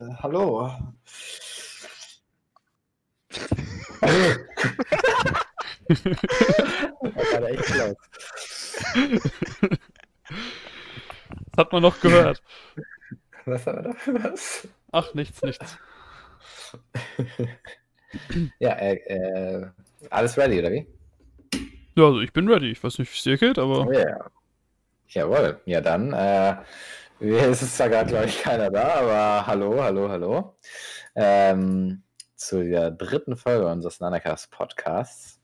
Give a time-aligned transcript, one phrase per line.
[0.00, 0.70] Äh, hallo.
[5.90, 6.04] das
[7.32, 7.96] war echt laut.
[11.52, 12.42] Das hat man noch gehört.
[13.44, 14.68] Was haben wir da für was?
[14.92, 15.78] Ach, nichts, nichts.
[18.58, 19.66] ja, äh, äh,
[20.08, 20.86] alles ready, oder wie?
[21.96, 22.70] Ja, also ich bin ready.
[22.70, 23.86] Ich weiß nicht, wie es dir geht, aber.
[23.86, 24.30] Oh, yeah.
[25.08, 25.60] Jawohl.
[25.66, 26.56] Ja, dann, äh,
[27.20, 30.58] es ist zwar gerade, glaube ich, keiner da, aber hallo, hallo, hallo.
[31.14, 32.02] Ähm,
[32.34, 35.38] zu der dritten Folge unseres Nanacast Podcasts.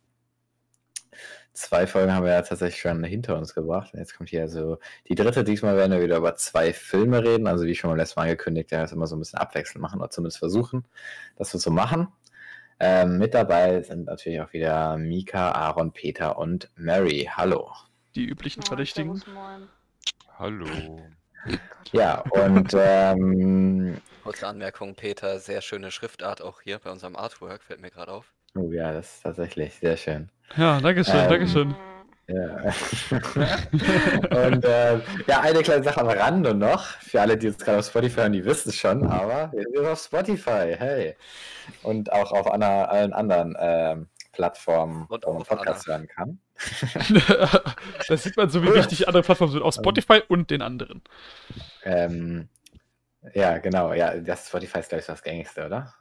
[1.52, 3.92] Zwei Folgen haben wir ja tatsächlich schon hinter uns gebracht.
[3.94, 5.44] Jetzt kommt hier also die dritte.
[5.44, 7.46] Diesmal werden wir wieder über zwei Filme reden.
[7.46, 10.00] Also wie schon beim letzten Mal angekündigt, ja, das immer so ein bisschen abwechselnd machen
[10.00, 10.84] oder zumindest versuchen,
[11.36, 12.08] das so zu machen.
[12.78, 17.30] Ähm, mit dabei sind natürlich auch wieder Mika, Aaron, Peter und Mary.
[17.32, 17.72] Hallo.
[18.14, 19.22] Die üblichen Verdächtigen.
[20.38, 20.66] Hallo.
[21.92, 27.80] Ja, und ähm, Kurze Anmerkung, Peter, sehr schöne Schriftart auch hier bei unserem Artwork, fällt
[27.80, 28.32] mir gerade auf.
[28.56, 30.28] oh ja, das ist tatsächlich sehr schön.
[30.56, 31.74] Ja, Dankeschön, Ähm, Dankeschön.
[32.28, 32.56] Ja.
[34.46, 34.98] und äh,
[35.28, 36.84] ja, eine kleine Sache am Rande noch.
[36.84, 39.86] Für alle, die jetzt gerade auf Spotify hören, die wissen es schon, aber wir sind
[39.86, 41.14] auf Spotify, hey.
[41.84, 46.40] Und auch auf einer, allen anderen ähm, Plattformen, wo man Podcasts hören kann.
[48.08, 49.62] da sieht man so, wie wichtig andere Plattformen sind.
[49.62, 51.02] Auf Spotify und den anderen.
[51.84, 52.48] Ähm,
[53.34, 53.92] ja, genau.
[53.92, 55.94] Ja, das Spotify ist, glaube ich, das gängigste, oder?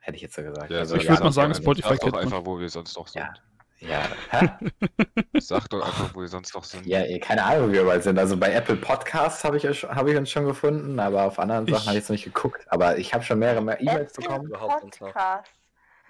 [0.00, 0.70] Hätte ich jetzt so gesagt.
[0.70, 2.24] Ja, Also, ich ja, würd mal sagen, sag Spotify kennt man.
[2.24, 3.22] einfach, wo wir sonst noch sind.
[3.22, 3.32] Ja.
[3.80, 4.58] Ja?
[5.40, 6.86] Sag doch einfach, wo wir sonst noch sind.
[6.86, 8.18] ja, eh, keine Ahnung, wo wir überall sind.
[8.18, 11.66] Also bei Apple Podcasts habe ich, euch- hab ich uns schon gefunden, aber auf anderen
[11.66, 12.64] Sachen habe ich jetzt noch nicht geguckt.
[12.68, 14.50] Aber ich habe schon mehrere mehr E-Mails bekommen.
[14.50, 15.50] Podcast.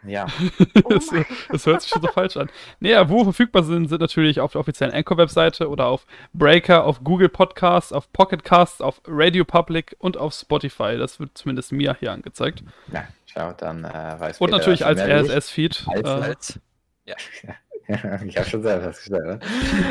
[0.06, 0.26] Ja.
[0.84, 2.50] Oh das, mein das hört sich schon so falsch an.
[2.80, 7.28] Naja, wo verfügbar sind, sind natürlich auf der offiziellen Anchor-Webseite oder auf Breaker, auf Google
[7.28, 10.96] Podcasts, auf Pocket Casts, auf Radio Public und auf Spotify.
[10.98, 12.62] Das wird zumindest mir hier angezeigt.
[12.88, 13.88] Na, schau, dann äh,
[14.18, 15.00] weiß Und Peter natürlich als.
[15.00, 15.84] RSS-Feed.
[15.88, 16.60] Als- Äh, Als,
[18.26, 19.42] ich habe schon selber festgestellt.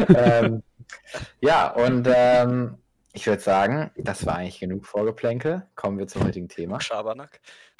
[0.09, 0.17] Ne?
[0.17, 0.63] ähm,
[1.41, 2.77] ja, und ähm,
[3.15, 5.67] ich würde sagen, das war eigentlich genug Vorgeplänkel.
[5.75, 6.81] Kommen wir zum heutigen Thema.
[6.81, 7.39] Schabernack.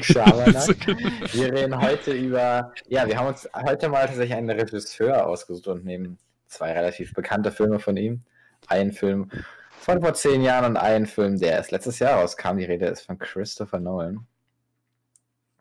[0.00, 0.86] Schabernack.
[1.34, 5.84] Wir reden heute über, ja, wir haben uns heute mal tatsächlich einen Regisseur ausgesucht und
[5.84, 8.22] nehmen zwei relativ bekannte Filme von ihm.
[8.68, 9.30] Einen Film
[9.78, 12.56] von vor zehn Jahren und einen Film, der erst letztes Jahr rauskam.
[12.56, 14.26] Die Rede ist von Christopher Nolan.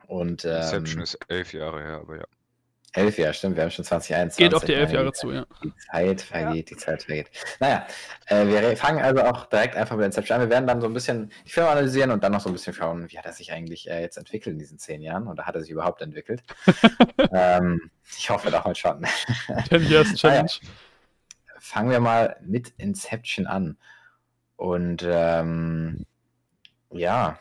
[0.08, 2.26] Und Inception ähm, ist elf Jahre her, aber ja.
[2.94, 4.38] Elf Jahre, stimmt, wir haben schon 2021.
[4.38, 5.46] geht auf die elf Jahre zu, ja.
[5.64, 7.30] Die Zeit vergeht, die Zeit vergeht.
[7.60, 7.86] Naja,
[8.28, 10.42] äh, wir fangen also auch direkt einfach mit Inception an.
[10.42, 12.74] Wir werden dann so ein bisschen die Filme analysieren und dann noch so ein bisschen
[12.74, 15.56] schauen, wie hat er sich eigentlich äh, jetzt entwickelt in diesen zehn Jahren oder hat
[15.56, 16.44] er sich überhaupt entwickelt?
[17.32, 19.06] ähm, ich hoffe doch mal schon.
[19.70, 20.52] 10 Years Challenge.
[21.60, 23.78] Fangen wir mal mit Inception an.
[24.56, 26.06] Und ähm,
[26.92, 27.40] ja,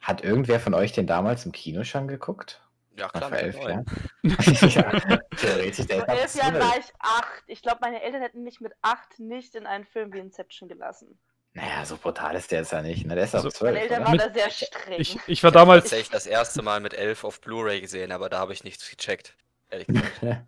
[0.00, 2.63] hat irgendwer von euch den damals im Kino schon geguckt?
[2.96, 3.56] Ja, klar, vor elf.
[3.58, 3.84] Jahren?
[4.22, 5.86] ja, theoretisch.
[5.86, 7.42] Der ist Vor elf Jahren war ich acht.
[7.46, 11.18] Ich glaube, meine Eltern hätten mich mit acht nicht in einen Film wie Inception gelassen.
[11.56, 13.06] Naja, so brutal ist der jetzt ja nicht.
[13.06, 13.14] Ne?
[13.14, 13.72] Der ist Also, auch zwölf.
[13.74, 15.00] Meine Eltern waren da sehr streng.
[15.00, 15.84] Ich, ich war Ich habe damals.
[15.84, 19.36] tatsächlich das erste Mal mit elf auf Blu-ray gesehen, aber da habe ich nichts gecheckt.
[19.70, 20.20] Ehrlich gesagt.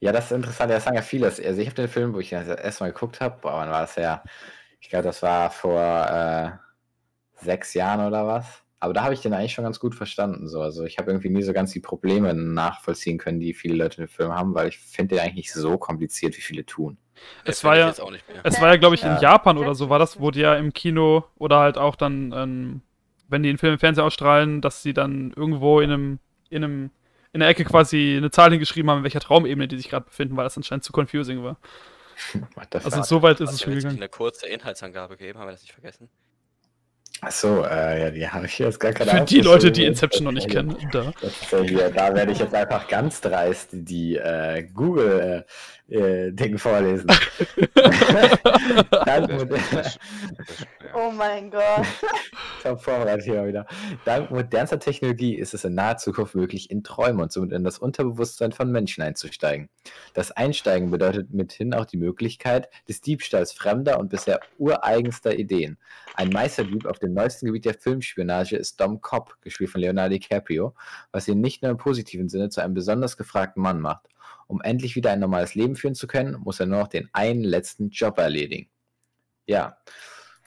[0.00, 0.70] ja, das ist interessant.
[0.72, 1.26] Das sagen ja viele.
[1.26, 3.70] Also ich habe den Film, wo ich ihn das erste Mal geguckt habe, boah, wann
[3.70, 4.22] war das ja?
[4.80, 8.46] Ich glaube, das war vor äh, sechs Jahren oder was.
[8.82, 10.48] Aber da habe ich den eigentlich schon ganz gut verstanden.
[10.48, 10.62] So.
[10.62, 14.06] Also ich habe irgendwie nie so ganz die Probleme nachvollziehen können, die viele Leute in
[14.06, 16.96] dem Film haben, weil ich finde den eigentlich nicht so kompliziert, wie viele tun.
[17.44, 18.40] Es war ja- Jetzt auch nicht mehr.
[18.42, 19.20] Es war ja, glaube ich, in Ja.
[19.20, 22.80] Japan oder so war das, wo die ja im Kino oder halt auch dann, ähm,
[23.28, 26.18] wenn die den Film im Fernsehen ausstrahlen, dass sie dann irgendwo in einem,
[26.48, 26.90] in einem,
[27.34, 30.36] in der Ecke quasi eine Zahl hingeschrieben haben, in welcher Traumebene die sich gerade befinden,
[30.38, 31.58] weil das anscheinend zu confusing war.
[32.70, 33.04] Also fuck?
[33.06, 33.96] so weit ist es schon gegangen.
[33.96, 36.08] eine kurze Inhaltsangabe gegeben, haben wir das nicht vergessen?
[37.22, 39.40] Achso, äh, ja, die habe ich jetzt gar keine Für die.
[39.40, 40.74] Leute, die Inception noch nicht kennen.
[40.90, 41.12] Da.
[41.62, 45.44] Ja da werde ich jetzt einfach ganz dreist die äh, Google
[45.90, 47.06] äh, Ding vorlesen.
[49.04, 49.30] Dank,
[50.94, 51.86] oh mein Gott.
[52.62, 53.66] Top vorbereitet hier wieder.
[54.04, 57.78] Dank modernster Technologie ist es in naher Zukunft möglich, in Träume und somit in das
[57.78, 59.68] Unterbewusstsein von Menschen einzusteigen.
[60.14, 65.78] Das Einsteigen bedeutet mithin auch die Möglichkeit des Diebstahls fremder und bisher ureigenster Ideen.
[66.14, 70.74] Ein Meisterdieb auf dem neuesten Gebiet der Filmspionage ist Dom Cobb, gespielt von Leonardo DiCaprio,
[71.12, 74.09] was ihn nicht nur im positiven Sinne zu einem besonders gefragten Mann macht.
[74.50, 77.44] Um endlich wieder ein normales Leben führen zu können, muss er nur noch den einen
[77.44, 78.68] letzten Job erledigen.
[79.46, 79.76] Ja.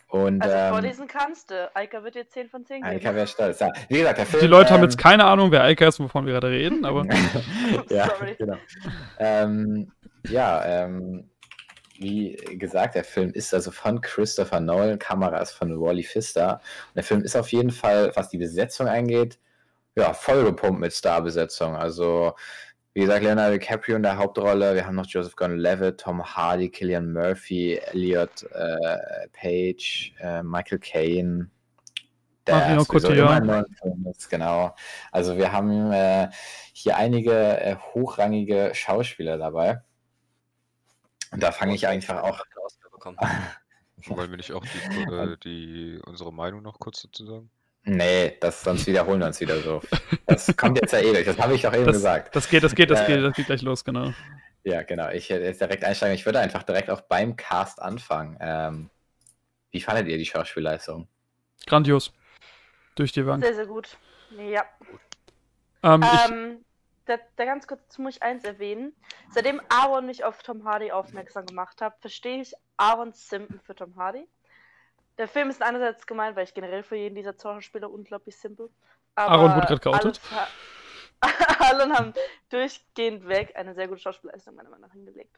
[0.08, 1.72] Und, Also ähm, vorlesen kannst du.
[1.76, 3.16] Eika wird dir 10 von 10 Eika geben.
[3.16, 3.60] wäre stolz.
[3.60, 3.72] Ja.
[3.90, 4.42] Wie gesagt, der Film.
[4.42, 7.06] Die Leute haben ähm, jetzt keine Ahnung, wer Eika ist, wovon wir gerade reden, aber
[7.90, 8.36] ja, Sorry.
[8.38, 8.58] genau.
[9.18, 9.92] Ähm,
[10.28, 11.30] ja, ähm,
[11.98, 16.56] wie gesagt, der Film ist also von Christopher Nolan, Kamera ist von Wally Pfister.
[16.90, 19.40] Und der Film ist auf jeden Fall, was die Besetzung angeht,
[19.96, 21.76] ja, vollgepumpt mit Starbesetzung.
[21.76, 22.34] Also,
[22.94, 24.76] wie gesagt, Leonardo DiCaprio in der Hauptrolle.
[24.76, 31.50] Wir haben noch Joseph Gordon-Levitt, Tom Hardy, Killian Murphy, Elliot äh, Page, äh, Michael Caine.
[32.46, 33.68] Der sowieso Cotillard.
[34.30, 34.76] genau.
[35.12, 36.30] Also wir haben äh,
[36.74, 39.82] hier einige äh, hochrangige Schauspieler dabei.
[41.32, 42.44] Und da fange ich einfach auch.
[44.08, 47.50] Wollen wir nicht auch die, äh, die, unsere Meinung noch kurz dazu sagen?
[47.86, 49.82] Nee, das, sonst wiederholen wir uns wieder so.
[50.26, 51.26] Das kommt jetzt ja eh durch.
[51.26, 52.36] Das habe ich doch eben Das, gesagt.
[52.36, 54.14] das geht, das geht, das Äh, geht, das geht gleich los, genau.
[54.64, 55.10] Ja, genau.
[55.10, 56.16] Ich hätte jetzt direkt einsteigen.
[56.16, 58.38] Ich würde einfach direkt auch beim Cast anfangen.
[58.40, 58.90] Ähm,
[59.72, 61.10] wie fandet ihr die Schauspielleistung?
[61.68, 62.14] Grandios.
[62.96, 63.44] Durch die Bank.
[63.44, 63.98] Sehr, sehr gut.
[64.38, 64.64] Ja.
[65.84, 66.66] Ähm, ich, Ähm,
[67.06, 68.96] da, da ganz kurz dazu muss ich eins erwähnen.
[69.30, 73.96] Seitdem Aaron mich auf Tom Hardy aufmerksam gemacht hat, verstehe ich Aarons Simpen für Tom
[73.98, 74.26] Hardy.
[75.18, 78.70] Der Film ist einerseits gemeint, weil ich generell für jeden dieser Schauspieler unglaublich simpel.
[79.16, 80.20] Aaron wurde gerade geoutet.
[81.60, 82.14] Alle haben
[82.50, 85.36] durchgehend weg eine sehr gute Schauspielleistung meiner Meinung nach hingelegt.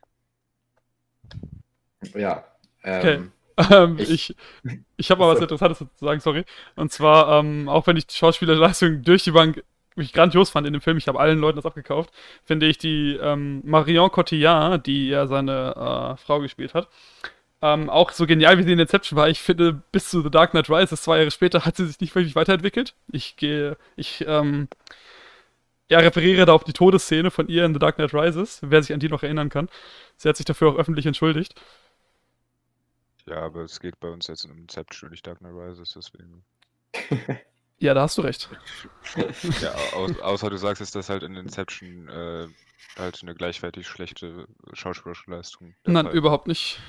[2.13, 2.44] Ja.
[2.83, 3.16] Okay.
[3.16, 3.31] Ähm,
[3.69, 4.36] Ähm, Ich- ich
[4.98, 5.39] ich habe mal was.
[5.39, 6.44] Interessantes dazu zu sagen, sorry.
[6.75, 9.63] Und zwar, ähm, auch wenn ich die Schauspielerleistung durch die Bank
[9.95, 12.12] mich grandios fand in dem Film, ich habe allen Leuten das abgekauft,
[12.44, 16.89] finde ich die ähm, Marion Cotillard, die ja seine äh, Frau gespielt hat,
[17.65, 19.27] ähm, auch so genial wie sie in Inception war.
[19.27, 22.13] Ich finde, bis zu The Dark Knight Rises, zwei Jahre später, hat sie sich nicht
[22.13, 22.94] wirklich weiterentwickelt.
[23.12, 24.67] Ich gehe, ich, ähm,
[25.89, 28.94] ja, referiere da auf die Todesszene von ihr in The Dark Knight Rises, wer sich
[28.94, 29.69] an die noch erinnern kann.
[30.17, 31.56] Sie hat sich dafür auch öffentlich entschuldigt.
[33.25, 36.44] Ja, aber es geht bei uns jetzt um Inception und nicht Dark Knight Rises, deswegen.
[37.77, 38.50] Ja, da hast du recht.
[39.62, 42.47] Ja, au außer du sagst jetzt, dass halt in Inception äh,
[42.97, 45.75] halt eine gleichwertig schlechte schauspielerische Leistung.
[45.83, 46.79] Nein, Fall überhaupt nicht.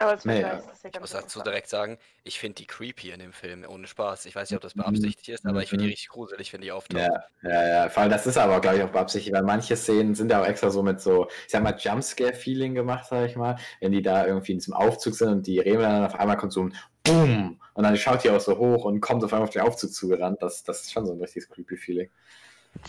[0.00, 0.58] Aber Nee, Vergleich ja.
[0.58, 3.64] ist das ja Ich muss dazu direkt sagen, ich finde die creepy in dem Film,
[3.68, 4.24] ohne Spaß.
[4.24, 5.92] Ich weiß nicht, ob das beabsichtigt ist, aber ich finde die Mhm.
[5.92, 7.02] richtig gruselig, wenn die auftaucht.
[7.02, 7.88] ja, ja, ja.
[7.90, 10.46] Vor allem, das ist aber, glaube ich, auch beabsichtigt, weil manche Szenen sind ja auch
[10.46, 13.56] extra so mit so, ich sag mal, Jumpscare-Feeling gemacht, sag ich mal.
[13.80, 16.54] Wenn die da irgendwie in diesem Aufzug sind und die reden dann auf einmal kommt
[16.54, 16.74] so ein
[17.04, 19.92] Boom und dann schaut die auch so hoch und kommt auf einmal auf den Aufzug
[19.92, 20.42] zugerannt.
[20.42, 22.10] Das, das ist schon so ein richtiges creepy Feeling.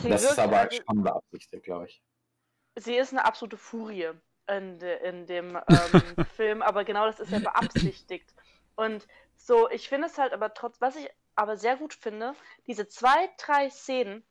[0.02, 2.02] Sie Das ist aber also- schon beabsichtigt, glaube ich.
[2.78, 4.12] sie ist eine absolute Furie
[4.52, 8.34] in, de, in dem ähm, Film, aber genau das ist ja beabsichtigt.
[8.76, 9.08] Und
[9.38, 12.36] so, ich finde es halt aber trotz, was ich aber sehr gut finde,
[12.68, 14.24] diese zwei, drei Szenen,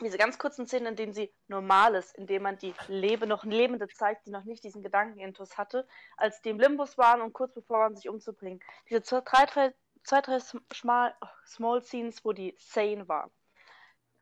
[0.00, 3.44] diese ganz kurzen Szenen, in denen sie normal ist, in denen man die Lebe, noch
[3.44, 5.86] Lebende zeigt, die noch nicht diesen Gedankenintus hatte,
[6.16, 8.60] als die im Limbus waren und kurz bevor waren, sich umzubringen.
[8.88, 9.74] Diese zwei, drei, drei,
[10.04, 10.38] zwei, drei
[10.72, 11.14] schmal,
[11.46, 13.30] Small Scenes, wo die sane waren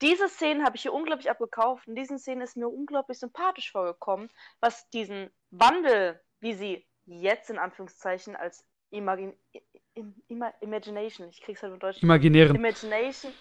[0.03, 4.31] diese Szenen habe ich hier unglaublich abgekauft und diesen Szenen ist mir unglaublich sympathisch vorgekommen,
[4.61, 9.35] was diesen Wandel, wie sie jetzt in Anführungszeichen als Imagin
[9.95, 12.55] im, Ima Imagination, ich krieg's halt in Deutsch, Imaginären.
[12.55, 13.33] Imagination,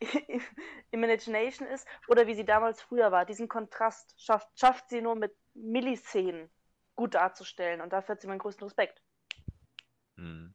[0.90, 3.26] Imagination ist oder wie sie damals früher war.
[3.26, 6.50] Diesen Kontrast schafft, schafft sie nur mit Milliszenen
[6.96, 9.00] gut darzustellen und dafür hat sie meinen größten Respekt.
[10.16, 10.54] Hm.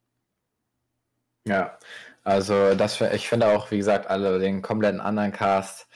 [1.48, 1.78] Ja,
[2.24, 5.88] also das, ich finde auch, wie gesagt, alle den kompletten anderen Cast.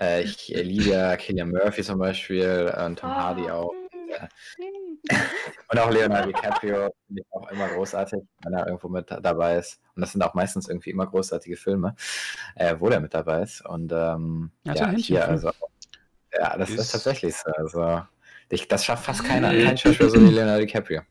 [0.00, 3.72] Äh, ich äh, liebe ja Killian Murphy zum Beispiel und Tom Hardy auch.
[5.70, 9.80] Und auch Leonardo DiCaprio finde ich auch immer großartig, wenn er irgendwo mit dabei ist.
[9.94, 11.94] Und das sind auch meistens irgendwie immer großartige Filme,
[12.56, 13.64] äh, wo der mit dabei ist.
[13.64, 15.30] Und ähm, Ja, so ja, ein hier, Händchenfilm.
[15.30, 15.52] also,
[16.38, 17.50] ja, das ist, Ist- tatsächlich so.
[17.52, 18.02] Also,
[18.50, 21.02] ich, das schafft fast keiner, kein Schauspieler so wie Leonardo DiCaprio.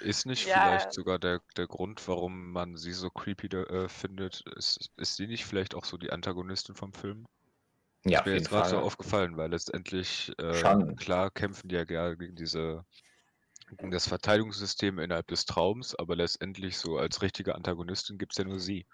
[0.00, 0.46] Ist nicht Ja.
[0.46, 4.42] vielleicht sogar der, der Grund, warum man sie so creepy da, äh, findet?
[4.56, 7.26] Ist, ist sie nicht vielleicht auch so die Antagonistin vom Film?
[8.04, 8.84] Ja, Ist auf mir jetzt gerade so Fall.
[8.84, 12.84] aufgefallen, weil letztendlich, äh, klar kämpfen die ja gerne gegen diese,
[13.68, 18.44] gegen das Verteidigungssystem innerhalb des Traums, aber letztendlich so als richtige Antagonistin gibt es ja
[18.44, 18.86] nur sie.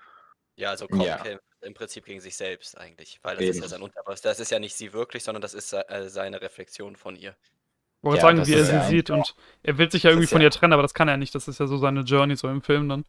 [0.59, 1.19] Ja, also Cobb Ja.
[1.19, 3.69] kämpft im Prinzip gegen sich selbst eigentlich, weil das ist ja Eben.
[3.69, 4.31] sein Unterbewusstsein.
[4.31, 7.37] Das ist ja nicht sie wirklich, sondern das ist äh, seine Reflexion von ihr.
[8.01, 10.29] Ich wollte Ja, sagen, wie er sie ja sieht und er will sich ja irgendwie
[10.29, 11.35] von ja- ihr trennen, aber das kann er nicht.
[11.35, 13.05] Das ist ja so seine Journey so im Film dann.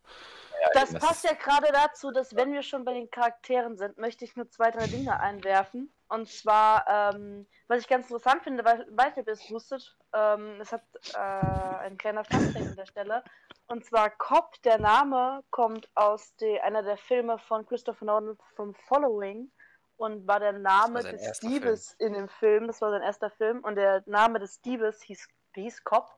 [0.73, 4.25] Das das passt ja gerade dazu, dass wenn wir schon bei den Charakteren sind, möchte
[4.25, 5.93] ich nur zwei, drei Dinge einwerfen.
[6.09, 9.95] Und zwar, ähm, was ich ganz interessant finde, weil, weiß nicht, ob ihr es wusstet,
[10.13, 10.81] ähm, es hat
[11.13, 13.23] äh, ein kleiner Funfact an der Stelle.
[13.67, 18.73] Und zwar Cobb, der Name, kommt aus de, einer der Filme von Christopher Nolan vom
[18.87, 19.51] Following
[19.97, 22.67] und war der Name sein des Diebes in dem Film.
[22.67, 26.09] Das war sein erster Film und der Name des Diebes hieß, hieß Cobb.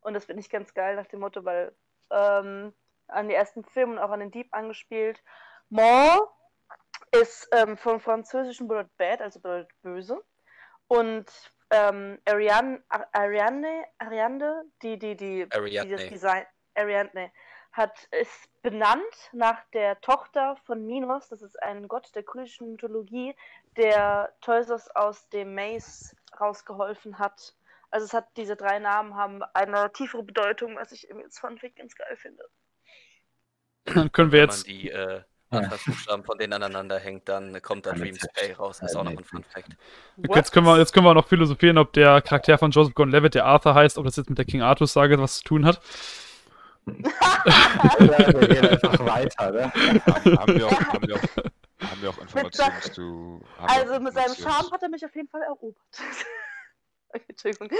[0.00, 1.74] Und das finde ich ganz geil nach dem Motto, weil
[2.10, 2.74] ähm,
[3.08, 5.22] an die ersten Filme und auch an den Dieb angespielt.
[5.68, 6.28] Mort
[7.12, 10.22] ist ähm, vom französischen bedeutet bad, also bedeutet böse.
[10.88, 11.26] Und
[11.70, 16.08] ähm, Ariane, Ar- Ariane, Ariane, die, die, die, die das Ariadne.
[16.08, 17.32] Design, Ariadne,
[17.72, 23.34] hat, ist benannt nach der Tochter von Minos, das ist ein Gott der griechischen Mythologie,
[23.76, 27.54] der Theseus aus dem Maze rausgeholfen hat.
[27.90, 31.94] Also es hat, diese drei Namen haben eine tiefere Bedeutung, was ich jetzt Funfact ganz
[31.94, 32.44] geil finde.
[33.84, 34.66] Dann können wir Wenn man jetzt.
[34.66, 38.78] die äh, Anfangsbuchstaben von denen aneinander hängt, dann kommt da Dreams Pay raus.
[38.78, 39.76] Das ist auch noch ein Fun Fact.
[40.34, 43.34] Jetzt können, wir, jetzt können wir auch noch philosophieren, ob der Charakter von Joseph Gordon-Levitt,
[43.34, 45.80] der Arthur heißt, ob das jetzt mit der King Arthur-Sage was zu tun hat.
[46.98, 49.72] wir gehen einfach weiter, ne?
[49.72, 53.42] Haben, wir auch, haben, wir auch, haben wir auch Informationen zu.
[53.58, 55.76] Also mit seinem Charme hat er mich auf jeden Fall erobert.
[57.28, 57.70] Entschuldigung.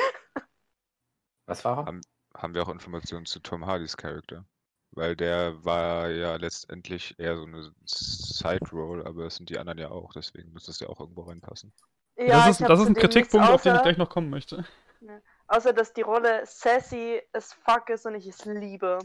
[1.47, 1.87] Was war er?
[1.87, 2.01] Haben-
[2.37, 4.45] Haben wir auch Informationen zu Tom Hardys Charakter?
[4.93, 9.91] Weil der war ja letztendlich eher so eine Side-Roll, aber das sind die anderen ja
[9.91, 11.73] auch, deswegen müsste es ja auch irgendwo reinpassen.
[12.17, 14.65] Ja, das ich ist, das ist ein Kritikpunkt, auf den ich gleich noch kommen möchte.
[15.51, 19.01] Außer, dass die Rolle sassy as fuck ist und ich es liebe.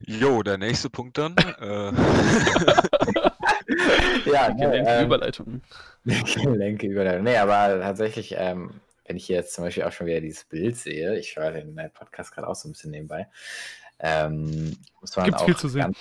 [0.00, 1.36] Jo, der nächste Punkt dann.
[1.36, 1.92] äh,
[4.24, 5.62] Ja, ne, ähm, Überleitung.
[6.04, 7.22] Gelenke Überleitung.
[7.22, 10.76] Nee, aber tatsächlich, ähm, wenn ich hier jetzt zum Beispiel auch schon wieder dieses Bild
[10.76, 13.28] sehe, ich schaue den Podcast gerade auch so ein bisschen nebenbei,
[14.00, 15.94] ähm, muss man Gibt's auch viel zu sehen.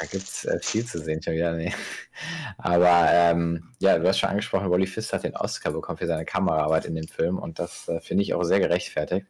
[0.00, 1.52] Da gibt es äh, viel zu sehen schon wieder.
[1.52, 1.72] Nee.
[2.58, 6.24] Aber ähm, ja, du hast schon angesprochen, Wally Fist hat den Oscar bekommen für seine
[6.24, 9.26] Kameraarbeit in dem Film und das äh, finde ich auch sehr gerechtfertigt.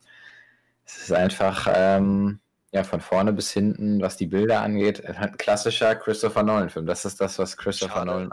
[0.86, 2.40] Es ist einfach ähm,
[2.72, 6.86] ja, von vorne bis hinten, was die Bilder angeht, ein klassischer Christopher Nolan-Film.
[6.86, 8.32] Das ist das, was Christopher Schade, Nolan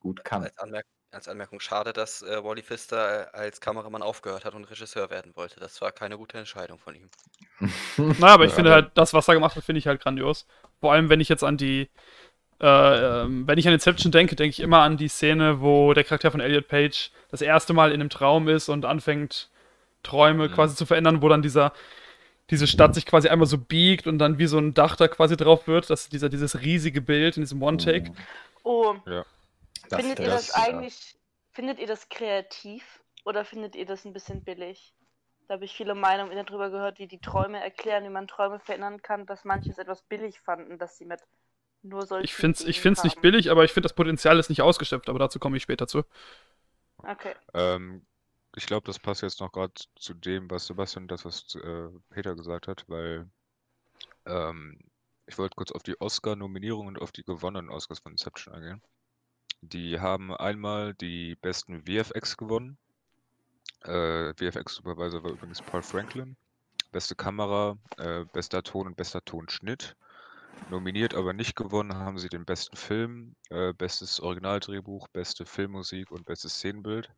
[0.00, 0.48] gut kann.
[0.48, 4.64] als, Anmerk als Anmerkung schade, dass äh, Wally Pfister äh, als Kameramann aufgehört hat und
[4.64, 5.60] Regisseur werden wollte.
[5.60, 7.10] Das war keine gute Entscheidung von ihm.
[8.18, 10.46] Naja, aber ich Ja, finde halt, das, was er gemacht hat, finde ich halt grandios.
[10.82, 11.88] Vor allem, wenn ich jetzt an die,
[12.60, 12.66] äh,
[13.22, 16.32] ähm, wenn ich an Inception denke, denke ich immer an die Szene, wo der Charakter
[16.32, 19.48] von Elliot Page das erste Mal in einem Traum ist und anfängt,
[20.02, 20.52] Träume Mhm.
[20.54, 21.72] quasi zu verändern, wo dann dieser,
[22.50, 25.36] diese Stadt sich quasi einmal so biegt und dann wie so ein Dach da quasi
[25.36, 25.88] drauf wird.
[25.88, 28.12] Das ist dieser, dieses riesige Bild in diesem One-Take.
[28.64, 28.96] Oh,
[29.88, 31.14] Das- findet ihr das- das eigentlich,
[31.52, 32.82] findet ihr das kreativ
[33.24, 34.92] oder findet ihr das ein bisschen billig?
[35.52, 39.02] Da habe ich viele Meinungen darüber gehört, die die Träume erklären, wie man Träume verändern
[39.02, 41.20] kann, dass manche es etwas billig fanden, dass sie mit
[41.82, 44.48] nur solchen Ich finde es ich find's nicht billig, aber ich finde, das Potenzial ist
[44.48, 46.04] nicht ausgeschöpft, aber dazu komme ich später zu.
[46.96, 47.34] Okay.
[47.52, 48.06] Ähm,
[48.56, 52.34] ich glaube, das passt jetzt noch gerade zu dem, was Sebastian, das, was äh, Peter
[52.34, 53.28] gesagt hat, weil
[54.24, 54.78] ähm,
[55.26, 58.82] ich wollte kurz auf die Oscar-Nominierungen und auf die gewonnenen Oscars von Inception eingehen.
[59.60, 62.78] Die haben einmal die besten VFX gewonnen.
[63.84, 66.36] Äh, VFX-Supervisor war übrigens Paul Franklin.
[66.92, 69.96] Beste Kamera, äh, bester Ton und bester Tonschnitt.
[70.70, 76.24] Nominiert, aber nicht gewonnen haben sie den besten Film, äh, bestes Originaldrehbuch, beste Filmmusik und
[76.24, 77.10] bestes Szenenbild.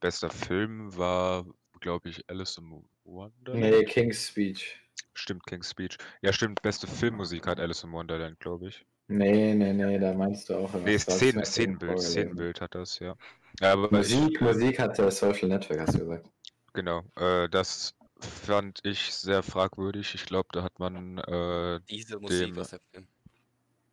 [0.00, 1.46] Bester Film war,
[1.80, 3.62] glaube ich, Alice in Wonderland.
[3.62, 4.80] Nee, King's Speech.
[5.14, 5.98] Stimmt, King's Speech.
[6.22, 8.84] Ja, stimmt, beste Filmmusik hat Alice in Wonderland, glaube ich.
[9.08, 10.72] Nee, nee, nee, da meinst du auch.
[10.74, 12.00] Nee, Szenen, Szenenbild.
[12.00, 13.14] Szenenbild hat das, ja.
[13.60, 16.28] Ja, aber ich, Musik, Musik hat äh, Social Network, hast du gesagt.
[16.72, 20.14] genau, äh, das fand ich sehr fragwürdig.
[20.14, 22.54] Ich glaube, da hat man äh, Diese Musik Dem-.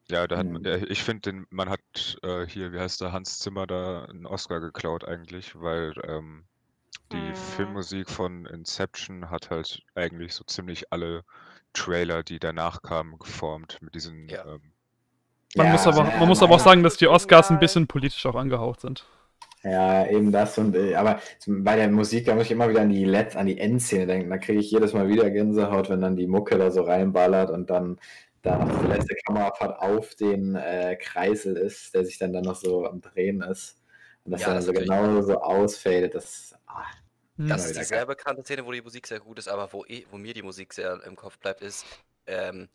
[0.10, 1.82] Ja, da hat man, ja, ich finde, man hat
[2.24, 6.46] äh, hier, wie heißt der, Hans Zimmer da einen Oscar geklaut eigentlich, weil ähm,
[7.12, 7.36] die Mhm.
[7.36, 11.24] Filmmusik von Inception hat halt eigentlich so ziemlich alle
[11.74, 14.30] Trailer, die danach kamen, geformt mit diesen.
[14.30, 14.46] Ja.
[14.46, 14.74] Ähm,
[15.56, 17.88] Man, Ja, muss, aber, ja, man muss aber auch sagen, dass die Oscars ein bisschen
[17.88, 19.06] politisch auch angehaucht sind.
[19.64, 22.90] Ja, eben das und äh, aber bei der Musik, da muss ich immer wieder an
[22.90, 24.30] die Letz-, an die Endszene denken.
[24.30, 27.70] Da kriege ich jedes Mal wieder Gänsehaut, wenn dann die Mucke da so reinballert und
[27.70, 28.00] dann
[28.42, 32.56] da noch die letzte Kamerafahrt auf den äh, Kreisel ist, der sich dann, dann noch
[32.56, 33.82] so am Drehen ist.
[34.24, 36.16] Und das Ja, dann das so ist genau so ausfadet.
[36.16, 36.84] Das, ah,
[37.38, 37.48] Hm.
[37.48, 40.06] Das ist die sehr bekannte Szene, wo die Musik sehr gut ist, aber wo, eh-
[40.12, 41.86] wo mir die Musik sehr im Kopf bleibt, ist,
[42.28, 42.68] ähm,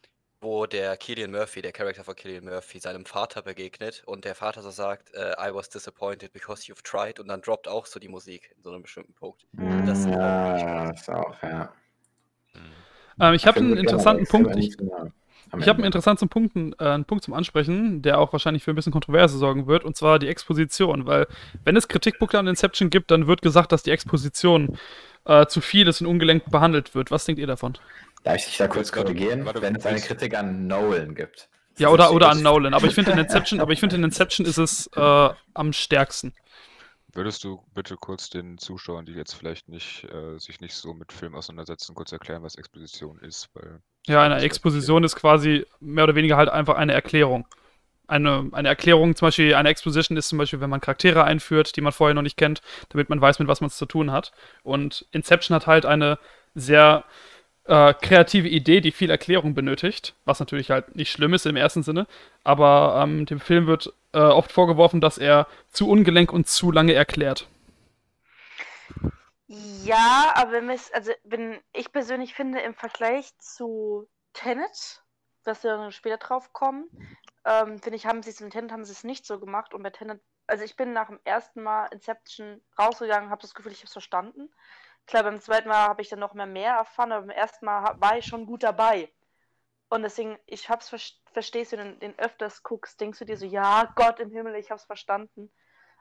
[0.44, 4.62] wo der Killian Murphy, der Charakter von Killian Murphy, seinem Vater begegnet und der Vater
[4.62, 8.08] so sagt, äh, I was disappointed because you've tried und dann droppt auch so die
[8.08, 9.46] Musik in so einem bestimmten Punkt.
[9.52, 10.90] Das ist auch wirklich ja, krass.
[10.90, 11.72] das ist auch, ja.
[13.20, 14.56] Ähm, ich habe einen interessanten Punkt.
[14.56, 18.72] Ich, ich habe einen interessanten Punkt, äh, einen Punkt zum Ansprechen, der auch wahrscheinlich für
[18.72, 21.06] ein bisschen Kontroverse sorgen wird, und zwar die Exposition.
[21.06, 21.26] Weil,
[21.64, 24.76] wenn es Kritikpunkte an Inception gibt, dann wird gesagt, dass die Exposition
[25.24, 27.10] äh, zu viel ist und ungelenkt behandelt wird.
[27.10, 27.78] Was denkt ihr davon?
[28.24, 31.48] Darf ich dich da kurz korrigieren, warte, wenn es eine Kritik an Nolan gibt?
[31.78, 32.74] Ja, oder, oder an Nolan.
[32.74, 36.34] Aber ich finde in Inception, aber ich finde in Inception ist es äh, am stärksten.
[37.14, 41.12] würdest du bitte kurz den Zuschauern, die jetzt vielleicht nicht äh, sich nicht so mit
[41.12, 43.48] Film auseinandersetzen, kurz erklären, was Exposition ist?
[43.54, 47.46] Weil Ja, eine Exposition ist quasi mehr oder weniger halt einfach eine Erklärung.
[48.08, 51.82] eine, eine Erklärung, zum Beispiel eine Exposition ist zum Beispiel, wenn man Charaktere einführt, die
[51.82, 54.32] man vorher noch nicht kennt, damit man weiß, mit was man es zu tun hat.
[54.62, 56.18] Und Inception hat halt eine
[56.54, 57.04] sehr
[57.66, 61.82] äh, kreative Idee, die viel Erklärung benötigt, was natürlich halt nicht schlimm ist im ersten
[61.82, 62.06] Sinne,
[62.42, 66.92] aber ähm, dem Film wird äh, oft vorgeworfen, dass er zu ungelenk und zu lange
[66.92, 67.48] erklärt.
[69.46, 75.02] Ja, aber wenn also wenn ich persönlich finde, im Vergleich zu Tenet,
[75.44, 76.88] dass wir dann später drauf kommen,
[77.44, 79.82] ähm, finde ich, haben sie es in Tenet haben sie es nicht so gemacht und
[79.82, 83.78] bei Tenet, also ich bin nach dem ersten Mal Inception rausgegangen, habe das Gefühl, ich
[83.78, 84.50] habe es verstanden.
[85.06, 87.96] Klar, beim zweiten Mal habe ich dann noch mehr mehr erfahren, aber beim ersten Mal
[88.00, 89.12] war ich schon gut dabei.
[89.88, 90.88] Und deswegen, ich hab's
[91.32, 94.56] verstehst du, wenn du den öfters guckst, denkst du dir so, ja, Gott im Himmel,
[94.56, 95.50] ich hab's verstanden.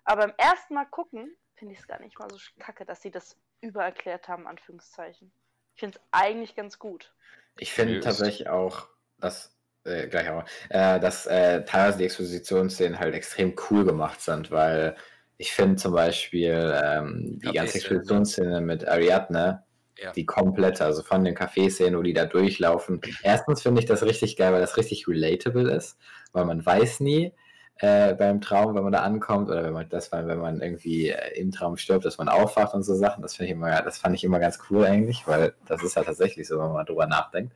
[0.06, 3.12] Aber beim ersten Mal gucken, finde ich es gar nicht mal so kacke, dass sie
[3.12, 5.32] das übererklärt haben, Anführungszeichen.
[5.76, 7.14] Ich finde es eigentlich ganz gut.
[7.58, 9.56] Ich finde tatsächlich auch, dass,
[9.86, 14.96] äh, gleich aber, äh, dass äh, teilweise die Expositionsszenen halt extrem cool gemacht sind, weil
[15.44, 19.64] ich finde zum Beispiel ähm, die ganze Expeditionsszene mit Ariadne,
[20.02, 20.14] ja.
[20.14, 23.02] die komplette, also von den Café-Szenen, wo die da durchlaufen.
[23.24, 25.98] Erstens finde ich das richtig geil, weil das richtig relatable ist,
[26.32, 27.34] weil man weiß nie
[27.80, 31.38] äh, beim Traum, wenn man da ankommt, oder wenn man das, wenn man irgendwie äh,
[31.38, 33.22] im Traum stirbt, dass man aufwacht und so Sachen.
[33.22, 36.06] Das finde ich immer, das fand ich immer ganz cool eigentlich, weil das ist halt
[36.06, 37.54] tatsächlich so, wenn man drüber nachdenkt.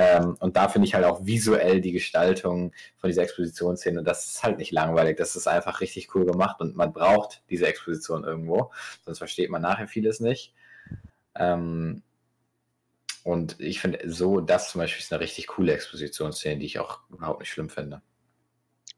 [0.00, 4.44] Ähm, und da finde ich halt auch visuell die Gestaltung von dieser Expositionsszene, das ist
[4.44, 8.70] halt nicht langweilig, das ist einfach richtig cool gemacht und man braucht diese Exposition irgendwo,
[9.04, 10.54] sonst versteht man nachher vieles nicht.
[11.34, 12.04] Ähm,
[13.24, 17.00] und ich finde so, das zum Beispiel ist eine richtig coole Expositionsszene, die ich auch
[17.10, 18.00] überhaupt nicht schlimm finde.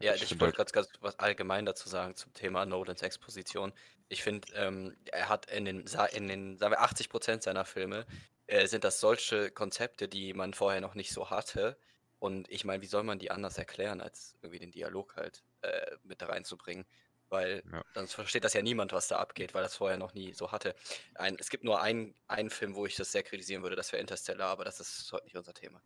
[0.02, 3.72] Ja, ich, ich wollte gerade ganz was allgemein dazu sagen zum Thema Nolans Exposition.
[4.08, 8.06] Ich finde, ähm, er hat in den, in den, sagen wir, 80 Prozent seiner Filme
[8.50, 11.76] äh, sind das solche Konzepte, die man vorher noch nicht so hatte.
[12.18, 15.96] Und ich meine, wie soll man die anders erklären, als irgendwie den Dialog halt äh,
[16.02, 16.84] mit reinzubringen?
[17.28, 17.84] Weil ja.
[17.94, 20.74] sonst versteht das ja niemand, was da abgeht, weil das vorher noch nie so hatte.
[21.14, 24.00] Ein, es gibt nur einen, einen Film, wo ich das sehr kritisieren würde, das wäre
[24.00, 25.80] Interstellar, aber das ist heute nicht unser Thema.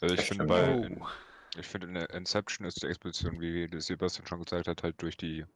[0.00, 1.04] Also ich finde bei in,
[1.56, 5.46] ich finde in Inception ist die Exposition, wie Sebastian schon gesagt hat, halt durch die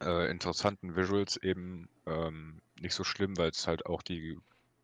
[0.00, 4.38] äh, interessanten Visuals eben ähm, nicht so schlimm, weil es halt auch die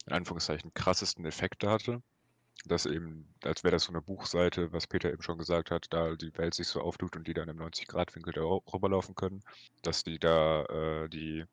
[0.06, 2.02] in Anführungszeichen krassesten Effekte hatte
[2.64, 6.14] dass eben, als wäre das so eine Buchseite, was Peter eben schon gesagt hat, da
[6.14, 9.42] die Welt sich so auftut und die dann im 90-Grad-Winkel da rüberlaufen können,
[9.82, 11.44] dass die da äh, die,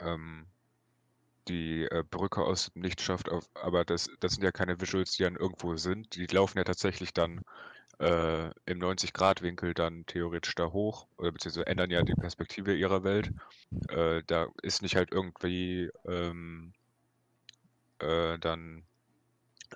[0.00, 0.46] ähm,
[1.48, 5.12] die äh, Brücke aus dem Licht schafft, auf, aber das, das sind ja keine Visuals,
[5.12, 6.14] die dann irgendwo sind.
[6.14, 7.40] Die laufen ja tatsächlich dann
[7.98, 13.32] äh, im 90-Grad-Winkel dann theoretisch da hoch, oder beziehungsweise ändern ja die Perspektive ihrer Welt.
[13.88, 16.74] Äh, da ist nicht halt irgendwie ähm,
[18.02, 18.84] äh, dann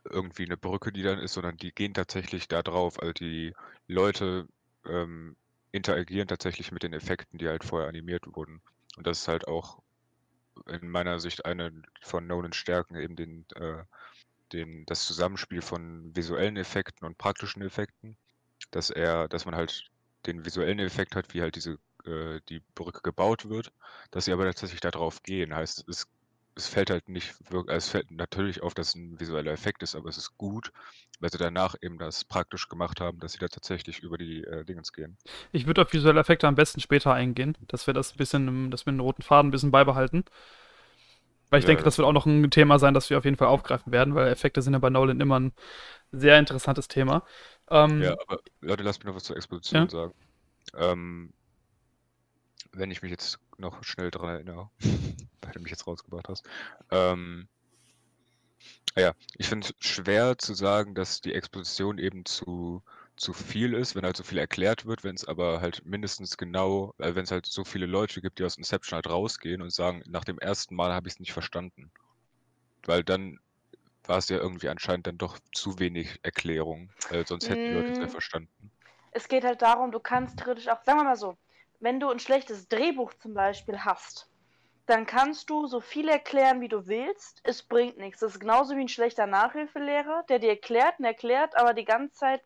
[0.04, 3.00] irgendwie eine Brücke, die dann ist, sondern die gehen tatsächlich da drauf.
[3.00, 3.54] Also die
[3.86, 4.46] Leute
[4.84, 5.36] ähm,
[5.72, 8.60] interagieren tatsächlich mit den Effekten, die halt vorher animiert wurden.
[8.96, 9.82] Und das ist halt auch
[10.66, 11.70] in meiner Sicht eine
[12.02, 13.84] von Nolans Stärken, eben den, äh,
[14.52, 18.16] den, das Zusammenspiel von visuellen Effekten und praktischen Effekten,
[18.70, 19.90] dass er, dass man halt
[20.26, 23.72] den visuellen Effekt hat, wie halt diese äh, die Brücke gebaut wird,
[24.10, 25.54] dass sie aber tatsächlich darauf gehen.
[25.54, 26.06] Heißt, es
[26.56, 29.82] es fällt halt nicht wirklich, also es fällt natürlich auf, dass es ein visueller Effekt
[29.82, 30.72] ist, aber es ist gut,
[31.20, 34.64] weil sie danach eben das praktisch gemacht haben, dass sie da tatsächlich über die äh,
[34.64, 35.18] Dingens gehen.
[35.52, 38.86] Ich würde auf visuelle Effekte am besten später eingehen, dass wir das ein bisschen, dass
[38.86, 40.24] wir den roten Faden ein bisschen beibehalten.
[41.50, 43.36] Weil ich ja, denke, das wird auch noch ein Thema sein, das wir auf jeden
[43.36, 45.52] Fall aufgreifen werden, weil Effekte sind ja bei Nolan immer ein
[46.10, 47.22] sehr interessantes Thema.
[47.70, 49.88] Ähm, ja, aber Leute, lasst mich noch was zur Exposition ja?
[49.88, 50.14] sagen.
[50.76, 51.32] Ähm,
[52.78, 54.70] wenn ich mich jetzt noch schnell dran erinnere,
[55.42, 56.48] weil du mich jetzt rausgebracht hast.
[56.90, 57.48] Ähm,
[58.96, 62.82] ja, ich finde es schwer zu sagen, dass die Exposition eben zu,
[63.16, 66.94] zu viel ist, wenn halt so viel erklärt wird, wenn es aber halt mindestens genau,
[66.98, 70.02] äh, wenn es halt so viele Leute gibt, die aus Inception halt rausgehen und sagen,
[70.06, 71.90] nach dem ersten Mal habe ich es nicht verstanden.
[72.84, 73.38] Weil dann
[74.04, 77.92] war es ja irgendwie anscheinend dann doch zu wenig Erklärung, äh, sonst hätten die Leute
[77.92, 78.10] es ja mm.
[78.10, 78.70] verstanden.
[79.10, 81.36] Es geht halt darum, du kannst theoretisch auch, sagen wir mal so,
[81.80, 84.30] wenn du ein schlechtes Drehbuch zum Beispiel hast,
[84.86, 87.40] dann kannst du so viel erklären, wie du willst.
[87.42, 88.20] Es bringt nichts.
[88.20, 92.14] Das ist genauso wie ein schlechter Nachhilfelehrer, der dir erklärt und erklärt, aber die ganze
[92.14, 92.42] Zeit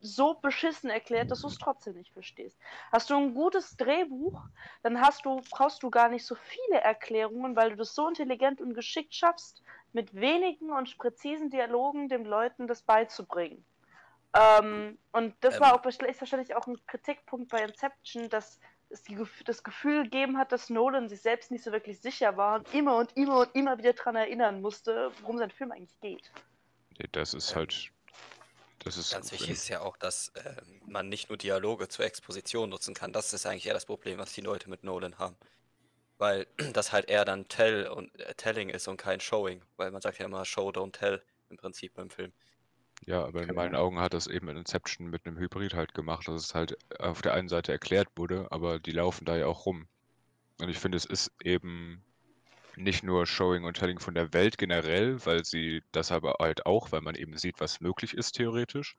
[0.00, 2.58] so beschissen erklärt, dass du es trotzdem nicht verstehst.
[2.92, 4.40] Hast du ein gutes Drehbuch,
[4.82, 8.60] dann hast du, brauchst du gar nicht so viele Erklärungen, weil du das so intelligent
[8.60, 9.62] und geschickt schaffst,
[9.92, 13.64] mit wenigen und präzisen Dialogen den Leuten das beizubringen.
[14.36, 19.18] Ähm, und das ähm, war auch wahrscheinlich auch ein Kritikpunkt bei Inception, dass es die,
[19.44, 22.96] das Gefühl gegeben hat, dass Nolan sich selbst nicht so wirklich sicher war und immer
[22.96, 26.30] und immer und immer wieder daran erinnern musste, worum sein Film eigentlich geht.
[27.12, 27.90] Das ist halt
[28.84, 30.54] Das ist Ganz wichtig ist ja auch, dass äh,
[30.86, 33.12] man nicht nur Dialoge zur Exposition nutzen kann.
[33.12, 35.36] Das ist eigentlich eher das Problem, was die Leute mit Nolan haben.
[36.18, 39.62] Weil das halt eher dann Tell und äh, Telling ist und kein Showing.
[39.76, 42.32] Weil man sagt ja immer Show, don't tell im Prinzip beim Film.
[43.04, 43.60] Ja, aber in Genau.
[43.60, 46.76] meinen Augen hat das eben in Inception mit einem Hybrid halt gemacht, dass es halt
[46.98, 49.86] auf der einen Seite erklärt wurde, aber die laufen da ja auch rum.
[50.60, 52.02] Und ich finde, es ist eben
[52.76, 56.92] nicht nur Showing und Telling von der Welt generell, weil sie das aber halt auch,
[56.92, 58.96] weil man eben sieht, was möglich ist theoretisch.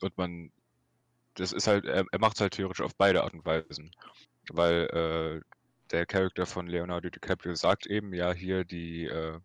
[0.00, 0.52] Und man,
[1.34, 3.90] das ist halt, er, er macht es halt theoretisch auf beide Art und Weisen.
[4.50, 5.42] Weil äh,
[5.90, 9.40] der Charakter von Leonardo DiCaprio sagt eben, ja, hier die, äh,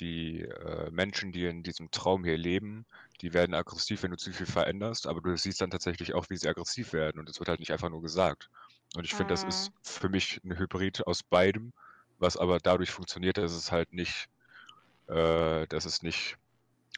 [0.00, 2.86] die äh, Menschen, die in diesem Traum hier leben,
[3.20, 6.36] die werden aggressiv, wenn du zu viel veränderst, aber du siehst dann tatsächlich auch, wie
[6.36, 8.48] sie aggressiv werden und es wird halt nicht einfach nur gesagt.
[8.94, 11.72] Und ich finde, das ist für mich ein Hybrid aus beidem,
[12.18, 14.28] was aber dadurch funktioniert, dass es halt nicht,
[15.08, 16.38] äh, dass es nicht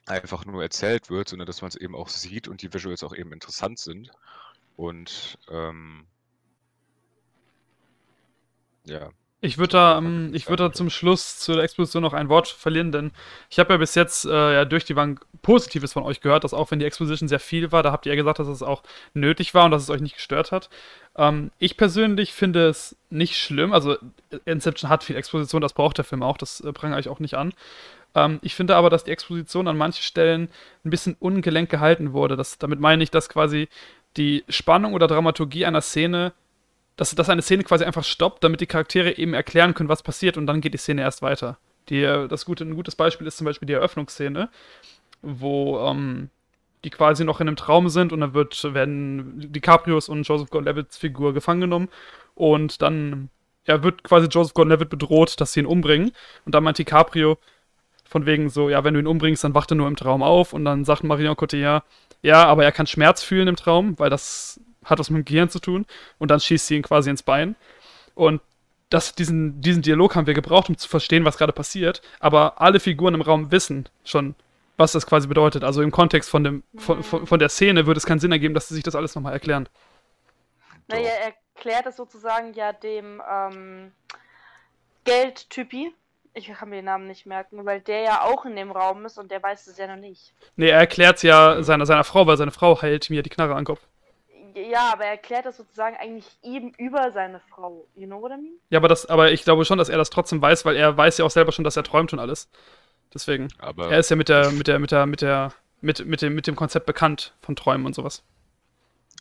[0.06, 3.14] einfach nur erzählt wird, sondern dass man es eben auch sieht und die Visuals auch
[3.14, 4.10] eben interessant sind.
[4.76, 6.06] Und ähm,
[8.84, 9.10] ja,
[9.42, 12.92] Ich würde da, ähm, ich da zum Schluss zu der Exposition noch ein Wort verlieren,
[12.92, 13.11] denn
[13.48, 16.53] ich habe ja bis jetzt äh, ja durch die Bank Positives von euch gehört, dass
[16.53, 18.83] auch wenn die Exposition sehr viel war, da habt ihr ja gesagt, dass es auch
[19.14, 20.68] nötig war und dass es euch nicht gestört hat.
[21.16, 23.96] Ähm, ich persönlich finde es nicht schlimm, also
[24.44, 27.35] Inception hat viel Exposition, das braucht der Film auch, das äh, prangere ich auch nicht
[27.35, 27.55] an.
[28.14, 30.50] Ähm, ich finde aber, dass die Exposition an manchen Stellen
[30.85, 32.37] ein bisschen ungelenk gehalten wurde.
[32.37, 33.68] Das, damit meine ich, dass quasi
[34.16, 36.33] die Spannung oder Dramaturgie einer Szene
[37.00, 40.36] dass, dass eine Szene quasi einfach stoppt, damit die Charaktere eben erklären können, was passiert
[40.36, 41.56] und dann geht die Szene erst weiter.
[41.88, 44.50] Die, äh, das gute, ein gutes Beispiel ist zum Beispiel die Eröffnungsszene,
[45.22, 46.28] wo ähm,
[46.84, 50.98] die quasi noch in einem Traum sind und dann wird, werden DiCaprios und Joseph Gordon-Levitt's
[50.98, 51.88] Figur gefangen genommen
[52.34, 53.30] und dann
[53.66, 56.12] ja, wird quasi Joseph Gordon-Levitt bedroht, dass sie ihn umbringen
[56.44, 57.38] und dann meint DiCaprio
[58.04, 60.52] von wegen so, ja, wenn du ihn umbringst, dann wacht er nur im Traum auf
[60.52, 61.82] und dann sagt Marion Cotillard,
[62.20, 65.51] ja, aber er kann Schmerz fühlen im Traum, weil das hat was mit dem Gehirn
[65.51, 65.87] zu tun
[66.19, 67.57] und dann schießt sie ihn quasi ins Bein.
[68.14, 68.40] Und
[68.90, 72.03] das, diesen, diesen Dialog haben wir gebraucht, um zu verstehen, was gerade passiert.
[72.19, 74.35] Aber alle Figuren im Raum wissen schon,
[74.77, 75.62] was das quasi bedeutet.
[75.62, 78.55] Also im Kontext von, dem, von, von, von der Szene würde es keinen Sinn ergeben,
[78.55, 79.69] dass sie sich das alles nochmal erklären.
[80.88, 83.93] Naja, er erklärt es sozusagen ja dem ähm,
[85.05, 85.95] Geldtypi.
[86.35, 89.19] Ich kann mir den Namen nicht merken, weil der ja auch in dem Raum ist
[89.19, 90.33] und der weiß es ja noch nicht.
[90.57, 93.53] Nee, er erklärt es ja seiner, seiner Frau, weil seine Frau heilt mir die Knarre
[93.53, 93.81] an den Kopf.
[94.54, 97.86] Ja, aber er erklärt das sozusagen eigentlich ihm über seine Frau.
[97.94, 98.54] You know what I mean?
[98.70, 101.18] Ja, aber, das, aber ich glaube schon, dass er das trotzdem weiß, weil er weiß
[101.18, 102.48] ja auch selber schon, dass er träumt und alles.
[103.12, 103.48] Deswegen.
[103.58, 106.34] aber Er ist ja mit der, mit der, mit der, mit der, mit, mit dem,
[106.34, 108.22] mit dem Konzept bekannt von Träumen und sowas.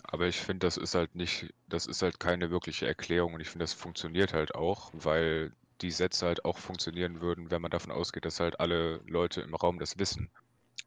[0.04, 3.50] Aber ich finde, das ist halt nicht, das ist halt keine wirkliche Erklärung und ich
[3.50, 7.92] finde, das funktioniert halt auch, weil die Sätze halt auch funktionieren würden, wenn man davon
[7.92, 10.30] ausgeht, dass halt alle Leute im Raum das wissen.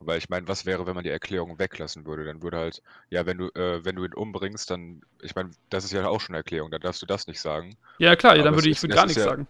[0.00, 2.24] Weil ich meine, was wäre, wenn man die Erklärung weglassen würde?
[2.24, 5.84] Dann würde halt, ja, wenn du, äh, wenn du ihn umbringst, dann, ich meine, das
[5.84, 7.76] ist ja auch schon eine Erklärung, dann darfst du das nicht sagen.
[7.98, 9.46] Ja, klar, ja, Aber dann würde ich würde gar nichts ja- sagen.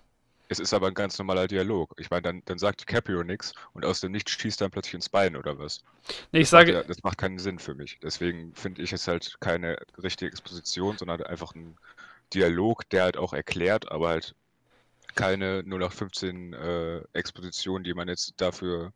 [0.48, 1.94] Es ist aber ein ganz normaler Dialog.
[1.96, 4.92] Ich meine, dann, dann sagt DiCaprio nichts und aus dem Nichts schießt er dann plötzlich
[4.92, 5.82] ins Bein oder was.
[6.30, 7.98] Nee, ich Das macht sage, ja, das macht keinen Sinn für mich.
[8.02, 11.78] Deswegen finde ich es halt keine richtige Exposition, sondern einfach ein
[12.34, 14.34] Dialog, der halt auch erklärt, aber halt
[15.14, 18.92] keine 0815 äh, Exposition, die man jetzt dafür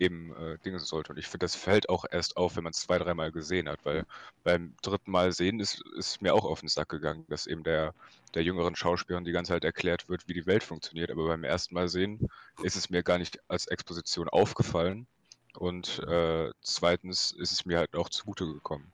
[0.00, 1.12] eben äh, Dinge sollte.
[1.12, 3.84] Und ich finde, das fällt auch erst auf, wenn man es zwei, dreimal gesehen hat,
[3.84, 4.06] weil
[4.44, 7.94] beim dritten Mal sehen ist, ist mir auch auf den Sack gegangen, dass eben der,
[8.34, 11.10] der jüngeren Schauspielerin die ganze Zeit erklärt wird, wie die Welt funktioniert.
[11.10, 12.22] Aber beim ersten Mal sehen
[12.62, 15.06] ist es mir gar nicht als Exposition aufgefallen.
[15.54, 18.92] Und äh, zweitens ist es mir halt auch zugute gekommen.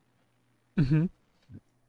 [0.77, 1.11] mhm.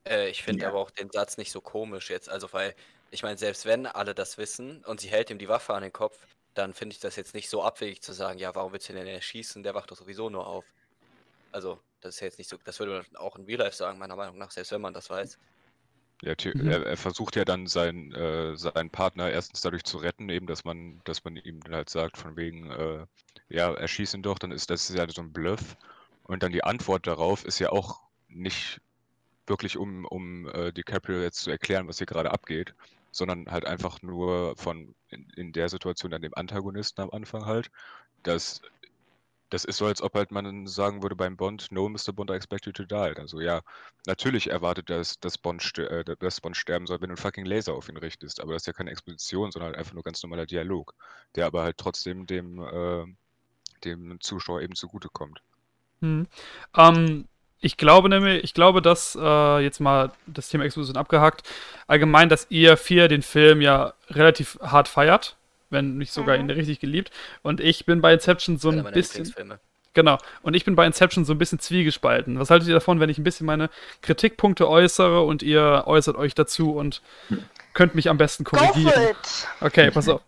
[0.07, 0.69] Äh, ich finde Ja.
[0.69, 2.29] aber auch den Satz nicht so komisch jetzt.
[2.29, 2.75] Also, weil,
[3.11, 5.93] ich meine, selbst wenn alle das wissen und sie hält ihm die Waffe an den
[5.93, 6.27] Kopf,
[6.57, 9.07] dann finde ich das jetzt nicht so abwegig zu sagen, ja, warum willst du denn
[9.07, 9.63] erschießen?
[9.63, 10.65] Der wacht doch sowieso nur auf.
[11.51, 14.15] Also, das ist jetzt nicht so, das würde man auch in Real Life sagen, meiner
[14.15, 15.39] Meinung nach, selbst wenn man das weiß.
[16.23, 16.67] Ja, Mhm.
[16.67, 20.63] er, er versucht ja dann seinen, äh, seinen Partner erstens dadurch zu retten, eben, dass
[20.65, 23.05] man, dass man ihm dann halt sagt, von wegen, äh,
[23.49, 25.77] ja, erschieß ihn doch, dann ist das ja so ein Bluff.
[26.23, 28.81] Und dann die Antwort darauf ist ja auch nicht
[29.47, 32.75] wirklich, um, um äh, DiCaprio jetzt zu erklären, was hier gerade abgeht,
[33.17, 37.71] sondern halt einfach nur von in, in der Situation dann dem Antagonisten am Anfang halt,
[38.23, 38.61] dass
[39.49, 42.11] das ist so, als ob halt man sagen würde beim Bond, no, Mr.
[42.13, 43.13] Bond, I expect you to die.
[43.17, 43.61] Also ja,
[44.05, 47.73] natürlich erwartet das, dass Bond, äh, dass Bond sterben soll, wenn du einen fucking Laser
[47.73, 48.41] auf ihn richtest.
[48.41, 50.93] Aber das ist ja keine Exposition, sondern halt einfach nur ganz normaler Dialog,
[51.35, 53.05] der aber halt trotzdem dem, äh,
[53.85, 55.41] dem Zuschauer eben zugutekommt.
[56.01, 56.27] Mhm.
[56.75, 57.27] Ähm,
[57.59, 61.47] ich glaube nämlich, ich glaube, dass, äh, jetzt mal das Thema Exposition abgehakt,
[61.87, 65.35] allgemein, dass ihr vier den Film ja relativ hart feiert,
[65.69, 66.43] wenn nicht sogar Mhm.
[66.43, 67.11] ihn richtig geliebt.
[67.41, 69.33] Und ich bin bei Inception so ein bisschen.
[69.93, 70.19] Genau.
[70.43, 72.39] Und ich bin bei Inception so ein bisschen zwiegespalten.
[72.39, 73.71] Was haltet ihr davon, wenn ich ein bisschen meine
[74.03, 77.01] Kritikpunkte äußere und ihr äußert euch dazu und
[77.73, 78.83] könnt mich am besten korrigieren?
[78.83, 79.47] Go for it!
[79.61, 80.21] Okay, pass auf.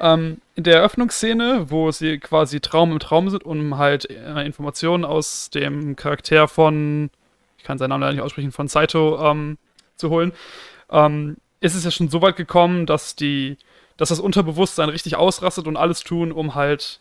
[0.00, 5.04] Ähm, in der Eröffnungsszene, wo sie quasi Traum im Traum sind, um halt äh, Informationen
[5.04, 7.10] aus dem Charakter von,
[7.58, 9.58] ich kann seinen Namen leider nicht aussprechen, von Saito ähm,
[9.96, 10.32] zu holen,
[10.90, 13.56] ähm, ist es ja schon so weit gekommen, dass die,
[13.96, 17.00] dass das Unterbewusstsein richtig ausrastet und alles tun, um halt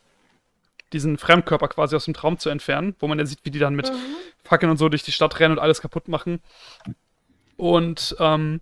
[0.93, 3.75] diesen Fremdkörper quasi aus dem Traum zu entfernen, wo man ja sieht, wie die dann
[3.75, 3.97] mit Mhm.
[4.43, 6.41] Fackeln und so durch die Stadt rennen und alles kaputt machen.
[7.57, 8.61] Und ähm,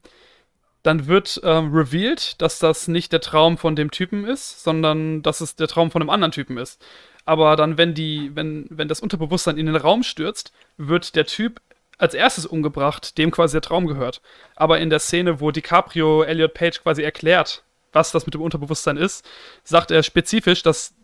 [0.84, 5.42] dann wird ähm, revealed, dass das nicht der Traum von dem Typen ist, sondern dass
[5.42, 6.84] es der Traum von einem anderen Typen ist.
[7.26, 11.62] Aber dann, wenn die, wenn, wenn das Unterbewusstsein in den Raum stürzt, wird der Typ
[12.00, 14.22] als erstes umgebracht, dem quasi der Traum gehört.
[14.56, 17.64] Aber in der Szene, wo DiCaprio Elliot Page quasi erklärt,
[17.94, 19.24] was das mit dem Unterbewusstsein ist,
[19.64, 20.96] sagt er spezifisch, dass,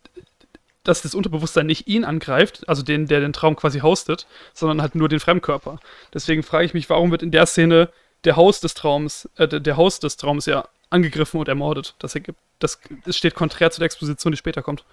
[0.84, 4.96] dass das Unterbewusstsein nicht ihn angreift, also den, der den Traum quasi hostet, sondern halt
[4.96, 5.80] nur den Fremdkörper.
[6.16, 7.90] Deswegen frage ich mich, warum wird in der Szene
[8.28, 11.96] der Host des Traums, äh, der Host des Traums ja angegriffen und ermordet.
[12.00, 14.84] Das ergibt, das, das steht konträr zu der Exposition, die später kommt.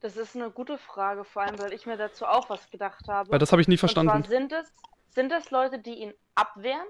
[0.00, 3.30] Das ist eine gute Frage, vor allem, weil ich mir dazu auch was gedacht habe.
[3.30, 4.22] Weil das habe ich nie Und zwar verstanden.
[4.28, 4.72] sind es,
[5.10, 6.86] sind es Leute, die ihn abwehren?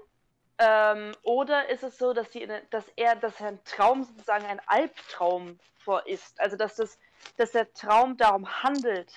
[0.59, 5.59] Ähm, oder ist es so, dass, die, dass er, dass sein Traum sozusagen ein Albtraum
[5.77, 6.39] vor ist?
[6.39, 6.97] Also dass das,
[7.35, 9.11] dass der Traum darum handelt,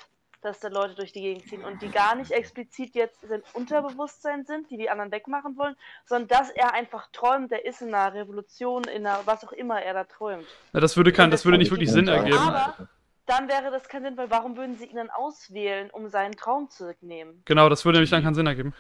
[0.45, 4.45] dass da Leute durch die Gegend ziehen und die gar nicht explizit jetzt sein Unterbewusstsein
[4.45, 8.15] sind, die die anderen wegmachen wollen, sondern dass er einfach träumt, der ist in einer
[8.15, 10.47] Revolution, in einer was auch immer er da träumt.
[10.73, 12.37] Na, das würde, kein, das würde nicht wirklich ich Sinn ergeben.
[12.37, 12.89] Aber
[13.27, 16.69] dann wäre das kein Sinn, weil warum würden sie ihn dann auswählen, um seinen Traum
[16.71, 17.43] zu nehmen?
[17.45, 18.75] Genau, das würde nämlich dann keinen Sinn ergeben.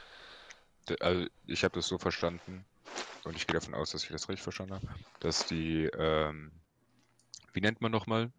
[1.00, 2.64] Also ich habe das so verstanden,
[3.24, 4.86] und ich gehe davon aus, dass ich das richtig verstanden habe,
[5.20, 6.50] dass die, ähm,
[7.52, 8.32] wie nennt man nochmal,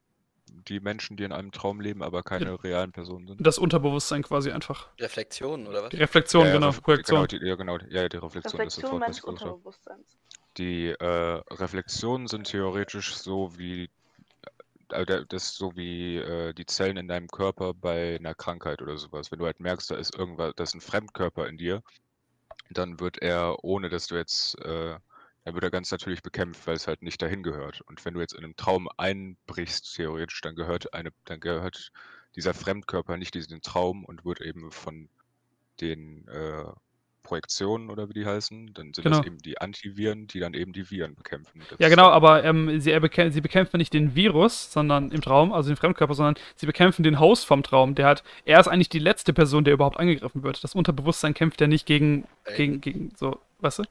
[0.68, 3.46] die Menschen, die in einem Traum leben, aber keine realen Personen sind?
[3.46, 4.90] Das Unterbewusstsein quasi einfach.
[5.00, 5.90] Reflexionen oder was?
[5.90, 7.28] Die Reflexion, Ja, ja, genau, ref- Projektion.
[7.28, 9.24] Genau, die, ja, genau, ja, die Reflexion, ist das Reflexion Wort, was meines ich.
[9.24, 10.18] Unterbewusstseins.
[10.58, 13.90] Die äh, Reflexionen sind theoretisch so wie,
[14.90, 18.98] äh, das ist so wie äh, die Zellen in deinem Körper bei einer Krankheit oder
[18.98, 19.32] sowas.
[19.32, 21.82] Wenn du halt merkst, da ist irgendwas, da ist ein Fremdkörper in dir,
[22.72, 24.98] dann wird er, ohne dass du jetzt, äh,
[25.46, 27.82] dann wird er ganz natürlich bekämpft, weil es halt nicht dahin gehört.
[27.82, 31.92] Und wenn du jetzt in einem Traum einbrichst, theoretisch, dann gehört eine, dann gehört
[32.36, 35.10] dieser Fremdkörper nicht diesen Traum und wird eben von
[35.82, 36.64] den äh,
[37.24, 39.18] Projektionen oder wie die heißen, dann sind Genau.
[39.20, 41.68] das eben die Antiviren, die dann eben die Viren bekämpfen.
[41.70, 45.12] Das Ja, genau, dann- aber ähm, sie, er bekäm sie bekämpfen nicht den Virus, sondern
[45.12, 47.96] im Traum, also den Fremdkörper, sondern sie bekämpfen den Host vom Traum.
[47.96, 50.64] Der hat, er ist eigentlich die letzte Person, der überhaupt angegriffen wird.
[50.64, 52.56] Das Unterbewusstsein kämpft ja nicht gegen, Ey.
[52.58, 53.84] gegen, gegen, so, weißt du?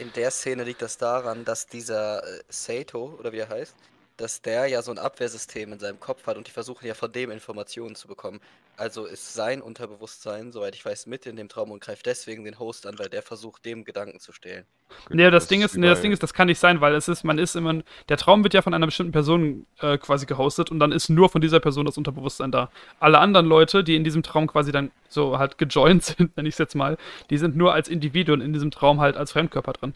[0.00, 3.76] In der Szene liegt das daran, dass dieser äh, Sato, oder wie er heißt,
[4.16, 7.12] dass der ja so ein Abwehrsystem in seinem Kopf hat und die versuchen ja von
[7.12, 8.40] dem Informationen zu bekommen.
[8.80, 12.58] Also ist sein Unterbewusstsein, soweit ich weiß, mit in dem Traum und greift deswegen den
[12.58, 14.64] Host an, weil der versucht, dem Gedanken zu stehlen.
[15.06, 17.06] Genau, Nee, das, Ding ist, nee, das Ding ist, das kann nicht sein, weil es
[17.06, 20.70] ist, man ist immer, der Traum wird ja von einer bestimmten Person äh, quasi gehostet
[20.70, 22.70] und dann ist nur von dieser Person das Unterbewusstsein da.
[23.00, 26.54] Alle anderen Leute, die in diesem Traum quasi dann so halt gejoint sind, nenne ich
[26.54, 26.96] es jetzt mal,
[27.28, 29.94] die sind nur als Individuen in diesem Traum halt als Fremdkörper drin.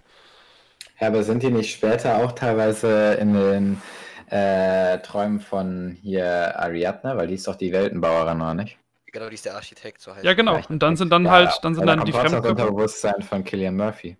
[1.00, 3.82] Ja, aber sind die nicht später auch teilweise in den
[4.28, 7.16] äh, Träumen von hier Ariadne?
[7.16, 8.78] Weil die ist doch die Weltenbauerin, oder nicht?
[9.06, 10.60] Genau, die ist der Architekt, so heißt Ja, genau.
[10.68, 12.62] Und dann sind dann Ja, halt, dann sind dann die trotzdem das Fremdkörper.
[12.68, 14.16] Unterbewusstsein von Killian Murphy.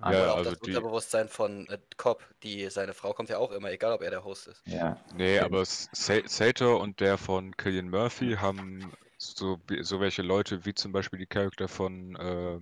[0.00, 3.52] Ah, Ja, also das die- Unterbewusstsein von äh, Cobb, die seine Frau kommt ja auch
[3.52, 4.62] immer, egal ob er der Host ist.
[4.66, 4.96] Ja.
[5.14, 10.72] Nee, aber Sa- Sator und der von Killian Murphy haben so, so welche Leute wie
[10.72, 12.58] zum Beispiel die Charakter von, äh,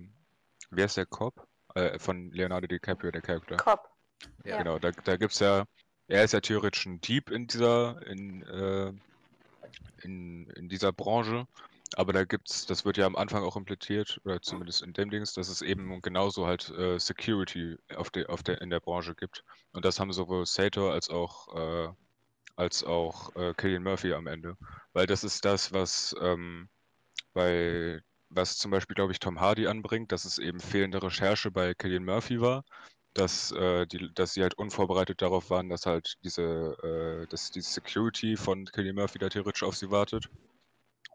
[0.71, 1.47] wer ist der Cop?
[1.75, 3.55] Äh, von Leonardo DiCaprio, der Charakter.
[3.55, 3.87] Kopf.
[4.43, 4.57] Ja.
[4.57, 5.63] Genau, da, da gibt's ja,
[6.09, 8.91] er ist ja theoretisch ein Dieb in dieser, in, äh,
[10.01, 11.47] in, in dieser Branche,
[11.95, 15.33] aber da gibt's, das wird ja am Anfang auch implementiert, oder zumindest in dem Dings,
[15.33, 19.43] dass es eben genauso halt äh, Security auf der, auf der, in der Branche gibt.
[19.71, 21.89] Und das haben sowohl Sator als auch, äh,
[22.55, 24.57] als auch äh, Killian Murphy am Ende.
[24.93, 26.69] Weil das ist das, was ähm,
[27.33, 31.73] bei was zum Beispiel, glaube ich, Tom Hardy anbringt, dass es eben fehlende Recherche bei
[31.73, 32.63] Killian Murphy war,
[33.19, 37.61] dass, äh, die, dass sie halt unvorbereitet darauf waren, dass halt diese, äh, dass die
[37.61, 40.29] Security von Killian Murphy da theoretisch auf sie wartet.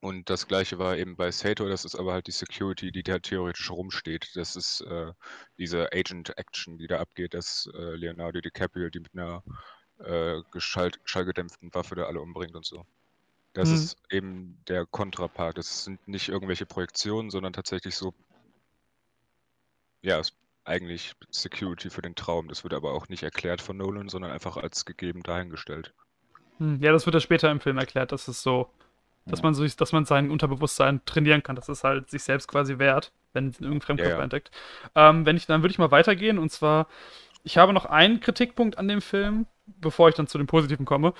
[0.02, 3.18] Und das gleiche war eben bei Sato, das ist aber halt die Security, die da
[3.20, 4.32] theoretisch rumsteht.
[4.34, 5.12] Das ist äh,
[5.58, 9.42] diese Agent Action, die da abgeht, dass äh, Leonardo DiCaprio die mit einer
[10.00, 12.84] äh, schallgedämpften Waffe da alle umbringt und so.
[13.54, 13.76] Das Hm.
[13.76, 15.58] ist eben der Kontrapart.
[15.58, 18.12] Das sind nicht irgendwelche Projektionen, sondern tatsächlich so,
[20.02, 22.48] ja, ist eigentlich Security für den Traum.
[22.48, 25.94] Das wird aber auch nicht erklärt von Nolan, sondern einfach als gegeben dahingestellt.
[26.58, 28.68] Hm, Ja, das wird ja später im Film erklärt, dass es so
[29.28, 29.44] Dass Ja.
[29.44, 33.12] man sich, dass man sein Unterbewusstsein trainieren kann, dass es halt sich selbst quasi wehrt,
[33.34, 34.24] wenn irgendein Fremdkörper Ja, ja.
[34.24, 34.52] entdeckt.
[34.96, 36.88] Ähm, wenn ich, dann würde ich mal weitergehen und zwar,
[37.44, 41.14] ich habe noch einen Kritikpunkt an dem Film, bevor ich dann zu dem Positiven komme.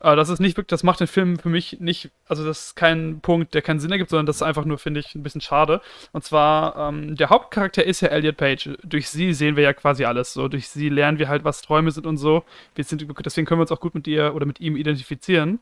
[0.00, 2.76] Äh, das ist nicht wirklich, das macht den Film für mich nicht, also das ist
[2.76, 5.40] kein Punkt, der keinen Sinn ergibt, sondern das ist einfach nur, finde ich, ein bisschen
[5.40, 5.80] schade.
[6.12, 8.70] Und zwar, ähm, der Hauptcharakter ist ja Elliot Page.
[8.82, 10.32] Durch sie sehen wir ja quasi alles.
[10.32, 12.44] So, durch sie lernen wir halt, was Träume sind und so.
[12.74, 15.60] Wir sind, deswegen können wir uns auch gut mit ihr oder mit ihm identifizieren.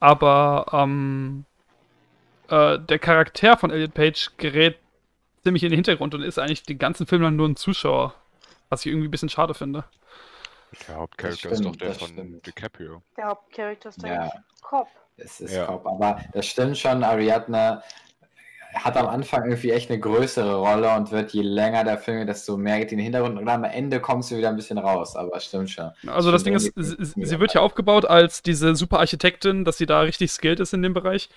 [0.00, 1.44] Aber ähm,
[2.48, 4.76] äh, der Charakter von Elliot Page gerät
[5.42, 8.14] ziemlich in den Hintergrund und ist eigentlich den ganzen Film lang nur ein Zuschauer.
[8.68, 9.84] Was ich irgendwie ein bisschen schade finde.
[10.88, 12.46] Der Hauptcharakter ist doch der von stimmt.
[12.46, 13.02] DiCaprio.
[13.16, 14.32] Der Hauptcharakter ist der Ja.
[14.62, 14.88] Cop.
[15.16, 15.66] Es ist Ja.
[15.66, 15.86] Cop.
[15.86, 17.82] Aber das stimmt schon, Ariadne
[18.74, 22.28] hat am Anfang irgendwie echt eine größere Rolle und wird je länger der Film, geht,
[22.28, 24.78] desto mehr geht die in den Hintergrund und am Ende kommst du wieder ein bisschen
[24.78, 25.90] raus, aber es stimmt schon.
[26.06, 30.00] Also das Ding ist, sie, wird ja aufgebaut als diese super Architektin, dass sie da
[30.00, 31.30] richtig skilled ist in dem Bereich.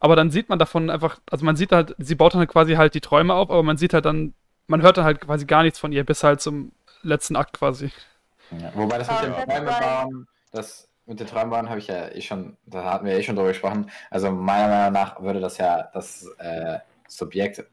[0.00, 2.94] Aber dann sieht man davon einfach, also man sieht halt, sie baut dann quasi halt
[2.94, 4.34] die Träume auf, aber man sieht halt dann,
[4.66, 6.72] man hört dann halt quasi gar nichts von ihr, bis halt zum
[7.02, 7.90] letzten Akt quasi.
[8.50, 8.72] Ja.
[8.74, 11.86] Wobei das mit dem das Träume war- bauen, das mit den Träumen bauen habe ich
[11.86, 13.90] ja eh schon, da hatten wir eh schon drüber gesprochen.
[14.10, 16.78] Also meiner Meinung nach würde das ja das äh,
[17.08, 17.64] Subjekt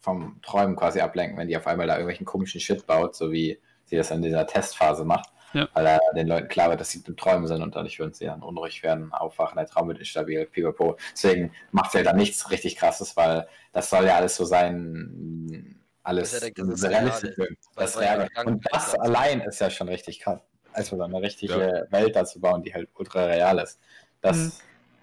[0.00, 3.60] vom Träumen quasi ablenken, wenn die auf einmal da irgendwelchen komischen Shit baut, so wie
[3.84, 5.30] sie das in dieser Testphase macht.
[5.52, 5.68] Ja.
[5.72, 8.24] Weil da den Leuten klar wird, dass sie im Träumen sind und dadurch würden sie
[8.26, 10.96] dann unruhig werden, aufwachen, der Traum wird instabil, pipapo.
[11.12, 15.80] Deswegen macht sie ja dann nichts richtig krasses, weil das soll ja alles so sein,
[16.04, 17.48] alles Dass er denkt, dass es realistisch real.
[17.74, 20.40] Weil Das ein Und das allein ist ja schon richtig krass.
[20.72, 21.92] Also so eine richtige Ja.
[21.92, 23.80] Welt dazu bauen, die halt ultra real ist.
[24.20, 24.52] Das Mhm.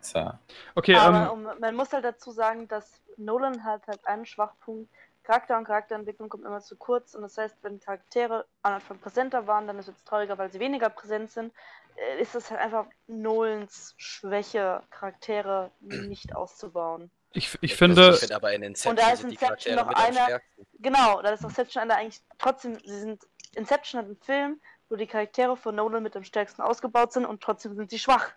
[0.01, 0.39] ist ja.
[0.75, 4.89] Okay, Aber ähm, um, man muss halt dazu sagen, dass Nolan hat halt einen Schwachpunkt.
[5.23, 9.45] Charakter und Charakterentwicklung kommt immer zu kurz und das heißt, wenn Charaktere am Anfang präsenter
[9.45, 11.53] waren, dann ist es trauriger, weil sie weniger präsent sind,
[11.95, 17.11] äh, ist es halt einfach Nolans Schwäche, Charaktere nicht auszubauen.
[17.33, 20.39] Ich, ich Ich finde, finde aber in Inception Und da ist Inception noch einer-.
[20.79, 23.23] Genau, da ist Inception einer eigentlich trotzdem, sie sind,
[23.55, 27.41] Inception hat einen Film, wo die Charaktere von Nolan mit am stärksten ausgebaut sind und
[27.41, 28.27] trotzdem sind sie schwach.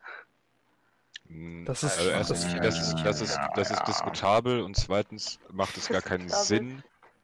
[1.29, 5.39] Mm, Das ist- also erstens, das- das ist, das ist, das ist diskutabel und zweitens
[5.51, 6.29] macht es gar keinen.
[6.29, 6.83] Sinn.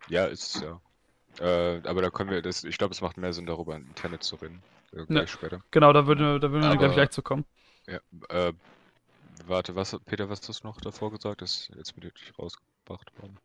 [0.08, 0.80] Ja, ist es ja.
[1.38, 4.22] Äh, aber da können wir, das, ich glaube, es macht mehr Sinn, darüber in Tenet
[4.24, 4.62] zu reden.
[4.92, 5.60] Äh, gleich später.
[5.70, 7.44] genau, da würden, da würden wir Aber- gleich, gleich zu kommen.
[7.86, 8.52] Ja, äh,
[9.46, 11.42] warte, was, Peter, was hast du noch davor gesagt?
[11.42, 13.38] Das ist jetzt mit dir rausgebracht worden.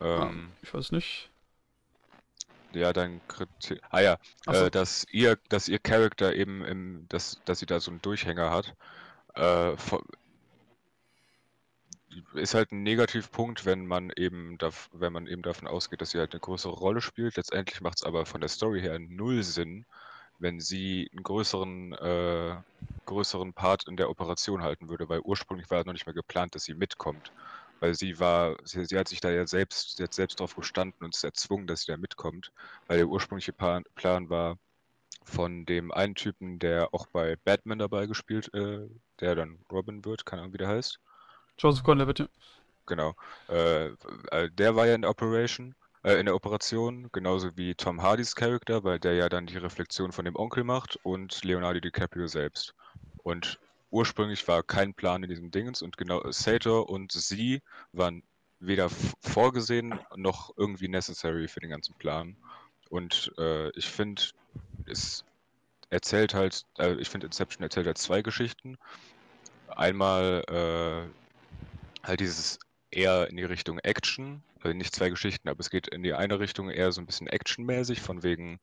[0.00, 1.30] Ähm, Ich weiß nicht.
[2.72, 3.80] ja, dein Kritik.
[3.90, 4.64] Ah ja, Ach so.
[4.66, 8.50] äh, dass ihr, dass ihr Charakter eben im, dass, dass sie da so einen Durchhänger
[8.50, 8.74] hat,
[9.34, 9.76] äh,
[12.34, 14.56] ist halt ein Negativpunkt, wenn man eben
[14.92, 17.36] wenn man eben davon ausgeht, dass sie halt eine größere Rolle spielt.
[17.36, 19.84] Letztendlich macht es aber von der Story her null Sinn,
[20.38, 22.56] wenn sie einen größeren, äh,
[23.06, 26.64] größeren Part in der Operation halten würde, weil ursprünglich war noch nicht mehr geplant, dass
[26.64, 27.32] sie mitkommt.
[27.80, 31.14] Weil sie war, sie, sie hat sich da ja selbst, sie selbst drauf gestanden und
[31.14, 32.52] ist erzwungen, dass sie da mitkommt,
[32.86, 34.58] weil der ursprüngliche Plan, Plan war
[35.24, 38.88] von dem einen Typen, der auch bei Batman dabei gespielt, äh,
[39.20, 41.00] der dann Robin wird, keine Ahnung, wie der heißt.
[41.58, 42.28] Joseph Gordon-Levitt, ja.
[42.86, 43.14] Genau.
[43.48, 43.86] Äh,
[44.30, 48.36] äh, der war ja in der Operation, äh, in der Operation, genauso wie Tom Hardys
[48.36, 52.74] Charakter, weil der ja dann die Reflexion von dem Onkel macht und Leonardo DiCaprio selbst.
[53.22, 53.58] Und
[53.90, 57.62] ursprünglich war kein Plan in diesem Dingens und genau Sator und sie
[57.92, 58.22] waren
[58.60, 58.90] weder
[59.20, 62.36] vorgesehen noch irgendwie necessary für den ganzen Plan.
[62.90, 64.22] Und äh, ich finde,
[64.86, 65.24] es
[65.90, 68.76] erzählt halt, äh, ich finde Inception erzählt halt zwei Geschichten.
[69.68, 72.58] Einmal äh, halt dieses
[72.94, 76.38] eher in die Richtung Action, also nicht zwei Geschichten, aber es geht in die eine
[76.40, 78.60] Richtung eher so ein bisschen actionmäßig, von wegen,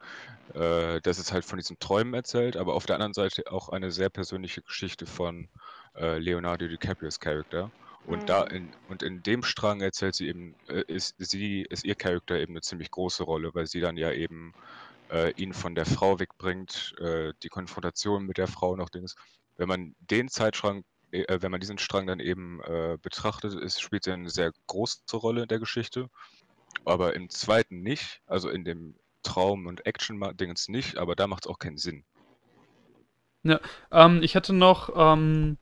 [0.53, 3.91] äh, dass es halt von diesen Träumen erzählt, aber auf der anderen Seite auch eine
[3.91, 5.49] sehr persönliche Geschichte von
[5.95, 7.71] äh, Leonardo DiCaprios Charakter.
[8.05, 8.47] Und da Mhm.
[8.49, 12.53] in, und in dem Strang erzählt sie eben, äh, ist sie, ist ihr Charakter eben
[12.53, 14.53] eine ziemlich große Rolle, weil sie dann ja eben
[15.09, 19.15] äh, ihn von der Frau wegbringt, äh, die Konfrontation mit der Frau noch Dings.
[19.57, 24.07] Wenn man den Zeitstrang äh, wenn man diesen Strang dann eben äh, betrachtet, ist, spielt
[24.07, 26.09] er eine sehr große Rolle in der Geschichte.
[26.85, 31.51] Aber im zweiten nicht, also in dem Traum- und Action-Dingens nicht, aber da macht es
[31.51, 32.03] auch keinen Sinn.
[33.91, 35.57] Ähm, ich hätte noch, ähm,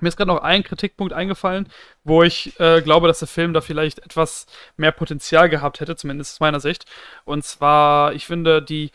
[0.00, 1.68] mir ist gerade noch ein Kritikpunkt eingefallen,
[2.04, 6.36] wo ich äh, glaube, dass der Film da vielleicht etwas mehr Potenzial gehabt hätte, zumindest
[6.36, 6.84] aus meiner Sicht.
[7.24, 8.90] Und zwar, ich finde, die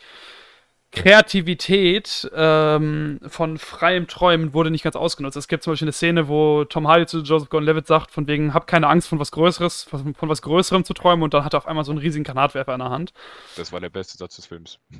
[0.96, 5.36] Kreativität ähm, von freiem Träumen wurde nicht ganz ausgenutzt.
[5.36, 8.54] Es gibt zum Beispiel eine Szene, wo Tom Hardy zu Joseph Gordon-Levitt sagt, von wegen,
[8.54, 11.56] hab keine Angst von was Größeres, von, von was Größerem zu träumen und dann hat
[11.56, 13.12] er auf einmal so einen riesigen Granatwerfer in der Hand.
[13.58, 14.78] Das war der beste Satz des Films.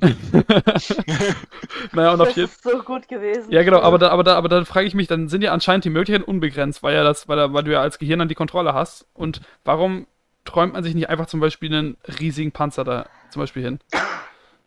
[1.92, 3.52] naja, und auf Das jeden ist so gut gewesen.
[3.52, 5.84] Ja, genau, aber da, aber da, aber da frage ich mich, dann sind ja anscheinend
[5.84, 8.74] die Möglichkeiten unbegrenzt, weil ja das, weil, weil du ja als Gehirn dann die Kontrolle
[8.74, 9.06] hast.
[9.14, 10.08] Und warum
[10.44, 13.78] träumt man sich nicht einfach zum Beispiel einen riesigen Panzer da zum Beispiel hin?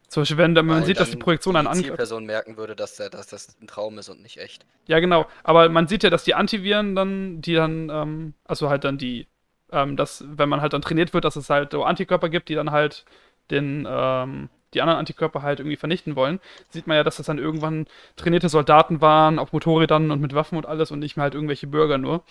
[0.08, 1.88] Zum Beispiel, wenn, man Weil sieht, dass die Projektion einen die angreift.
[1.88, 4.66] Zielperson merken würde, dass, der, dass das ein Traum ist und nicht echt.
[4.86, 5.26] Ja, genau.
[5.44, 9.28] Aber man sieht ja, dass die Antiviren dann, die dann, ähm, also halt dann die,
[9.72, 12.56] ähm, dass, wenn man halt dann trainiert wird, dass es halt so Antikörper gibt, die
[12.56, 13.04] dann halt
[13.52, 16.40] den, ähm, die anderen Antikörper halt irgendwie vernichten wollen,
[16.70, 17.86] sieht man ja, dass das dann irgendwann
[18.16, 21.68] trainierte Soldaten waren, auf Motorrädern und mit Waffen und alles und nicht mehr halt irgendwelche
[21.68, 22.24] Bürger nur.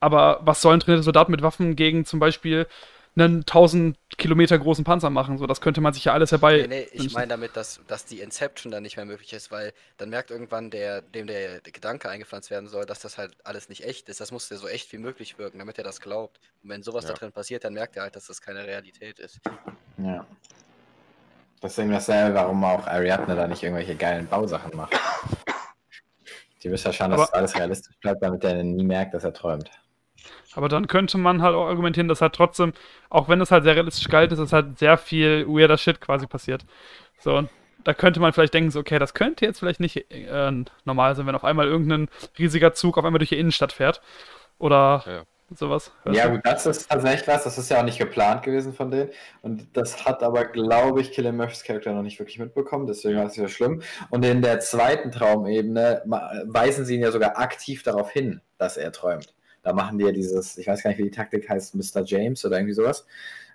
[0.00, 2.66] Aber was sollen trainierte Soldaten mit Waffen gegen zum Beispiel
[3.14, 5.36] einen 1000 Kilometer großen Panzer machen?
[5.38, 6.66] So, das könnte man sich ja alles herbei.
[6.66, 9.72] Nee, nee, ich meine damit, dass, dass die Inception dann nicht mehr möglich ist, weil
[9.98, 13.84] dann merkt irgendwann der, dem der, Gedanke eingepflanzt werden soll, dass das halt alles nicht
[13.84, 14.20] echt ist.
[14.20, 16.40] Das muss ja so echt wie möglich wirken, damit er das glaubt.
[16.62, 17.18] Und wenn sowas da Ja.
[17.18, 19.40] drin passiert, dann merkt er halt, dass das keine Realität ist.
[19.98, 20.26] Ja.
[21.62, 24.98] Deswegen dasselbe, warum auch Ariadne da nicht irgendwelche geilen Bausachen macht.
[26.62, 29.32] Die wisst ja schon, dass Aber- alles realistisch bleibt, damit er nie merkt, dass er
[29.32, 29.70] träumt.
[30.54, 32.72] Aber dann könnte man halt auch argumentieren, dass halt trotzdem,
[33.08, 36.26] auch wenn es halt sehr realistisch gehalten ist, dass halt sehr viel weirder Shit quasi
[36.26, 36.64] passiert.
[37.18, 37.48] So, und
[37.84, 40.52] da könnte man vielleicht denken, so, okay, das könnte jetzt vielleicht nicht äh,
[40.84, 44.00] normal sein, wenn auf einmal irgendein riesiger Zug auf einmal durch die Innenstadt fährt.
[44.58, 45.22] Oder Ja.
[45.56, 45.90] sowas.
[46.04, 49.10] Ja, gut, das ist tatsächlich was, das ist ja auch nicht geplant gewesen von denen.
[49.40, 53.26] Und das hat aber, glaube ich, Killian Murphys Charakter noch nicht wirklich mitbekommen, deswegen war
[53.26, 53.82] es ja schlimm.
[54.10, 56.02] Und in der zweiten Traumebene
[56.46, 59.34] weisen sie ihn ja sogar aktiv darauf hin, dass er träumt.
[59.62, 62.02] Da machen die ja dieses, ich weiß gar nicht, wie die Taktik heißt, Mr.
[62.04, 63.06] James oder irgendwie sowas,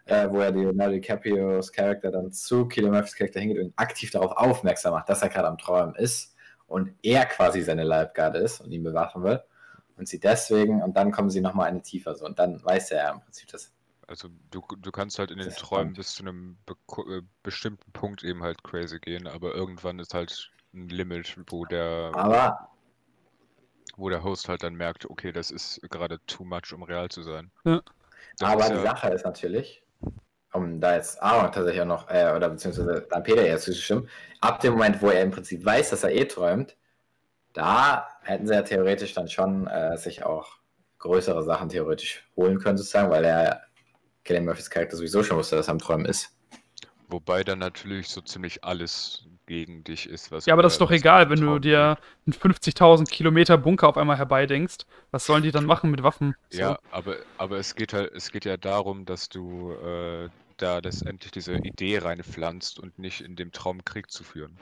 [0.05, 4.31] äh, wo ja Leonardo DiCaprios Charakter dann zu Killian Murphys Charakter hingeht und aktiv darauf
[4.31, 6.35] aufmerksam macht, dass er gerade am Träumen ist
[6.67, 9.41] und er quasi seine Leibgarde ist und ihn bewachen will.
[9.97, 12.25] Und sie deswegen, und dann kommen sie nochmal eine tiefer so.
[12.25, 13.73] Und dann weiß er ja im Prinzip, dass
[14.07, 17.91] Also du, du kannst halt in den Das Träumen bis zu einem beko- äh, bestimmten
[17.91, 22.69] Punkt eben halt crazy gehen, aber irgendwann ist halt ein Limit, wo der, Aber
[23.97, 27.23] wo der Host halt dann merkt, okay, das ist gerade too much, um real zu
[27.23, 27.51] sein.
[27.65, 27.81] Ja.
[28.41, 29.83] Aber ist die ja, Sache ist natürlich,
[30.53, 34.07] um da jetzt Aaron tatsächlich auch noch, äh, oder beziehungsweise dann Peter eher zuzustimmen,
[34.39, 36.77] ab dem Moment, wo er im Prinzip weiß, dass er eh träumt,
[37.53, 40.57] da hätten sie ja theoretisch dann schon äh, sich auch
[40.99, 43.63] größere Sachen theoretisch holen können, sozusagen, weil er
[44.23, 46.36] Killian Murphys Charakter sowieso schon wusste, dass er am Träumen ist.
[47.07, 50.91] Wobei dann natürlich so ziemlich alles gegen dich ist, was Ja, aber das ist doch
[50.91, 54.85] egal, wenn du dir einen 50.000 Kilometer Bunker auf einmal herbeidenkst.
[55.11, 56.35] Was sollen die dann machen mit Waffen?
[56.49, 56.59] So.
[56.59, 61.31] Ja, aber, aber es geht halt, es geht ja darum, dass du äh, da letztendlich
[61.31, 64.57] diese Idee reinpflanzt und nicht in dem Traum Krieg zu führen.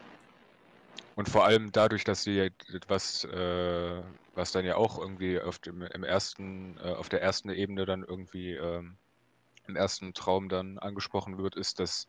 [1.15, 2.47] Und vor allem dadurch, dass sie ja
[2.87, 4.01] was, äh,
[4.35, 8.03] was dann ja auch irgendwie auf dem, im ersten, äh, auf der ersten Ebene dann
[8.03, 8.97] irgendwie ähm,
[9.67, 12.05] im ersten Traum dann angesprochen wird, ist, dass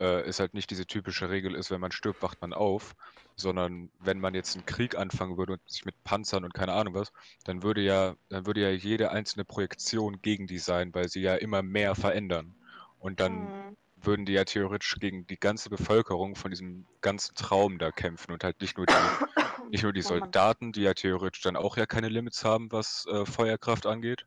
[0.00, 2.94] äh, es halt nicht diese typische Regel ist, wenn man stirbt, wacht man auf,
[3.36, 6.94] sondern wenn man jetzt einen Krieg anfangen würde und sich mit Panzern und keine Ahnung
[6.94, 7.12] was,
[7.44, 11.34] dann würde ja, dann würde ja jede einzelne Projektion gegen die sein, weil sie ja
[11.36, 12.56] immer mehr verändern.
[12.98, 13.76] Und dann Hm.
[13.96, 18.44] würden die ja theoretisch gegen die ganze Bevölkerung von diesem ganzen Traum da kämpfen und
[18.44, 19.12] halt nicht nur die,
[19.70, 20.02] nicht nur die.
[20.02, 24.26] Soldaten, die ja theoretisch dann auch ja keine Limits haben, was äh, Feuerkraft angeht,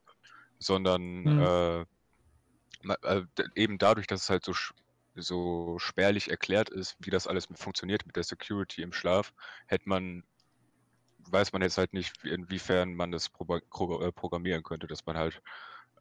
[0.60, 1.38] sondern Hm.
[1.38, 1.86] äh,
[2.90, 3.24] äh,
[3.56, 4.54] eben dadurch, dass es halt so,
[5.16, 9.34] so spärlich erklärt ist, wie das alles funktioniert mit der Security im Schlaf,
[9.68, 10.24] hätte man,
[11.30, 15.42] weiß man jetzt halt nicht, wie- inwiefern man das äh, programmieren könnte, dass man halt,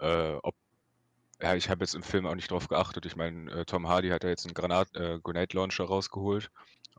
[0.01, 0.55] äh, ob
[1.41, 3.07] ja, ich habe jetzt im Film auch nicht drauf geachtet.
[3.07, 6.51] Ich meine, äh, Tom Hardy hat ja jetzt einen Granat, äh, Grenade Launcher rausgeholt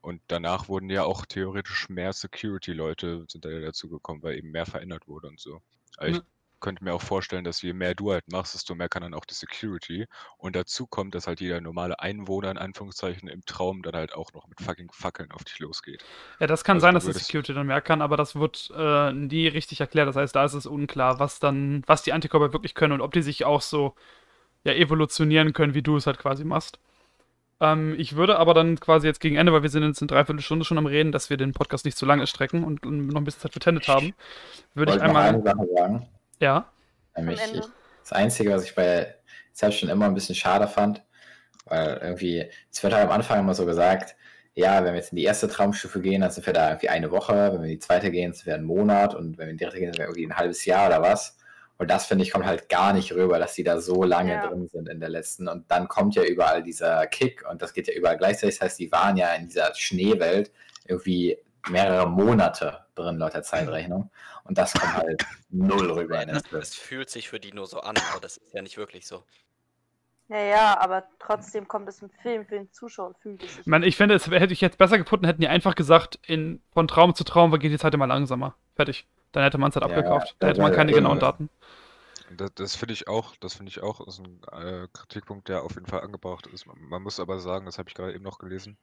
[0.02, 4.52] und danach wurden ja auch theoretisch mehr Security-Leute sind da ja dazu gekommen, weil eben
[4.52, 5.62] mehr verändert wurde und so.
[5.98, 6.22] Aber ich.
[6.60, 9.26] Könnte mir auch vorstellen, dass je mehr du halt machst, desto mehr kann dann auch
[9.26, 10.08] die Security.
[10.38, 14.34] Und dazu kommt, dass halt jeder normale Einwohner in Anführungszeichen im Traum dann halt auch
[14.34, 16.06] noch mit fucking Fackeln auf dich losgeht.
[16.40, 19.12] Ja, das kann Also sein, dass die Security dann mehr kann, aber das wird äh,
[19.14, 20.08] nie richtig erklärt.
[20.08, 23.14] Das heißt, da ist es unklar, was dann, was die Antikörper wirklich können und ob
[23.14, 23.96] die sich auch so
[24.64, 26.80] ja, evolutionieren können, wie du es halt quasi machst.
[27.62, 30.66] Ähm, ich würde aber dann quasi jetzt gegen Ende, weil wir sind jetzt eine Dreiviertelstunde
[30.66, 33.42] schon am Reden, dass wir den Podcast nicht zu lange strecken und noch ein bisschen
[33.42, 34.14] Zeit für Tenet haben,
[34.74, 35.30] würde ich einmal.
[35.30, 36.08] eine Sache sagen.
[36.40, 36.70] Ja,
[37.16, 37.60] Nämlich Am Ende.
[37.60, 39.16] ich, das Einzige, was ich bei
[39.50, 41.04] Inception immer ein bisschen schade fand,
[41.66, 44.16] weil irgendwie, es wird halt am Anfang immer so gesagt,
[44.54, 47.12] ja, wenn wir jetzt in die erste Traumstufe gehen, dann sind wir da irgendwie eine
[47.12, 49.58] Woche, wenn wir in die zweite gehen, sind wir einen Monat und wenn wir in
[49.58, 51.38] die dritte gehen, sind wir irgendwie ein halbes Jahr oder was.
[51.78, 54.48] Und das, finde ich, kommt halt gar nicht rüber, dass die da so lange Ja.
[54.48, 55.50] drin sind in der letzten.
[55.50, 58.60] Und dann kommt ja überall dieser Kick und das geht ja überall gleichzeitig.
[58.60, 60.54] Das heißt, die waren ja in dieser Schneewelt
[60.88, 61.38] irgendwie
[61.70, 64.10] mehrere Monate drin, laut der Zeitrechnung.
[64.46, 66.62] Und das kommt halt null rüber in den Film.
[66.62, 69.24] Es fühlt sich für die nur so an, aber das ist ja nicht wirklich so.
[70.28, 73.62] Ja, ja, aber trotzdem kommt es im Film für den Zuschauer und fühlt es sich.
[73.62, 76.62] Ich meine, ich finde, es hätte ich jetzt besser gefunden, hätten die einfach gesagt, in,
[76.74, 78.56] von Traum zu Traum geht die Zeit immer langsamer.
[78.76, 79.08] Fertig.
[79.34, 80.36] Dann hätte man es halt Ja, abgekauft.
[80.40, 81.50] Da ja, hätte man keine genauen Daten.
[82.30, 85.76] Das, das finde ich auch, das finde ich auch, ist ein äh, Kritikpunkt, der auf
[85.76, 86.66] jeden Fall angebracht ist.
[86.66, 88.78] Man, man muss aber sagen, das habe ich gerade eben noch gelesen,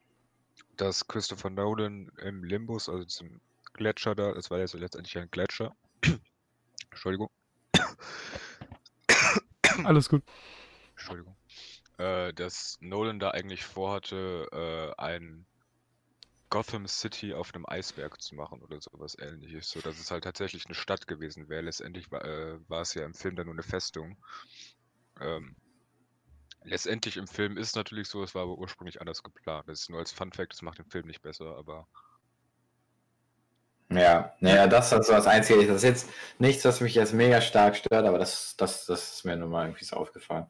[0.76, 3.40] dass Christopher Nolan im Limbus, also zum
[3.72, 5.74] Gletscher da, das war ja so letztendlich ein Gletscher.
[6.90, 7.30] Entschuldigung.
[9.84, 10.22] Alles gut.
[10.90, 11.36] Entschuldigung.
[11.98, 15.46] Äh, dass Nolan da eigentlich vorhatte, äh, ein
[16.50, 19.70] Gotham City auf einem Eisberg zu machen oder sowas ähnliches.
[19.70, 21.62] So dass es halt tatsächlich eine Stadt gewesen wäre.
[21.62, 24.18] Letztendlich war, äh, war es ja im Film dann nur eine Festung.
[25.20, 25.56] Ähm,
[26.64, 29.66] letztendlich im Film ist natürlich so, es war aber ursprünglich anders geplant.
[29.66, 31.88] Das ist nur als Fun Fact, das macht den Film nicht besser, aber
[33.96, 35.66] Ja, naja, das ist so das Einzige.
[35.66, 39.24] Das ist jetzt nichts, was mich jetzt mega stark stört, aber das, das, das ist
[39.24, 40.46] mir nun mal irgendwie so aufgefallen.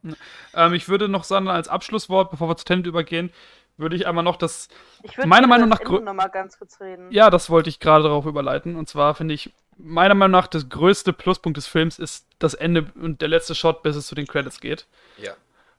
[0.55, 3.33] Ähm, ich würde noch sagen, als Abschlusswort, bevor wir zu Tenet übergehen,
[3.77, 4.69] würde ich einmal noch das.
[5.03, 7.11] Ich würde meiner Meinung nach noch mal ganz kurz reden.
[7.11, 8.77] Ja, das wollte ich gerade darauf überleiten.
[8.77, 12.87] Und zwar finde ich, meiner Meinung nach, das größte Pluspunkt des Films ist das Ende
[13.01, 14.87] und der letzte Shot, bis es zu den Credits geht.
[15.17, 15.33] Ja.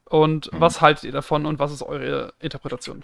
[0.06, 0.60] Und Mhm.
[0.62, 3.04] was haltet ihr davon und was ist eure Interpretation?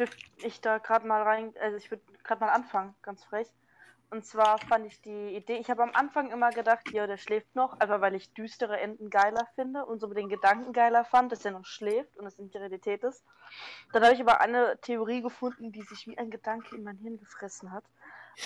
[0.00, 3.46] Dürfte ich da gerade mal rein, also ich würde gerade mal anfangen, ganz frech.
[4.08, 7.54] Und zwar fand ich die Idee, ich habe am Anfang immer gedacht, ja, der schläft
[7.54, 11.30] noch, einfach weil ich düstere Enden geiler finde und so mit den Gedanken geiler fand,
[11.30, 13.22] dass er noch schläft und es nicht die Realität ist.
[13.92, 17.18] Dann habe ich aber eine Theorie gefunden, die sich wie ein Gedanke in mein Hirn
[17.18, 17.84] gefressen hat.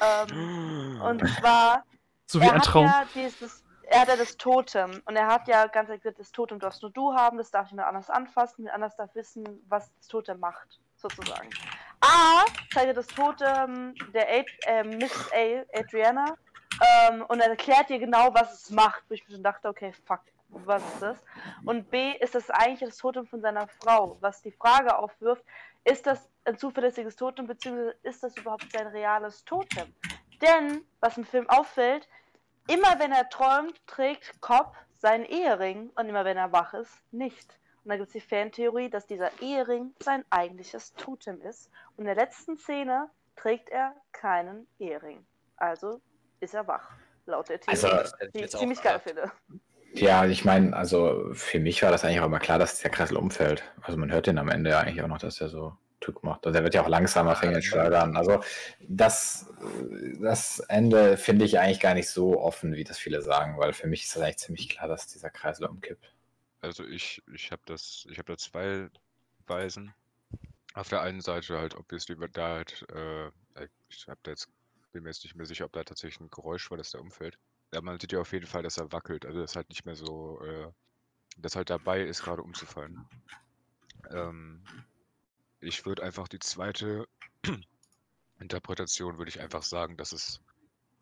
[0.02, 1.84] Ähm, und zwar
[2.26, 2.84] So wie er ein hat Traum.
[2.86, 6.58] Ja dieses, er hat ja das Totem und er hat ja ganz gesagt, das Totem
[6.58, 10.08] darfst nur du haben, das darf niemand anders anfassen, niemand anders darf wissen, was das
[10.08, 11.50] Totem macht, sozusagen.
[12.00, 16.34] A zeigt er das Totem der Ad, äh, Miss A, Adriana,
[16.80, 19.92] ähm, und er erklärt dir genau, was es macht, wo ich mir schon dachte, okay,
[20.06, 21.16] fuck, was ist das?
[21.64, 25.44] Und B ist das eigentlich das Totem von seiner Frau, was die Frage aufwirft,
[25.84, 29.94] ist das ein zuverlässiges Totem, beziehungsweise ist das überhaupt sein reales Totem?
[30.40, 32.08] Denn, was im Film auffällt,
[32.68, 37.58] immer wenn er träumt, trägt Cobb seinen Ehering und immer wenn er wach ist, nicht.
[37.84, 41.70] Und da gibt es die Fantheorie, dass dieser Ehering sein eigentliches Totem ist.
[41.96, 45.26] Und in der letzten Szene trägt er keinen Ehering.
[45.56, 46.00] Also
[46.40, 46.90] ist er wach,
[47.26, 47.84] laut der Theorie.
[47.84, 49.30] Also, die ich ziemlich geil finde.
[49.92, 53.16] Ja, ich meine, also für mich war das eigentlich auch immer klar, dass der Kreisel
[53.16, 53.62] umfällt.
[53.82, 56.46] Also man hört den am Ende ja eigentlich auch noch, dass er so Tück macht.
[56.46, 58.16] Also er wird ja auch langsamer, fängt zu schleudern.
[58.16, 58.40] Also
[58.80, 59.52] das,
[60.20, 63.86] das Ende finde ich eigentlich gar nicht so offen, wie das viele sagen, weil für
[63.86, 66.13] mich ist das eigentlich ziemlich klar, dass dieser Kreisel umkippt.
[66.64, 68.88] Also ich, ich habe das, ich habe da zwei
[69.46, 69.94] Weisen.
[70.72, 73.30] Auf der einen Seite halt, obviously, wird da halt, äh,
[73.90, 74.48] ich habe da jetzt,
[74.92, 77.38] bin mir jetzt nicht mehr sicher, ob da tatsächlich ein Geräusch war, dass der umfällt.
[77.72, 79.94] Ja, man sieht ja auf jeden Fall, dass er wackelt, also dass halt nicht mehr
[79.94, 80.72] so, äh,
[81.36, 83.06] dass halt dabei ist, gerade umzufallen.
[84.10, 84.64] Ähm,
[85.60, 87.06] ich würde einfach die zweite
[88.40, 90.40] Interpretation würde ich einfach sagen, dass es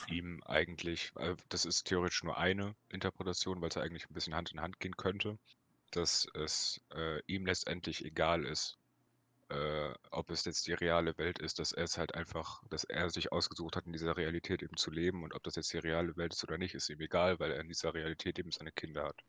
[0.08, 4.34] ihm eigentlich, äh, das ist theoretisch nur eine Interpretation, weil es ja eigentlich ein bisschen
[4.34, 5.38] Hand in Hand gehen könnte,
[5.90, 8.78] dass es äh, ihm letztendlich egal ist,
[9.50, 13.10] äh, ob es jetzt die reale Welt ist, dass er es halt einfach, dass er
[13.10, 16.16] sich ausgesucht hat, in dieser Realität eben zu leben und ob das jetzt die reale
[16.16, 19.04] Welt ist oder nicht, ist ihm egal, weil er in dieser Realität eben seine Kinder
[19.04, 19.22] hat.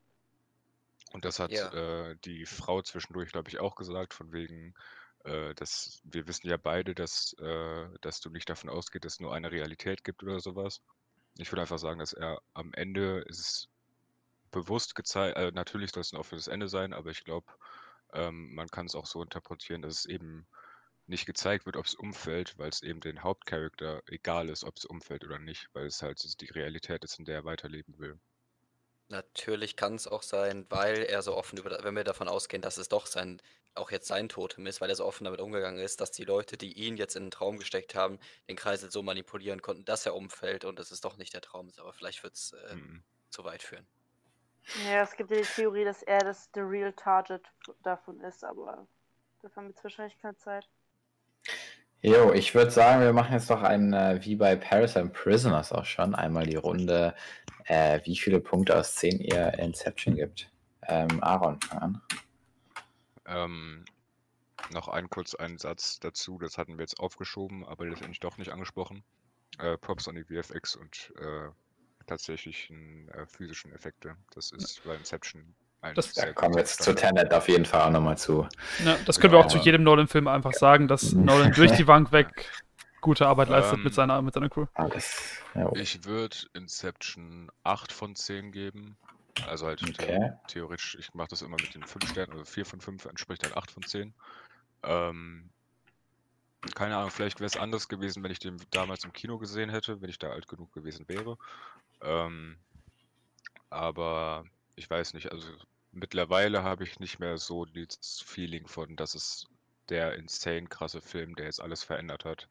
[1.12, 1.72] Und das hat Ja.
[1.72, 4.74] äh, die Frau zwischendurch, glaube ich, auch gesagt, von wegen,
[5.24, 9.20] äh, dass wir wissen ja beide, dass, äh, dass du nicht davon ausgehst, dass es
[9.20, 10.80] nur eine Realität gibt oder sowas.
[11.36, 13.68] Ich würde einfach sagen, dass er am Ende ist
[14.50, 17.46] bewusst gezeigt, äh, natürlich soll es ein offenes Ende sein, aber ich glaube,
[18.12, 20.46] ähm, man kann es auch so interpretieren, dass es eben
[21.06, 24.84] nicht gezeigt wird, ob es umfällt, weil es eben den Hauptcharakter egal ist, ob es
[24.84, 28.18] umfällt oder nicht, weil es halt die Realität ist, in der er weiterleben will.
[29.08, 32.78] Natürlich kann es auch sein, weil er so offen über, wenn wir davon ausgehen, dass
[32.78, 33.42] es doch sein,
[33.74, 36.56] auch jetzt sein Totem ist, weil er so offen damit umgegangen ist, dass die Leute,
[36.56, 38.18] die ihn jetzt in den Traum gesteckt haben,
[38.48, 41.68] den Kreisel so manipulieren konnten, dass er umfällt und dass es doch nicht der Traum
[41.68, 41.78] ist.
[41.80, 43.02] Aber vielleicht wird es äh, Mhm.
[43.30, 43.86] zu weit führen.
[44.88, 47.42] Ja, es gibt ja die Theorie, dass er das the real target
[47.82, 48.86] davon ist, aber
[49.42, 50.66] dafür haben wir jetzt wahrscheinlich keine Zeit.
[52.00, 55.84] Jo, ich würde sagen, wir machen jetzt noch ein, äh, wie bei Parasite Prisoners auch
[55.86, 57.14] schon, einmal die Runde,
[57.64, 60.50] äh, wie viele Punkte aus 10 ihr Inception gibt.
[60.86, 62.02] Ähm, Aaron, fang an.
[63.26, 63.84] Ähm,
[64.72, 68.52] noch ein kurz einen Satz dazu, das hatten wir jetzt aufgeschoben, aber letztendlich doch nicht
[68.52, 69.02] angesprochen.
[69.58, 71.48] Äh, Props an die VFX und äh,
[72.06, 74.16] tatsächlichen äh, physischen Effekte.
[74.34, 76.94] Das ist bei Inception ein Das- Da kommen wir jetzt zu.
[76.94, 78.46] Tenet auf jeden Fall auch nochmal zu.
[78.84, 82.12] Ja, das können wir auch zu jedem Nolan-Film einfach sagen, dass Nolan durch die Bank
[82.12, 82.50] weg
[83.00, 84.66] gute Arbeit leistet Ähm, mit, seiner, mit seiner Crew.
[84.74, 85.36] Alles.
[85.54, 88.96] Ja, Ich würde Inception 8 von 10 geben.
[89.46, 90.30] Also halt Okay.
[90.46, 93.44] the theoretisch, ich mache das immer mit den 5 Sternen, also 4 von 5 entspricht
[93.44, 94.14] dann 8 von 10.
[94.82, 95.50] Ähm,
[96.74, 100.00] keine Ahnung, vielleicht wäre es anders gewesen, wenn ich den damals im Kino gesehen hätte,
[100.00, 101.36] wenn ich da alt genug gewesen wäre.
[102.00, 102.56] Ähm,
[103.70, 104.44] aber
[104.76, 105.48] ich weiß nicht, also
[105.92, 109.46] mittlerweile habe ich nicht mehr so das Feeling von, dass es
[109.88, 112.48] der insane krasse Film, der jetzt alles verändert hat.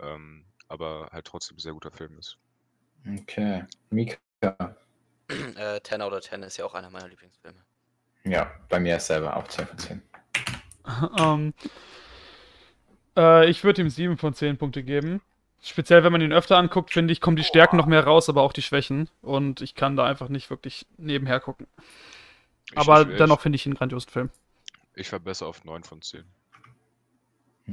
[0.00, 2.36] Ähm, aber halt trotzdem ein sehr guter Film ist.
[3.06, 3.64] Okay.
[3.90, 4.76] Mika.
[5.56, 7.58] äh, 10 out of 10 ist ja auch einer meiner Lieblingsfilme.
[8.24, 10.02] Ja, bei mir ist selber auch 10 von 10.
[11.18, 11.54] ähm,
[13.16, 15.20] äh, ich würde ihm 7 von 10 Punkte geben.
[15.62, 18.42] Speziell, wenn man ihn öfter anguckt, finde ich, kommen die Stärken noch mehr raus, aber
[18.42, 19.10] auch die Schwächen.
[19.20, 21.66] Und ich kann da einfach nicht wirklich nebenher gucken.
[22.72, 24.30] Ich- Aber dennoch finde ich ihn einen grandiosen Film.
[24.94, 26.24] Ich, ich verbessere auf 9 von 10.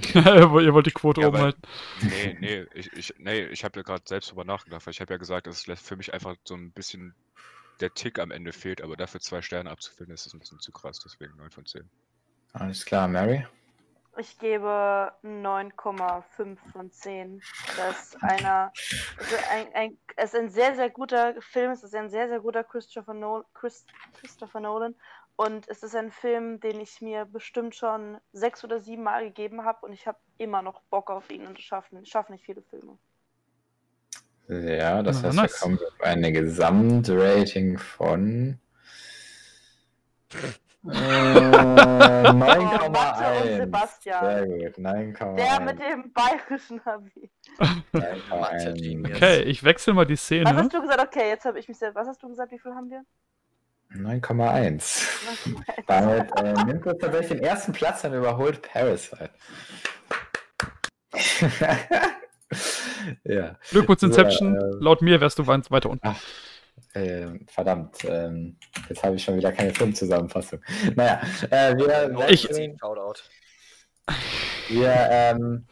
[0.14, 1.62] Ihr wollt die Quote Ja, oben halten.
[2.02, 5.14] Nee, nee, ich, ich, nee, ich habe ja gerade selbst drüber nachgedacht, weil ich habe
[5.14, 7.16] ja gesagt, dass es für mich einfach so ein bisschen
[7.80, 11.00] der Tick am Ende fehlt, aber dafür zwei Sterne abzufinden, ist ein bisschen zu krass,
[11.04, 11.90] deswegen 9 von 10.
[12.54, 13.46] Alles klar, Mary.
[14.20, 17.40] Ich gebe 9,5 von 10.
[17.78, 18.72] Das ist einer.
[19.20, 21.72] Es ist ein, ein, es ist ein sehr, sehr guter Film.
[21.72, 23.86] Es ist ein sehr, sehr guter Christopher, Nol Chris,
[24.20, 24.96] Christopher Nolan.
[25.38, 29.64] Und es ist ein Film, den ich mir bestimmt schon sechs oder sieben Mal gegeben
[29.64, 29.86] habe.
[29.86, 31.46] Und ich habe immer noch Bock auf ihn.
[31.46, 32.98] Und ich schaffe schaff nicht viele Filme.
[34.48, 35.54] Ja, das heißt, nice.
[35.54, 38.60] wir kommen auf eine Gesamtrating von
[40.34, 40.38] äh,
[40.84, 43.58] Oh, Mathe und 9,1.
[43.58, 44.26] Sebastian.
[44.26, 45.36] Sehr gut, 9,1.
[45.36, 47.30] Der mit dem bayerischen Abi.
[47.92, 50.56] Okay, ich wechsle mal die Was Szene.
[50.56, 51.02] hast du gesagt?
[51.02, 51.96] Okay, jetzt habe ich mich selbst.
[51.96, 52.52] Was hast du gesagt?
[52.52, 53.04] Wie viel haben wir?
[53.98, 55.04] 9,1.
[55.88, 59.30] Damit äh, nimmt es tatsächlich den ersten Platz und überholt Parasite.
[63.24, 64.56] ja, Glückwunsch So, Inception.
[64.56, 66.16] äh, Laut mir wärst du weit- weiter unten.
[66.94, 68.04] äh, verdammt.
[68.06, 68.58] Ähm,
[68.90, 70.62] jetzt habe ich schon wieder keine Filmzusammenfassung.
[70.96, 72.44] Naja, äh, wir, Ich-
[72.80, 73.22] Shoutout.
[74.70, 75.66] wir ähm,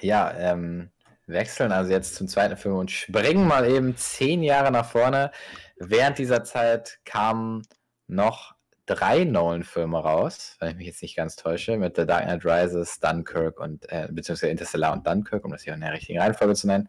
[0.00, 0.90] ja, ähm,
[1.26, 5.30] wechseln also jetzt zum zweiten Film und springen mal eben zehn Jahre nach vorne.
[5.76, 7.62] Während dieser Zeit kamen
[8.06, 8.54] noch
[8.86, 13.00] drei Nolan-Filme raus, wenn ich mich jetzt nicht ganz täusche, mit The Dark Knight Rises,
[13.00, 16.66] Dunkirk und äh, beziehungsweise Interstellar und Dunkirk, um das hier in der richtigen Reihenfolge zu
[16.66, 16.88] nennen.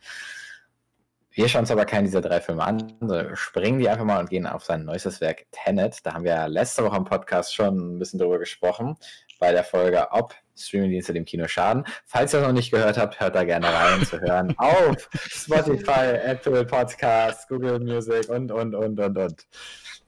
[1.32, 4.30] Wir schauen uns aber keinen dieser drei Filme an, sondern springen die einfach mal und
[4.30, 6.06] gehen auf sein neuestes Werk Tenet.
[6.06, 8.96] Da haben wir ja letzte Woche im Podcast schon ein bisschen drüber gesprochen,
[9.40, 11.86] bei der Folge, ob Streamingdienste dem Kino schaden.
[12.06, 16.66] Falls ihr noch nicht gehört habt, hört da gerne rein zu hören auf Spotify, Apple
[16.66, 19.48] Podcasts, Google Music und, und, und, und, und.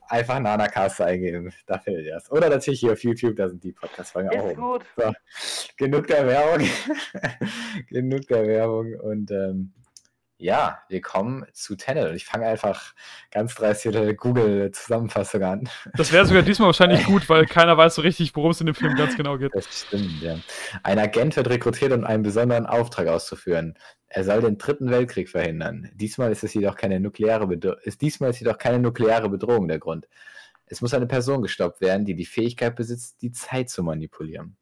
[0.09, 2.32] Einfach Nanacast eingeben, da findet ihr es.
[2.32, 4.86] Oder natürlich hier auf YouTube, da sind die Podcast-Folgen auch Ist gut.
[4.95, 5.11] So,
[5.75, 6.65] genug der Werbung.
[7.89, 8.93] genug der Werbung.
[8.93, 9.73] Und ähm,
[10.38, 12.09] ja, wir kommen zu Tenet.
[12.09, 12.93] Und ich fange einfach
[13.31, 15.69] ganz dreist hier eine Google-Zusammenfassung an.
[15.95, 18.75] Das wäre sogar diesmal wahrscheinlich gut, weil keiner weiß so richtig, worum es in dem
[18.75, 19.51] Film ganz genau geht.
[19.55, 20.38] Das stimmt, ja.
[20.83, 23.77] Ein Agent wird rekrutiert, um einen besonderen Auftrag auszuführen.
[24.07, 25.89] Er soll den dritten Weltkrieg verhindern.
[25.95, 29.79] Diesmal ist es jedoch keine nukleare Bedro ist diesmal ist jedoch keine nukleare Bedrohung der
[29.79, 30.07] Grund.
[30.65, 34.57] Es muss eine Person gestoppt werden, die die Fähigkeit besitzt, die Zeit zu manipulieren.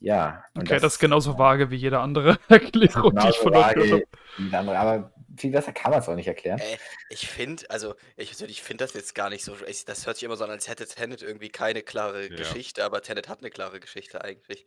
[0.00, 0.44] Ja.
[0.54, 4.02] und Okay, das ist genauso vage wie jede andere Erklärung, die ich von gehört habe.
[4.38, 6.58] wie andere, aber viel besser kann man es auch nicht erklären.
[6.58, 6.76] Äh,
[7.10, 9.54] ich finde, also ich persönlich finde das jetzt gar nicht so.
[9.66, 12.36] Ich, das hört sich immer so an, als hätte Tenet irgendwie keine klare Ja.
[12.36, 14.66] Geschichte, aber Tenet hat eine klare Geschichte eigentlich.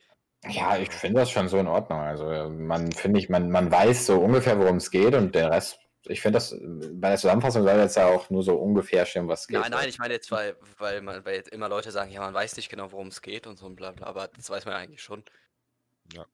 [0.49, 1.99] Ja, ich finde das schon so in Ordnung.
[1.99, 5.79] Also man finde ich, man, man weiß so ungefähr, worum es geht und der Rest,
[6.08, 9.41] ich finde das, bei der Zusammenfassung soll jetzt ja auch nur so ungefähr stehen, was
[9.41, 9.60] es geht.
[9.60, 12.34] Nein, nein, ich meine jetzt, weil, weil, man, weil jetzt immer Leute sagen, ja, man
[12.34, 14.74] weiß nicht genau, worum es geht und so und bla bla, aber das weiß man
[14.74, 15.24] ja eigentlich schon.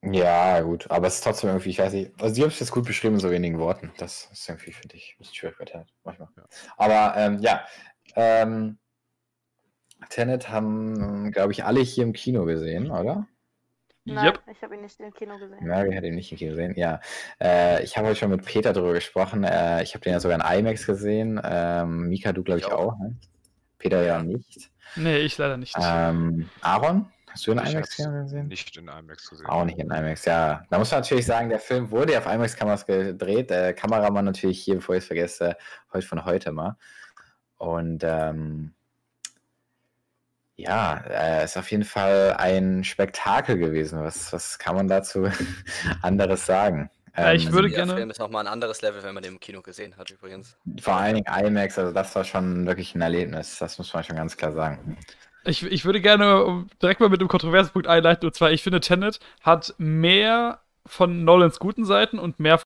[0.02, 2.72] Ja, gut, aber es ist trotzdem irgendwie, ich weiß nicht, also die haben es jetzt
[2.72, 3.92] gut beschrieben in so wenigen Worten.
[3.98, 6.28] Das ist irgendwie, finde ich, ein bisschen schwierig bei Tenet manchmal.
[6.36, 6.44] Ja.
[6.76, 7.64] Aber ähm, ja,
[8.16, 8.78] ähm,
[10.08, 13.28] Tenet haben, glaube ich, alle hier im Kino gesehen, oder?
[14.06, 14.40] Nein, Yep.
[14.50, 15.58] ich habe ihn nicht im Kino gesehen.
[15.66, 17.00] Mary hat ihn nicht im Kino gesehen, ja.
[17.40, 19.44] Äh, ich habe heute schon mit Peter darüber gesprochen.
[19.44, 21.40] Äh, ich habe den ja sogar in IMAX gesehen.
[21.44, 22.94] Ähm, Mika, du, glaube ich, Ich auch.
[22.94, 22.98] auch.
[22.98, 23.14] Ne?
[23.78, 24.70] Peter ja nicht.
[24.96, 25.76] Nee, ich leider nicht.
[25.78, 28.48] Ähm, Aaron, hast du in Ich IMAX gesehen?
[28.48, 29.46] Nicht in IMAX gesehen.
[29.46, 30.64] Auch nicht in IMAX, ja.
[30.70, 33.50] Da muss man natürlich sagen, der Film wurde ja auf IMAX-Kameras gedreht.
[33.50, 35.56] Der Kameramann natürlich hier, bevor ich es vergesse,
[35.92, 36.76] heute von heute mal.
[37.58, 38.72] Und ähm,
[40.62, 44.02] ja, äh, ist auf jeden Fall ein Spektakel gewesen.
[44.02, 45.28] Was, was kann man dazu
[46.02, 46.90] anderes sagen?
[47.16, 49.34] Ja, ich Ähm, würde der gerne- Film ist nochmal ein anderes Level, wenn man den
[49.34, 50.56] im Kino gesehen hat, übrigens.
[50.80, 54.16] Vor allen Dingen IMAX, also das war schon wirklich ein Erlebnis, das muss man schon
[54.16, 54.96] ganz klar sagen.
[55.44, 58.62] Ich, ich würde gerne um, direkt mal mit einem kontroversen Punkt einleiten, und zwar, ich
[58.62, 62.60] finde, Tenet hat mehr von Nolans guten Seiten und mehr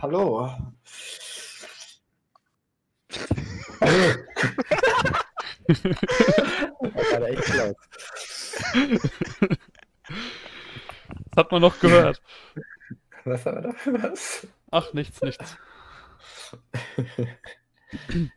[0.00, 0.50] hallo.
[5.60, 7.74] das war echt close.
[11.34, 12.20] Das hat man noch gehört.
[13.24, 14.46] Was haben wir da für was?
[14.70, 15.56] Ach, nichts, nichts.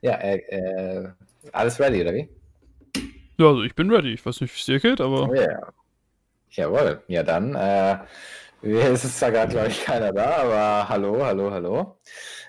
[0.02, 1.10] ja, äh, äh,
[1.52, 2.30] alles ready, oder wie?
[3.38, 4.14] Ja, also ich bin ready.
[4.14, 5.36] Ich weiß nicht, wie es dir geht, aber.
[5.36, 5.74] Ja.
[6.52, 7.04] Jawohl.
[7.08, 7.98] Ja, dann, äh,
[8.66, 12.00] es ist zwar gerade, glaube ich, keiner da, aber hallo, hallo, hallo.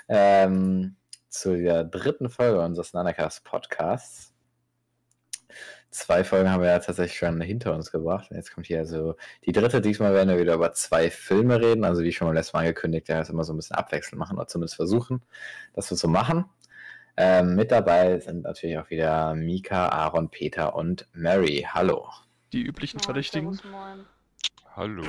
[0.08, 0.96] Ähm,
[1.28, 4.32] zu der dritten Folge unseres Nanacast Podcasts.
[5.90, 8.28] Zwei Folgen haben wir ja tatsächlich schon hinter uns gebracht.
[8.30, 9.80] Jetzt kommt hier also die dritte.
[9.80, 11.84] Diesmal werden wir wieder über zwei Filme reden.
[11.84, 14.36] Also wie schon beim letzten Mal angekündigt, ja, das immer so ein bisschen abwechselnd machen
[14.36, 15.22] oder zumindest versuchen,
[15.74, 16.46] das so zu machen.
[17.18, 21.66] Ähm, mit dabei sind natürlich auch wieder Mika, Aaron, Peter und Mary.
[21.70, 22.08] Hallo.
[22.52, 23.58] Die üblichen Verdächtigen.
[24.74, 25.04] Hallo.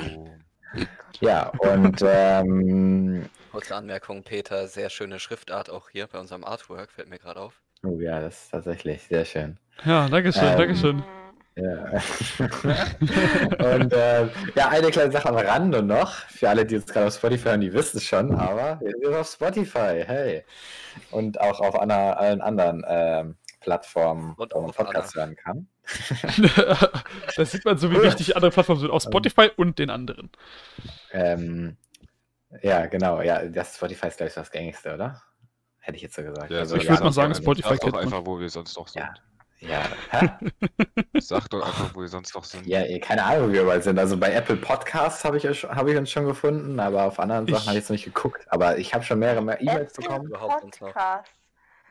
[1.19, 7.09] Ja, und ähm, Kurze Anmerkung, Peter, sehr schöne Schriftart auch hier bei unserem Artwork, fällt
[7.09, 7.59] mir gerade auf.
[7.83, 9.57] oh ja, das ist tatsächlich sehr schön.
[9.83, 10.97] Ja, Dankeschön, Ähm, Dankeschön.
[10.97, 11.03] Mm,
[11.55, 12.01] Ja.
[13.75, 16.13] und äh, ja, eine kleine Sache am Rande noch.
[16.13, 19.15] Für alle, die jetzt gerade auf Spotify hören, die wissen es schon, aber wir sind
[19.15, 20.43] auf Spotify, hey.
[21.09, 25.67] Und auch auf einer, allen anderen ähm, Plattformen, Und wo man Podcasts hören kann.
[27.35, 28.91] das sieht man so, wie wichtig andere Plattformen sind.
[28.91, 30.29] Auf Spotify und den anderen.
[31.11, 31.77] Ähm,
[32.61, 33.21] ja, genau.
[33.21, 35.21] Ja, das Spotify ist, glaube ich, das gängigste, oder?
[35.79, 36.51] Hätte ich jetzt so gesagt.
[36.51, 37.33] Ja, Also, ich ja, würd mal sagen.
[37.35, 38.13] Spotify Sag kennt doch man.
[38.13, 39.01] einfach, wo wir sonst noch sind.
[39.01, 39.13] Ja.
[39.59, 39.81] Ja,
[40.11, 40.29] hä?
[41.19, 42.67] Sag doch einfach, wo wir sonst noch sind.
[42.67, 43.97] ja, keine Ahnung, wo wir überall sind.
[43.97, 47.47] Also bei Apple Podcasts habe ich, euch- hab ich uns schon gefunden, aber auf anderen
[47.47, 48.45] Sachen habe ich jetzt noch nicht geguckt.
[48.49, 50.29] Aber ich habe schon mehrere mehr E-Mails bekommen.
[50.29, 51.31] Podcast.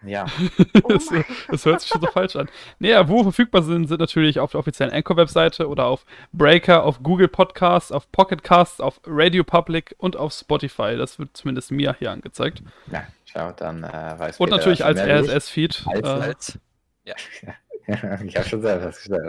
[0.06, 0.26] Ja.
[0.82, 1.08] Oh das,
[1.48, 2.48] das hört sich schon so falsch an.
[2.78, 7.28] Naja, wo verfügbar sind, sind natürlich auf der offiziellen Anchor-Webseite oder auf Breaker, auf Google
[7.28, 10.96] Podcasts, auf Pocket Casts, auf Radio Public und auf Spotify.
[10.96, 12.62] Das wird zumindest mir hier angezeigt.
[12.92, 14.98] Ja, schau, dann äh, weiß Und natürlich als.
[15.00, 15.84] RSS-Feed.
[15.86, 16.58] Als- Äh, Als,
[18.24, 19.24] ich habe schon selber festgestellt.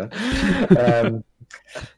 [0.70, 0.78] Ne?
[0.78, 1.24] ähm,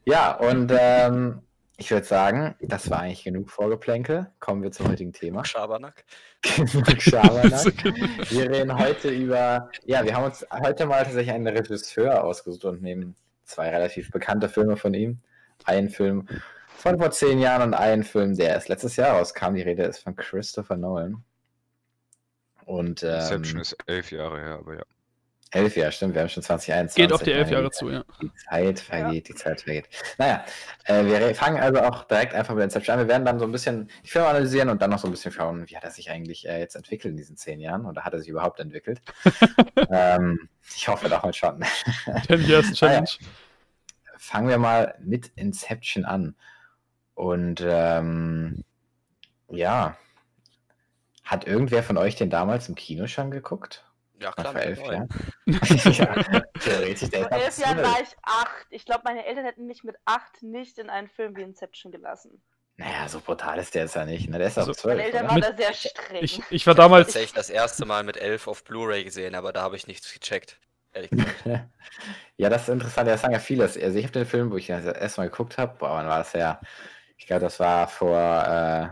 [0.04, 1.40] ja, und ähm,
[1.80, 4.30] ich würde sagen, das war eigentlich genug Vorgeplänkel.
[4.38, 5.46] Kommen wir zum heutigen Thema.
[5.46, 6.04] Schabernack.
[6.44, 7.72] Schabernack.
[8.30, 12.82] Wir reden heute über, ja, wir haben uns heute mal tatsächlich einen Regisseur ausgesucht und
[12.82, 15.20] nehmen zwei relativ bekannte Filme von ihm.
[15.64, 16.28] Einen Film
[16.76, 19.54] von vor zehn Jahren und einen Film, der erst letztes Jahr rauskam.
[19.54, 21.24] Die Rede ist von Christopher Nolan.
[22.66, 24.82] Und Inception ähm, ist elf Jahre her, aber ja.
[25.50, 26.96] Elf Jahre, stimmt, wir haben schon 2021.
[26.96, 28.04] geht auf die elf Jahre zu, ja.
[28.22, 29.88] Die Zeit vergeht, die Zeit vergeht.
[30.16, 30.44] Naja,
[30.84, 33.00] äh, wir fangen also auch direkt einfach mit Inception an.
[33.00, 35.32] Wir werden dann so ein bisschen die Filme analysieren und dann noch so ein bisschen
[35.32, 38.12] schauen, wie hat er sich eigentlich äh, jetzt entwickelt in diesen zehn Jahren oder hat
[38.12, 39.00] er sich überhaupt entwickelt?
[39.90, 41.64] ähm, ich hoffe doch mal schon.
[42.26, 43.10] 10 Years Challenge.
[44.18, 46.36] Fangen wir mal mit Inception an.
[47.14, 48.64] Und ähm,
[49.48, 49.96] ja,
[51.24, 53.84] hat irgendwer von euch den damals im Kino schon geguckt?
[54.20, 54.78] Ja, klar, elf
[55.46, 56.06] ja,
[56.60, 57.08] theoretisch.
[57.08, 58.66] Der elf Jahren war ich acht.
[58.68, 62.42] Ich glaube, meine Eltern hätten mich mit acht nicht in einen Film wie Inception gelassen.
[62.76, 64.28] Naja, so brutal ist der jetzt ja nicht.
[64.28, 64.38] Ne?
[64.38, 64.96] Der ist auch Also, zwölf.
[64.96, 66.22] Meine Eltern waren da sehr streng.
[66.22, 67.08] Ich, ich war damals.
[67.08, 70.58] Tatsächlich das erste Mal mit elf auf Blu-ray gesehen, aber da habe ich nichts gecheckt.
[70.92, 71.44] Ehrlich gesagt.
[72.36, 73.06] Ja, das ist interessant.
[73.06, 73.64] Das sagen ja viele.
[73.64, 76.18] Also ich habe den Film, wo ich das erste Mal geguckt habe, boah, wann war
[76.18, 76.58] das ja?
[77.18, 78.88] Ich glaube, das war vor äh,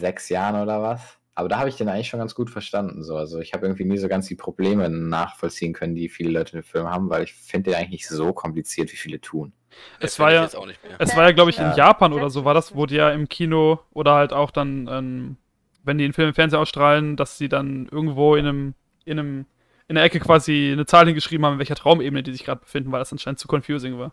[0.00, 1.17] sechs Jahren oder was.
[1.38, 3.04] Aber da habe ich den eigentlich schon ganz gut verstanden.
[3.04, 3.16] So.
[3.16, 6.62] Also ich habe irgendwie nie so ganz die Probleme nachvollziehen können, die viele Leute in
[6.62, 9.52] dem Film haben, weil ich finde den eigentlich nicht so kompliziert, wie viele tun.
[10.00, 10.96] Es war ja- auch nicht mehr.
[10.98, 11.76] Es war ja, glaube ich, in Ja.
[11.76, 15.36] Japan oder so, war das, wurde ja im Kino oder halt auch dann, ähm,
[15.84, 18.74] wenn die den Film im Fernsehen ausstrahlen, dass sie dann irgendwo in einem,
[19.04, 19.46] in einem,
[19.86, 22.90] in der Ecke quasi eine Zahl hingeschrieben haben, in welcher Traumebene die sich gerade befinden,
[22.90, 24.12] weil das anscheinend zu confusing war.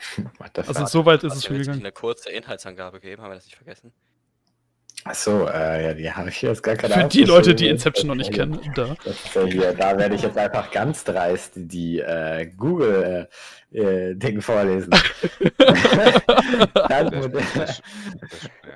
[0.54, 0.88] Also fuck?
[0.88, 1.78] so weit ist es schon gegangen.
[1.80, 3.92] eine kurze Inhaltsangabe gegeben, haben wir das nicht vergessen?
[5.04, 7.34] Achso, äh, ja, die habe ich jetzt gar keine Für die aufgeschrieben.
[7.34, 8.58] Leute, die Inception noch nicht kennen.
[8.74, 8.96] Da.
[9.46, 13.28] Ja da werde ich jetzt einfach ganz dreist die äh, Google
[13.72, 14.90] äh, äh, vorlesen.
[16.88, 17.82] Das, das, das.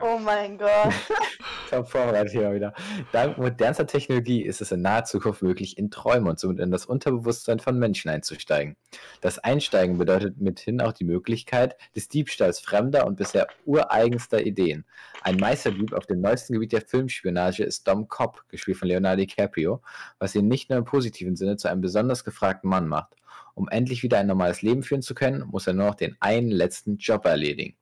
[0.02, 0.94] Oh mein Gott.
[1.70, 2.72] Top vorbereitet hier wieder.
[3.12, 6.86] Dank modernster Technologie ist es in naher Zukunft möglich, in Träume und somit in das
[6.86, 8.76] Unterbewusstsein von Menschen einzusteigen.
[9.20, 14.86] Das Einsteigen bedeutet mithin auch die Möglichkeit des Diebstahls fremder und bisher ureigenster Ideen.
[15.22, 19.82] Ein Meisterdieb auf dem neuesten Gebiet der Filmspionage ist Dom Cobb, gespielt von Leonardo DiCaprio,
[20.18, 23.16] was ihn nicht nur im positiven Sinne zu einem besonders gefragten Mann macht.
[23.54, 26.50] Um endlich wieder ein normales Leben führen zu können, muss er nur noch den einen
[26.50, 27.76] letzten Job erledigen.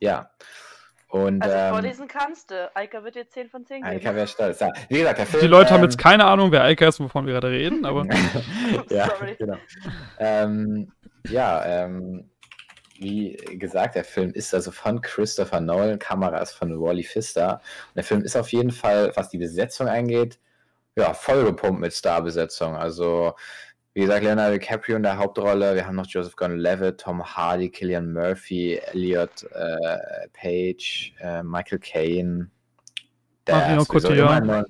[0.00, 0.30] Ja.
[1.08, 2.70] Und, Also ähm, vorlesen kannst du.
[2.74, 3.88] Eika wird dir 10 von 10 geben.
[3.88, 4.58] Eika wäre stolz.
[4.58, 5.40] Ja, wie gesagt, der Film.
[5.40, 8.06] Die Leute haben ähm, jetzt keine Ahnung, wer Eika ist, wovon wir gerade reden, aber
[8.90, 9.36] ja, Sorry.
[9.38, 9.56] genau.
[10.18, 10.92] Ähm,
[11.28, 12.30] ja, ähm,
[12.98, 17.60] wie gesagt, der Film ist also von Christopher Nolan, Kamera ist von Wally Pfister.
[17.88, 20.38] Und der Film ist auf jeden Fall, was die Besetzung angeht,
[20.96, 22.74] ja, vollgepumpt mit Starbesetzung.
[22.74, 23.34] Also,
[23.96, 25.74] wie gesagt, Leonardo DiCaprio in der Hauptrolle.
[25.74, 32.50] Wir haben noch Joseph Gordon-Levitt, Tom Hardy, Killian Murphy, Elliot äh, Page, äh, Michael Caine.
[33.46, 34.68] Der sowieso Cotillard.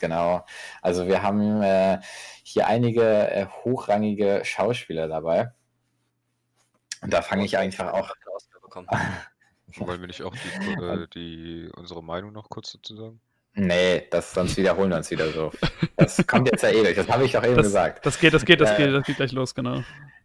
[0.00, 0.44] genau.
[0.82, 2.00] Also wir haben äh,
[2.42, 5.52] hier einige äh, hochrangige Schauspieler dabei.
[7.02, 8.12] Und da fange ich einfach auch.
[8.60, 8.88] bekommen.
[9.76, 13.20] Wollen wir nicht auch die, äh, die, unsere Meinung noch kurz dazu sagen?
[13.58, 15.50] Nee, das, sonst wiederholen wir uns wieder so.
[15.96, 16.94] Das kommt jetzt ja eh durch.
[16.94, 18.04] Das habe ich doch eben Das, gesagt.
[18.04, 19.82] das geht, das geht, das Äh, geht, das geht gleich los, genau.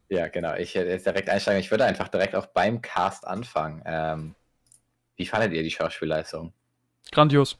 [0.10, 0.56] Ja, genau.
[0.56, 1.62] Ich hätte jetzt direkt einsteigen.
[1.62, 3.82] Ich würde einfach direkt auch beim Cast anfangen.
[3.86, 4.36] Ähm,
[5.16, 6.54] wie fandet ihr die Schauspielleistung?
[7.14, 7.58] Grandios.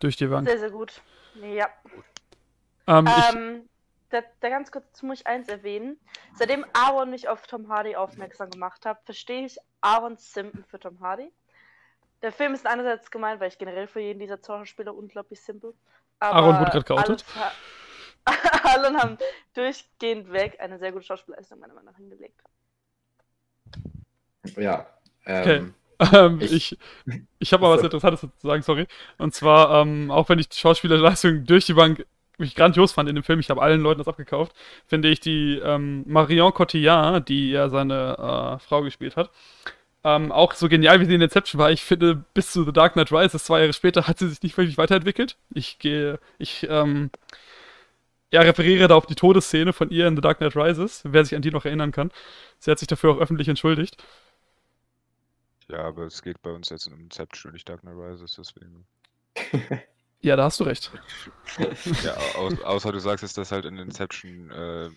[0.00, 0.48] Durch die Bank.
[0.48, 1.00] Sehr, sehr gut.
[1.40, 1.68] Ja.
[2.88, 3.68] Ähm, ich, Ähm,
[4.08, 6.00] da, da ganz kurz muss ich eins erwähnen.
[6.34, 10.98] Seitdem Aaron mich auf Tom Hardy aufmerksam gemacht hat, verstehe ich Aarons Simpen für Tom
[11.00, 11.30] Hardy.
[12.22, 15.74] Der Film ist einerseits gemeint, weil ich generell für jeden dieser Schauspieler unglaublich simpel.
[16.18, 17.24] Aaron wurde gerade geoutet.
[18.62, 19.16] Alle, haben
[19.54, 22.40] durchgehend weg eine sehr gute Schauspielleistung meiner Meinung nach hingelegt.
[24.56, 24.86] Ja.
[25.24, 25.56] Okay.
[25.56, 25.74] Ähm,
[26.12, 26.78] Ähm, Ich- ich
[27.38, 28.86] ich habe mal was Interessantes zu sagen, sorry.
[29.18, 32.06] Und zwar, ähm, auch wenn ich die Schauspielerleistung durch die Bank
[32.38, 34.54] mich grandios fand in dem Film, ich habe allen Leuten das abgekauft,
[34.86, 39.30] finde ich die ähm, Marion Cotillard, die ja seine äh, Frau gespielt hat,
[40.04, 41.70] ähm, auch so genial wie sie in Inception war.
[41.70, 44.56] Ich finde, bis zu The Dark Knight Rises, zwei Jahre später, hat sie sich nicht
[44.56, 45.36] wirklich weiterentwickelt.
[45.54, 47.10] Ich gehe, ich, ähm,
[48.32, 51.34] ja, referiere da auf die Todesszene von ihr in The Dark Knight Rises, wer sich
[51.34, 52.10] an die noch erinnern kann.
[52.58, 54.02] Sie hat sich dafür auch öffentlich entschuldigt.
[55.68, 58.86] Ja, aber es geht bei uns jetzt um Inception und nicht Dark Knight Rises, deswegen.
[60.22, 60.92] Ja, da hast du recht.
[62.04, 64.90] Ja, au außer du sagst jetzt, dass halt in Inception äh,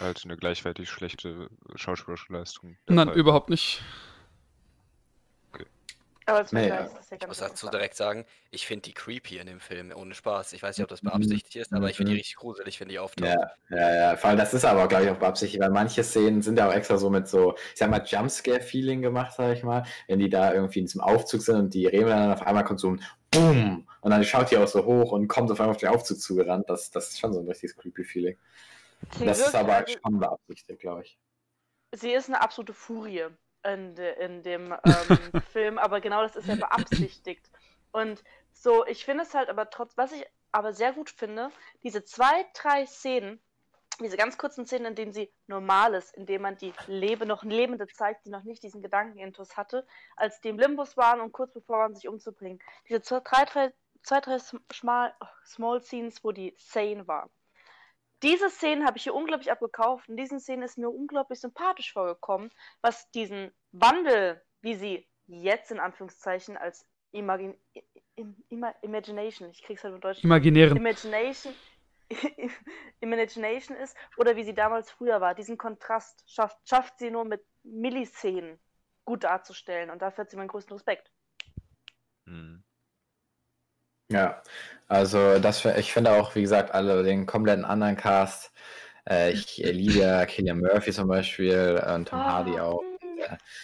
[0.00, 2.76] halt eine gleichwertig schlechte schauspielerische Leistung.
[2.88, 3.82] Nein, Fall überhaupt nicht.
[6.30, 6.84] Aber zum Nee, ja.
[6.84, 10.52] ist Ich muss dazu direkt sagen, ich finde die creepy in dem Film, ohne Spaß.
[10.52, 12.18] Ich weiß nicht, ob das beabsichtigt ist, aber ich finde die Mhm.
[12.20, 13.28] richtig gruselig, wenn die auftaucht.
[13.28, 14.16] ja, ja, ja.
[14.16, 16.72] Vor allem, das ist aber, glaube ich, auch beabsichtigt, weil manche Szenen sind ja auch
[16.74, 19.84] extra so mit so, ich sag mal, Jumpscare-Feeling gemacht, sag ich mal.
[20.06, 22.80] Wenn die da irgendwie in diesem Aufzug sind und die reden dann auf einmal kommt
[22.80, 23.02] so ein
[23.32, 26.20] Boom und dann schaut die auch so hoch und kommt auf einmal auf den Aufzug
[26.20, 26.68] zugerannt.
[26.68, 28.36] Das, das ist schon so ein richtiges Creepy-Feeling.
[29.18, 31.18] Sie Das ist aber also- schon beabsichtigt, glaube ich.
[31.94, 33.26] sie ist eine absolute Furie
[33.64, 37.50] in, de, in dem ähm, Film, aber genau das ist ja beabsichtigt.
[37.92, 41.50] Und so, ich finde es halt aber trotz, was ich aber sehr gut finde,
[41.82, 43.40] diese zwei, drei Szenen,
[44.00, 47.44] diese ganz kurzen Szenen, in denen sie normal ist, in denen man die Lebe, noch
[47.44, 49.86] Lebende zeigt, die noch nicht diesen Gedankenintus hatte,
[50.16, 52.60] als die im Limbus waren und kurz bevor waren, sich umzubringen.
[52.88, 54.38] Diese zwei, drei, drei, zwei, drei
[54.72, 57.28] schmal, Small Scenes, wo die sane war.
[58.22, 60.08] Diese Szenen habe ich hier unglaublich abgekauft.
[60.08, 62.50] In diesen Szenen ist mir unglaublich sympathisch vorgekommen,
[62.82, 67.56] was diesen Wandel, wie sie jetzt in Anführungszeichen als Imagin
[68.16, 70.76] im, Ima Imagination, ich krieg's halt in Deutsch, Imaginären.
[70.76, 71.54] Imagination,
[73.00, 75.34] Imagination ist oder wie sie damals früher war.
[75.34, 78.58] Diesen Kontrast schafft, schafft sie nur mit Milliszenen
[79.04, 81.10] gut darzustellen und dafür hat sie meinen größten Respekt.
[82.26, 82.62] Mhm.
[84.10, 84.42] Ja,
[84.88, 88.52] also das, ich finde auch, wie gesagt, alle den kompletten anderen Cast.
[89.08, 92.84] Äh, ich äh, liebe ja Killian Murphy zum Beispiel und Tom Hardy Ah, auch.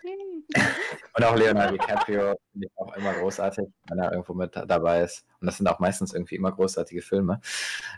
[0.03, 0.44] hm.
[1.16, 5.24] Und auch Leonardo DiCaprio finde ich auch immer großartig, wenn er irgendwo mit dabei ist.
[5.40, 7.40] Und das sind auch meistens irgendwie immer großartige Filme,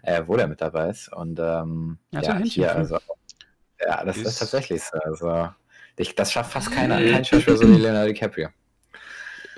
[0.02, 1.12] äh, wo der mit dabei ist.
[1.12, 2.98] Und ähm, Ja, so ja, hier, also,
[3.80, 4.98] ja, das ist, Ist- tatsächlich so.
[4.98, 5.48] Also,
[5.96, 8.48] ich, das schafft fast keiner, kein Schauspieler so wie Leonardo DiCaprio.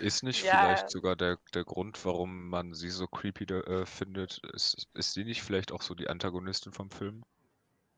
[0.01, 0.51] Ist nicht Ja.
[0.51, 4.39] vielleicht sogar der, der Grund, warum man sie so creepy da, äh, findet?
[4.55, 7.23] Ist, ist sie nicht vielleicht auch so die Antagonistin vom Film?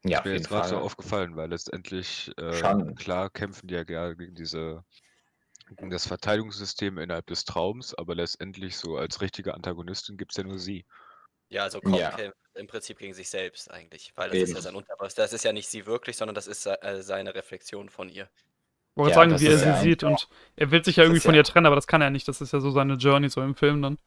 [0.04, 0.82] Ja, Ist auf mir jeden jetzt gerade so Fall.
[0.82, 4.84] aufgefallen, weil letztendlich, äh, klar kämpfen die ja gerne gegen diese,
[5.76, 10.44] gegen das Verteidigungssystem innerhalb des Traums, aber letztendlich so als richtige Antagonistin gibt es ja
[10.44, 10.86] nur sie.
[11.50, 12.10] Ja, also Cobb Ja.
[12.10, 14.62] kämpft im Prinzip gegen sich selbst eigentlich, weil das ist ja Eben.
[14.62, 15.18] sein Unterbewusst.
[15.18, 18.30] Das ist ja nicht sie wirklich, sondern das ist äh, seine Reflexion von ihr.
[18.94, 21.20] Ich wollte Ja, sagen, wie er sie ja sieht und er will sich ja irgendwie
[21.20, 22.28] von ja- ihr trennen, aber das kann er nicht.
[22.28, 23.98] Das ist ja so seine Journey so im Film dann.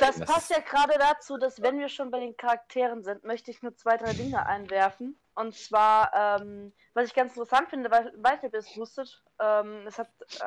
[0.00, 3.50] Das das passt ja gerade dazu, dass wenn wir schon bei den Charakteren sind, möchte
[3.50, 5.18] ich nur zwei, drei Dinge einwerfen.
[5.34, 9.22] Und zwar, ähm, was ich ganz interessant finde, weil, weiß nicht, ob ihr es wusstet,
[9.38, 10.08] ähm, es hat
[10.40, 10.44] äh,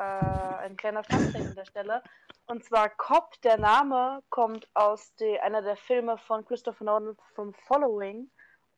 [0.65, 2.03] ein kleiner Funfact an der Stelle.
[2.47, 7.53] Und zwar Cobb, der Name, kommt aus de, einer der Filme von Christopher Nolan vom
[7.67, 8.29] Following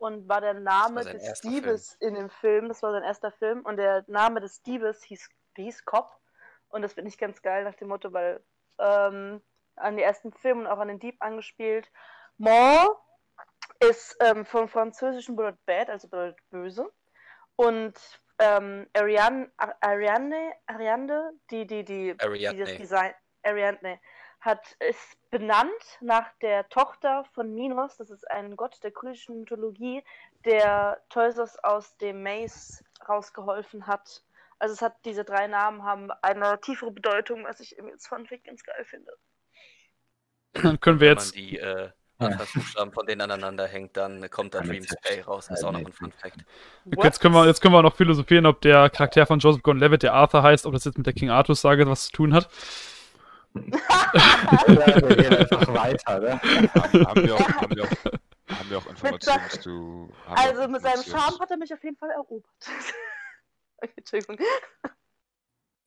[0.02, 2.70] und war der Name sein des Diebes in dem Film.
[2.70, 6.10] Das war sein erster Film und der Name des Diebes hieß, hieß Cobb.
[6.70, 8.44] Und das finde ich ganz geil nach dem Motto, weil
[8.80, 9.44] ähm,
[9.76, 11.88] an die ersten Filme und auch an den Dieb angespielt.
[12.38, 12.98] Mort
[13.80, 16.92] ist ähm, vom französischen bedeutet bad, also bedeutet böse.
[17.56, 17.94] Und
[18.40, 19.52] ähm, Ariane,
[19.82, 22.58] Ariane, Ariane, die, die, die, Ariadne.
[22.58, 23.14] die das Design,
[23.44, 24.00] Ariadne,
[24.42, 30.04] hat, ist benannt nach der Tochter von Minos, das ist ein Gott der griechischen Mythologie,
[30.46, 34.24] der Theseus aus dem Maze rausgeholfen hat.
[34.60, 38.26] Also es hat diese drei Namen haben eine tiefere Bedeutung, was ich irgendwie jetzt von
[38.26, 39.12] Fick ganz geil finde.
[40.54, 41.36] Dann können wir Wenn man jetzt.
[41.36, 45.48] die äh, Anfangsbuchstaben von denen aneinander hängt, dann kommt da Dreams Bay raus.
[45.48, 46.38] Das ist auch noch ein Fun Fact.
[47.04, 50.14] Jetzt können, wir, jetzt können wir noch philosophieren, ob der Charakter von Joseph Gordon-Levitt, der
[50.14, 52.50] Arthur heißt, ob das jetzt mit der King Arthur-Sage was zu tun hat.
[53.54, 56.42] wir gehen einfach weiter, ne?
[56.42, 60.14] Haben, haben, wir auch, haben, wir auch, haben wir auch Informationen Sach- zu.
[60.28, 62.52] Also mit seinem Charme hat er mich auf jeden Fall erobert.
[63.78, 64.38] Okay, Entschuldigung.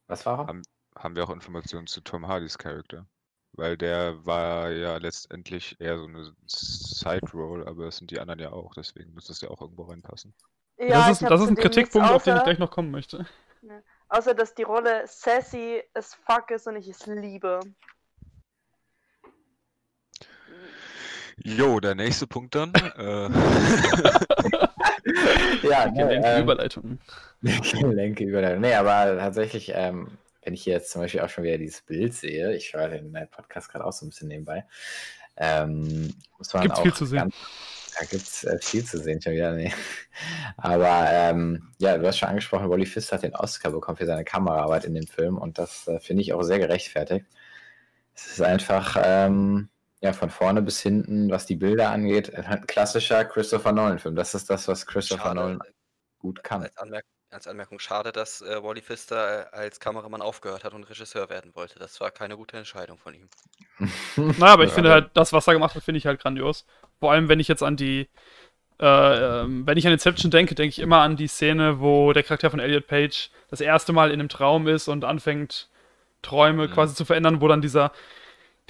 [0.08, 0.46] Was war er?
[0.46, 0.62] Haben,
[0.96, 3.06] haben wir auch Informationen zu Tom Hardys Charakter?
[3.52, 8.50] Weil der war ja letztendlich eher so eine Side-Roll, aber das sind die anderen ja
[8.52, 10.34] auch, deswegen muss das ja auch irgendwo reinpassen.
[10.76, 13.26] Ja, das ist, das ist ein Kritikpunkt, auf den ich gleich noch kommen möchte.
[14.14, 17.58] Außer, dass die Rolle sassy as fuck ist und ich es liebe.
[21.42, 22.72] Jo, der nächste Punkt dann.
[22.74, 23.28] äh,
[25.64, 26.98] Ja, Gelenke ne, ähm, Überleitung.
[27.42, 28.60] Gelenke Überleitung.
[28.60, 32.14] Nee, aber tatsächlich, ähm, wenn ich hier jetzt zum Beispiel auch schon wieder dieses Bild
[32.14, 34.64] sehe, ich höre den äh, Podcast gerade auch so ein bisschen nebenbei,
[35.36, 37.32] ähm, muss man Gibt's auch viel zu sehen.
[37.98, 39.52] Da gibt es äh, viel zu sehen schon wieder.
[39.52, 39.72] Nee.
[40.56, 44.24] Aber ähm, ja, du hast schon angesprochen, Wally Fist hat den Oscar bekommen für seine
[44.24, 47.26] Kameraarbeit in dem Film und das äh, finde ich auch sehr gerechtfertigt.
[48.14, 49.68] Es ist einfach ähm,
[50.00, 54.14] ja, von vorne bis hinten, was die Bilder angeht, äh, ein klassischer Christopher Nolan-Film.
[54.14, 55.58] Das ist das, was Christopher Schade, Nolan
[56.18, 56.62] gut kann.
[56.62, 60.84] als, Anmerk als Anmerkung schade, dass äh, Wally Pfister äh, als Kameramann aufgehört hat und
[60.84, 61.78] Regisseur werden wollte.
[61.78, 63.28] Das war keine gute Entscheidung von ihm.
[64.16, 66.64] Naja, aber ich finde halt, das, was er gemacht hat, finde ich halt grandios.
[67.04, 68.08] Vor allem, wenn ich jetzt an die,
[68.80, 72.22] äh, ähm, wenn ich an Inception denke, denke ich immer an die Szene, wo der
[72.24, 75.68] Charakter von Elliot Page das erste Mal in einem Traum ist und anfängt,
[76.22, 76.72] Träume Mhm.
[76.72, 77.92] quasi zu verändern, wo dann dieser,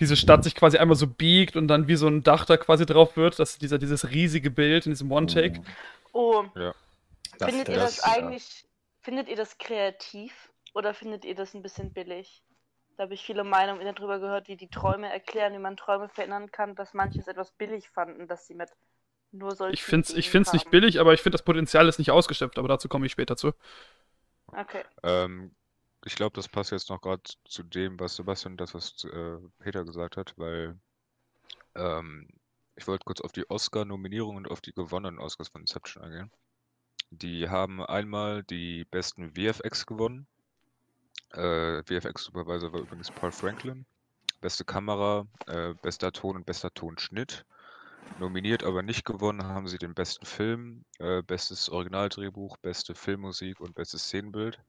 [0.01, 2.87] diese Stadt sich quasi einmal so biegt und dann wie so ein Dach da quasi
[2.87, 3.39] drauf wird.
[3.41, 5.61] Das ist dieser, dieses riesige Bild in diesem One-Take.
[6.13, 6.45] Oh,
[7.39, 8.05] Das findet ihr das ja.
[8.05, 8.67] eigentlich,
[9.03, 12.44] findet ihr das kreativ oder findet ihr das ein bisschen billig?
[12.97, 16.51] Da habe ich viele Meinungen darüber gehört, die die Träume erklären, wie man Träume verändern
[16.53, 18.71] kann, dass manche es etwas billig fanden, dass sie mit
[19.33, 21.99] nur solchen Ich finde es ich find's nicht billig, aber ich finde, das Potenzial ist
[21.99, 23.53] nicht ausgeschöpft, aber dazu komme ich später zu.
[24.47, 24.85] Okay.
[25.03, 25.55] Ähm,
[26.05, 29.39] ich glaube, das passt jetzt noch gerade zu dem, was Sebastian und das, was äh,
[29.59, 30.79] Peter gesagt hat, weil
[31.75, 32.29] ähm,
[32.77, 36.31] ich wollte kurz auf die Oscar-Nominierungen und auf die gewonnenen Oscars von Inception eingehen.
[37.11, 40.27] Die haben einmal die besten VFX gewonnen.
[41.37, 43.87] Äh, VFX-Supervisor war übrigens Paul Franklin.
[44.41, 47.45] Beste Kamera, äh, bester Ton und bester Tonschnitt.
[48.21, 53.75] Nominiert, aber nicht gewonnen haben sie den besten Film, äh, bestes Originaldrehbuch, beste Filmmusik und
[53.75, 54.61] bestes Szenenbild.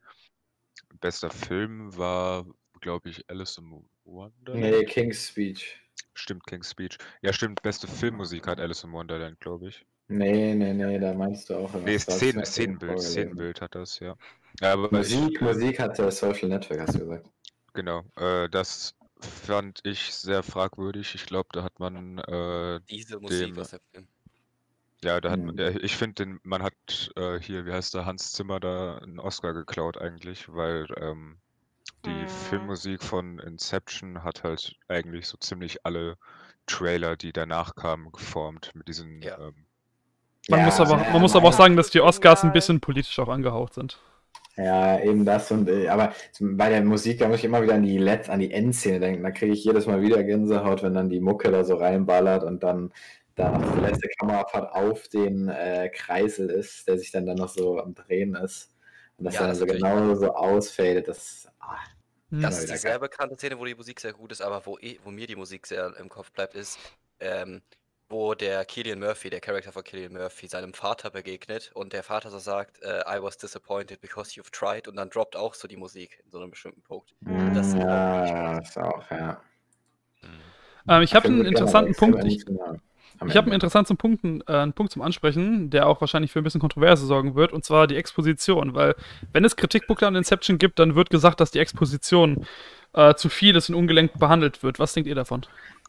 [1.01, 2.45] Bester Film war,
[2.81, 4.61] glaube ich, Alice in Wonderland.
[4.61, 5.79] Nee, King's Speech.
[6.13, 6.97] Stimmt, King's Speech.
[7.21, 9.85] Ja, stimmt, beste Filmmusik hat Alice in Wonderland, glaube ich.
[10.07, 11.73] Nee, nee, nee, da meinst du auch.
[11.73, 13.01] Nee, Szenen, Szenenbild.
[13.01, 14.15] Szenenbild hat das, ja.
[14.61, 17.29] Ja, aber Musik, ich, Musik hat der Social Network, hast du gesagt.
[17.73, 21.15] genau, äh, das fand ich sehr fragwürdig.
[21.15, 23.67] Ich glaube, da hat man äh, Diese Musik Dem-.
[25.03, 26.73] Ja, da hat, man- ja, ich finde, man hat
[27.15, 31.37] äh, hier, wie heißt der, Hans Zimmer da einen Oscar geklaut eigentlich, weil ähm,
[32.05, 32.27] die Mhm.
[32.27, 36.17] Filmmusik von Inception hat halt eigentlich so ziemlich alle
[36.67, 39.21] Trailer, die danach kamen, geformt mit diesen.
[39.21, 39.37] Ja.
[39.39, 39.67] Ähm,
[40.49, 42.79] Man Ja, muss aber, ja, man muss aber auch sagen, dass die Oscars ein bisschen
[42.79, 43.99] politisch auch angehaucht sind.
[44.57, 47.83] Ja, eben das und äh, aber bei der Musik, da muss ich immer wieder an
[47.83, 49.23] die Let an die Endszene denken.
[49.23, 52.63] Da kriege ich jedes Mal wieder Gänsehaut, wenn dann die Mucke da so reinballert und
[52.63, 52.93] dann
[53.35, 57.49] da noch die letzte Kamerafahrt auf den äh, Kreisel ist, der sich dann, dann noch
[57.49, 58.73] so am Drehen ist.
[59.17, 61.09] Und das Ja, dann das so genau so ausfadet.
[61.09, 61.75] Das, ah.
[62.31, 64.97] Das ist die sehr bekannte Szene, wo die Musik sehr gut ist, aber wo, eh,
[65.03, 66.79] wo mir die Musik sehr im Kopf bleibt, ist,
[67.19, 67.61] ähm,
[68.15, 72.31] wo der Killian Murphy, der Charakter von Killian Murphy, seinem Vater begegnet und der Vater
[72.31, 75.75] so sagt, äh, I was disappointed because you've tried und dann droppt auch so die
[75.75, 77.13] Musik in so einem bestimmten Punkt.
[77.53, 79.41] Das ist auch wirklich ja, das ist auch, ja.
[80.87, 82.23] Ähm, ich habe einen interessanten Punkt.
[82.23, 82.45] Ich,
[83.27, 86.43] ich habe einen interessanten Punkt, äh, einen Punkt zum Ansprechen, der auch wahrscheinlich für ein
[86.43, 88.75] bisschen Kontroverse sorgen wird, und zwar die Exposition.
[88.75, 88.95] Weil,
[89.33, 92.45] wenn es Kritikpunkte an Inception gibt, dann wird gesagt, dass die Exposition
[92.93, 94.79] äh, zu viel ist und ungelenkt behandelt wird.
[94.79, 95.45] Was denkt ihr davon?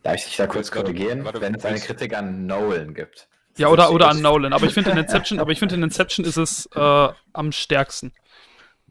[0.07, 3.29] Darf ich dich da kurz korrigieren, warte, wenn es eine Kritik an Nolan gibt?
[3.57, 4.53] Ja, oder, oder an Nolan.
[4.53, 8.13] Aber ich finde in Inception, aber ich finde in Inception ist es äh, am stärksten.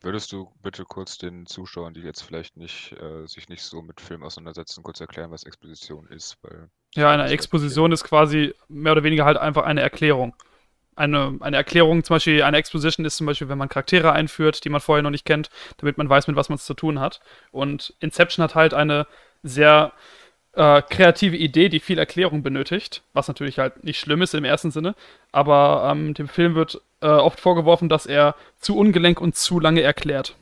[0.02, 4.02] würdest du bitte kurz den Zuschauern, die jetzt vielleicht nicht äh, sich nicht so mit
[4.02, 6.38] Film auseinandersetzen, kurz erklären, was Exposition ist?
[6.44, 10.36] Weil Ja, eine Exposition ist quasi mehr oder weniger halt einfach eine Erklärung.
[10.96, 14.70] eine, eine Erklärung, zum Beispiel eine Exposition ist zum Beispiel, wenn man Charaktere einführt, die
[14.70, 17.22] man vorher noch nicht kennt, damit man weiß, mit was man es zu tun hat.
[17.52, 19.08] Und Inception hat halt eine
[19.44, 19.94] sehr
[20.56, 24.72] äh, kreative Idee, die viel Erklärung benötigt, was natürlich halt nicht schlimm ist im ersten
[24.72, 24.96] Sinne,
[25.32, 29.82] aber ähm, dem Film wird äh, oft vorgeworfen, dass er zu ungelenk und zu lange
[29.82, 30.36] erklärt.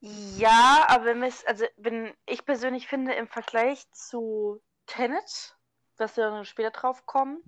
[0.00, 5.56] Ja, aber wenn also wenn ich persönlich finde, im Vergleich zu Tenet,
[5.96, 7.42] dass wir dann später drauf kommen,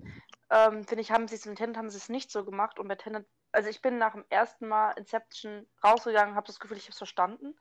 [0.50, 2.88] ähm, finde ich, haben sie es in Tenet haben sie es nicht so gemacht und
[2.88, 6.84] bei Tenet, also ich bin nach dem ersten Mal Inception rausgegangen, habe das Gefühl, ich
[6.84, 7.54] habe es verstanden.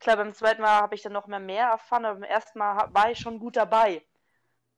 [0.00, 2.88] Klar, beim zweiten Mal habe ich dann noch mehr mehr erfahren, aber beim ersten Mal
[2.92, 4.02] war ich schon gut dabei.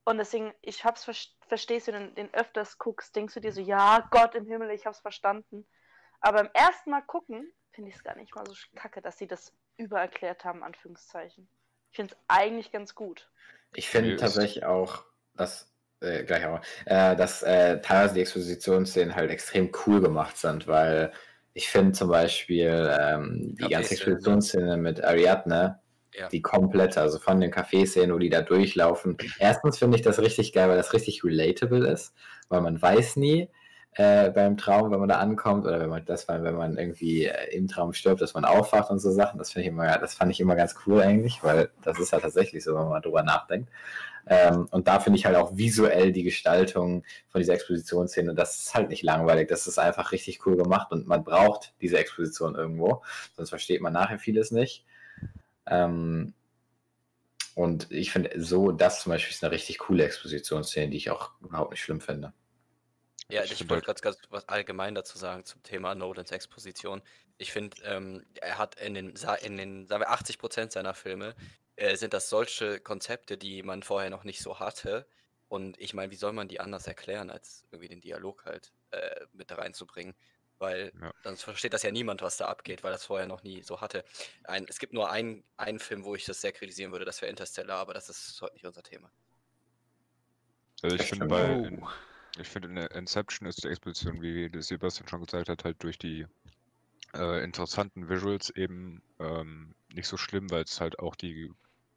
[0.04, 1.04] Und deswegen, ich hab's
[1.48, 4.70] verstehst du, wenn du den öfters guckst, denkst du dir so, ja, Gott im Himmel,
[4.70, 5.64] ich hab's verstanden.
[6.20, 9.28] Aber beim ersten Mal gucken, finde ich es gar nicht mal so kacke, dass sie
[9.28, 11.48] das übererklärt haben, Anführungszeichen.
[11.90, 13.30] Ich finde es eigentlich ganz gut.
[13.74, 15.04] Ich finde tatsächlich auch,
[15.34, 20.66] dass äh, gleich auch, äh, dass äh, teilweise die Expositionsszenen halt extrem cool gemacht sind,
[20.66, 21.12] weil
[21.54, 25.80] ich finde zum Beispiel ähm, die ganze Expeditionsszene mit Ariadne,
[26.14, 26.28] ja.
[26.28, 29.16] die komplette, also von den Café-Szenen, wo die da durchlaufen.
[29.38, 32.14] Erstens finde ich das richtig geil, weil das richtig relatable ist,
[32.48, 33.48] weil man weiß nie
[33.94, 37.54] äh, beim Traum, wenn man da ankommt, oder wenn man das, wenn man irgendwie äh,
[37.54, 39.38] im Traum stirbt, dass man aufwacht und so Sachen.
[39.38, 42.20] Das finde ich immer, das fand ich immer ganz cool eigentlich, weil das ist ja
[42.20, 43.68] tatsächlich so, wenn man drüber nachdenkt.
[44.26, 48.74] Ähm, und da finde ich halt auch visuell die Gestaltung von dieser Expositionsszene, das ist
[48.74, 53.02] halt nicht langweilig, das ist einfach richtig cool gemacht und man braucht diese Exposition irgendwo,
[53.36, 54.84] sonst versteht man nachher vieles nicht.
[55.66, 56.34] Ähm,
[57.54, 61.32] und ich finde so, das zum Beispiel ist eine richtig coole Expositionsszene, die ich auch
[61.42, 62.32] überhaupt nicht schlimm finde.
[63.32, 67.00] Ja, ich wollte gerade ganz was allgemein dazu sagen zum Thema Nolans Exposition.
[67.38, 71.34] Ich finde, ähm, er hat in den, in den, sagen wir, 80 Prozent seiner Filme
[71.76, 75.06] äh, sind das solche Konzepte, die man vorher noch nicht so hatte.
[75.48, 79.24] Und ich meine, wie soll man die anders erklären, als irgendwie den Dialog halt äh,
[79.32, 80.14] mit da reinzubringen?
[80.58, 81.10] Weil ja.
[81.24, 84.04] sonst versteht das ja niemand, was da abgeht, weil das vorher noch nie so hatte.
[84.44, 87.30] Ein, es gibt nur einen, einen Film, wo ich das sehr kritisieren würde, das wäre
[87.30, 89.10] Interstellar, aber das ist heute nicht unser Thema.
[90.82, 91.86] Also ich finde bei in,
[92.38, 96.26] ich finde in Inception ist die Exposition, wie Sebastian schon gesagt hat, halt durch die
[97.14, 101.50] äh, interessanten Visuals eben ähm, nicht so schlimm, weil es halt auch die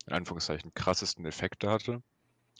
[0.07, 2.03] in Anführungszeichen krassesten Effekte hatte.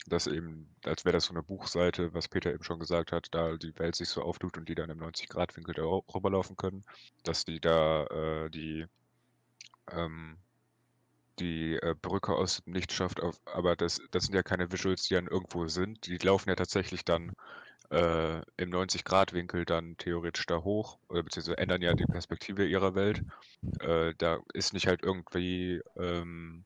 [0.06, 3.56] Dass eben, als wäre das so eine Buchseite, was Peter eben schon gesagt hat, da
[3.56, 5.82] die Welt sich so auftut und die dann im 90-Grad-Winkel da
[6.14, 6.84] rüberlaufen können,
[7.24, 8.84] dass die da äh, die,
[9.90, 10.36] ähm,
[11.38, 15.04] die äh, Brücke aus dem Licht schafft, auf, aber das, das sind ja keine Visuals,
[15.04, 16.06] die dann irgendwo sind.
[16.06, 17.32] Die laufen ja tatsächlich dann
[17.90, 23.22] äh, im 90-Grad-Winkel dann theoretisch da hoch, oder beziehungsweise ändern ja die Perspektive ihrer Welt.
[23.80, 26.64] Äh, da ist nicht halt irgendwie ähm,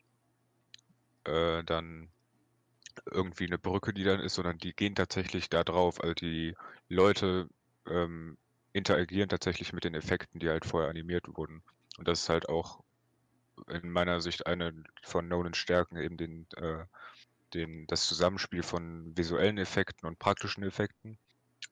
[1.24, 2.08] äh, dann
[3.10, 6.00] irgendwie eine Brücke, die dann ist, sondern die gehen tatsächlich da drauf.
[6.00, 6.54] Also die
[6.88, 7.48] Leute
[7.86, 8.36] ähm,
[8.72, 11.62] interagieren tatsächlich mit den Effekten, die halt vorher animiert wurden.
[11.98, 12.82] Und das ist halt auch
[13.68, 14.72] in meiner Sicht eine
[15.02, 16.84] von Nolans Stärken, eben den äh,
[17.54, 21.18] den, das Zusammenspiel von visuellen Effekten und praktischen Effekten,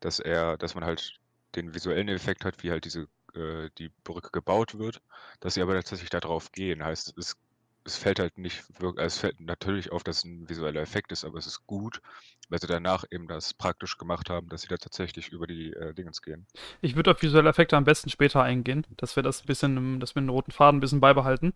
[0.00, 1.18] dass er, dass man halt
[1.54, 5.02] den visuellen Effekt hat, wie halt diese äh, die Brücke gebaut wird,
[5.40, 6.84] dass sie aber tatsächlich darauf gehen.
[6.84, 7.36] Heißt, es,
[7.84, 11.12] es fällt halt nicht wirklich, also es fällt natürlich auf, dass es ein visueller Effekt
[11.12, 12.00] ist, aber es ist gut,
[12.48, 15.94] weil sie danach eben das praktisch gemacht haben, dass sie da tatsächlich über die äh,
[15.94, 16.46] Dingens gehen.
[16.80, 20.14] Ich würde auf visuelle Effekte am besten später eingehen, dass wir das ein bisschen, dass
[20.14, 21.54] wir den roten Faden ein bisschen beibehalten.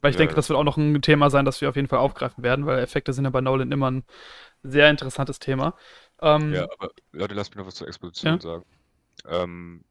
[0.00, 1.88] Weil ich ja, denke, das wird auch noch ein Thema sein, das wir auf jeden
[1.88, 4.04] Fall aufgreifen werden, weil Effekte sind ja bei Nolan immer ein
[4.62, 5.74] sehr interessantes Thema.
[6.20, 8.40] Ähm, ja, aber Leute, lasst mich noch was zur Exposition ja?
[8.40, 8.64] sagen.
[9.26, 9.84] Ähm,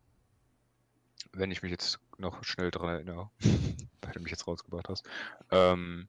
[1.33, 3.29] wenn ich mich jetzt noch schnell dran erinnere,
[4.01, 5.07] weil du mich jetzt rausgebracht hast.
[5.51, 6.07] Ähm,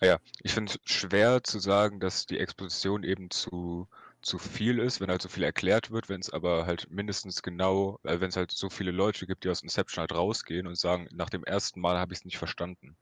[0.00, 3.88] ja, ich finde es schwer zu sagen, dass die Exposition eben zu
[4.24, 7.98] zu viel ist, wenn halt so viel erklärt wird, wenn es aber halt mindestens genau,
[8.04, 11.08] äh, wenn es halt so viele Leute gibt, die aus Inception halt rausgehen und sagen,
[11.12, 12.96] nach dem ersten Mal habe ich es nicht verstanden.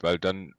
[0.00, 0.54] Weil dann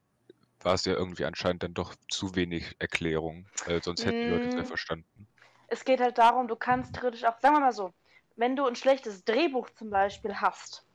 [0.62, 4.48] war es ja irgendwie anscheinend dann doch zu wenig Erklärung, weil sonst hätten die Leute
[4.48, 4.66] es ja mm.
[4.66, 5.28] verstanden.
[5.68, 7.94] Es geht halt darum, du kannst theoretisch auch, sagen wir mal so,
[8.36, 10.86] wenn du ein schlechtes Drehbuch zum Beispiel hast,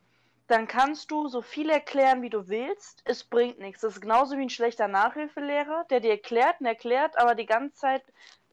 [0.47, 3.03] dann kannst du so viel erklären, wie du willst.
[3.05, 3.83] Es bringt nichts.
[3.83, 7.77] Das ist genauso wie ein schlechter Nachhilfelehrer, der dir erklärt und erklärt, aber die ganze
[7.77, 8.03] Zeit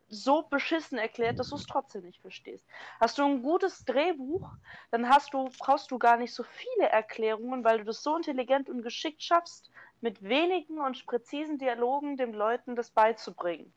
[0.10, 2.66] so beschissen erklärt, dass du es trotzdem nicht verstehst.
[3.00, 4.50] Hast du ein gutes Drehbuch,
[4.92, 8.70] dann hast du, brauchst du gar nicht so viele Erklärungen, weil du das so intelligent
[8.70, 9.70] und geschickt schaffst,
[10.02, 13.74] mit wenigen und präzisen Dialogen den Leuten das beizubringen.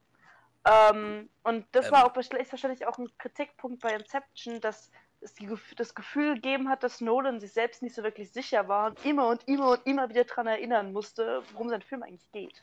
[0.65, 1.93] Ähm, und das ähm.
[1.93, 4.91] war auch wahrscheinlich auch ein Kritikpunkt bei Inception, dass
[5.21, 8.91] es die, das Gefühl gegeben hat, dass Nolan sich selbst nicht so wirklich sicher war
[8.91, 12.63] und immer und immer und immer wieder daran erinnern musste, worum sein Film eigentlich geht.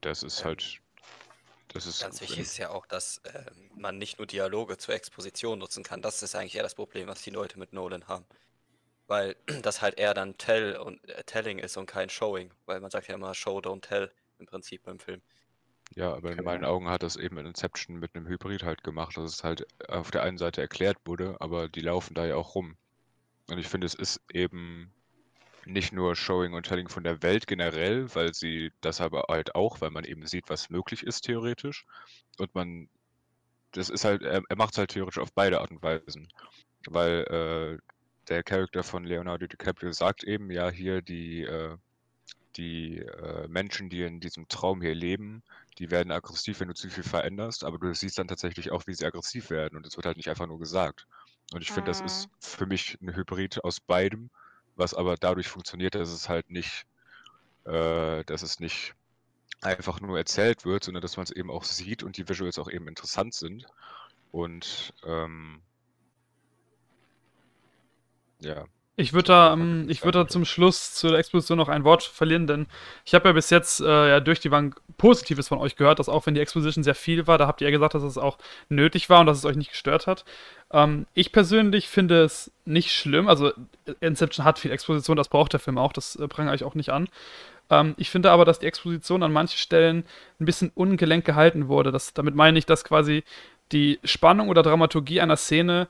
[0.00, 0.80] Das ist halt
[1.78, 3.44] Das ist Ganz wichtig ist ja auch, dass äh,
[3.76, 6.02] man nicht nur Dialoge zur Exposition nutzen kann.
[6.02, 8.26] Das ist eigentlich eher das Problem, was die Leute mit Nolan haben.
[9.06, 12.52] Weil das halt eher dann Tell und äh, Telling ist und kein Showing.
[12.66, 15.22] Weil man sagt ja immer Show, don't tell im Prinzip beim Film.
[15.94, 16.50] Ja, aber in Genau.
[16.50, 19.66] meinen Augen hat das eben in Inception mit einem Hybrid halt gemacht, dass es halt
[19.88, 22.76] auf der einen Seite erklärt wurde, aber die laufen da ja auch rum.
[23.48, 24.92] Und ich finde, es ist eben
[25.68, 29.80] nicht nur Showing und Telling von der Welt generell, weil sie das aber halt auch,
[29.80, 31.84] weil man eben sieht, was möglich ist theoretisch.
[32.38, 32.88] Und man,
[33.72, 36.28] das ist halt, er, er macht es halt theoretisch auf beide Art und Weisen.
[36.86, 37.92] Weil äh,
[38.28, 41.76] der Charakter von Leonardo DiCaprio sagt eben, ja, hier die, äh,
[42.56, 45.42] die äh, Menschen, die in diesem Traum hier leben,
[45.78, 48.94] die werden aggressiv, wenn du zu viel veränderst, aber du siehst dann tatsächlich auch, wie
[48.94, 51.06] sie aggressiv werden und es wird halt nicht einfach nur gesagt.
[51.52, 54.28] Und ich finde, das ist für mich ein Hybrid aus beidem,
[54.78, 56.86] was aber dadurch funktioniert, dass es halt nicht,
[57.64, 58.94] äh, dass es nicht
[59.60, 62.70] einfach nur erzählt wird, sondern dass man es eben auch sieht und die Visuals auch
[62.70, 63.66] eben interessant sind.
[64.30, 65.60] Und ähm,
[68.40, 68.66] ja,
[69.00, 72.66] Ich würde da, ähm, ich da zum Schluss zur Exposition noch ein Wort verlieren, denn
[73.04, 76.08] ich habe ja bis jetzt äh, ja durch die Bank Positives von euch gehört, dass
[76.08, 78.38] auch wenn die Exposition sehr viel war, da habt ihr ja gesagt, dass es auch
[78.68, 80.24] nötig war und dass es euch nicht gestört hat.
[80.72, 83.52] Ähm, ich persönlich finde es nicht schlimm, also
[84.00, 86.90] Inception hat viel Exposition, das braucht der Film auch, das äh, prangere ich auch nicht
[86.90, 87.08] an.
[87.70, 90.06] Ähm, ich finde aber, dass die Exposition an manchen Stellen
[90.40, 91.92] ein bisschen ungelenk gehalten wurde.
[91.92, 93.22] Das, damit meine ich, dass quasi
[93.70, 95.86] die Spannung oder Dramaturgie einer Szene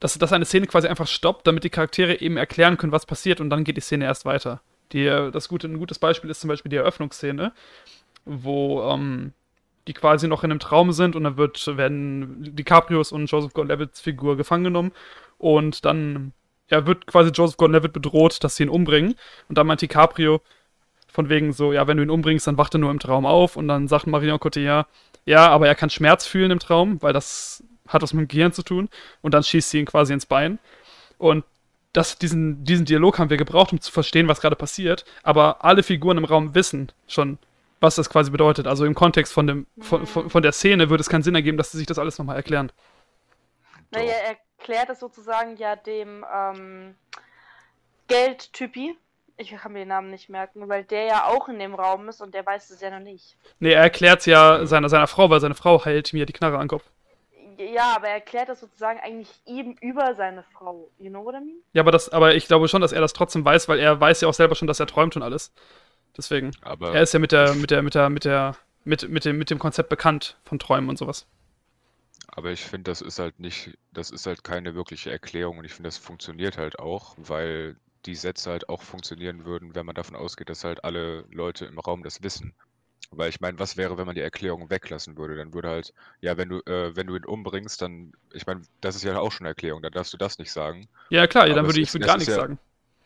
[0.00, 3.40] dass, dass eine Szene quasi einfach stoppt, damit die Charaktere eben erklären können, was passiert
[3.40, 4.60] und dann geht die Szene erst weiter.
[4.92, 7.52] Die, äh, das gute, ein gutes Beispiel ist zum Beispiel die Eröffnungsszene,
[8.24, 9.32] wo ähm,
[9.86, 14.00] die quasi noch in einem Traum sind und dann wird, werden DiCaprios und Joseph Gordon-Levitt's
[14.00, 14.92] Figur gefangen genommen
[15.38, 16.32] und dann
[16.70, 19.14] ja, wird quasi Joseph Gordon-Levitt bedroht, dass sie ihn umbringen
[19.48, 20.40] und dann meint DiCaprio
[21.08, 23.56] von wegen so, ja, wenn du ihn umbringst, dann wacht er nur im Traum auf
[23.56, 24.86] und dann sagt Marion Cotillard,
[25.24, 28.52] ja, aber er kann Schmerz fühlen im Traum, weil das hat was mit dem Gehirn
[28.52, 28.88] zu tun
[29.22, 30.58] und dann schießt sie ihn quasi ins Bein.
[31.18, 31.44] Und
[31.92, 35.82] das, diesen, diesen Dialog haben wir gebraucht, um zu verstehen, was gerade passiert, aber alle
[35.82, 37.38] Figuren im Raum wissen schon,
[37.80, 38.66] was das quasi bedeutet.
[38.66, 41.56] Also im Kontext von, dem, von, von, von der Szene würde es keinen Sinn ergeben,
[41.56, 42.70] dass sie sich das alles nochmal erklären.
[43.90, 46.94] Naja, er erklärt es sozusagen ja dem ähm,
[48.08, 48.96] Geldtypi.
[49.38, 52.22] Ich kann mir den Namen nicht merken, weil der ja auch in dem Raum ist
[52.22, 53.36] und der weiß es ja noch nicht.
[53.58, 56.56] Nee, er erklärt es ja seiner, seiner Frau, weil seine Frau heilt mir die Knarre
[56.56, 56.84] an den Kopf.
[57.58, 60.90] Ja, aber er erklärt das sozusagen eigentlich ihm über seine Frau.
[60.98, 61.56] You know what I mean?
[61.72, 64.20] Ja, aber, das, aber ich glaube schon, dass er das trotzdem weiß, weil er weiß
[64.20, 65.52] ja auch selber schon, dass er träumt und alles.
[66.16, 66.52] Deswegen.
[66.62, 69.38] aber Er ist ja mit der, mit der, mit der, mit der, mit, mit dem,
[69.38, 71.26] mit dem Konzept bekannt von Träumen und sowas.
[72.28, 75.72] Aber ich finde, das ist halt nicht, das ist halt keine wirkliche Erklärung und ich
[75.72, 80.16] finde, das funktioniert halt auch, weil die Sätze halt auch funktionieren würden, wenn man davon
[80.16, 82.54] ausgeht, dass halt alle Leute im Raum das wissen.
[83.10, 85.36] Weil ich meine, was wäre, wenn man die Erklärung weglassen würde?
[85.36, 88.96] Dann würde halt, ja, wenn du, äh, wenn du ihn umbringst, dann, ich meine, das
[88.96, 90.88] ist ja auch schon eine Erklärung, dann darfst du das nicht sagen.
[91.10, 92.58] Ja, klar, ja, dann würde ich ist- gar nichts ja- sagen.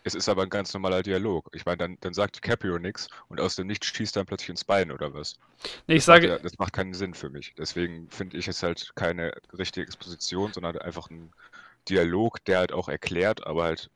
[0.03, 1.51] Es ist aber ein ganz normaler Dialog.
[1.53, 4.49] Ich meine, dann, dann sagt DiCaprio nichts und aus dem Nichts schießt er dann plötzlich
[4.49, 5.37] ins Bein oder was.
[5.87, 7.53] Nee, ich Das sage, ja, das macht keinen Sinn für mich.
[7.59, 11.31] Deswegen finde ich es halt keine richtige Exposition, sondern einfach ein
[11.91, 13.91] Dialog, der halt auch erklärt, aber halt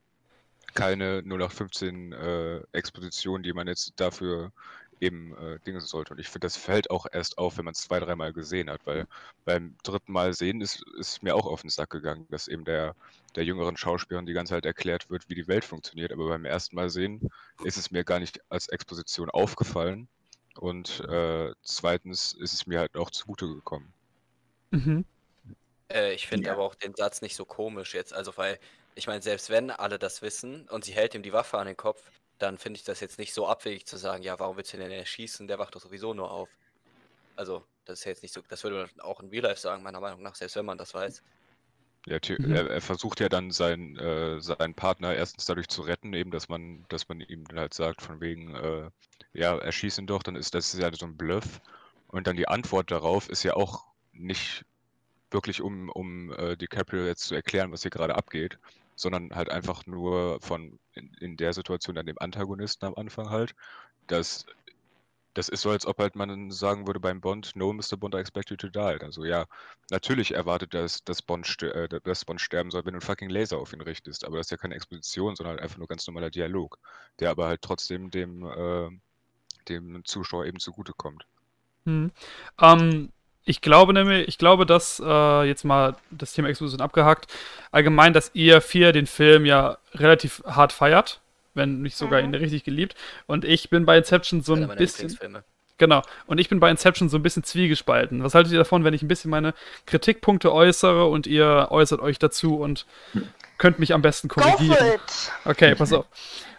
[0.74, 4.52] keine 0815 äh, Exposition, die man jetzt dafür
[5.00, 6.12] eben äh, Dinge sollte.
[6.14, 8.86] Und ich finde, das fällt auch erst auf, wenn man es zwei, dreimal gesehen hat,
[8.86, 9.06] weil
[9.44, 12.94] beim dritten Mal sehen ist, ist mir auch auf den Sack gegangen, dass eben der,
[13.36, 16.12] der jüngeren Schauspielerin die ganze Zeit erklärt wird, wie die Welt funktioniert.
[16.12, 17.24] Aber beim ersten Mal sehen
[17.62, 20.08] ist es mir gar nicht als Exposition aufgefallen.
[20.56, 23.92] Und äh, zweitens ist es mir halt auch zugute gekommen.
[24.72, 25.04] mhm.
[25.90, 26.52] Äh, ich finde Ja.
[26.52, 28.12] aber auch den Satz nicht so komisch jetzt.
[28.14, 28.58] Also, weil,
[28.94, 31.76] ich meine, selbst wenn alle das wissen und sie hält ihm die Waffe an den
[31.76, 34.76] Kopf, dann finde ich das jetzt nicht so abwegig zu sagen, ja, warum willst du
[34.76, 35.46] den denn erschießen?
[35.48, 36.48] Der wacht doch sowieso nur auf.
[37.36, 40.00] Also, das ist jetzt nicht so, das würde man auch in Real Life sagen, meiner
[40.00, 41.22] Meinung nach, selbst wenn man das weiß.
[42.06, 42.50] Ja, Mhm.
[42.50, 46.48] er, er versucht ja dann seinen, äh, seinen Partner erstens dadurch zu retten, eben, dass
[46.48, 48.90] man, dass man ihm dann halt sagt, von wegen, äh,
[49.32, 51.60] ja, erschieß ihn doch, dann ist das ja so ein Bluff.
[52.08, 54.64] Und dann die Antwort darauf ist ja auch nicht
[55.30, 58.58] wirklich, um, um äh, DiCaprio jetzt zu erklären, was hier gerade abgeht,
[58.96, 63.54] sondern halt einfach nur von in, in der Situation dann dem Antagonisten am Anfang halt,
[64.06, 64.46] dass
[65.34, 67.96] das ist so, als ob halt man sagen würde beim Bond, no, Mr.
[67.98, 68.78] Bond, I expect you to die.
[68.78, 69.46] Also ja,
[69.90, 73.58] natürlich erwartet er, dass, Bond, äh, dass Bond sterben soll, wenn du einen fucking Laser
[73.58, 74.24] auf ihn richtest.
[74.24, 76.78] Aber das ist ja keine Exposition, sondern halt einfach nur ganz normaler Dialog,
[77.18, 78.90] der aber halt trotzdem dem, äh,
[79.68, 81.26] dem Zuschauer eben zugutekommt.
[81.84, 82.12] Hm.
[82.60, 83.12] Ähm,
[83.44, 87.26] ich glaube nämlich, ich glaube, dass äh, jetzt mal das Thema Exposition abgehakt,
[87.70, 91.20] allgemein, dass ihr vier den Film ja relativ hart feiert,
[91.54, 92.28] wenn nicht sogar Mhm.
[92.28, 92.94] ihn richtig geliebt.
[93.26, 95.16] Und ich bin bei Inception so ein bisschen.
[95.76, 96.02] Genau.
[96.26, 98.22] Und ich bin bei Inception so ein bisschen zwiegespalten.
[98.22, 99.54] Was haltet ihr davon, wenn ich ein bisschen meine
[99.86, 102.86] Kritikpunkte äußere und ihr äußert euch dazu und
[103.58, 104.68] könnt mich am besten korrigieren?
[104.68, 105.32] Go for it!
[105.44, 106.06] Okay, pass auf.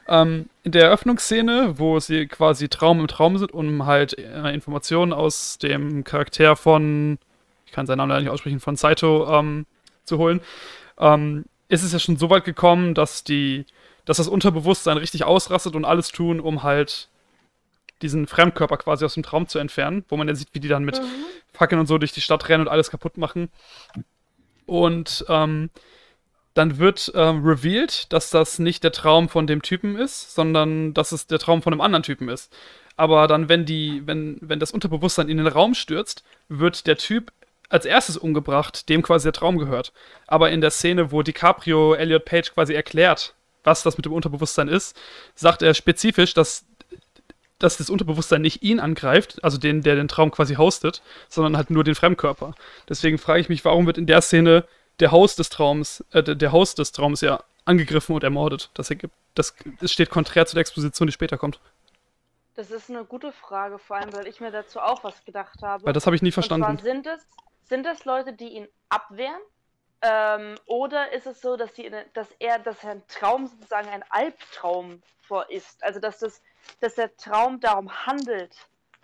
[0.07, 5.13] Ähm, in der Eröffnungsszene, wo sie quasi Traum im Traum sind, um halt äh, Informationen
[5.13, 7.17] aus dem Charakter von,
[7.65, 9.65] ich kann seinen Namen leider nicht aussprechen, von Saito ähm,
[10.03, 10.41] zu holen,
[10.99, 13.65] ähm, ist es ja schon so weit gekommen, dass die,
[14.05, 17.09] dass das Unterbewusstsein richtig ausrastet und alles tun, um halt
[18.01, 20.83] diesen Fremdkörper quasi aus dem Traum zu entfernen, wo man ja sieht, wie die dann
[20.83, 21.05] mit Mhm.
[21.53, 23.49] Fackeln und so durch die Stadt rennen und alles kaputt machen.
[24.65, 25.69] Und ähm,
[26.55, 31.11] dann wird ähm, revealed, dass das nicht der Traum von dem Typen ist, sondern dass
[31.11, 32.51] es der Traum von einem anderen Typen ist.
[32.95, 37.33] Aber dann, wenn die, wenn, wenn das Unterbewusstsein in den Raum stürzt, wird der Typ
[37.67, 39.91] als erstes umgebracht, dem quasi der Traum gehört.
[40.27, 44.69] Aber in der Szene, wo DiCaprio Elliot Page quasi erklärt, was das mit dem Unterbewusstsein
[44.69, 44.97] ist,
[45.35, 46.63] sagt er spezifisch, dass,
[47.59, 51.69] dass das Unterbewusstsein nicht ihn angreift, also den, der den Traum quasi hostet, sondern halt
[51.69, 52.55] nur den Fremdkörper.
[52.87, 54.63] Deswegen frage ich mich, warum wird in der Szene
[54.99, 58.69] der Host des Traums, äh, der Host des Traums ja angegriffen und ermordet?
[58.73, 61.59] Das ergibt, das, das steht konträr zu der Exposition, die später kommt.
[62.55, 65.85] Das ist eine gute Frage, vor allem, weil ich mir dazu auch was gedacht habe.
[65.85, 66.81] Weil das habe ich nie Und zwar verstanden.
[66.81, 67.27] sind es,
[67.65, 69.41] sind es Leute, die ihn abwehren?
[70.01, 75.01] Ähm, oder ist es so, dass, die, dass er, dass ein Traum sozusagen ein Albtraum
[75.27, 75.83] vor ist?
[75.83, 76.41] Also dass das,
[76.79, 78.55] dass der Traum darum handelt,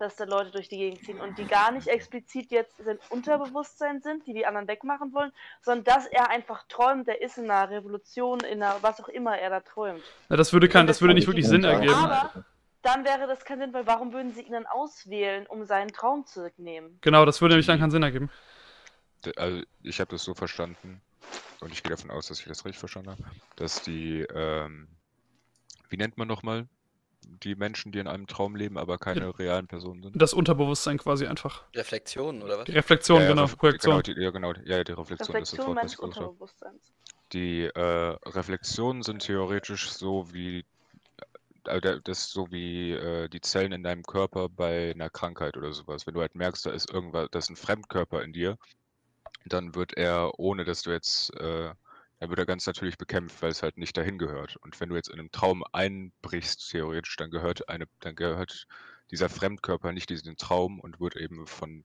[0.02, 4.02] dass da Leute durch die Gegend ziehen und die gar nicht explizit jetzt sein Unterbewusstsein
[4.02, 7.70] sind, die die anderen wegmachen wollen, sondern dass er einfach träumt, der ist in einer
[7.70, 10.04] Revolution, in einer was auch immer er da träumt.
[10.30, 11.94] Ja, das würde kein, das würde nicht wirklich Sinn ergeben.
[11.94, 12.46] Aber
[12.82, 16.26] dann wäre das kein Sinn, weil warum würden sie ihn dann auswählen, um seinen Traum
[16.26, 16.98] zurücknehmen?
[17.02, 18.30] Genau, das würde nämlich dann keinen Sinn ergeben.
[19.36, 21.02] Also ich habe das so verstanden,
[21.62, 23.24] und ich gehe davon aus, dass ich das richtig verstanden habe,
[23.56, 24.88] dass die, ähm,
[25.90, 26.68] wie nennt man nochmal,
[27.24, 30.22] die Menschen, die in einem Traum leben, aber keine realen Personen sind?
[30.22, 31.64] Das Unterbewusstsein quasi einfach.
[31.76, 32.66] Reflexionen oder was?
[32.66, 34.02] Die Reflexion, Ja, ja, genau, Ref- Projektion.
[34.02, 36.00] Genau, die, ja, genau, ja, die Reflexion, das ist das Reflexion Wort, was ich.
[36.00, 36.92] Unterbewusstseins.
[37.34, 40.66] Die äh, Reflexionen sind theoretisch so wie
[41.66, 45.74] äh, das ist so wie äh, die Zellen in deinem Körper bei einer Krankheit oder
[45.74, 46.06] sowas.
[46.08, 48.58] Wenn du halt merkst, da ist irgendwas, da ist ein Fremdkörper in dir,
[49.46, 51.74] dann wird er, ohne dass du jetzt, äh,
[52.22, 54.56] dann wird er ganz natürlich bekämpft, weil es halt nicht dahin gehört.
[54.58, 58.68] Und wenn du jetzt in einem Traum einbrichst, theoretisch, dann gehört eine, dann gehört
[59.10, 61.84] dieser Fremdkörper nicht diesen Traum und wird eben von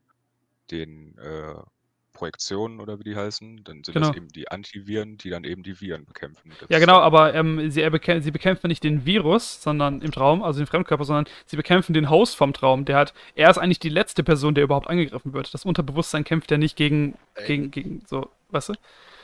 [0.71, 1.55] den äh,
[2.13, 4.09] Projektionen oder wie die heißen, dann sind Genau.
[4.09, 6.53] das eben die Antiviren, die dann eben die Viren bekämpfen.
[6.61, 10.43] Das Ja, genau, aber ähm, sie, bekämpfen, sie bekämpfen nicht den Virus, sondern im Traum,
[10.43, 12.85] also den Fremdkörper, sondern sie bekämpfen den Host vom Traum.
[12.85, 15.55] Der hat, er ist eigentlich die letzte Person, der überhaupt angegriffen wird.
[15.55, 17.15] Das Unterbewusstsein kämpft ja nicht gegen,
[17.47, 18.75] gegen, gegen, so, weißt du?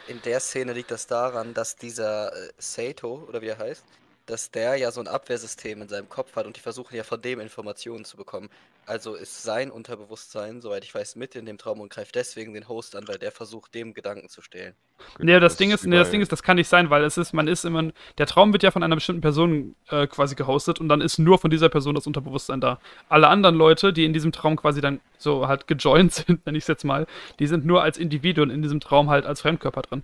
[0.09, 3.85] In der Szene liegt das daran, dass dieser äh, Sato, oder wie er heißt,
[4.27, 7.21] dass der ja so ein Abwehrsystem in seinem Kopf hat und die versuchen ja von
[7.21, 8.51] dem Informationen zu bekommen.
[8.85, 12.69] Also ist sein Unterbewusstsein, soweit ich weiß, mit in dem Traum und greift deswegen den
[12.69, 14.75] Host an, weil der versucht, dem Gedanken zu stehlen.
[15.21, 17.33] Nee, das, Ding ist, nee, das Ding ist, das kann nicht sein, weil es ist,
[17.33, 20.89] man ist immer, der Traum wird ja von einer bestimmten Person äh, quasi gehostet und
[20.89, 22.81] dann ist nur von dieser Person das Unterbewusstsein da.
[23.09, 26.65] Alle anderen Leute, die in diesem Traum quasi dann so halt gejoint sind, nenne ich
[26.65, 27.07] es jetzt mal,
[27.39, 30.03] die sind nur als Individuen in diesem Traum halt als Fremdkörper drin.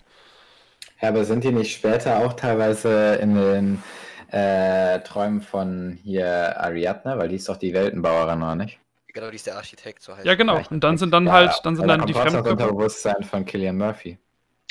[1.00, 3.82] Ja, aber sind die nicht später auch teilweise in den
[4.28, 7.18] äh, Träumen von hier Ariadne?
[7.18, 8.78] Weil die ist doch die Weltenbauerin, oder nicht?
[9.12, 10.62] Genau, die ist der Architekt, so heißt Ja, genau.
[10.70, 12.52] Und dann sind dann Ja, halt, dann sind dann die trotzdem das.
[12.52, 14.18] Unterbewusstsein von Killian Murphy.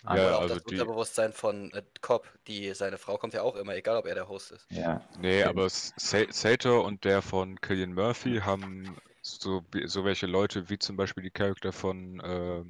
[0.06, 3.42] Ja, Oder auch also das die, Unterbewusstsein von äh, Cobb, die seine Frau kommt ja
[3.42, 4.66] auch immer, egal ob er der Host ist.
[4.70, 5.02] Ja.
[5.20, 5.58] nee, stimmt.
[5.58, 11.24] aber Sator und der von Killian Murphy haben so, so welche Leute wie zum Beispiel
[11.24, 12.64] die Charakter von, äh,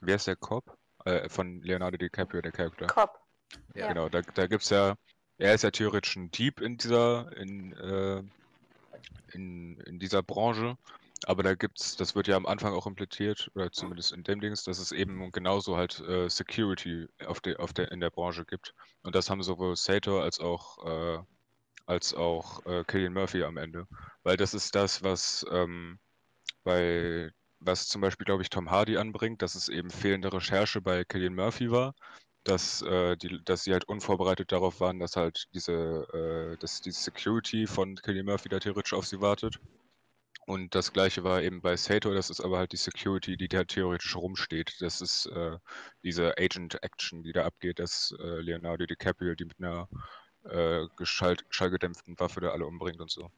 [0.00, 0.64] wer ist der Cop?
[1.04, 2.86] Äh, von Leonardo DiCaprio, der Charakter.
[2.86, 3.18] Kopf.
[3.74, 3.88] Ja.
[3.88, 4.94] Genau, da, da gibt es ja,
[5.42, 8.22] er ist ja theoretisch ein Dieb in dieser, in, äh,
[9.32, 10.78] in, in dieser Branche,
[11.24, 14.62] aber da gibt's, das wird ja am Anfang auch impliziert, oder zumindest in dem Dings,
[14.62, 18.72] dass es eben genauso halt äh, Security auf der, auf der, in der Branche gibt.
[19.02, 21.18] Und das haben sowohl Sator als auch, äh,
[21.86, 23.88] als auch äh, Killian Murphy am Ende.
[24.22, 25.98] Weil das ist das, was ähm,
[26.62, 31.02] bei, was zum Beispiel, glaube ich, Tom Hardy anbringt, dass es eben fehlende Recherche bei
[31.02, 31.94] Killian Murphy war
[32.44, 35.72] dass, äh, die, dass sie halt unvorbereitet darauf waren, dass halt diese,
[36.54, 39.58] äh, dass die Security von Killian Murphy da theoretisch auf sie wartet.
[40.46, 43.64] Und das gleiche war eben bei Sator, das ist aber halt die Security, die da
[43.64, 44.76] theoretisch rumsteht.
[44.80, 45.58] Das ist äh,
[46.02, 49.88] diese Agent-Action, die da abgeht, dass äh, Leonardo DiCaprio die mit einer
[50.44, 53.30] äh, schallgedämpften Waffe da alle umbringt und so.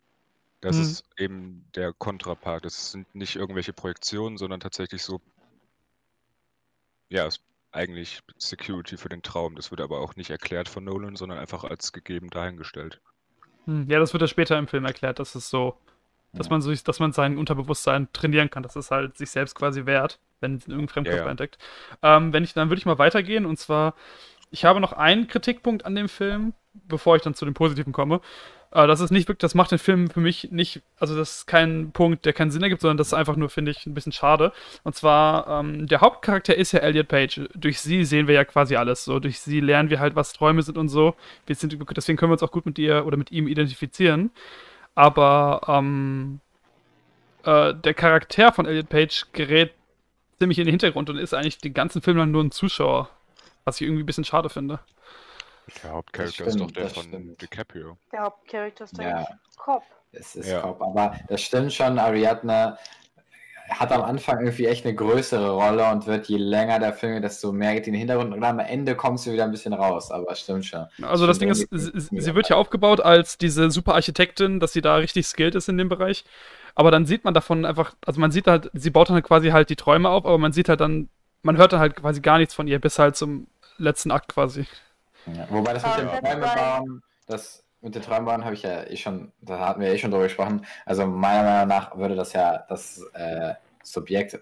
[0.60, 0.80] Das Mhm.
[0.80, 2.64] ist eben der Kontrapart.
[2.64, 5.20] Das sind nicht irgendwelche Projektionen, sondern tatsächlich so,
[7.10, 7.40] ja, es
[7.74, 9.56] eigentlich Security für den Traum.
[9.56, 13.00] Das wird aber auch nicht erklärt von Nolan, sondern einfach als gegeben dahingestellt.
[13.66, 15.78] Hm, Ja, das wird ja später im Film erklärt, dass es so
[16.36, 16.50] dass Ja.
[16.50, 20.20] man sich, dass man sein Unterbewusstsein trainieren kann, dass es halt sich selbst quasi wehrt,
[20.40, 21.32] wenn es irgendein Fremdkörper Ja, ja.
[21.32, 21.58] entdeckt.
[22.02, 23.96] Ähm, wenn ich, dann würde ich mal weitergehen und zwar,
[24.50, 28.20] ich habe noch einen Kritikpunkt an dem Film, bevor ich dann zu dem Positiven komme.
[28.74, 31.46] Äh, das ist nicht wirklich, das macht den Film für mich nicht, also das ist
[31.46, 34.12] kein Punkt, der keinen Sinn ergibt, sondern das ist einfach nur, finde ich, ein bisschen
[34.12, 34.52] schade.
[34.82, 37.42] Und zwar, ähm, der Hauptcharakter ist ja Elliot Page.
[37.54, 39.04] Durch sie sehen wir ja quasi alles.
[39.04, 41.14] So, durch sie lernen wir halt, was Träume sind und so.
[41.46, 44.30] Wir sind, deswegen können wir uns auch gut mit ihr oder mit ihm identifizieren.
[44.96, 46.40] Aber ähm,
[47.44, 49.72] äh, der Charakter von Elliot Page gerät
[50.38, 53.08] ziemlich in den Hintergrund und ist eigentlich den ganzen Film lang nur ein Zuschauer.
[53.64, 54.80] Was ich irgendwie ein bisschen schade finde.
[55.82, 57.40] Der Hauptcharakter ist doch der von stimmt.
[57.40, 57.96] DiCaprio.
[58.12, 59.26] Der Hauptcharakter ist der Ja.
[59.56, 59.82] Cop.
[60.12, 60.60] Es ist Ja.
[60.60, 62.76] Cop, aber das stimmt schon, Ariadne
[63.70, 67.24] hat am Anfang irgendwie echt eine größere Rolle und wird je länger der Film, geht,
[67.24, 69.72] desto mehr geht die in den Hintergrund und am Ende kommt sie wieder ein bisschen
[69.72, 70.86] raus, aber stimmt schon.
[71.02, 74.96] Also das Ding ist, sie, wird ja aufgebaut als diese super Architektin, dass sie da
[74.96, 76.24] richtig skilled ist in dem Bereich.
[76.74, 79.70] Aber dann sieht man davon einfach, also man sieht halt, sie baut dann quasi halt
[79.70, 81.08] die Träume auf, aber man sieht halt dann,
[81.42, 83.46] man hört dann halt quasi gar nichts von ihr bis halt zum
[83.78, 84.66] letzten Akt quasi.
[85.26, 88.44] Ja, wobei das mit Aber dem das Träume war- bauen, das mit den Träumen bauen
[88.44, 90.64] habe ich ja eh schon, da hatten wir eh schon drüber gesprochen.
[90.86, 94.40] Also meiner Meinung nach würde das ja das äh, Subjekt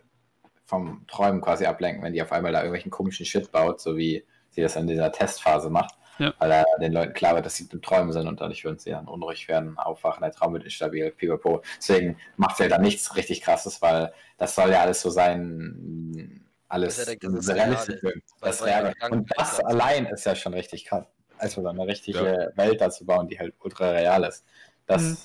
[0.64, 4.24] vom Träumen quasi ablenken, wenn die auf einmal da irgendwelchen komischen Shit baut, so wie
[4.50, 5.94] sie das in dieser Testphase macht.
[6.18, 6.32] Ja.
[6.38, 8.90] Weil da den Leuten klar wird, dass sie nur Träume sind und dadurch würden sie
[8.90, 11.62] dann unruhig werden, aufwachen, der Traum wird instabil, pipapo.
[11.78, 16.41] Deswegen macht sie ja dann nichts richtig krasses, weil das soll ja alles so sein,
[16.72, 18.22] alles Dass er denkt, das realistisch real.
[18.40, 18.92] Das ja Reale.
[18.94, 19.66] Gedanken Und das hat.
[19.66, 21.04] allein ist ja schon richtig krass.
[21.38, 22.56] Also eine richtige Ja.
[22.56, 24.44] Welt dazu bauen, die halt ultra real ist.
[24.86, 25.16] Das Mhm.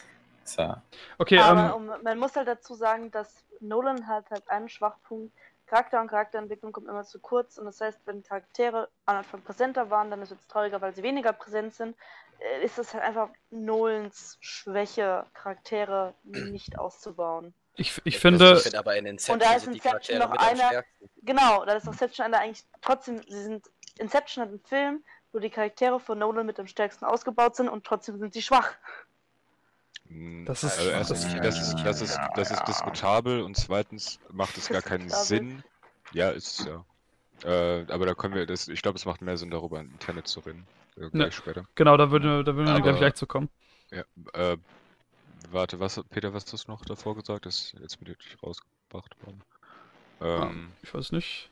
[0.44, 0.82] ist ja.
[1.18, 5.34] Okay, Aber ähm, um, man muss halt dazu sagen, dass Nolan hat halt einen Schwachpunkt.
[5.68, 9.90] Charakter und Charakterentwicklung kommt immer zu kurz und das heißt, wenn Charaktere am Anfang präsenter
[9.90, 11.95] waren, dann ist es trauriger, weil sie weniger präsent sind.
[12.40, 17.53] äh, Ist es halt einfach Nolans Schwäche, Charaktere nicht auszubauen.
[17.78, 20.84] Ich, ich Ich finde, finde aber in Inception Und da ist Inception noch einer-.
[21.24, 23.66] Genau, da ist Inception einer eigentlich trotzdem, sie sind,
[23.99, 27.86] Inception hat einen Film, wo die Charaktere von Nolan mit am stärksten ausgebaut sind und
[27.86, 28.72] trotzdem sind sie schwach.
[30.10, 34.20] Mm, Das ist- also erstens, das- das ist, das ist, das ist diskutabel und zweitens
[34.32, 35.10] macht es gar keinen.
[35.10, 35.64] Sinn.
[36.14, 36.86] Ja, ist es ja.
[37.44, 40.28] Äh, aber da können wir, das, ich glaube, es macht mehr Sinn, darüber in Tenet
[40.28, 40.66] zu reden.
[40.95, 41.66] Äh, gleich später.
[41.76, 43.49] genau, da würden wir, da würden wir Aber- gleich, gleich zu kommen.
[43.91, 44.58] Ja, äh,
[45.51, 47.45] warte, was, Peter, was hast du noch davor gesagt?
[47.45, 49.43] Das ist jetzt mit rausgebracht worden.
[50.22, 51.49] Ähm, Ich weiß nicht.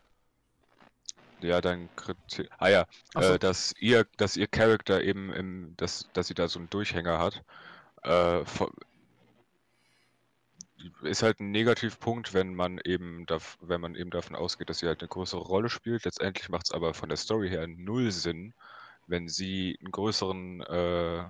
[1.42, 2.50] ja, dein Kritik.
[2.58, 3.34] Ah ja, Ach so.
[3.34, 7.20] äh, dass ihr, dass ihr Charakter eben im, dass, dass sie da so einen Durchhänger
[7.20, 7.44] hat,
[8.04, 8.72] äh, vo-
[11.02, 14.88] ist halt ein Negativpunkt, wenn man eben dav wenn man eben davon ausgeht, dass sie
[14.88, 16.06] halt eine größere Rolle spielt.
[16.06, 18.54] Letztendlich macht es aber von der Story her null Sinn,
[19.08, 21.24] wenn sie einen größeren, äh,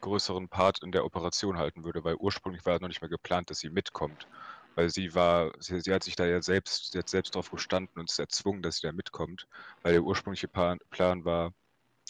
[0.00, 3.58] größeren Part in der Operation halten würde, weil ursprünglich war noch nicht mehr geplant, dass
[3.58, 4.26] sie mitkommt.
[4.74, 8.10] Weil sie war, sie, sie hat sich da ja selbst, hat selbst drauf gestanden und
[8.10, 9.46] ist erzwungen, dass sie da mitkommt,
[9.82, 11.52] weil der ursprüngliche Plan, Plan war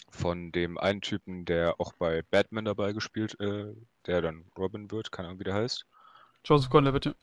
[0.09, 3.73] von dem einen Typen, der auch bei Batman dabei gespielt, äh,
[4.05, 5.85] der dann Robin wird, keine Ahnung, wie der heißt.
[6.45, 7.15] Joseph Gordon-Levitt.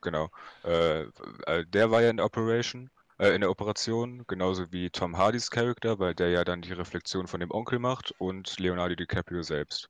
[0.00, 0.30] Genau.
[0.64, 1.02] Äh,
[1.46, 2.90] äh, der war ja in der Operation,
[3.22, 7.28] äh, in der Operation, genauso wie Tom Hardys Charakter, weil der ja dann die Reflexion
[7.28, 9.88] von dem Onkel macht und Leonardo DiCaprio selbst.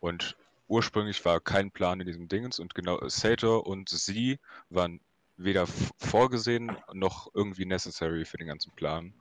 [0.00, 0.36] Und
[0.68, 4.38] ursprünglich war kein Plan in diesem Dingens und genau Sator und sie
[4.68, 5.00] waren
[5.38, 5.66] weder
[5.98, 9.14] vorgesehen noch irgendwie necessary für den ganzen Plan.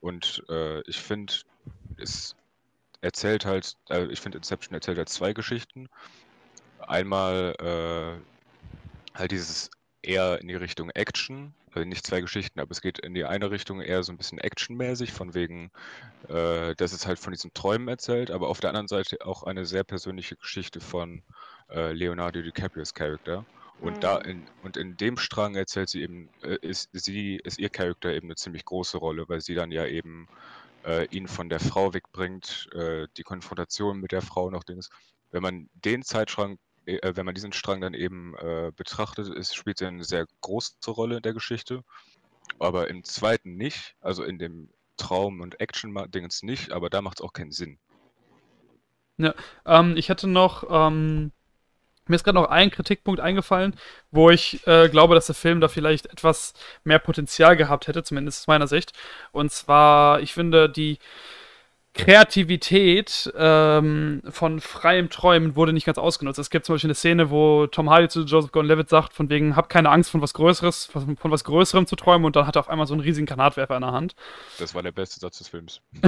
[0.00, 1.34] Und äh, ich finde,
[1.96, 2.36] es
[3.00, 5.88] erzählt halt, äh, ich finde Inception erzählt halt zwei Geschichten.
[6.78, 9.70] Einmal äh, halt dieses
[10.02, 13.50] eher in die Richtung Action, also nicht zwei Geschichten, aber es geht in die eine
[13.50, 15.70] Richtung eher so ein bisschen actionmäßig, von wegen,
[16.28, 19.66] äh, dass es halt von diesen Träumen erzählt, aber auf der anderen Seite auch eine
[19.66, 21.22] sehr persönliche Geschichte von
[21.70, 23.46] äh, Leonardo DiCaprios Charakter.
[23.78, 24.24] Und da Mhm.
[24.24, 28.26] in, und in dem Strang erzählt sie eben, äh, ist sie, ist ihr Charakter eben
[28.28, 30.26] eine ziemlich große Rolle, weil sie dann ja eben
[30.84, 34.88] äh, ihn von der Frau wegbringt, äh, die Konfrontation mit der Frau noch Dings.
[35.30, 36.58] Wenn man den Zeitstrang
[36.88, 40.90] äh, wenn man diesen Strang dann eben äh, betrachtet, ist, spielt sie eine sehr große
[40.90, 41.82] Rolle in der Geschichte.
[42.58, 47.24] Aber im zweiten nicht, also in dem Traum- und Action-Dingens nicht, aber da macht es
[47.24, 47.78] auch keinen Sinn.
[49.66, 51.32] Ähm, ich hätte noch, ähm,
[52.06, 53.76] mir ist gerade noch ein Kritikpunkt eingefallen,
[54.10, 56.54] wo ich äh, glaube, dass der Film da vielleicht etwas
[56.84, 58.92] mehr Potenzial gehabt hätte, zumindest aus meiner Sicht.
[59.32, 60.98] Und zwar, ich finde, die,
[61.94, 66.38] Kreativität ähm, von freiem Träumen wurde nicht ganz ausgenutzt.
[66.38, 69.56] Es gibt zum Beispiel eine Szene, wo Tom Hardy zu Joseph Gordon-Levitt sagt, von wegen,
[69.56, 72.56] hab keine Angst von was Größeres, von, von was Größerem zu träumen und dann hat
[72.56, 74.14] er auf einmal so einen riesigen Granatwerfer in der Hand.
[74.58, 75.80] Das war der beste Satz des Films.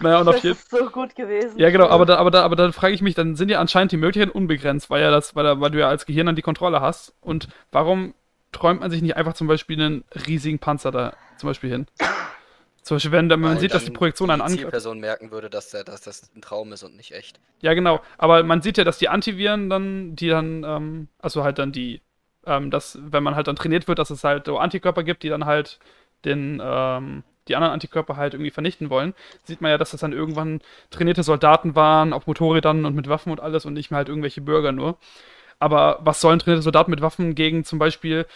[0.00, 1.58] naja, und auf Das jeden ist so gut gewesen.
[1.58, 3.92] Ja, genau, aber, da, aber, da, aber dann frage ich mich, dann sind ja anscheinend
[3.92, 6.80] die Möglichkeiten unbegrenzt, weil, ja das, weil, weil du ja als Gehirn dann die Kontrolle
[6.80, 7.14] hast.
[7.20, 8.12] Und warum
[8.52, 11.86] träumt man sich nicht einfach zum Beispiel einen riesigen Panzer da zum Beispiel hin?
[12.84, 14.60] Zum Beispiel, wenn, wenn man sieht, dass die Projektion einen die angreift.
[14.60, 17.40] Zielperson merken würde, dass, der, dass das ein Traum ist und nicht echt.
[17.62, 18.02] Ja, genau.
[18.18, 22.02] Aber man sieht ja, dass die Antiviren dann, die dann, ähm, also halt dann die,
[22.44, 25.30] ähm, dass, wenn man halt dann trainiert wird, dass es halt so Antikörper gibt, die
[25.30, 25.78] dann halt
[26.26, 30.12] den, ähm, die anderen Antikörper halt irgendwie vernichten wollen, sieht man ja, dass das dann
[30.12, 34.10] irgendwann trainierte Soldaten waren, auf Motorrädern und mit Waffen und alles und nicht mehr halt
[34.10, 34.98] irgendwelche Bürger nur.
[35.58, 38.26] Aber was sollen trainierte Soldaten mit Waffen gegen zum Beispiel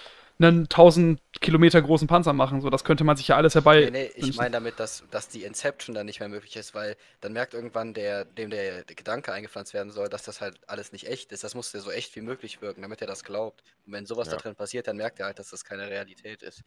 [0.41, 2.61] einen 1000 Kilometer großen Panzer machen?
[2.61, 3.89] So, das könnte man sich ja alles herbei.
[3.91, 6.97] Nee, nee, ich meine damit, dass, dass die Inception dann nicht mehr möglich ist, weil
[7.21, 11.09] dann merkt irgendwann der, dem der Gedanke eingepflanzt werden soll, dass das halt alles nicht
[11.09, 11.43] echt ist.
[11.45, 13.63] Das muss ja so echt wie möglich wirken, damit er das glaubt.
[13.87, 14.35] Und wenn sowas Ja.
[14.35, 16.63] da drin passiert, dann merkt er halt, dass das keine Realität ist.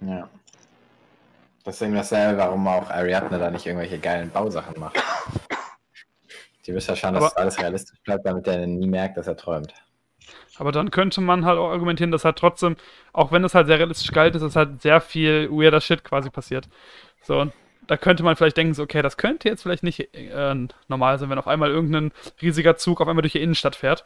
[0.00, 0.28] Ja.
[1.66, 4.96] Deswegen dasselbe, warum auch Ariadne da nicht irgendwelche geilen Bausachen macht.
[6.66, 9.36] Die wissen ja schon, dass Aber- alles realistisch bleibt, damit er nie merkt, dass er
[9.36, 9.72] träumt.
[10.58, 12.76] Aber dann könnte man halt auch argumentieren, dass halt trotzdem,
[13.12, 16.30] auch wenn es halt sehr realistisch galt, ist, dass halt sehr viel weirder Shit quasi
[16.30, 16.68] passiert.
[17.22, 17.52] So, und
[17.86, 20.54] da könnte man vielleicht denken, so, okay, das könnte jetzt vielleicht nicht äh,
[20.88, 22.12] normal sein, wenn auf einmal irgendein
[22.42, 24.04] riesiger Zug auf einmal durch die Innenstadt fährt.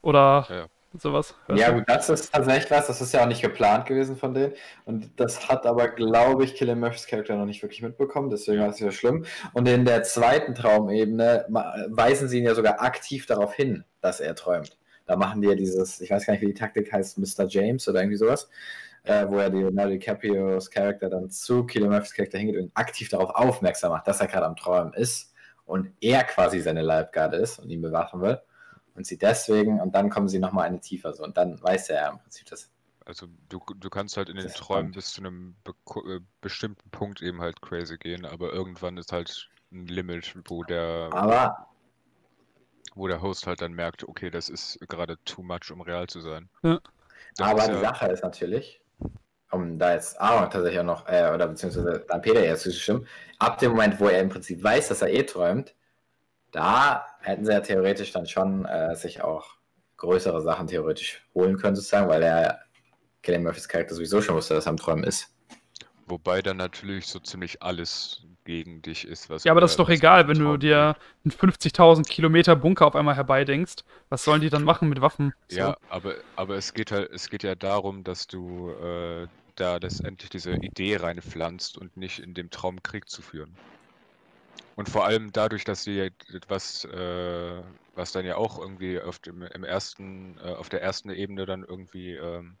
[0.00, 0.66] Oder Ja.
[0.98, 1.34] sowas.
[1.54, 2.86] Ja, gut, das ist tatsächlich was.
[2.86, 4.54] Das ist ja auch nicht geplant gewesen von denen.
[4.86, 8.30] Und das hat aber, glaube ich, Killian Murphys Charakter noch nicht wirklich mitbekommen.
[8.30, 9.26] Deswegen war es ja schlimm.
[9.52, 14.34] Und in der zweiten Traumebene weisen sie ihn ja sogar aktiv darauf hin, dass er
[14.34, 14.77] träumt.
[15.08, 17.46] Da machen die ja dieses, ich weiß gar nicht, wie die Taktik heißt, Mr.
[17.48, 18.48] James oder irgendwie sowas.
[19.04, 23.08] Äh, wo er die Leonardo DiCaprios Charakter dann zu Killian Murphys Charakter hingeht und aktiv
[23.08, 25.32] darauf aufmerksam macht, dass er gerade am Träumen ist
[25.64, 28.38] und er quasi seine Leibgarde ist und ihn bewachen will.
[28.94, 31.22] Und sie deswegen, und dann kommen sie nochmal eine tiefer so.
[31.22, 32.70] Und dann weiß er ja im Prinzip das.
[33.06, 34.94] Also du, du kannst halt in den Träumen spannend.
[34.96, 39.48] bis zu einem beko- äh, bestimmten Punkt eben halt crazy gehen, aber irgendwann ist halt
[39.72, 41.68] ein Limit, wo der, Aber
[42.94, 46.20] wo der Host halt dann merkt, okay, das ist gerade too much, um real zu
[46.20, 46.48] sein.
[46.62, 46.78] Ja.
[47.38, 48.80] Aber ist die ja, Sache ist natürlich,
[49.50, 53.06] um da jetzt Aaron tatsächlich auch noch, äh, oder beziehungsweise dann Peter jetzt zustimmen,
[53.38, 55.74] ab dem Moment, wo er im Prinzip weiß, dass er eh träumt,
[56.50, 59.56] da hätten sie ja theoretisch dann schon äh, sich auch
[59.96, 62.60] größere Sachen theoretisch holen können, sozusagen, weil er
[63.22, 65.34] Killian Murphys Charakter sowieso schon wusste, dass er am Träumen ist.
[66.06, 69.90] wobei dann natürlich so ziemlich alles gegen dich ist, was Ja, aber das ist doch
[69.90, 73.84] egal, wenn du dir einen 50.000 Kilometer Bunker auf einmal herbeidenkst.
[74.08, 75.34] Was sollen die dann machen mit Waffen?
[75.48, 75.58] So.
[75.58, 79.26] Ja, aber, aber es geht halt, es geht ja darum, dass du äh,
[79.56, 83.54] da letztendlich diese Idee reinpflanzt und nicht in dem Traum Krieg zu führen.
[84.76, 86.08] Und vor allem dadurch, dass sie ja
[86.48, 87.62] was, äh,
[87.96, 91.64] was dann ja auch irgendwie auf dem, im ersten, äh, auf der ersten Ebene dann
[91.64, 92.56] irgendwie ähm,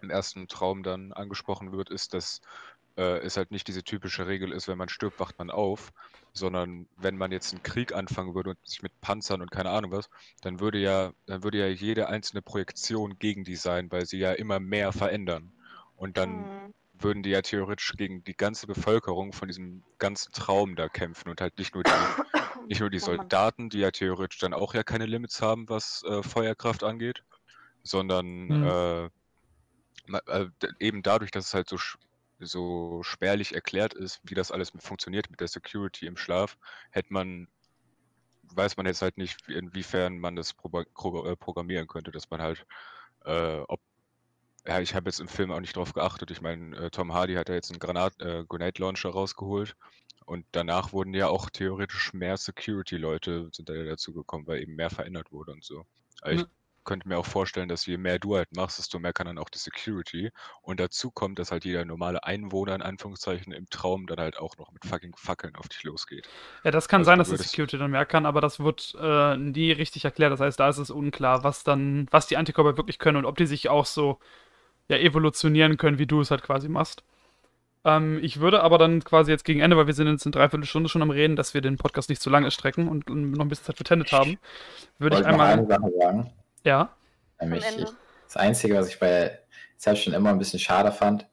[0.00, 2.40] im ersten Traum dann angesprochen wird, ist, dass
[2.96, 5.90] äh, es halt nicht diese typische Regel ist, wenn man stirbt, wacht man auf,
[6.32, 9.92] sondern wenn man jetzt einen Krieg anfangen würde und sich mit Panzern und keine Ahnung
[9.92, 10.08] was,
[10.40, 14.32] dann würde ja, dann würde ja jede einzelne Projektion gegen die sein, weil sie ja
[14.32, 15.52] immer mehr verändern.
[15.96, 16.72] Und dann Hm.
[16.92, 21.40] würden die ja theoretisch gegen die ganze Bevölkerung von diesem ganzen Traum da kämpfen und
[21.40, 22.10] halt nicht nur die,
[22.68, 22.98] nicht nur die.
[23.00, 27.24] Soldaten, die ja theoretisch dann auch ja keine Limits haben, was äh, Feuerkraft angeht,
[27.82, 28.62] sondern Hm.
[28.62, 29.10] äh,
[30.26, 30.46] äh,
[30.80, 31.76] eben dadurch, dass es halt so,
[32.46, 36.56] so spärlich erklärt ist, wie das alles funktioniert mit der Security im Schlaf,
[36.90, 37.48] hätte man,
[38.54, 42.66] weiß man jetzt halt nicht, wie- inwiefern man das äh, programmieren könnte, dass man halt,
[43.24, 43.80] äh, ob
[44.66, 46.30] ja, ich habe jetzt im Film auch nicht drauf geachtet.
[46.30, 49.74] Ich meine, äh, Tom Hardy hat ja jetzt einen Granat, äh, Grenade Launcher rausgeholt
[50.24, 54.76] und danach wurden ja auch theoretisch mehr Security-Leute sind da ja dazu gekommen, weil eben
[54.76, 55.84] mehr verändert wurde und so.
[56.20, 56.46] Aber ich.
[56.84, 59.48] Könnte mir auch vorstellen, dass je mehr du halt machst, desto mehr kann dann auch
[59.48, 60.30] die Security.
[60.62, 64.56] Und dazu kommt, dass halt jeder normale Einwohner in Anführungszeichen im Traum dann halt auch
[64.58, 66.28] noch mit fucking Fackeln auf dich losgeht.
[66.64, 68.94] Ja, das kann Also sein, dass das würdest- Security dann mehr kann, aber das wird
[69.00, 70.32] äh, nie richtig erklärt.
[70.32, 73.36] Das heißt, da ist es unklar, was dann, was die Antikörper wirklich können und ob
[73.36, 74.18] die sich auch so
[74.88, 77.04] ja, evolutionieren können, wie du es halt quasi machst.
[77.84, 80.88] Ähm, ich würde aber dann quasi jetzt gegen Ende, weil wir sind jetzt eine Dreiviertelstunde
[80.88, 83.64] schon am Reden, dass wir den Podcast nicht zu lange strecken und noch ein bisschen
[83.64, 84.38] Zeit für Tenet haben,
[84.98, 85.66] würde ich noch eine einmal.
[85.66, 86.30] Sache sagen.
[86.64, 86.94] Ja.
[87.40, 87.88] Nämlich ich,
[88.26, 89.38] das Einzige, was ich bei
[89.74, 91.26] Inception immer ein bisschen schade fand,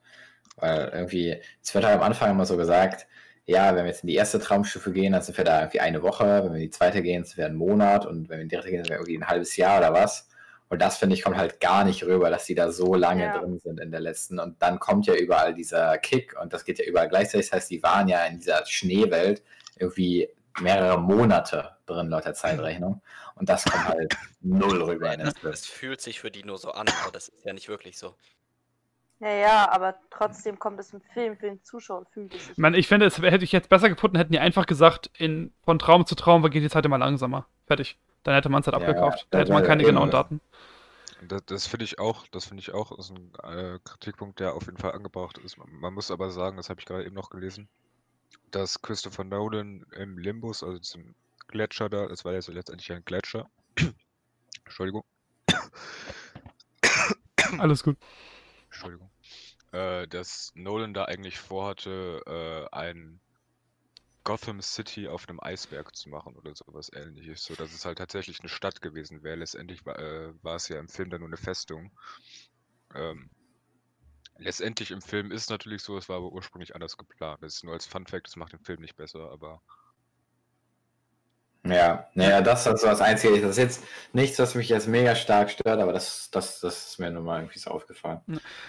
[0.57, 3.07] weil irgendwie, es wird halt am Anfang immer so gesagt,
[3.45, 6.03] ja, wenn wir jetzt in die erste Traumstufe gehen, dann sind wir da irgendwie eine
[6.03, 8.49] Woche, wenn wir in die zweite gehen, sind wir einen Monat und wenn wir in
[8.49, 10.29] die dritte gehen, sind wir irgendwie ein halbes Jahr oder was.
[10.69, 13.39] Und das, finde ich, kommt halt gar nicht rüber, dass die da so lange Ja.
[13.39, 14.37] drin sind in der letzten.
[14.37, 17.49] Und dann kommt ja überall dieser Kick und das geht ja überall gleichzeitig.
[17.49, 19.41] Das heißt, die waren ja in dieser Schneewelt
[19.77, 20.29] irgendwie
[20.61, 23.01] mehrere Monate drin, laut der Zeitrechnung.
[23.35, 25.53] Und das kommt halt null rüber in Film.
[25.53, 28.15] Es fühlt sich für die nur so an, aber das ist ja nicht wirklich so.
[29.19, 32.51] Ja, ja, aber trotzdem kommt es im Film für den Zuschauer und fühlt es sich.
[32.51, 35.53] Ich meine, ich finde, es hätte ich jetzt besser gefunden, hätten die einfach gesagt, in,
[35.63, 37.45] von Traum zu Traum geht die Zeit immer langsamer.
[37.67, 37.97] Fertig.
[38.23, 39.27] Dann hätte man es halt Ja, abgekauft.
[39.31, 40.39] Da ja, hätte man keine genauen Daten.
[41.21, 44.65] Das, das finde ich auch, das finde ich auch, ist ein äh, Kritikpunkt, der auf
[44.67, 45.57] jeden Fall angebracht ist.
[45.57, 47.67] Man, man muss aber sagen, das habe ich gerade eben noch gelesen,
[48.51, 51.15] dass Christopher Nolan im Limbus, also zum
[51.47, 53.49] Gletscher da, das war ja so letztendlich ein Gletscher.
[54.65, 55.03] Entschuldigung.
[57.57, 57.97] Alles gut.
[58.65, 59.09] Entschuldigung.
[59.71, 63.19] Äh, dass Nolan da eigentlich vorhatte, äh, ein
[64.23, 67.43] Gotham City auf einem Eisberg zu machen oder sowas ähnliches.
[67.43, 69.37] So dass es halt tatsächlich eine Stadt gewesen wäre.
[69.37, 71.91] Letztendlich war, äh, war es ja im Film dann nur eine Festung.
[72.93, 73.29] Ähm,
[74.39, 77.41] letztendlich im Film ist natürlich so, es war aber ursprünglich anders geplant.
[77.41, 79.61] Das ist nur als Fun Fact, das macht den Film nicht besser, aber
[81.65, 83.41] Ja, naja, das ist so das Einzige.
[83.41, 83.83] Das ist jetzt
[84.13, 87.41] nichts, was mich jetzt mega stark stört, aber das, das, das ist mir nun mal
[87.41, 88.21] irgendwie so aufgefallen.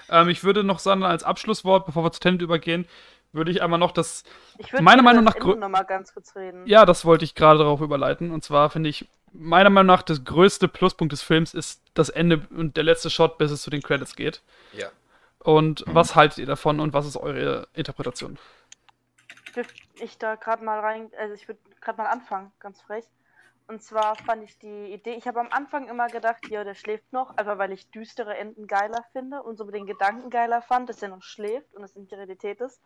[0.09, 2.87] Ähm, ich würde noch sagen, als Abschlusswort, bevor wir zu Tenet übergehen,
[3.33, 4.25] würde ich einmal noch das
[4.59, 6.67] Ich würde meiner Meinung nach noch mal ganz kurz reden.
[6.67, 8.33] Ja, das wollte ich gerade darauf überleiten.
[8.33, 12.43] Und zwar finde ich, meiner Meinung nach, das größte Pluspunkt des Films ist das Ende
[12.51, 14.43] und der letzte Shot, bis es zu den Credits geht.
[14.73, 14.89] Ja.
[15.43, 18.39] Und was haltet ihr davon und was ist eure Interpretation?
[19.57, 23.05] Dürfte ich da gerade mal rein, also ich würde gerade mal anfangen, ganz frech.
[23.67, 27.13] Und zwar fand ich die Idee, ich habe am Anfang immer gedacht, ja, der schläft
[27.13, 30.89] noch, einfach weil ich düstere Enden geiler finde und so mit den Gedanken geiler fand,
[30.89, 32.81] dass er noch schläft und es nicht die Realität ist.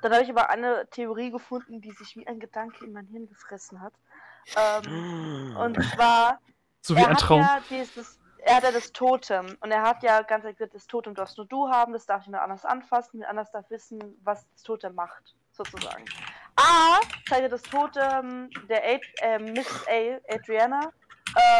[0.00, 3.26] Dann habe ich aber eine Theorie gefunden, die sich wie ein Gedanke in mein Hirn
[3.26, 3.92] gefressen hat.
[4.56, 6.38] Ähm, und zwar
[6.82, 7.40] So wie er ein hat Traum.
[7.40, 11.14] Ja dieses, er hat ja das Totem und er hat ja ganz gesagt, das Totem
[11.14, 14.62] darfst nur du haben, das darf niemand anders anfassen, niemand anders darf wissen, was das
[14.62, 16.04] Totem macht, sozusagen.
[16.56, 20.92] A zeigt er das Totem der Ad, äh, Miss A, Adriana,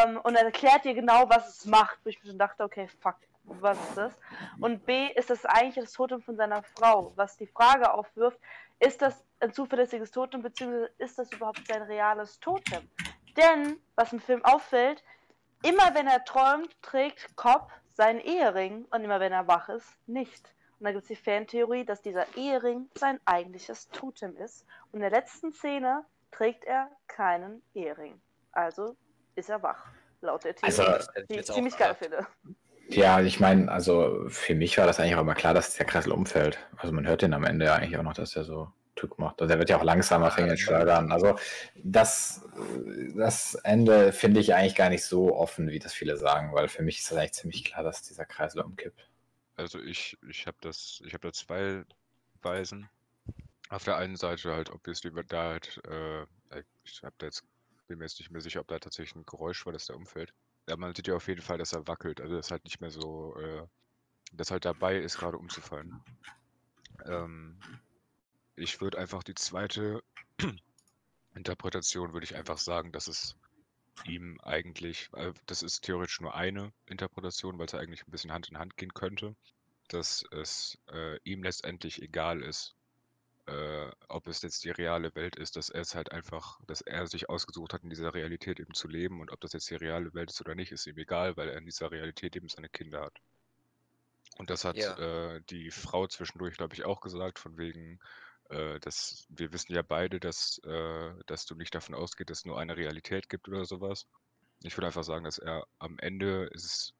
[0.04, 2.88] ähm, und er erklärt dir genau, was es macht, wo ich mir schon dachte, okay,
[3.00, 4.12] fuck, was ist das?
[4.60, 8.38] Und B ist das eigentlich das Totem von seiner Frau, was die Frage aufwirft,
[8.80, 12.88] ist das ein zuverlässiges Totem, beziehungsweise ist das überhaupt sein reales Totem?
[13.36, 15.02] Denn, was im Film auffällt,
[15.62, 20.52] immer wenn er träumt, trägt Cobb seinen Ehering und immer wenn er wach ist, nicht.
[20.78, 24.66] Und da gibt es die Fantheorie, dass dieser Ehering sein eigentliches Totem ist.
[24.90, 28.20] Und in der letzten Szene trägt er keinen Ehering.
[28.51, 28.97] Also
[29.36, 29.86] ist er wach,
[30.20, 30.76] laut der Theorie.
[30.76, 32.26] Also, die ich ziemlich geil finde.
[32.89, 36.12] Ja, ich meine, also für mich war das eigentlich auch immer klar, dass der Kreisel
[36.12, 36.59] umfällt.
[36.76, 39.40] Also man hört den am Ende ja eigentlich auch noch, dass er so Tück macht.
[39.40, 41.12] Also er wird ja auch langsamer, fängt steuern.
[41.12, 41.36] Also
[41.82, 42.44] das,
[43.16, 46.82] das Ende finde ich eigentlich gar nicht so offen, wie das viele sagen, weil für
[46.82, 49.09] mich ist das eigentlich ziemlich klar, dass dieser Kreisel umkippt.
[49.56, 51.85] Also ich, ich habe das, ich habe da zwei
[52.43, 52.89] Weisen.
[53.70, 56.27] Auf der einen Seite halt, obviously wird da halt, äh,
[56.85, 57.44] ich habe da jetzt,
[57.89, 60.35] bin mir jetzt nicht mehr sicher, ob da tatsächlich ein Geräusch war, dass der umfällt.
[60.69, 62.81] Ja, man sieht ja auf jeden Fall, dass er wackelt, also das ist halt nicht
[62.81, 63.66] mehr so, äh,
[64.32, 66.02] dass halt dabei ist, gerade umzufallen.
[67.06, 67.59] Ähm,
[68.57, 70.03] ich würde einfach die zweite
[71.35, 73.37] Interpretation würde ich einfach sagen, dass es
[74.07, 78.33] ihm eigentlich, äh, das ist theoretisch nur eine Interpretation, weil es ja eigentlich ein bisschen
[78.33, 79.37] Hand in Hand gehen könnte,
[79.89, 82.74] dass es äh, ihm letztendlich egal ist,
[83.47, 87.07] äh, ob es jetzt die reale Welt ist, dass er es halt einfach, dass er
[87.07, 90.12] sich ausgesucht hat, in dieser Realität eben zu leben und ob das jetzt die reale
[90.15, 93.03] Welt ist oder nicht, ist ihm egal, weil er in dieser Realität eben seine Kinder
[93.03, 93.19] hat.
[94.39, 94.97] Und das hat Ja.
[94.99, 98.01] äh, die Frau zwischendurch, glaube ich, auch gesagt, von wegen,
[98.53, 102.45] äh, dass wir wissen ja beide, dass, äh, dass du nicht davon ausgehst, dass es
[102.45, 104.07] nur eine Realität gibt oder sowas.
[104.62, 106.95] Ich würde einfach sagen, dass er am Ende ist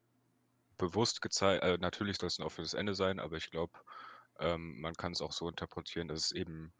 [0.77, 3.73] bewusst gezeigt, äh, natürlich soll es ein offenes Ende sein, aber ich glaube,
[4.39, 6.73] ähm, man kann es auch so interpretieren, dass es eben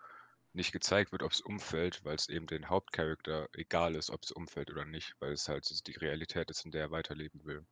[0.53, 4.31] nicht gezeigt wird, ob es umfällt, weil es eben den Hauptcharakter egal ist, ob es
[4.31, 7.65] umfällt oder nicht, weil es halt die Realität ist, in der er weiterleben will.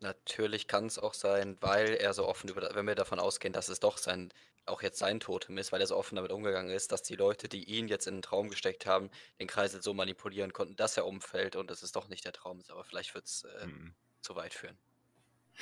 [0.00, 3.68] Natürlich kann es auch sein, weil er so offen über, wenn wir davon ausgehen, dass
[3.68, 4.32] es doch sein,
[4.66, 7.48] auch jetzt sein Totem ist, weil er so offen damit umgegangen ist, dass die Leute,
[7.48, 9.10] die ihn jetzt in den Traum gesteckt haben,
[9.40, 12.60] den Kreisel so manipulieren konnten, dass er umfällt und dass es doch nicht der Traum
[12.60, 12.70] ist.
[12.70, 13.94] Aber vielleicht wird es äh, Mhm.
[14.20, 14.78] zu weit führen.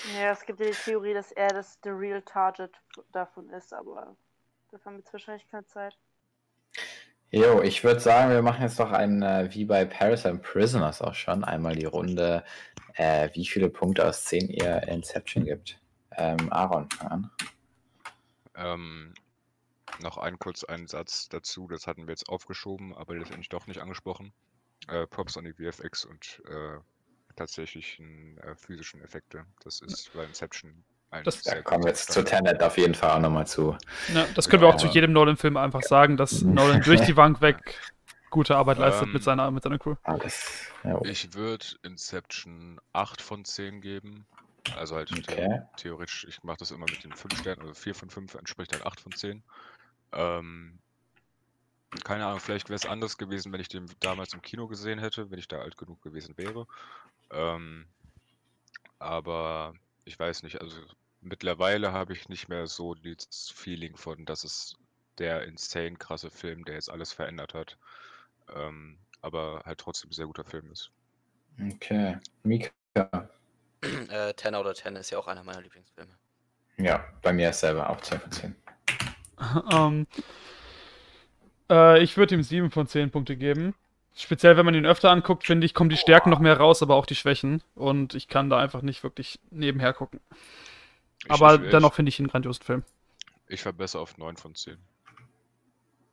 [0.04, 2.74] Ja, es gibt ja die Theorie, dass er das the real target
[3.12, 4.16] davon ist, aber
[4.70, 5.98] dafür haben wir jetzt wahrscheinlich keine Zeit.
[7.32, 11.03] Jo, ich würde sagen, wir machen jetzt doch ein, äh, wie bei Paris and Prisoners
[11.03, 12.44] auch schon, einmal die Runde,
[12.94, 15.78] äh, wie viele Punkte aus 10 ihr Inception gibt.
[16.12, 17.31] Ähm, Aaron, an.
[18.55, 19.12] Ähm,
[20.01, 24.32] noch einen Satz dazu, das hatten wir jetzt aufgeschoben, aber letztendlich doch nicht angesprochen.
[24.89, 26.78] Äh, Props an die VFX und äh,
[27.35, 29.44] tatsächlichen äh, physischen Effekte.
[29.65, 30.85] Das ist bei Inception
[31.24, 32.23] Das- Da kommen wir jetzt zu.
[32.24, 33.77] Tenet auf jeden Fall auch nochmal zu.
[34.12, 36.43] Ja, das können wir auch zu jedem Nolan-Film einfach sagen, dass.
[36.43, 37.81] Nolan durch die Bank weg
[38.31, 39.95] gute Arbeit leistet Ähm, mit, seiner, mit seiner Crew.
[40.03, 40.66] Alles.
[40.85, 44.27] Ja, Ich würde Inception 8 von 10 geben.
[44.77, 45.62] Also halt the- okay.
[45.77, 48.85] theoretisch, ich mache das immer mit den 5 Sternen, also 4 von 5 entspricht halt
[48.85, 49.43] 8 von 10.
[50.12, 50.78] Ähm,
[52.05, 55.31] keine Ahnung, vielleicht wäre es anders gewesen, wenn ich den damals im Kino gesehen hätte,
[55.31, 56.66] wenn ich da alt genug gewesen wäre.
[57.31, 57.87] Ähm,
[58.99, 59.73] aber
[60.07, 60.77] ich weiß nicht, also
[61.20, 64.77] mittlerweile habe ich nicht mehr so das Feeling von, dass es
[65.19, 67.77] der insane krasse Film, der jetzt alles verändert hat.
[68.55, 70.91] Ähm, aber halt trotzdem ein sehr guter Film ist.
[71.74, 72.19] Okay.
[72.45, 72.70] Mika.
[73.83, 76.12] äh, 10 out of 10 ist ja auch einer meiner Lieblingsfilme.
[76.78, 78.57] Ja, bei mir ist selber auch 10 von 10.
[79.73, 80.07] ähm,
[81.69, 83.74] äh, ich würde ihm 7 von 10 Punkte geben.
[84.18, 86.94] Speziell, wenn man ihn öfter anguckt, finde ich, kommen die Stärken noch mehr raus, aber
[86.97, 87.62] auch die Schwächen.
[87.74, 90.20] Und ich kann da einfach nicht wirklich nebenher gucken.
[91.24, 92.82] Ich- aber ich, dennoch finde ich ihn einen grandiosen Film.
[93.48, 94.78] Ich, war besser auf 9 von 10.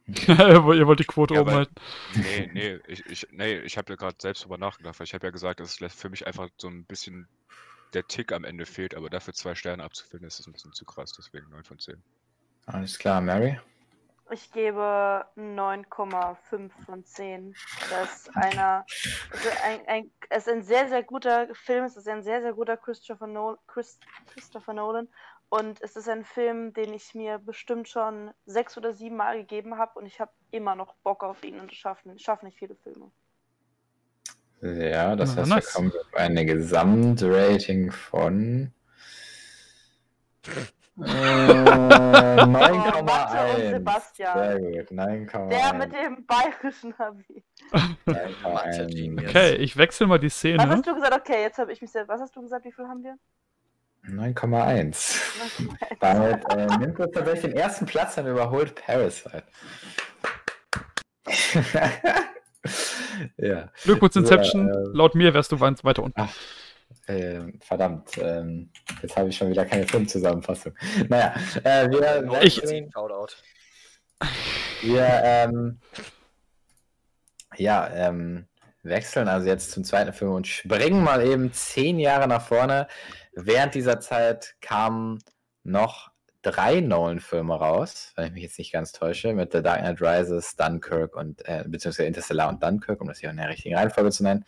[0.27, 1.75] Ihr wollt die Quote Ja, oben weil- halten.
[2.15, 5.25] Nee, nee, ich, ich, nee, ich habe ja gerade selbst drüber nachgedacht, weil ich habe
[5.27, 7.27] ja gesagt, dass es für mich einfach so ein bisschen
[7.93, 10.83] der Tick am Ende fehlt, aber dafür zwei Sterne abzufinden, ist das ein bisschen zu
[10.83, 12.03] krass, deswegen 9 von 10.
[12.65, 13.59] Alles klar, Mary.
[14.31, 17.55] Ich gebe 9,5 von 10.
[17.89, 18.85] Das ist einer.
[19.33, 21.83] Es ist ein, ein, es ist ein sehr, sehr guter Film.
[21.85, 25.07] Es ist ein sehr, sehr guter Christopher, Nol Chris, Christopher Nolan.
[25.49, 29.77] Und es ist ein Film, den ich mir bestimmt schon sechs oder sieben Mal gegeben
[29.77, 29.99] habe.
[29.99, 31.59] Und ich habe immer noch Bock auf ihn.
[31.59, 33.11] Und es schaffen, schaffen nicht viele Filme.
[34.61, 35.73] Ja, das Na, heißt, wir nice.
[35.73, 38.73] kommen auf eine Gesamtrating von
[40.99, 42.93] äh, 9,1.
[42.99, 44.37] Oh, Mathe und Sebastian.
[44.37, 45.49] Sehr gut, 9,1.
[45.49, 47.43] Der mit dem bayerischen Abi.
[49.17, 50.67] Okay, ich wechsle mal die Was Szene.
[50.69, 51.13] hast du gesagt?
[51.15, 52.07] Okay, jetzt habe ich mich sehr.
[52.07, 52.65] Was hast du gesagt?
[52.65, 53.17] Wie viel haben wir?
[54.05, 55.17] 9,1.
[56.01, 59.43] Damit äh, nimmt er tatsächlich den ersten Platz und überholt Parasite.
[63.37, 64.67] ja, Glückwunsch Ja, Inception.
[64.69, 66.27] ähm, Laut mir wärst du weit- weiter unten.
[67.07, 68.17] Ähm, verdammt.
[68.17, 68.69] Ähm,
[69.01, 70.73] jetzt habe ich schon wieder keine Filmzusammenfassung.
[71.09, 73.33] Naja, äh, wir, Ich- wechseln- Shoutout.
[74.81, 75.79] Wir, ähm,
[77.57, 78.47] ja, ähm,
[78.83, 82.87] wechseln also jetzt zum zweiten Film und springen mal eben zehn Jahre nach vorne.
[83.33, 85.19] Während dieser Zeit kamen
[85.63, 86.11] noch
[86.41, 90.55] drei Nolan-Filme raus, wenn ich mich jetzt nicht ganz täusche, mit The Dark Knight Rises,
[90.57, 94.23] Dunkirk und, äh, beziehungsweise Interstellar und Dunkirk, um das hier in der richtigen Reihenfolge zu
[94.23, 94.43] nennen.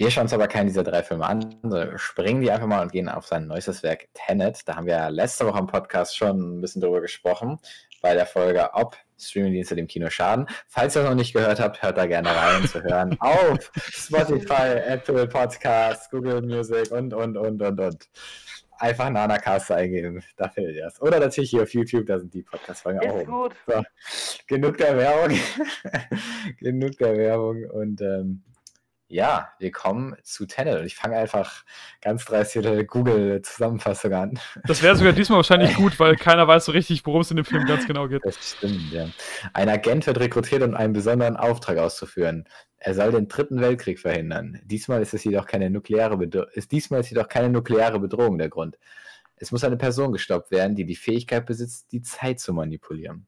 [0.00, 2.90] Wir schauen uns aber keinen dieser drei Filme an, sondern springen die einfach mal und
[2.90, 4.66] gehen auf sein neuestes Werk Tenet.
[4.66, 7.58] Da haben wir ja letzte Woche im Podcast schon ein bisschen drüber gesprochen,
[8.00, 10.46] bei der Folge, ob Streamingdienste dem Kino schaden.
[10.68, 14.78] Falls ihr es noch nicht gehört habt, hört da gerne rein zu hören auf Spotify,
[14.86, 18.08] Apple Podcasts, Google Music und, und, und, und, und.
[18.78, 20.98] Einfach Nanacast eingeben, da findet ihr es.
[21.02, 23.52] Oder natürlich hier auf YouTube, da sind die Podcast-Folgen auch Ist gut.
[23.66, 23.82] So,
[24.46, 25.38] genug der Werbung.
[26.58, 27.64] genug der Werbung.
[27.66, 28.42] Und ähm,
[29.10, 30.44] ja, wir kommen zu.
[30.44, 31.64] Und ich fange einfach
[32.00, 34.38] ganz dreist hier eine Google-Zusammenfassung an.
[34.64, 37.44] Das wäre sogar diesmal wahrscheinlich gut, weil keiner weiß so richtig, worum es in dem
[37.44, 38.24] Film ganz genau geht.
[38.24, 39.08] Das stimmt, ja.
[39.52, 42.44] Ein Agent wird rekrutiert, um einen besonderen Auftrag auszuführen.
[42.76, 44.60] Er soll den dritten Weltkrieg verhindern.
[44.64, 48.48] Diesmal ist es jedoch keine nukleare Bedro ist diesmal ist jedoch keine nukleare Bedrohung der
[48.48, 48.78] Grund.
[49.36, 53.26] Es muss eine Person gestoppt werden, die die Fähigkeit besitzt, die Zeit zu manipulieren.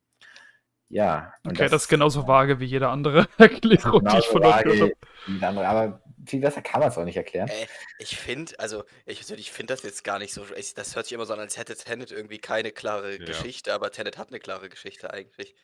[0.93, 1.33] Ja.
[1.43, 4.71] und Okay, das ist genauso vage wie jede andere Erklärung, die ich von euch vage
[4.71, 4.93] gehört habe.
[5.27, 7.49] wie die andere, aber viel besser kann man es auch nicht erklären.
[7.49, 7.67] Äh,
[7.99, 10.45] ich finde, also ich persönlich finde das jetzt gar nicht so.
[10.55, 13.25] ich- Das hört sich immer so an, als hätte Tenet irgendwie keine klare Ja.
[13.25, 15.55] Geschichte, aber Tenet hat eine klare Geschichte eigentlich.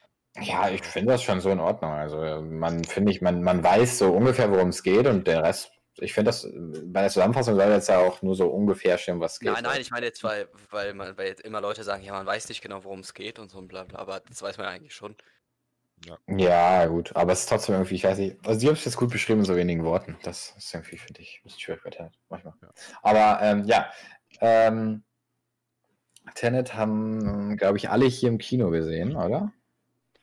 [0.41, 1.91] Ja, ich finde das schon so in Ordnung.
[1.93, 5.71] Also man finde ich, man, man weiß so ungefähr, worum es geht und der Rest,
[6.01, 9.39] ich finde das, bei der Zusammenfassung soll jetzt ja auch nur so ungefähr stehen, was
[9.39, 9.53] geht.
[9.53, 12.27] Nein, nein, ich meine jetzt, weil, weil, man, weil jetzt immer Leute sagen, ja, man
[12.27, 14.67] weiß nicht genau, worum es geht und so und bla bla, aber das weiß man
[14.67, 15.17] ja eigentlich schon.
[16.29, 18.97] Ja, gut, aber es ist trotzdem irgendwie, ich weiß nicht, also die haben es jetzt
[18.97, 20.17] gut beschrieben in so wenigen Worten.
[20.23, 22.55] Das ist irgendwie, finde ich, ein bisschen schwierig bei Tenet manchmal.
[22.63, 22.69] Ja.
[23.03, 23.91] Aber ähm, ja,
[24.41, 25.03] ähm,
[26.35, 29.53] Tenet haben, glaube ich, alle hier im Kino gesehen, oder?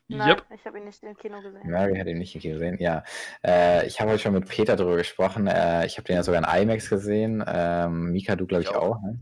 [0.08, 0.44] Nein, Yep.
[0.54, 1.68] ich habe ihn nicht im Kino gesehen.
[1.68, 3.02] Mary hat ihn nicht im Kino gesehen, ja.
[3.44, 5.46] Äh, ich habe heute schon mit Peter darüber gesprochen.
[5.48, 7.42] Äh, ich habe den ja sogar in IMAX gesehen.
[7.46, 8.96] Ähm, Mika, du, glaube ich, Ich auch.
[8.96, 9.02] auch.
[9.02, 9.18] Ne?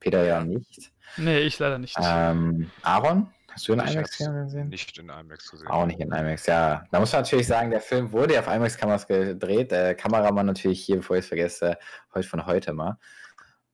[0.00, 0.92] Peter ja nicht.
[1.18, 1.96] Nee, ich leider nicht.
[2.02, 4.68] Ähm, Aaron, hast du in Ich IMAX gesehen?
[4.70, 5.68] nicht in IMAX gesehen.
[5.68, 6.84] Auch nicht in IMAX, ja.
[6.90, 9.72] Da muss man natürlich sagen, der Film wurde ja auf IMAX-Kameras gedreht.
[9.72, 11.76] Der Kameramann natürlich hier, bevor ich es vergesse,
[12.14, 12.96] heute von heute mal.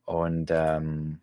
[0.05, 1.21] Und ähm,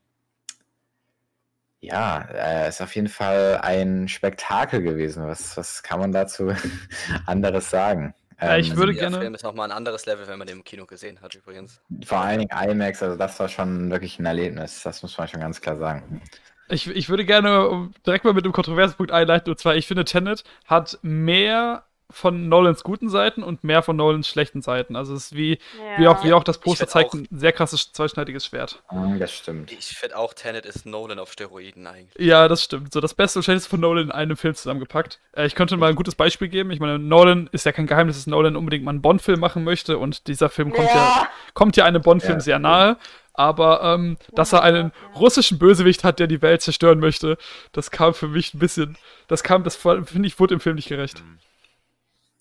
[1.79, 5.25] ja, äh, ist auf jeden Fall ein Spektakel gewesen.
[5.27, 6.51] Was, was kann man dazu
[7.25, 8.13] anderes sagen?
[8.39, 10.57] Ja, ich Ähm, würde der gerne- Film ist nochmal ein anderes Level, wenn man den
[10.57, 11.81] im Kino gesehen hat, übrigens.
[12.05, 15.39] Vor allen Dingen IMAX, also das war schon wirklich ein Erlebnis, das muss man schon
[15.39, 16.21] ganz klar sagen.
[16.69, 19.49] Ich, ich würde gerne um, direkt mal mit einem kontroversen Punkt einleiten.
[19.49, 24.27] Und zwar, ich finde, Tenet hat mehr von Nolans guten Seiten und mehr von Nolans
[24.29, 24.95] schlechten Seiten.
[24.95, 25.59] Also es ist wie,
[25.97, 28.81] wie, auch, wie auch das Poster zeigt, auch- ein sehr krasses zweischneidiges Schwert.
[28.89, 29.71] Hm, Das stimmt.
[29.73, 32.25] Ich finde auch, Tenet ist Nolan auf Steroiden eigentlich.
[32.25, 32.93] Ja, das stimmt.
[32.93, 35.19] So das Beste und Schlechteste von Nolan in einem Film zusammengepackt.
[35.34, 36.71] Äh, ich könnte mal ein gutes Beispiel geben.
[36.71, 39.97] Ich meine, Nolan ist ja kein Geheimnis, dass Nolan unbedingt mal einen Bond-Film machen möchte
[39.97, 41.27] und dieser Film kommt ja, Ja.
[41.53, 42.39] kommt ja einem Bond-Film Ja.
[42.41, 42.97] sehr nahe.
[43.34, 47.38] Aber ähm, dass er einen russischen Bösewicht hat, der die Welt zerstören möchte,
[47.73, 48.97] das kam für mich ein bisschen.
[49.27, 51.19] Das kam, das finde ich, wurde im Film nicht gerecht.
[51.23, 51.38] Mhm.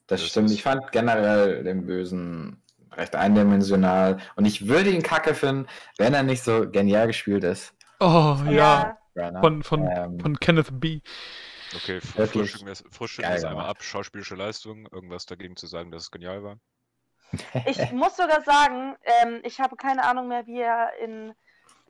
[0.07, 0.51] Das Das stimmt.
[0.51, 2.63] Ich fand generell den Bösen
[2.93, 5.67] recht eindimensional und ich würde ihn kacke finden,
[5.99, 7.75] wenn er nicht so genial gespielt ist.
[8.01, 8.97] Oh ja.
[9.15, 9.41] Brenner.
[9.41, 11.01] Von, von, Ähm, von Kenneth B.
[11.75, 13.83] Okay, frühstücken wir es einmal ab.
[13.83, 16.61] Schauspielische Leistung, irgendwas dagegen zu sagen, dass es genial war.
[17.67, 21.35] Ich muss sogar sagen, ähm, ich habe keine Ahnung mehr, wie er in,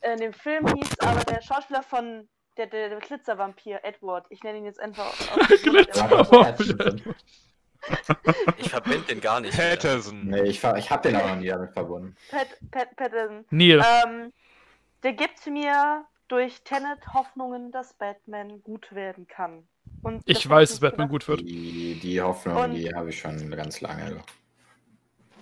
[0.02, 4.58] in dem Film hieß, aber der Schauspieler von der, der, der Glitzervampir, Edward, ich nenne
[4.58, 5.12] ihn jetzt einfach.
[5.62, 6.96] Glitzervampir.
[8.58, 9.56] Ich verbinde den gar nicht.
[9.56, 10.26] Patterson!
[10.26, 12.16] nee, ich, ich habe den auch noch nie damit verbunden.
[12.30, 13.44] Pat, Pat, Patterson.
[13.50, 13.82] Neil.
[14.04, 14.32] Ähm,
[15.02, 19.66] der gibt mir durch Tenet Hoffnungen, dass Batman gut werden kann.
[20.02, 21.40] Und Ich weiß, dass Batman gut wird.
[21.40, 24.22] Die, die Hoffnung, Und- die habe ich schon ganz lange.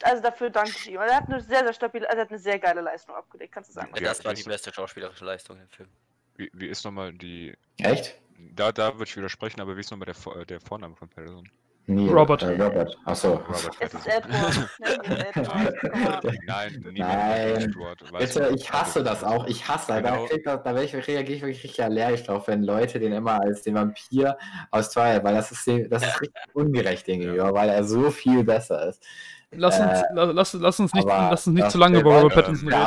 [0.03, 1.01] Also dafür danke ich ihm.
[1.01, 3.71] Er hat eine sehr, sehr stabile, also er hat eine sehr geile Leistung abgelegt, kannst
[3.71, 3.91] du sagen.
[3.95, 5.89] Ja, das war die beste schauspielerische Leistung im Film.
[6.37, 7.57] Wie, wie ist nochmal die.
[7.79, 8.19] Echt?
[8.55, 11.49] Da, da würde ich widersprechen, aber wie ist nochmal der, äh, der Vorname von Patterson?
[11.87, 12.09] Nie.
[12.09, 12.43] Robert.
[12.43, 12.97] Äh, Robert.
[13.05, 13.35] Achso.
[13.35, 14.13] Robert Patterson.
[14.13, 15.75] Edward.
[16.47, 17.57] Nein, Nein.
[17.63, 18.03] Edward.
[18.19, 19.47] Bitte, ich hasse das auch.
[19.47, 20.27] Ich hasse, Genau.
[20.45, 23.75] da, da, ich, reagiere ich wirklich richtig allergisch drauf, wenn Leute den immer als den
[23.75, 24.37] Vampir
[24.71, 28.11] aus Twilight, weil das ist, dem- das ist richtig ungerecht dem gegenüber, weil er so
[28.11, 29.03] viel besser ist.
[29.57, 32.35] Lass uns, Äh, la- lass, lass uns nicht, lass uns nicht zu lange über Robert
[32.35, 32.83] Pattinson reden.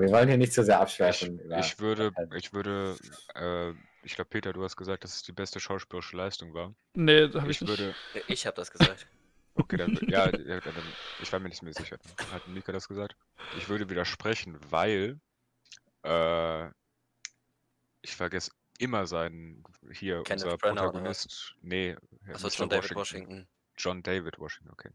[0.00, 1.40] wir wollen hier nicht zu sehr abschweifen.
[1.58, 2.96] Ich, ich würde, ich würde,
[3.34, 3.72] äh,
[4.02, 6.74] ich glaube, Peter, du hast gesagt, dass es die beste schauspielerische Leistung war.
[6.94, 7.78] Nee, da habe ich Ich nicht.
[7.78, 7.94] würde,
[8.28, 9.06] Ich habe das gesagt.
[9.54, 10.74] okay, dann, ja, ja, dann,
[11.20, 11.98] ich war mir nicht mehr sicher.
[12.32, 13.16] Hat Mika das gesagt?
[13.58, 15.20] Ich würde widersprechen, weil,
[16.04, 16.68] äh,
[18.02, 19.62] ich vergesse immer seinen,
[19.92, 20.74] hier, Kenneth unser oder was?
[20.74, 21.96] Protagonist, nee,
[22.32, 22.52] Achso, Mr.
[22.58, 23.48] John David Washington.
[23.76, 24.90] John David Washington, okay.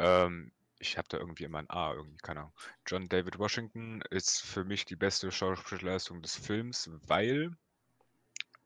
[0.00, 2.54] Ähm, ich habe da irgendwie immer ein A, irgendwie, keine Ahnung.
[2.86, 7.56] John David Washington ist für mich die beste Schauspielleistung des Films, weil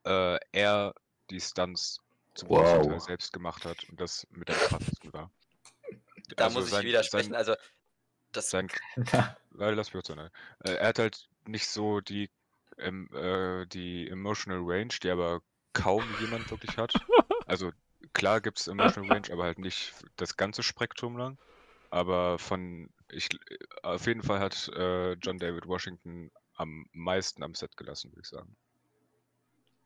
[0.07, 0.93] äh, er
[1.29, 1.99] die Stunts
[2.33, 3.01] zum Wow.
[3.01, 5.31] selbst gemacht hat und das mit der krassesten war.
[6.35, 7.29] Da Also muss ich sein- widersprechen.
[7.31, 7.55] Sein, Also,
[8.31, 8.69] das, sein,
[9.51, 10.09] Warte, lass mich kurz.
[10.09, 10.29] Äh,
[10.63, 12.29] er hat halt nicht so die,
[12.77, 15.41] ähm, äh, die Emotional Range, die aber
[15.73, 16.93] kaum jemand wirklich hat.
[17.49, 17.71] Also
[18.11, 21.37] klar gibt es Emotional Range, aber halt nicht das ganze Spektrum lang.
[21.89, 23.29] Aber von, ich,
[23.83, 28.27] auf jeden Fall hat äh, John David Washington am meisten am Set gelassen, würde ich
[28.27, 28.57] sagen.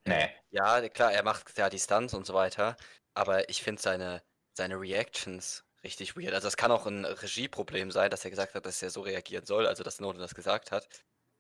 [0.08, 0.30] Nee.
[0.50, 2.76] ja, klar, er macht ja die Stunts und so weiter,
[3.14, 4.24] aber ich finde seine,
[4.54, 6.34] seine Reactions richtig weird.
[6.34, 9.46] Also, es kann auch ein Regieproblem sein, dass er gesagt hat, dass er so reagieren
[9.46, 10.88] soll, also dass Nolan das gesagt hat.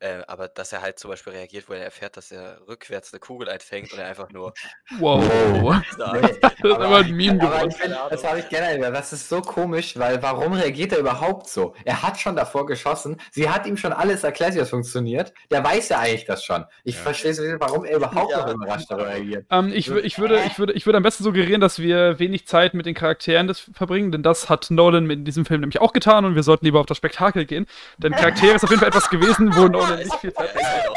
[0.01, 3.19] Äh, aber dass er halt zum Beispiel reagiert, wo er erfährt, dass er rückwärts eine
[3.19, 4.51] Kugel einfängt und er einfach nur
[4.99, 5.75] Wow.
[5.97, 7.69] Das ist aber ein Meme aber geworden.
[7.69, 11.47] ich find, das habe ich generell, das ist so komisch, weil warum reagiert er überhaupt
[11.47, 11.75] so?
[11.85, 15.33] Er hat schon davor geschossen, sie hat ihm schon alles erklärt, wie das funktioniert.
[15.51, 16.65] Der weiß ja eigentlich das schon.
[16.83, 17.01] Ich Ja.
[17.01, 18.45] verstehe so, warum er überhaupt Ja.
[18.47, 19.45] noch überrascht darüber reagiert.
[19.51, 22.73] Ähm, ich, ich, würde, ich, würde, ich würde am besten suggerieren, dass wir wenig Zeit
[22.73, 26.25] mit den Charakteren des verbringen, denn das hat Nolan in diesem Film nämlich auch getan
[26.25, 27.65] und wir sollten lieber auf das Spektakel gehen.
[27.97, 30.87] Denn Charaktere ist auf jeden Fall etwas gewesen, wo Nolan nicht viel Zeit halt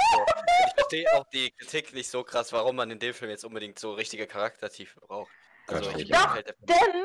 [0.69, 3.79] Ich verstehe auch die Kritik nicht so krass, warum man in dem Film jetzt unbedingt
[3.79, 5.31] so richtige Charaktertiefe braucht.
[5.67, 7.05] Also, ich Doch, der Denn,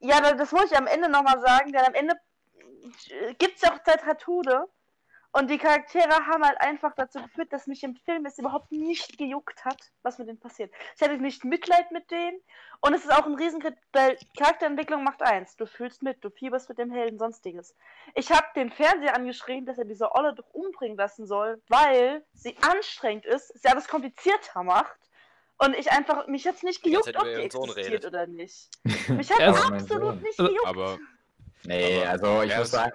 [0.00, 2.14] ja, da- das muss ich am Ende nochmal sagen, denn am Ende
[3.38, 4.66] gibt es ja auch Tetratude.
[5.36, 9.18] Und die Charaktere haben halt einfach dazu geführt, dass mich im Film es überhaupt nicht
[9.18, 10.72] gejuckt hat, was mit denen passiert.
[10.94, 12.40] Ich hatte nicht Mitleid mit denen.
[12.80, 15.56] Und es ist auch ein Riesenkritik, weil Charakterentwicklung macht eins.
[15.56, 17.74] Du fühlst mit, du fieberst mit dem Helden, sonstiges.
[18.14, 22.56] Ich habe den Fernseher angeschrien, dass er diese Olle doch umbringen lassen soll, weil sie
[22.60, 25.00] anstrengend ist, sie alles komplizierter macht.
[25.58, 28.06] Und ich einfach, mich jetzt nicht gejuckt, ob die existiert redet.
[28.06, 28.68] oder nicht.
[29.08, 30.66] Mich hat absolut nicht gejuckt.
[30.66, 30.98] Aber
[31.66, 32.92] Nee, Aber also ich muss sagen,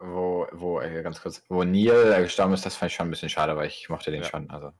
[0.00, 3.10] wo, wo, äh, ganz kurz, wo Neil äh, gestorben ist, das fand ich schon ein
[3.10, 4.28] bisschen schade, weil ich mochte den Ja.
[4.28, 4.50] schon.
[4.50, 4.72] Also.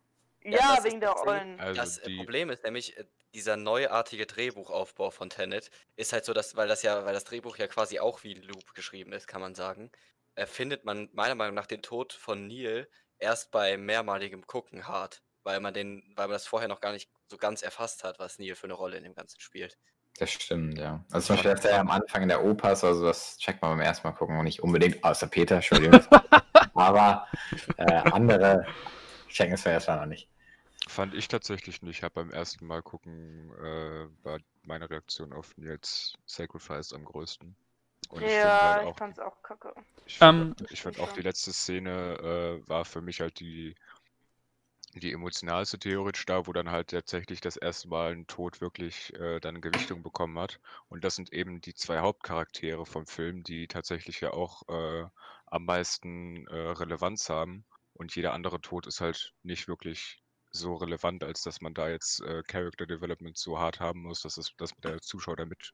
[0.43, 1.31] ja, das ist wegen der das Ding.
[1.31, 1.61] Ollen.
[1.61, 6.25] also Das äh, die, Problem ist nämlich, äh, dieser neuartige Drehbuchaufbau von Tenet ist halt
[6.25, 9.13] so, dass, weil das ja, weil das Drehbuch ja quasi auch wie ein Loop geschrieben
[9.13, 9.93] ist, kann man sagen,
[10.35, 12.89] äh, findet man meiner Meinung nach den Tod von Neil
[13.19, 17.11] erst bei mehrmaligem Gucken hart, weil man den, weil man das vorher noch gar nicht
[17.29, 19.79] so ganz erfasst hat, was Neil für eine Rolle in dem Ganzen spielt.
[20.21, 21.05] Das stimmt, ja.
[21.11, 23.73] Also zum Beispiel, dass der am Anfang in der Oper ist, also das checkt man
[23.73, 26.05] beim ersten Mal gucken und nicht unbedingt, außer Peter, Entschuldigung.
[26.75, 27.27] Aber
[27.77, 28.67] äh, andere
[29.29, 30.31] checken es erstmal noch nicht.
[30.87, 31.99] Fand ich tatsächlich nicht.
[31.99, 37.57] Ich habe beim ersten Mal gucken, äh, war meine Reaktion auf Nils Sacrifice am größten.
[38.11, 39.75] Und ich finde Ja, halt ich auch, fand's auch kacke.
[40.05, 43.75] ich find, Ähm, ich find auch die letzte Szene äh, war für mich halt die,
[44.95, 49.41] die emotionalste theoretisch da, wo dann halt tatsächlich das erste Mal ein Tod wirklich äh,
[49.41, 50.61] dann Gewichtung bekommen hat.
[50.89, 55.07] Und das sind eben die zwei Hauptcharaktere vom Film, die tatsächlich ja auch äh,
[55.47, 57.65] am meisten äh, Relevanz haben.
[57.95, 62.21] Und jeder andere Tod ist halt nicht wirklich so relevant, als dass man da jetzt
[62.23, 65.73] äh, Character Development so hart haben muss, dass, es, dass der Zuschauer damit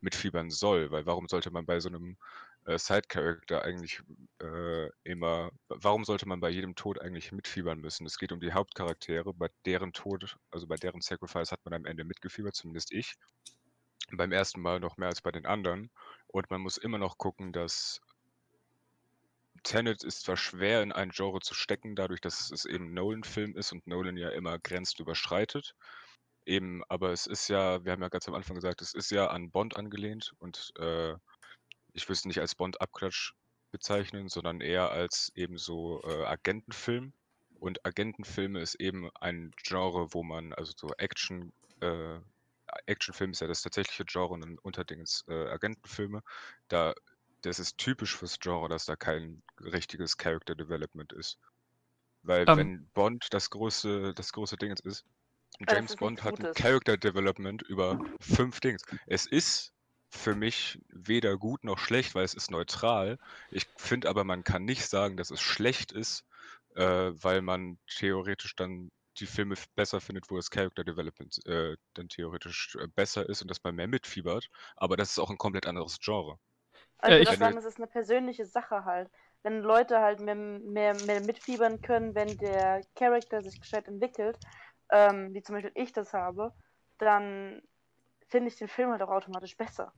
[0.00, 0.90] mitfiebern soll.
[0.92, 2.16] Weil warum sollte man bei so einem
[2.64, 4.02] äh, Side-Character eigentlich
[4.40, 8.06] äh, immer, warum sollte man bei jedem Tod eigentlich mitfiebern müssen?
[8.06, 11.86] Es geht um die Hauptcharaktere, bei deren Tod, also bei deren Sacrifice hat man am
[11.86, 13.14] Ende mitgefiebert, zumindest ich.
[14.10, 15.90] Beim ersten Mal noch mehr als bei den anderen.
[16.28, 18.00] Und man muss immer noch gucken, dass
[19.62, 23.72] Tenet ist zwar schwer in ein Genre zu stecken, dadurch, dass es eben Nolan-Film ist
[23.72, 25.74] und Nolan ja immer Grenzen überschreitet.
[26.46, 29.28] Eben, aber es ist ja, wir haben ja ganz am Anfang gesagt, es ist ja
[29.28, 31.14] an Bond angelehnt und äh,
[31.94, 33.34] ich würde es nicht als Bond-Abklatsch
[33.70, 37.12] bezeichnen, sondern eher als eben so äh, Agentenfilm.
[37.58, 42.20] Und Agentenfilme ist eben ein Genre, wo man, also so Action, äh,
[42.86, 46.22] Actionfilm ist ja das tatsächliche Genre und dann Unterdingens äh, Agentenfilme.
[46.68, 46.94] Da,
[47.42, 51.38] das ist typisch fürs Genre, dass da kein richtiges Character Development ist.
[52.22, 52.56] Weil Ähm.
[52.56, 55.04] wenn Bond das große, das große Ding ist, das
[55.68, 56.54] James Bond hat ein.
[56.54, 58.82] Character Development über fünf Dings.
[59.06, 59.73] Es ist
[60.14, 63.18] für mich weder gut noch schlecht, weil es ist neutral.
[63.50, 66.24] Ich finde aber, man kann nicht sagen, dass es schlecht ist,
[66.76, 66.82] äh,
[67.14, 72.76] weil man theoretisch dann die Filme besser findet, wo das Character Development äh, dann theoretisch
[72.80, 74.48] äh, besser ist und dass man mehr mitfiebert.
[74.76, 76.38] Aber das ist auch ein komplett anderes Genre.
[76.98, 79.10] Also ich würde sagen, das ist eine persönliche Sache halt.
[79.42, 84.38] Wenn Leute halt mehr, mehr, mehr mitfiebern können, wenn der Charakter sich gescheit entwickelt,
[84.90, 86.52] ähm, wie zum Beispiel ich das habe,
[86.98, 87.60] dann
[88.34, 89.92] finde ich den Film halt auch automatisch besser.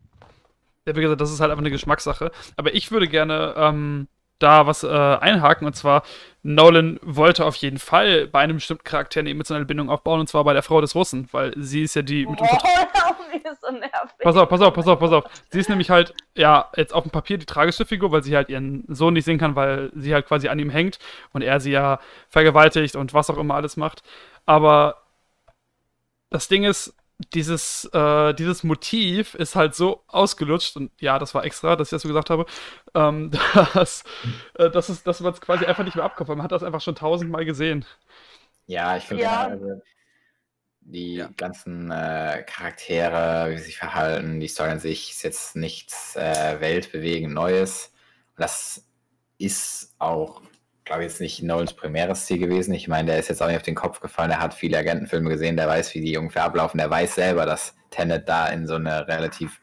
[0.86, 2.30] Ja, wie gesagt, das ist halt einfach eine Geschmackssache.
[2.58, 4.08] Aber ich würde gerne ähm,
[4.38, 5.66] da was äh, einhaken.
[5.66, 6.02] Und zwar,
[6.42, 10.20] Nolan wollte auf jeden Fall bei einem bestimmten Charakter eine emotionale Bindung aufbauen.
[10.20, 11.30] Und zwar bei der Frau des Russen.
[11.32, 12.44] Weil sie ist ja die mit Oh,
[13.32, 14.18] ist so nervig.
[14.22, 15.24] Pass auf, pass auf, pass auf, pass auf.
[15.48, 18.50] Sie ist nämlich halt, ja, jetzt auf dem Papier die tragische Figur, weil sie halt
[18.50, 20.98] ihren Sohn nicht sehen kann, weil sie halt quasi an ihm hängt
[21.32, 24.02] und er sie ja vergewaltigt und was auch immer alles macht.
[24.44, 25.04] Aber
[26.28, 26.94] das Ding ist,
[27.34, 31.90] dieses, äh, dieses Motiv ist halt so ausgelutscht und ja, das war extra, dass ich
[31.90, 32.46] das so gesagt habe,
[32.94, 33.30] ähm,
[33.74, 34.04] dass,
[34.54, 36.62] äh, dass, es, dass man es quasi einfach nicht mehr abkauft, weil man hat das
[36.62, 37.84] einfach schon tausendmal gesehen.
[38.66, 39.46] Ja, ich finde Ja.
[39.48, 39.80] also,
[40.80, 41.30] die Ja.
[41.36, 46.60] ganzen äh, Charaktere, wie sie sich verhalten, die Story an sich ist jetzt nichts äh,
[46.60, 47.92] weltbewegend Neues.
[48.36, 48.86] Und das
[49.38, 50.42] ist auch,
[50.86, 52.72] glaube jetzt nicht Nolans primäres Ziel gewesen.
[52.72, 54.30] Ich meine, der ist jetzt auch nicht auf den Kopf gefallen.
[54.30, 56.78] Der hat viele Agentenfilme gesehen, der weiß, wie die ungefähr ablaufen.
[56.78, 59.60] Der weiß selber, dass Tenet da in so eine relativ,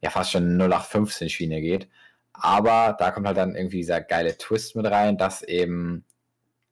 [0.00, 1.88] ja, fast schon 0815-Schiene geht.
[2.32, 6.04] Aber da kommt halt dann irgendwie dieser geile Twist mit rein, dass eben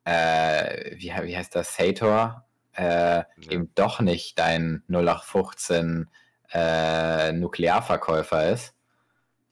[0.04, 2.44] äh, wie, wie heißt das, Sator,
[2.74, 6.09] äh, eben doch nicht dein 0815
[6.52, 8.74] äh, Nuklearverkäufer ist,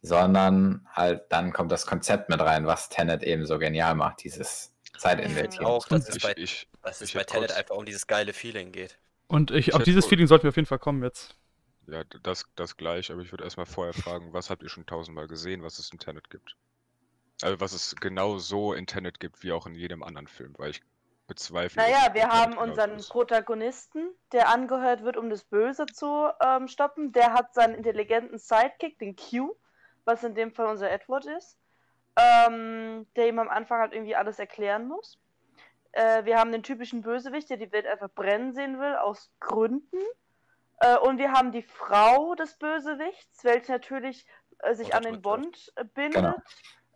[0.02, 4.74] sondern halt dann kommt das Konzept mit rein, was Tenet eben so genial macht, dieses
[4.98, 5.66] Zeitinvertieren.
[5.66, 8.06] Auch, dass es Ich, bei, ich, dass es ich bei Tenet kurz- einfach um dieses
[8.06, 8.98] geile Feeling geht.
[9.28, 11.36] Und ich, Ich auf dieses Feeling sollten wir auf jeden Fall kommen jetzt.
[11.86, 15.28] ja, das, das gleich, aber ich würde erstmal vorher fragen, was habt ihr schon tausendmal
[15.28, 16.56] gesehen, was es in Tenet gibt?
[17.42, 20.70] Also was es genau so in Tenet gibt, wie auch in jedem anderen Film, weil
[20.70, 20.82] ich
[21.26, 21.80] bezweifle.
[21.80, 23.08] Naja, wir haben unseren ist.
[23.08, 27.12] Protagonisten, der angehört wird, um das Böse zu ähm, stoppen.
[27.12, 29.54] Der hat seinen intelligenten Sidekick, den Q,
[30.04, 31.58] was in dem Fall unser Edward ist,
[32.16, 35.18] ähm, der ihm am Anfang halt irgendwie alles erklären muss.
[35.92, 39.98] Äh, wir haben den typischen Bösewicht, der die Welt einfach brennen sehen will, aus Gründen.
[40.78, 44.26] Äh, und wir haben die Frau des Bösewichts, welche natürlich
[44.60, 46.36] äh, sich an den Bond bindet.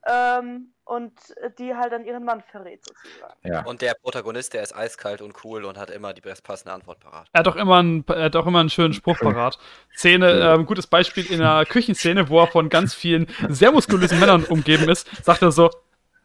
[0.06, 1.12] Ähm, und
[1.58, 3.34] die halt dann ihren Mann verrät, sozusagen.
[3.42, 3.64] Ja.
[3.64, 7.28] Und der Protagonist, der ist eiskalt und cool und hat immer die bestpassende Antwort parat.
[7.32, 9.58] Er hat doch immer einen, er hat auch immer einen schönen Spruch parat.
[9.96, 14.44] Szene, ähm, gutes Beispiel in einer Küchenszene, wo er von ganz vielen sehr muskulösen Männern
[14.44, 15.70] umgeben ist, sagt er so,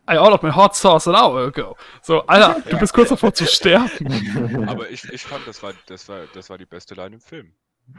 [0.09, 1.77] I ordered my hot sauce an hour ago.
[2.01, 4.65] So, Alter, du bist kurz davor zu sterben.
[4.67, 7.53] Aber ich, ich fand, das war, das, war, das war die beste Line im Film.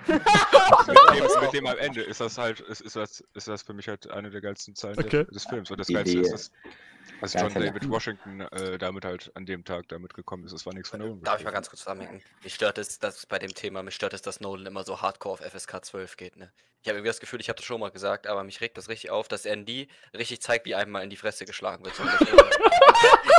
[0.07, 3.75] Mit, dem, mit dem am Ende ist das halt, ist, ist, das, ist das für
[3.75, 5.25] mich halt eine der geilsten Zeilen Okay.
[5.25, 5.71] des, des Films.
[5.71, 6.53] Und das Geilste ist, dass,
[7.21, 7.53] Als John.
[7.53, 11.01] David Washington äh, damit halt an dem Tag damit gekommen ist, das war nichts von
[11.01, 11.23] Nolan.
[11.23, 12.23] Darf ich mal ganz kurz zusammenhängen?
[12.43, 15.35] Mich stört es, dass bei dem Thema, mich stört es, dass Nolan immer so hardcore
[15.35, 16.53] auf FSK 12 geht, ne?
[16.83, 18.89] Ich habe irgendwie das Gefühl, ich habe das schon mal gesagt, aber mich regt das
[18.89, 21.95] richtig auf, dass er nie richtig zeigt, wie einem mal in die Fresse geschlagen wird.
[21.95, 22.41] sondern dass er-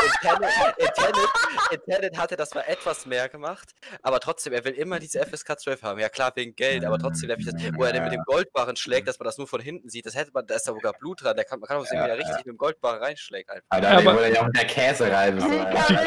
[0.03, 1.29] in, Tenet, in, Tenet,
[1.71, 3.71] in Tenet hat er das mal etwas mehr gemacht,
[4.03, 5.99] aber trotzdem, er will immer diese FSK 12 haben.
[5.99, 9.07] Ja klar, wegen Geld, aber trotzdem, ich das, wo er den mit dem Goldbarren schlägt,
[9.07, 11.23] dass man das nur von hinten sieht, das hätte man, da ist da sogar Blut
[11.23, 13.60] dran, da kann, man kann auch sehen, wie er richtig mit dem Goldbarren reinschlägt einfach.
[13.69, 15.47] Aber Ja, da aber- wurde ja auch mit der Käsereibe so.
[15.49, 16.05] Die- Alter.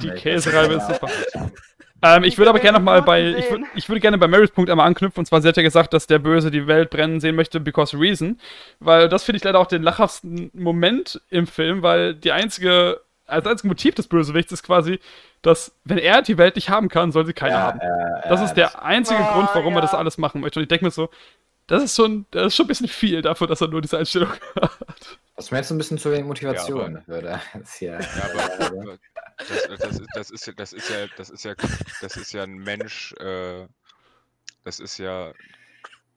[0.00, 0.94] die- Käsereibe ist Ja.
[0.94, 1.08] super.
[2.00, 4.52] Ähm, ich würde aber will gerne nochmal bei, ich, würd, ich würde gerne bei Marys
[4.52, 5.18] Punkt einmal anknüpfen.
[5.18, 7.98] Und zwar, sie hat ja gesagt, dass der Böse die Welt brennen sehen möchte, because
[7.98, 8.38] reason.
[8.78, 13.44] Weil das finde ich leider auch den lachhaftesten Moment im Film, weil die einzige, als
[13.46, 15.00] einziges Motiv des Bösewichts ist quasi,
[15.42, 17.80] dass, wenn er die Welt nicht haben kann, soll sie keine Ja, haben.
[17.80, 19.98] äh, Das ist der einzige Oh, Grund, warum er das ja.
[19.98, 20.60] alles machen möchte.
[20.60, 21.10] Und ich denke mir so,
[21.66, 24.30] das ist schon, das ist schon ein bisschen viel dafür, dass er nur diese Einstellung
[24.54, 25.18] hat.
[25.38, 27.40] Was mir jetzt ein bisschen zu wenig Motivation würde.
[27.54, 27.78] Das.
[27.80, 28.98] Ja, aber
[29.38, 29.48] das,
[29.78, 31.54] das, ist, das, ist, ja- das ist ja, das ist ja,
[32.00, 33.66] das ist ja ein Mensch, äh,
[34.64, 35.32] das ist ja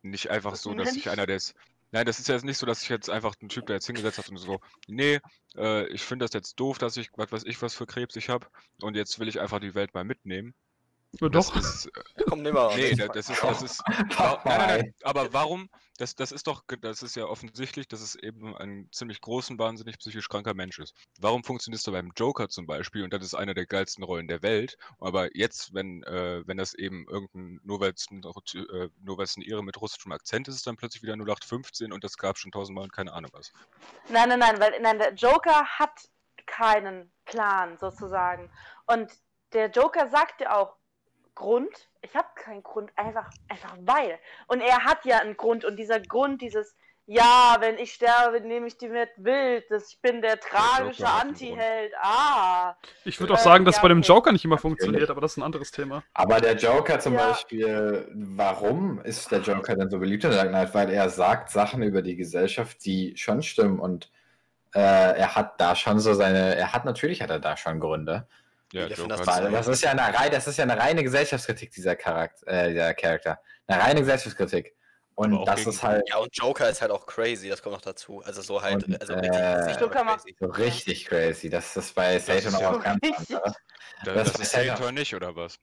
[0.01, 1.53] nicht einfach so, dass sich einer des.
[1.91, 3.85] Nein, das ist ja jetzt nicht so, dass sich jetzt einfach ein Typ, der jetzt
[3.85, 5.19] hingesetzt hat und so, nee,
[5.55, 8.29] äh, ich finde das jetzt doof, dass ich, was weiß ich, was für Krebs ich
[8.29, 8.47] habe
[8.81, 10.55] und jetzt will ich einfach die Welt mal mitnehmen.
[11.19, 11.57] Ja, Das doch.
[11.57, 12.73] ist, äh, Komm, nimm mal.
[12.77, 13.79] nee, da- das ist, das ist,
[14.17, 14.93] Wa- Nein, nein, nein.
[15.03, 15.69] Aber warum?
[16.01, 19.99] Das, das ist doch, das ist ja offensichtlich, dass es eben ein ziemlich großen, wahnsinnig
[19.99, 20.95] psychisch kranker Mensch ist.
[21.19, 23.03] Warum funktioniert es beim Joker zum Beispiel?
[23.03, 24.79] Und das ist eine der geilsten Rollen der Welt.
[24.99, 29.25] Aber jetzt, wenn, äh, wenn das eben irgendein, nur weil es ein, äh, nur weil
[29.25, 32.39] es ein Ire mit russischem Akzent ist, ist dann plötzlich wieder 0815 und das gab
[32.39, 33.53] schon tausendmal und keine Ahnung was.
[34.09, 36.09] Nein, nein, nein, weil nein, der Joker hat
[36.47, 38.49] keinen Plan sozusagen.
[38.87, 39.11] Und
[39.53, 40.77] der Joker sagt ja auch,
[41.35, 44.17] Grund, ich habe keinen Grund, einfach, einfach weil.
[44.47, 46.75] Und er hat ja einen Grund und dieser Grund, dieses,
[47.07, 51.91] ja, wenn ich sterbe, nehme ich die Welt wild, das, ich bin der tragische Anti-Held,
[52.01, 52.75] ah.
[53.03, 54.01] Ich würde auch Äh, sagen, dass ja, bei dem.
[54.01, 54.79] Joker nicht immer Natürlich.
[54.79, 56.03] funktioniert, aber das ist ein anderes Thema.
[56.13, 57.29] Aber der Joker zum Ja.
[57.29, 60.73] Beispiel, warum ist der Joker denn so beliebt in der Knight?
[60.73, 64.09] Weil er sagt Sachen über die Gesellschaft, die schon stimmen und
[64.73, 68.27] äh, er hat da schon so seine, er hat natürlich hat er da schon Gründe.
[68.73, 72.47] Ja, das das ist ja eine reine, das ist ja eine reine Gesellschaftskritik, dieser Charakter,
[72.47, 73.39] äh, dieser Charakter.
[73.67, 74.75] Eine reine Gesellschaftskritik.
[75.15, 78.21] Und das ist halt Ja, und Joker ist halt auch crazy, das kommt noch dazu.
[78.23, 80.35] Also so halt, Und, also äh, richtig, macht- crazy.
[80.39, 81.49] so richtig crazy.
[81.49, 82.99] Das ist bei Satan auch ganz
[84.03, 85.57] Das das, ist Sator nicht, oder was?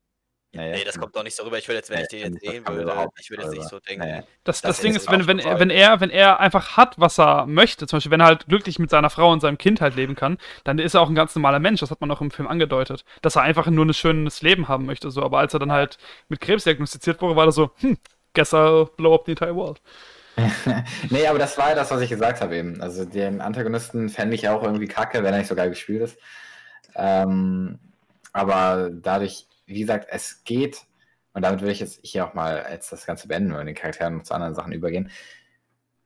[0.53, 1.59] Nee, Nee, das kommt doch nicht so rüber.
[1.59, 3.79] Ich würde jetzt, wenn ich den jetzt sehen würde, überhaupt ich würde jetzt nicht so
[3.81, 4.07] denken.
[4.07, 4.23] Nee.
[4.45, 7.47] Das, Das das, Ding ist wenn, wenn, wenn, er, wenn er einfach hat, was er
[7.47, 10.15] möchte, zum Beispiel, wenn er halt glücklich mit seiner Frau und seinem Kind halt leben
[10.15, 11.81] kann, dann ist er auch ein ganz normaler Mensch.
[11.81, 13.05] Das hat man auch im Film angedeutet.
[13.21, 15.11] Dass er einfach nur ein schönes Leben haben möchte.
[15.11, 15.23] So.
[15.23, 15.99] Aber als er dann halt
[16.29, 17.99] mit Krebs diagnostiziert wurde, war er so, hm,
[18.35, 19.81] guess I'll blow up the entire world.
[21.11, 22.81] nee, aber das war ja das, was ich gesagt habe eben.
[22.81, 26.19] Also den Antagonisten fände ich auch irgendwie kacke, wenn er nicht so geil gespielt ist.
[26.95, 27.79] Ähm,
[28.33, 30.87] aber dadurch, wie gesagt, es geht,
[31.33, 34.17] und damit will ich jetzt hier auch mal jetzt das Ganze beenden und den Charakteren
[34.17, 35.11] noch zu anderen Sachen übergehen.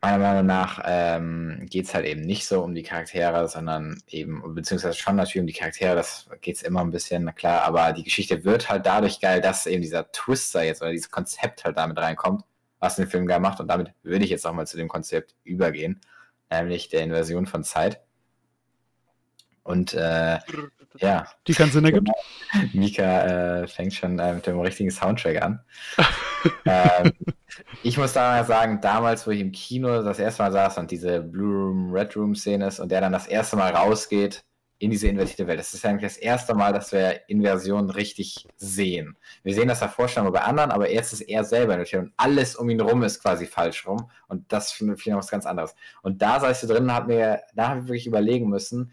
[0.03, 4.43] Meiner Meinung nach ähm, geht es halt eben nicht so um die Charaktere, sondern eben,
[4.53, 8.03] beziehungsweise schon natürlich um die Charaktere, das geht es immer ein bisschen, klar, aber die
[8.03, 11.99] Geschichte wird halt dadurch geil, dass eben dieser Twister jetzt oder dieses Konzept halt damit
[11.99, 12.43] reinkommt,
[12.81, 13.61] was den Film geil macht.
[13.61, 16.01] Und damit würde ich jetzt auch mal zu dem Konzept übergehen,
[16.51, 18.01] nämlich der Inversion von Zeit.
[19.65, 20.39] Und äh,
[20.99, 22.09] ja, Die keinen Sinn ergibt.
[22.73, 25.61] Mika äh, fängt schon äh, mit dem richtigen Soundtrack an.
[26.67, 27.13] ähm,
[27.83, 31.21] ich muss da sagen, damals, wo ich im Kino das erste Mal saß und diese
[31.21, 34.45] Blue Room, Red Room Szene ist und der dann das erste Mal rausgeht
[34.79, 35.61] in diese invertierte Welt.
[35.61, 39.17] Das ist eigentlich das erste Mal, dass wir Inversion richtig sehen.
[39.45, 42.13] Wir sehen das davor schon mal bei anderen, aber jetzt ist er selber invertiert und
[42.17, 44.11] alles um ihn rum ist quasi falsch rum.
[44.27, 45.77] Und das finde ich noch was ganz anderes.
[46.03, 48.91] Und da saß ich drin und habe mir, da habe ich wirklich überlegen müssen,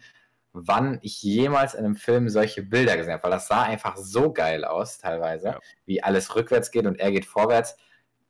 [0.52, 4.32] wann ich jemals in einem Film solche Bilder gesehen habe, weil das sah einfach so
[4.32, 5.58] geil aus, teilweise, Ja.
[5.86, 7.76] wie alles rückwärts geht und er geht vorwärts.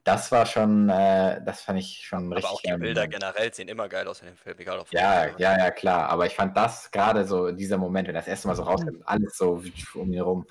[0.04, 2.78] Das war schon, äh, das fand ich schon Aber richtig auch die geil.
[2.78, 6.08] Bilder generell sehen immer geil aus in dem Film, egal auf Ja, ja, ja, klar.
[6.08, 9.36] Aber ich fand das gerade so, dieser Moment, wenn das erste Mal so rauskommt, alles
[9.36, 9.62] so
[9.94, 10.46] um ihn herum,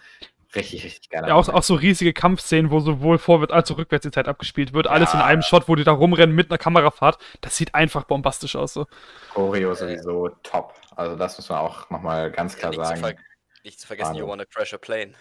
[0.55, 1.23] richtig, richtig geil.
[1.27, 4.73] Ja, auch, auch so riesige Kampfszenen, wo sowohl vorwärts als auch rückwärts die Zeit abgespielt
[4.73, 4.87] wird.
[4.87, 7.17] Alles in einem Shot, wo die da rumrennen mit einer Kamerafahrt.
[7.41, 8.73] Das sieht einfach bombastisch aus.
[8.73, 8.87] So.
[9.33, 10.73] Choreo sowieso top.
[10.95, 13.01] Also das muss man auch nochmal ganz klar nicht, zu sagen.
[13.01, 13.15] ver
[13.63, 14.29] nicht zu vergessen, you Wahnsinn.
[14.29, 15.13] wanna crash a plane.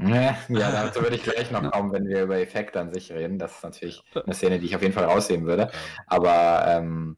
[0.00, 3.38] Ja, ja, dazu würde ich gleich noch kommen, wenn wir über Effekte an sich reden.
[3.38, 5.70] Das ist natürlich eine Szene, die ich auf jeden Fall rausheben würde.
[6.06, 7.16] Aber ähm,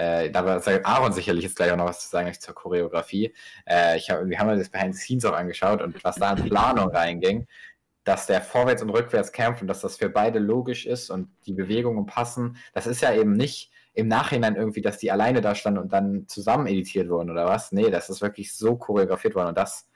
[0.00, 3.34] äh, da wird Aaron sicherlich jetzt gleich auch noch was zu sagen zur Choreografie.
[3.66, 6.44] Äh, ich hab, wir haben das Behind the Scenes auch angeschaut und was da in
[6.44, 7.46] Planung reinging,
[8.04, 11.52] dass der vorwärts und rückwärts kämpft und dass das für beide logisch ist und die
[11.52, 12.56] Bewegungen passen.
[12.72, 16.26] Das ist ja eben nicht im Nachhinein irgendwie, dass die alleine da standen und dann
[16.28, 17.70] zusammen editiert wurden oder was.
[17.70, 19.86] Nee, das ist wirklich so choreografiert worden und das,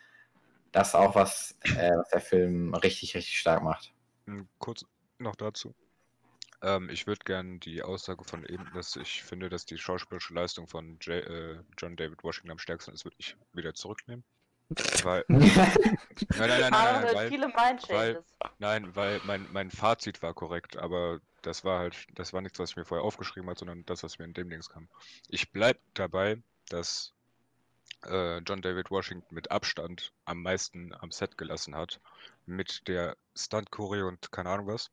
[0.70, 3.94] das auch was, äh, was der Film richtig, richtig stark macht.
[4.26, 4.84] Hm, Kurz
[5.18, 5.74] noch dazu.
[6.64, 10.66] Ähm, ich würde gerne die Aussage von eben, dass ich finde, dass die schauspielerische Leistung
[10.66, 14.24] von J äh, John David Washington am stärksten ist, würde ich wieder zurücknehmen.
[15.02, 15.52] Weil, nein,
[16.38, 18.24] nein, nein, nein, weil, viele weil,
[18.58, 22.70] nein, weil mein, mein Fazit war korrekt, aber das war halt, das war nichts, was
[22.70, 24.88] ich mir vorher aufgeschrieben habe, sondern das, was mir in dem Dings kam.
[25.28, 27.12] Ich bleib dabei, dass
[28.06, 32.00] äh, John David Washington mit Abstand am meisten am Set gelassen hat,
[32.46, 34.90] mit der Stunt-Choreo und keine Ahnung was.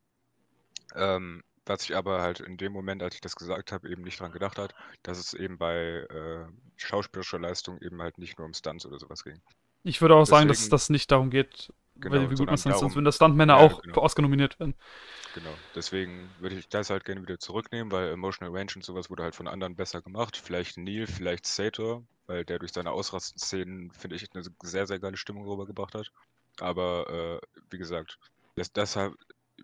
[0.94, 4.18] Ähm, was ich aber halt in dem Moment, als ich das gesagt habe, eben nicht
[4.20, 6.44] dran gedacht hat, dass es eben bei äh,
[6.76, 9.40] schauspielerischer Leistung eben halt nicht nur um Stunts oder sowas ging.
[9.84, 12.56] Ich würde auch sagen, dass Deswegen- das nicht darum geht, Genau, weil, wie gut man
[12.56, 13.94] sonst darum- würden das Stuntmänner Ja, auch genau.
[13.94, 14.74] für Oscar nominiert werden.
[15.34, 15.54] Genau.
[15.74, 19.34] Deswegen würde ich das halt gerne wieder zurücknehmen, weil Emotional Range und sowas wurde halt
[19.34, 20.36] von anderen besser gemacht.
[20.36, 25.16] Vielleicht Neil, vielleicht Sator, weil der durch seine Ausrastszenen, finde ich, eine sehr, sehr geile
[25.16, 26.10] Stimmung rübergebracht hat.
[26.60, 28.18] Aber äh, wie gesagt,
[28.56, 29.14] das, deshalb,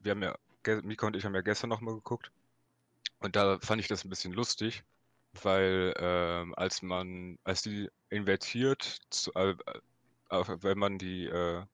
[0.00, 0.36] wir haben ja,
[0.82, 2.30] Mika und ich haben ja gestern nochmal geguckt.
[3.20, 4.84] Und da fand ich das ein bisschen lustig,
[5.42, 9.54] weil ähm, als man, als die invertiert, zu, äh,
[10.30, 11.64] äh, wenn man die, äh,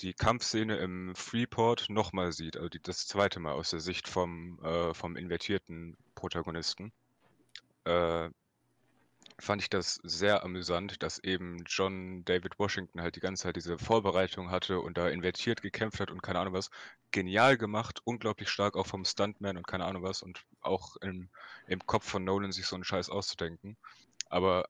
[0.00, 4.62] die Kampfszene im Freeport nochmal sieht, also die, das zweite Mal aus der Sicht vom,
[4.62, 6.92] äh, vom invertierten Protagonisten,
[7.84, 8.30] äh,
[9.40, 13.78] fand ich das sehr amüsant, dass eben John David Washington halt die ganze Zeit diese
[13.78, 16.70] Vorbereitung hatte und da invertiert gekämpft hat und keine Ahnung was.
[17.12, 21.30] Genial gemacht, unglaublich stark auch vom Stuntman und keine Ahnung was und auch im,
[21.66, 23.76] im Kopf von Nolan sich so einen Scheiß auszudenken.
[24.28, 24.68] Aber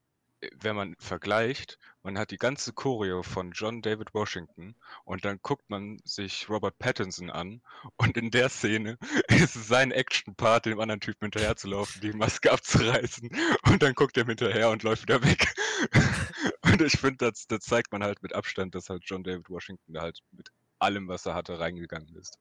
[0.61, 5.69] wenn man vergleicht, man hat die ganze Choreo von John David Washington und dann guckt
[5.69, 7.61] man sich Robert Pattinson an
[7.97, 8.99] und in der Szene
[9.29, 13.31] ist es sein Action-Part, dem anderen Typen hinterherzulaufen, die Maske abzureißen
[13.65, 15.55] und dann guckt er hinterher und läuft wieder weg.
[16.63, 19.93] und ich finde, das, das zeigt man halt mit Abstand, dass halt John David Washington
[19.93, 22.39] da halt mit allem, was er hatte, reingegangen ist.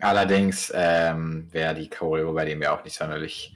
[0.00, 3.54] Allerdings ähm, wäre die Choreo bei dem ja auch nicht sonderlich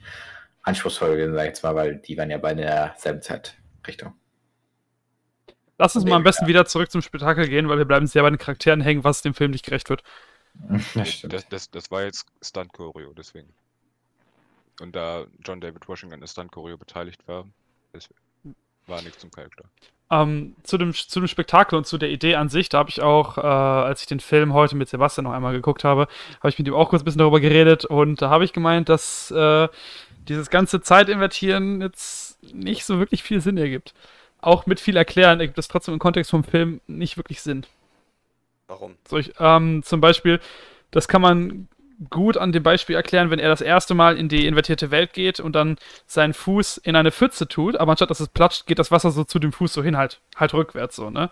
[0.67, 4.13] anspruchsvoll gewesen, sag ich jetzt mal, weil die waren ja beide in derselben Zeitrichtung.
[5.77, 8.29] Lass uns mal am besten wieder zurück zum Spektakel gehen, weil wir bleiben sehr bei
[8.29, 10.03] den Charakteren hängen, was dem Film nicht gerecht wird.
[10.95, 11.21] Das.
[11.21, 13.53] Das, das, das war jetzt Stunt-Choreo, deswegen.
[14.81, 17.45] Und da John David Washington an Stunt-Choreo beteiligt war,
[17.93, 18.09] das
[18.87, 19.65] war nichts zum Charakter.
[20.09, 23.01] Ähm, zu, dem, zu dem Spektakel und zu der Idee an sich, da habe ich
[23.01, 26.07] auch, äh, als ich den Film heute mit Sebastian noch einmal geguckt habe,
[26.39, 28.87] habe ich mit ihm auch kurz ein bisschen darüber geredet und da habe ich gemeint,
[28.87, 29.67] dass äh,
[30.29, 33.93] dieses ganze Zeitinvertieren jetzt nicht so wirklich viel Sinn ergibt.
[34.39, 37.65] Auch mit viel Erklären ergibt es trotzdem im Kontext vom Film nicht wirklich Sinn.
[38.67, 38.95] Warum?
[39.07, 40.39] So ich, ähm, zum Beispiel,
[40.91, 41.67] das kann man
[42.09, 45.39] gut an dem Beispiel erklären, wenn er das erste Mal in die invertierte Welt geht
[45.39, 48.91] und dann seinen Fuß in eine Pfütze tut, aber anstatt dass es platscht, geht das
[48.91, 51.31] Wasser so zu dem Fuß so hin, halt, halt rückwärts so, ne?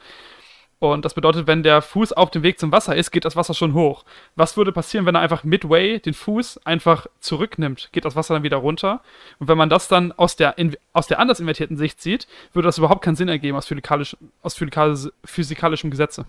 [0.79, 3.53] Und das bedeutet, wenn der Fuß auf dem Weg zum Wasser ist, geht das Wasser
[3.53, 4.03] schon hoch.
[4.35, 7.89] Was würde passieren, wenn er einfach midway den Fuß einfach zurücknimmt?
[7.93, 9.01] Geht das Wasser dann wieder runter?
[9.39, 12.67] Und wenn man das dann aus der, in, aus der anders invertierten Sicht sieht, würde
[12.67, 16.25] das überhaupt keinen Sinn ergeben aus, physikalisch, aus physikalisch, physikalischem Gesetze.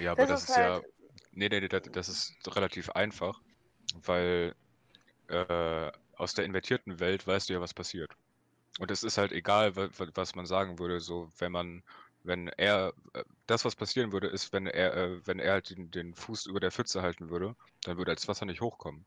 [0.00, 0.62] Ja, aber Das das, ist ist ja.
[0.74, 0.84] halt-
[1.32, 3.38] Nee, nee, nee, das, ist relativ einfach,
[4.04, 4.54] weil
[5.28, 8.10] äh, aus der invertierten Welt weißt du ja, was passiert.
[8.78, 11.82] Und es ist halt egal, wa- wa- was man sagen würde, so wenn man,
[12.22, 15.90] wenn er, äh, das, was passieren würde, ist, wenn er, äh, wenn er halt den,
[15.90, 19.06] den Fuß über der Pfütze halten würde, dann würde das Wasser nicht hochkommen.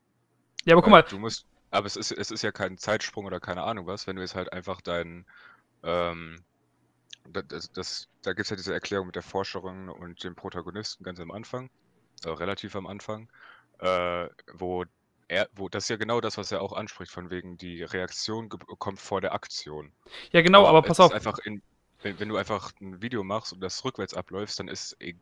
[0.64, 3.26] Ja, aber guck Weil mal, Du musst, aber es ist, es ist ja kein Zeitsprung
[3.26, 5.26] oder keine Ahnung was, wenn du jetzt halt einfach deinen,
[5.84, 6.44] ähm,
[7.24, 11.04] da- das, das, da gibt es ja diese Erklärung mit der Forscherin und dem Protagonisten
[11.04, 11.70] ganz am Anfang,
[12.24, 13.30] äh, relativ am Anfang,
[13.80, 14.84] äh, wo
[15.28, 18.48] er, wo das ist ja genau das, was er auch anspricht, von wegen die Reaktion
[18.50, 19.94] kommt vor der Aktion.
[20.32, 21.12] ja genau, aber es pass auf.
[21.12, 21.62] Einfach in,
[22.04, 25.14] wenn, wenn du einfach ein Video machst und das rückwärts abläufst, dann ist, e-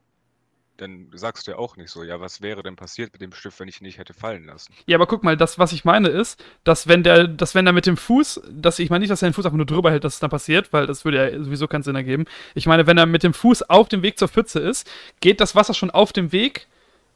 [0.77, 3.61] dann sagst du ja auch nicht so, ja, was wäre denn passiert mit dem Stift,
[3.61, 4.73] wenn ich ihn nicht hätte fallen lassen?
[4.87, 7.73] Ja, aber guck mal, das, was ich meine, ist, dass wenn der, dass wenn er
[7.73, 10.05] mit dem Fuß, dass ich meine nicht, dass er den Fuß einfach nur drüber hält,
[10.05, 12.25] dass es dann passiert, weil das würde ja sowieso keinen Sinn ergeben.
[12.55, 14.91] Ich meine, wenn er mit dem Fuß auf dem Weg zur Pfütze ist,
[15.21, 16.67] geht das Wasser schon auf dem Weg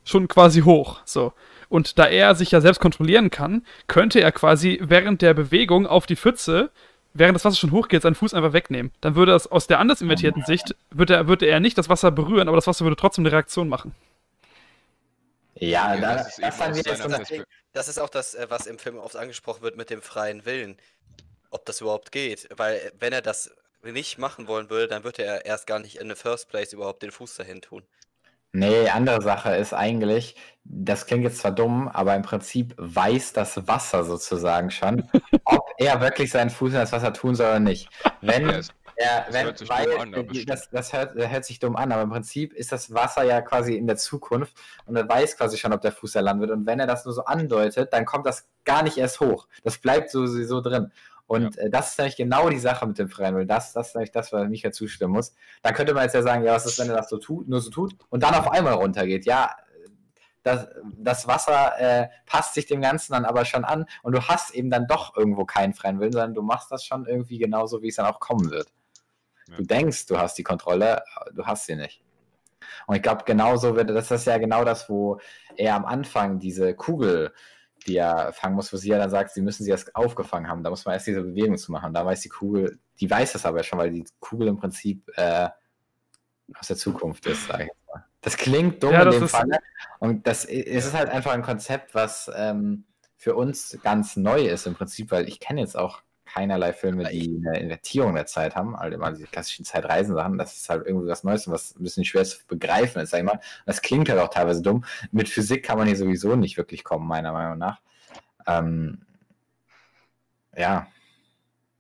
[0.05, 1.01] schon quasi hoch.
[1.05, 1.33] So.
[1.69, 6.07] Und da er sich ja selbst kontrollieren kann, könnte er quasi während der Bewegung auf
[6.07, 6.71] die Pfütze,
[7.19, 8.93] während das Wasser schon hochgeht, seinen Fuß einfach wegnehmen.
[9.01, 12.11] Dann würde das aus der anders invertierten Sicht, würde er, würde er nicht das Wasser
[12.11, 13.95] berühren, aber das Wasser würde trotzdem eine Reaktion machen.
[15.55, 17.45] Ja, Ja, da, das das, ist so Perspektive.
[17.73, 20.77] Das ist auch das, äh, was im Film oft angesprochen wird mit dem freien Willen.
[21.51, 22.49] Ob das überhaupt geht.
[22.57, 23.51] Weil, äh, wenn er das
[23.83, 27.03] nicht machen wollen würde, dann würde er erst gar nicht in the first place überhaupt
[27.03, 27.83] den Fuß dahin tun.
[28.53, 33.69] Nee, andere Sache ist eigentlich, das klingt jetzt zwar dumm, aber im Prinzip weiß das
[33.69, 35.09] Wasser sozusagen schon,
[35.45, 37.89] ob er wirklich seinen Fuß in das Wasser tun soll oder nicht.
[38.23, 41.45] Wenn Ja, es- er, das wenn, hört sich weil, dumm an, das, das hört, hört
[41.45, 44.57] sich dumm an, aber im Prinzip ist das Wasser ja quasi in der Zukunft
[44.87, 46.51] und er weiß quasi schon, ob der Fuß da landen wird.
[46.53, 49.49] Und wenn er das nur so andeutet, dann kommt das gar nicht erst hoch.
[49.65, 50.93] Das bleibt so, so drin.
[51.27, 53.49] Und äh, das ist nämlich genau die Sache mit dem freien Willen.
[53.49, 55.35] Das, das ist nämlich das, was Micha zustimmen muss.
[55.63, 57.61] Dann könnte man jetzt ja sagen, ja, was ist, wenn er das so tut, nur
[57.61, 59.27] so tut und dann auf einmal runtergeht?
[59.27, 59.57] Ja,
[60.45, 64.55] das, das Wasser äh, passt sich dem Ganzen dann aber schon an und du hast
[64.55, 67.89] eben dann doch irgendwo keinen freien Willen, sondern du machst das schon irgendwie genauso, wie
[67.89, 68.73] es dann auch kommen wird.
[69.49, 69.57] Ja.
[69.57, 72.03] Du denkst, du hast die Kontrolle, du hast sie nicht.
[72.87, 75.19] Und ich glaube, genauso wird, das ist ja genau das, wo
[75.57, 77.33] er am Anfang diese Kugel,
[77.87, 80.63] die er fangen muss, wo sie ja dann sagt, sie müssen sie erst aufgefangen haben.
[80.63, 81.95] Da muss man erst diese Bewegung zu machen.
[81.95, 85.49] Da weiß die Kugel, die weiß das aber schon, weil die Kugel im Prinzip äh,
[86.59, 88.05] aus der Zukunft ist, sage ich jetzt mal.
[88.21, 89.47] Das klingt dumm Ja, in dem Fall.
[89.99, 92.85] Und das ist halt einfach ein Konzept, was ähm,
[93.17, 97.43] für uns ganz neu ist im Prinzip, weil ich kenne jetzt auch keinerlei Filme, die
[97.47, 100.39] eine Invertierung der Zeit haben, also immer diese klassischen Zeitreisen-Sachen.
[100.39, 103.19] Das ist halt irgendwie was Neues und was ein bisschen schwer zu begreifen ist, sag
[103.21, 103.41] ich mal.
[103.67, 104.85] Das klingt halt auch teilweise dumm.
[105.13, 107.81] Mit Physik kann man hier sowieso nicht wirklich kommen, meiner Meinung nach.
[108.47, 109.07] Ähm,
[110.57, 110.89] ja,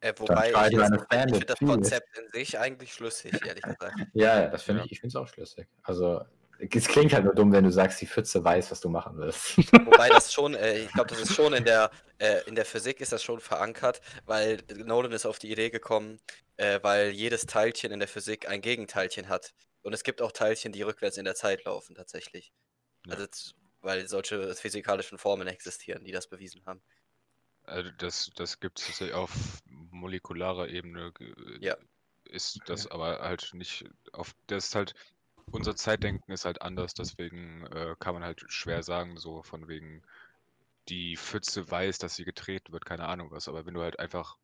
[0.00, 1.58] Äh, wobei ich, ich it, finde das.
[1.58, 3.96] Konzept in sich eigentlich schlüssig, ehrlich gesagt.
[4.12, 5.66] ja, ja, das finde ich, ich finde es auch schlüssig.
[5.82, 6.22] Also,
[6.58, 9.56] es klingt halt nur dumm, wenn du sagst, die Pfütze weiß, was du machen willst.
[9.84, 13.00] Wobei das schon, äh, ich glaube, das ist schon in der, äh, in der Physik
[13.00, 16.18] ist das schon verankert, weil Nolan ist auf die Idee gekommen,
[16.56, 19.52] äh, weil jedes Teilchen in der Physik ein Gegenteilchen hat.
[19.82, 22.52] Und es gibt auch Teilchen, die rückwärts in der Zeit laufen, tatsächlich.
[23.06, 23.14] Ja.
[23.14, 23.26] Also,
[23.82, 26.82] weil solche physikalischen Formeln existieren, die das bewiesen haben.
[27.64, 29.30] Also das, das gibt es tatsächlich auf
[29.64, 31.12] molekularer Ebene.
[31.12, 31.76] ge- Ja.
[32.28, 34.94] Ist das aber halt nicht auf das ist halt
[35.50, 40.02] unser Zeitdenken ist halt anders, deswegen äh, kann man halt schwer sagen, so von wegen
[40.88, 43.48] die Pfütze weiß, dass sie getreten wird, keine Ahnung was.
[43.48, 44.36] Aber wenn du halt einfach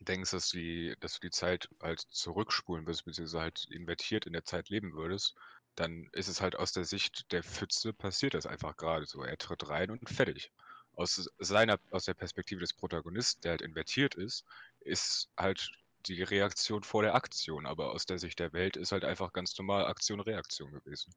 [0.00, 4.44] denkst, dass die, dass du die Zeit halt zurückspulen wirst, beziehungsweise halt invertiert in der
[4.44, 5.34] Zeit leben würdest,
[5.74, 9.22] dann ist es halt aus der Sicht der Pfütze passiert das einfach gerade so.
[9.22, 10.50] Er tritt rein und fertig.
[10.96, 14.44] Aus seiner, aus der Perspektive des Protagonisten, der halt invertiert ist,
[14.80, 15.70] ist halt
[16.08, 17.66] die Reaktion vor der Aktion.
[17.66, 21.14] Aber aus der Sicht der Welt ist halt einfach ganz normal Aktion-Reaktion gewesen.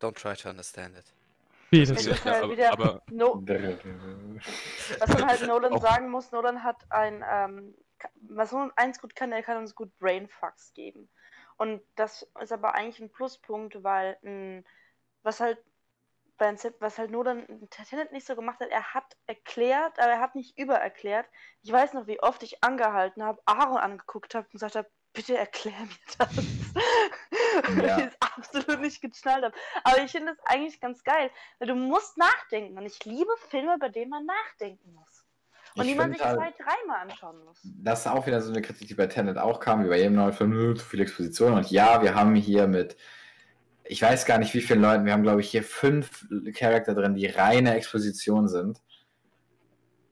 [0.00, 1.04] Don't try to understand it.
[1.70, 3.42] Wie, Es das ist Ja, halt aber- wieder aber- no,
[4.98, 7.74] was man halt Nolan Auch- sagen muss, Nolan hat ein, ähm,
[8.28, 11.08] was Nolan eins gut kann, er kann uns gut Brainfucks geben.
[11.56, 14.62] Und das ist aber eigentlich ein Pluspunkt, weil mh,
[15.22, 15.58] was halt
[16.40, 20.10] bei Incept, was halt Nolan in Tenet nicht so gemacht hat, er hat erklärt, aber
[20.10, 21.26] er hat nicht übererklärt.
[21.62, 25.36] Ich weiß noch, wie oft ich angehalten habe, Aaron angeguckt habe und gesagt habe, bitte
[25.36, 26.36] erklär mir das.
[27.76, 27.98] Weil Ja.
[27.98, 29.54] ich es absolut nicht geschnallt habe.
[29.84, 32.78] Aber ich finde es eigentlich ganz geil, weil du musst nachdenken.
[32.78, 35.24] Und ich liebe Filme, bei denen man nachdenken muss.
[35.76, 37.60] Und Ich die man sich halt- zwei, dreimal anschauen muss.
[37.64, 40.14] das ist auch wieder so eine Kritik, die bei Tenet auch kam, wie bei jedem
[40.14, 41.52] neuen Film, "Nö, zu viel Exposition.
[41.54, 42.96] Und ja, wir haben hier mit,
[43.90, 47.14] ich weiß gar nicht wie vielen Leuten, wir haben glaube ich hier fünf Charakter drin,
[47.14, 48.80] die reine Exposition sind.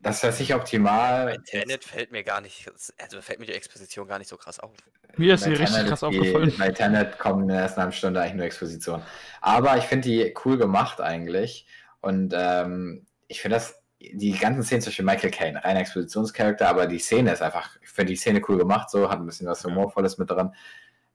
[0.00, 1.26] Das wäre sicher optimal.
[1.26, 4.60] Bei Tenet fällt mir gar nicht, also fällt mir die Exposition gar nicht so krass
[4.60, 4.72] auf.
[5.16, 6.54] Mir ist sie richtig Tenet krass ist die- aufgefallen.
[6.58, 9.02] Bei Tenet kommen in der ersten halben Stunde eigentlich nur Exposition.
[9.40, 11.66] Aber ich finde die cool gemacht eigentlich.
[12.00, 17.00] Und ähm, ich finde das, die ganzen Szenen zwischen Michael Caine, reiner Expositionscharakter, aber die
[17.00, 20.18] Szene ist einfach, ich finde die Szene cool gemacht, so, hat ein bisschen was Humorvolles
[20.18, 20.54] mit dran.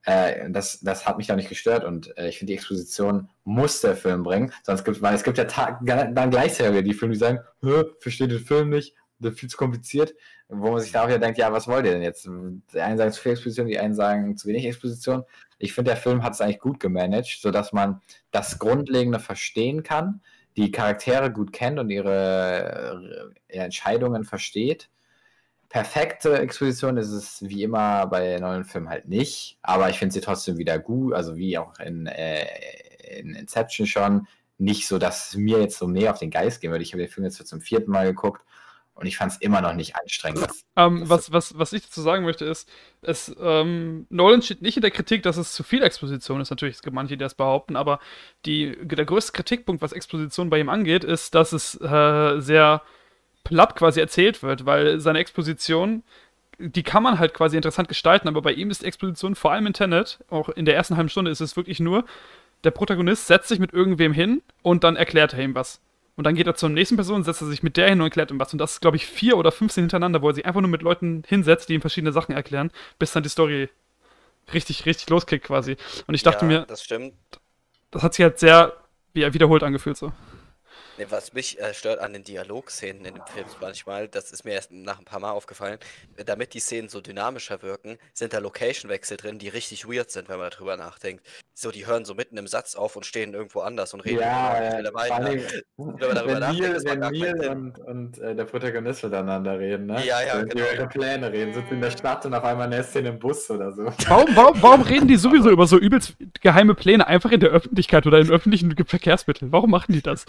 [0.05, 3.81] Äh, das, das hat mich da nicht gestört und äh, ich finde, die Exposition muss
[3.81, 4.51] der Film bringen.
[4.63, 8.39] Sonst gibt weil es gibt ja dann gleichzeitig die Filme, die sagen, "Hä, verstehe den
[8.39, 10.13] Film nicht, das ist viel zu kompliziert.
[10.49, 12.25] Wo man sich da auch wieder denkt, ja, was wollt ihr denn jetzt?
[12.25, 15.23] Die einen sagen zu viel Exposition, die einen sagen zu wenig Exposition.
[15.57, 18.01] Ich finde, der Film hat es eigentlich gut gemanagt, sodass man
[18.31, 20.21] das Grundlegende verstehen kann,
[20.57, 24.89] die Charaktere gut kennt und ihre äh, Entscheidungen versteht.
[25.73, 30.21] Perfekte Exposition ist es wie immer bei neuen Filmen halt nicht, aber ich finde sie
[30.21, 32.45] trotzdem wieder gut, also wie auch in, äh,
[33.17, 34.27] in Inception schon,
[34.59, 36.83] nicht so, dass es mir jetzt so mehr auf den Geist gehen würde.
[36.83, 38.43] Ich habe den Film jetzt zum vierten Mal geguckt
[38.93, 40.43] und ich fand es immer noch nicht anstrengend.
[40.43, 42.69] Das, Ähm, Das- was, was, was ich dazu sagen möchte, ist,
[43.01, 46.51] es, ähm, Nolan steht nicht in der Kritik, dass es zu viel Exposition ist.
[46.51, 47.99] Natürlich, es gibt manche, die das behaupten, aber
[48.45, 52.83] die, der größte Kritikpunkt, was Exposition bei ihm angeht, ist, dass es äh, sehr
[53.43, 56.03] platt quasi erzählt wird, weil seine Exposition,
[56.59, 59.67] die kann man halt quasi interessant gestalten, aber bei ihm ist die Exposition, vor allem
[59.67, 62.05] in Tenet, auch in der ersten halben Stunde, ist es wirklich nur,
[62.63, 65.81] der Protagonist setzt sich mit irgendwem hin und dann erklärt er ihm was.
[66.15, 68.29] Und dann geht er zur nächsten Person, setzt er sich mit der hin und erklärt
[68.29, 68.53] ihm was.
[68.53, 70.83] Und das ist, glaube ich, vier oder 15 hintereinander, wo er sich einfach nur mit
[70.83, 73.69] Leuten hinsetzt, die ihm verschiedene Sachen erklären, bis dann die Story
[74.53, 75.75] richtig, richtig loskickt quasi.
[76.05, 77.13] Und ich dachte ja, mir, das stimmt.
[77.91, 78.73] das hat sich halt sehr
[79.13, 80.11] wie- wiederholt angefühlt so.
[80.97, 84.53] Nee, was mich äh, stört an den Dialogszenen in dem Film manchmal, das ist mir
[84.53, 85.79] erst nach ein paar Mal aufgefallen,
[86.23, 90.37] damit die Szenen so dynamischer wirken, sind da Location-Wechsel drin, die richtig weird sind, wenn
[90.37, 91.25] man darüber nachdenkt.
[91.55, 94.79] So, die hören so mitten im Satz auf und stehen irgendwo anders und reden Ja,
[94.79, 95.23] äh, weiter.
[95.77, 100.03] Wenn Neil, wenn und, und äh, der Protagonist miteinander reden, ne?
[100.03, 100.65] Ja, ja, Wenn die genau.
[100.65, 103.51] über ihre Pläne reden, sitzen in der Stadt und auf einmal eine Szene im Bus
[103.51, 103.85] oder so.
[104.07, 108.07] Warum, warum, warum reden die sowieso über so übelst geheime Pläne einfach in der Öffentlichkeit
[108.07, 109.51] oder in öffentlichen Verkehrsmitteln?
[109.51, 110.25] Warum machen die das?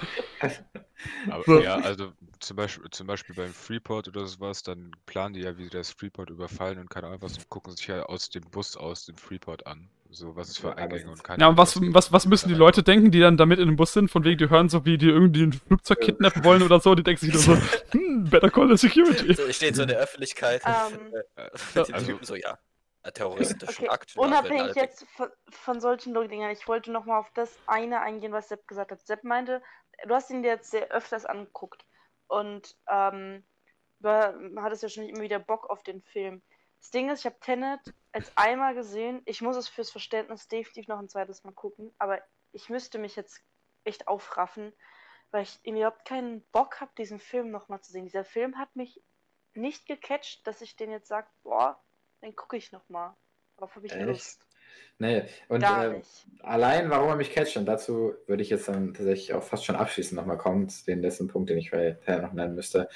[1.31, 1.61] Aber So.
[1.61, 5.65] ja, also zum Beispiel, zum Beispiel beim Freeport oder sowas, dann planen die ja, wie
[5.65, 8.77] sie das Freeport überfallen und keine Ahnung was und gucken sich ja aus dem Bus
[8.77, 9.89] aus dem Freeport an.
[10.15, 12.85] So, was es für Eingänge und keine Ja, und was, was, was müssen die Leute
[12.85, 15.09] denken, die dann damit in dem Bus sind, von wegen, die hören so, wie die
[15.09, 17.57] irgendwie ein Flugzeug kidnappen wollen oder so, die denken sich nur so,
[17.91, 19.35] hm, better call the security.
[19.35, 21.51] So, stehen so in der Öffentlichkeit Ähm, äh,
[21.85, 22.59] den also- Typen so, ja,
[23.03, 24.15] äh, terroristischen Okay, Akt.
[24.15, 27.59] ja, werden alle unabhängig jetzt von, von solchen Dingern, ich wollte noch mal auf das
[27.67, 29.05] eine eingehen, was Sepp gesagt hat.
[29.05, 29.63] Sepp meinte,
[30.07, 31.85] du hast ihn dir jetzt sehr öfters angeguckt
[32.29, 33.45] und ähm,
[33.99, 34.09] du
[34.63, 36.41] hattest ja schon immer wieder Bock auf den Film.
[36.85, 37.81] Das Ding ist, ich habe Tenet
[38.13, 39.23] als einmal gesehen.
[39.25, 42.21] Ich muss es fürs Verständnis definitiv noch ein zweites Mal gucken, aber
[42.53, 43.41] ich müsste mich jetzt
[43.85, 44.71] echt aufraffen,
[45.31, 48.05] weil ich irgendwie überhaupt keinen Bock habe, diesen Film noch mal zu sehen.
[48.05, 49.01] Dieser Film hat mich
[49.55, 51.83] nicht gecatcht, dass ich den jetzt sage, boah,
[52.21, 53.17] den gucke ich noch mal.
[53.57, 54.05] Darauf habe ich Echt?
[54.05, 54.47] Lust.
[54.99, 56.03] Nee, und äh,
[56.43, 59.77] allein, warum er mich catcht, und dazu würde ich jetzt dann tatsächlich auch fast schon
[59.77, 62.91] abschließend nochmal kommen, zu den letzten Punkt, den ich Teil noch nennen müsste.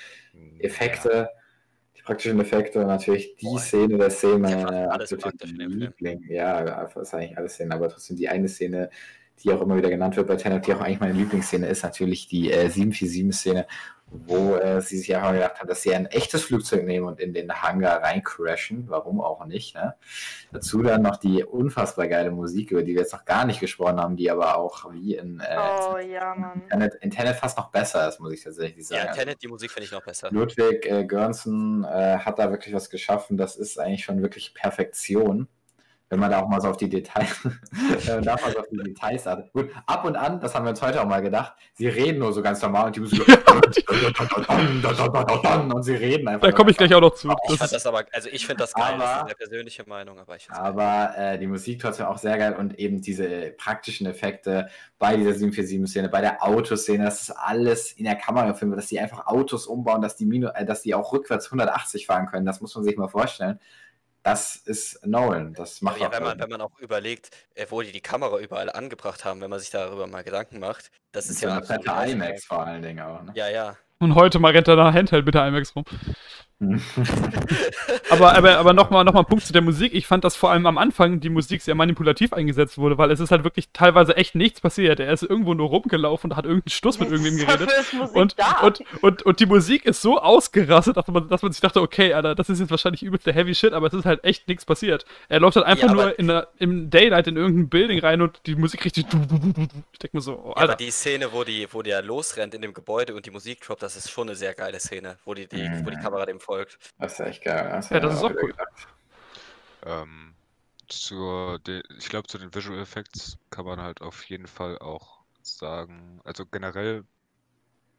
[0.59, 1.31] Effekte,
[1.99, 5.51] die praktischen Effekte und natürlich die Boah, Szene der Szene, ja alles praktisch.
[5.53, 6.25] Liebling.
[6.29, 8.91] Ja, ist eigentlich alles Szenen, aber trotzdem die eine Szene,
[9.43, 12.29] die auch immer wieder genannt wird bei Tenet, die auch eigentlich meine Lieblingsszene ist, natürlich
[12.29, 13.67] die äh, 747-Szene,
[14.11, 17.35] wo äh, sie sich einfach gedacht haben, dass sie ein echtes Flugzeug nehmen und in
[17.35, 18.85] den Hangar reincrashen.
[18.89, 19.95] Warum auch nicht, ne?
[20.53, 24.01] Dazu dann noch die unfassbar geile Musik, über die wir jetzt noch gar nicht gesprochen
[24.01, 26.63] haben, die aber auch wie in, äh, Oh ja, Mann.
[26.63, 29.07] in, Tenet, in Tenet fast noch besser ist, muss ich tatsächlich sagen.
[29.07, 30.29] Ja, Tenet, die Musik finde ich noch besser.
[30.31, 33.37] Ludwig äh, Göransson äh, hat da wirklich was geschaffen.
[33.37, 35.49] Das ist eigentlich schon wirklich Perfektion.
[36.11, 37.29] Wenn man da auch mal so auf die Details,
[38.07, 39.53] wenn man da mal so auf die Details hat.
[39.53, 42.33] Gut, ab und an, das haben wir uns heute auch mal gedacht, sie reden nur
[42.33, 43.21] so ganz normal und die Musik
[45.75, 46.49] und sie reden einfach.
[46.49, 47.29] Da komme ich gleich auch noch zu.
[47.29, 49.35] Ich Das fand ist, das aber, also ich finde das geil, das ist Aber- eine
[49.35, 53.53] persönliche Meinung, aber ich Aber äh, die Musik trotzdem auch sehr geil und eben diese
[53.59, 54.69] praktischen Effekte
[54.99, 58.99] bei dieser 747-Szene, bei der Autoszene, das ist alles in der Kamera gefilmt, dass die
[59.01, 62.47] einfach Autos umbauen, dass die, Minu äh, dass die auch rückwärts 180 fahren können.
[62.47, 63.59] Das muss man sich mal vorstellen.
[64.29, 65.55] Das ist Nolan.
[65.55, 68.39] Das macht Ja, auch wenn man, wenn man auch überlegt, äh, wo die die Kamera
[68.39, 71.65] überall angebracht haben, wenn man sich darüber mal Gedanken macht, das ist so ja eine
[71.65, 71.91] fette.
[72.11, 73.23] IMAX vor allen Dingen auch.
[73.23, 73.33] Ne?
[73.35, 73.77] Ja, ja.
[74.01, 75.85] und heute mal rennt er nach Handheld mit der IMAX rum.
[78.11, 79.95] Aber, aber, aber nochmal noch mal ein Punkt zu der Musik.
[79.95, 83.21] Ich fand, dass vor allem am Anfang die Musik sehr manipulativ eingesetzt wurde, weil es
[83.21, 84.99] ist halt wirklich teilweise echt nichts passiert.
[85.01, 87.71] Er ist irgendwo nur rumgelaufen und hat irgendeinen Stuss mit irgendwem geredet.
[88.15, 91.81] Und, und, und, und die Musik ist so ausgerastet, dass man, dass man sich dachte,
[91.81, 94.49] okay, Alter, das ist jetzt wahrscheinlich übelst der Heavy Shit, aber es ist halt echt
[94.49, 95.05] nichts passiert.
[95.29, 98.41] Er läuft halt einfach Ja, nur in der, im Daylight in irgendein Building rein und
[98.47, 99.07] die Musik richtig.
[99.93, 100.63] Ich denke mir so, oh, Ja, Alter.
[100.63, 103.83] aber die Szene, wo, die, wo der losrennt in dem Gebäude und die Musik droppt,
[103.83, 106.01] das ist schon eine sehr geile Szene, wo die, die, wo die Mhm.
[106.01, 106.79] Kamera dem folgt.
[106.99, 107.69] Das ist echt geil.
[107.71, 108.55] Das, Ja, das ist auch cool.
[109.85, 110.35] Ähm,
[110.89, 116.21] zur, ich glaube, zu den Visual Effects kann man halt auf jeden Fall auch sagen,
[116.25, 117.05] also generell,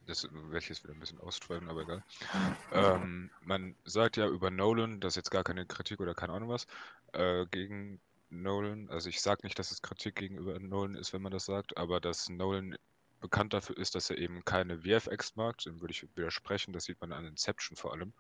[0.08, 2.04] das werde ich jetzt wieder ein bisschen ausschweifen, aber egal.
[2.74, 6.50] Ähm, man sagt ja über Nolan, das ist jetzt gar keine Kritik oder keine Ahnung
[6.50, 6.66] was,
[7.14, 8.02] äh, gegen
[8.32, 11.78] Nolan, also ich sage nicht, dass es Kritik gegenüber Nolan ist, wenn man das sagt,
[11.78, 12.76] aber dass Nolan
[13.20, 17.00] bekannt dafür ist, dass er eben keine VFX mag, dem würde ich widersprechen, das sieht
[17.02, 18.14] man an Inception vor allem,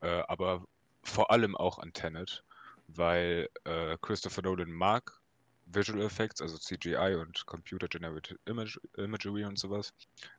[0.00, 0.64] äh, aber
[1.02, 2.44] vor allem auch an Tenet,
[2.88, 5.20] weil äh, Christopher Nolan mag
[5.66, 9.92] Visual Effects, also CGI und Computer Generated Image, Imagery und sowas.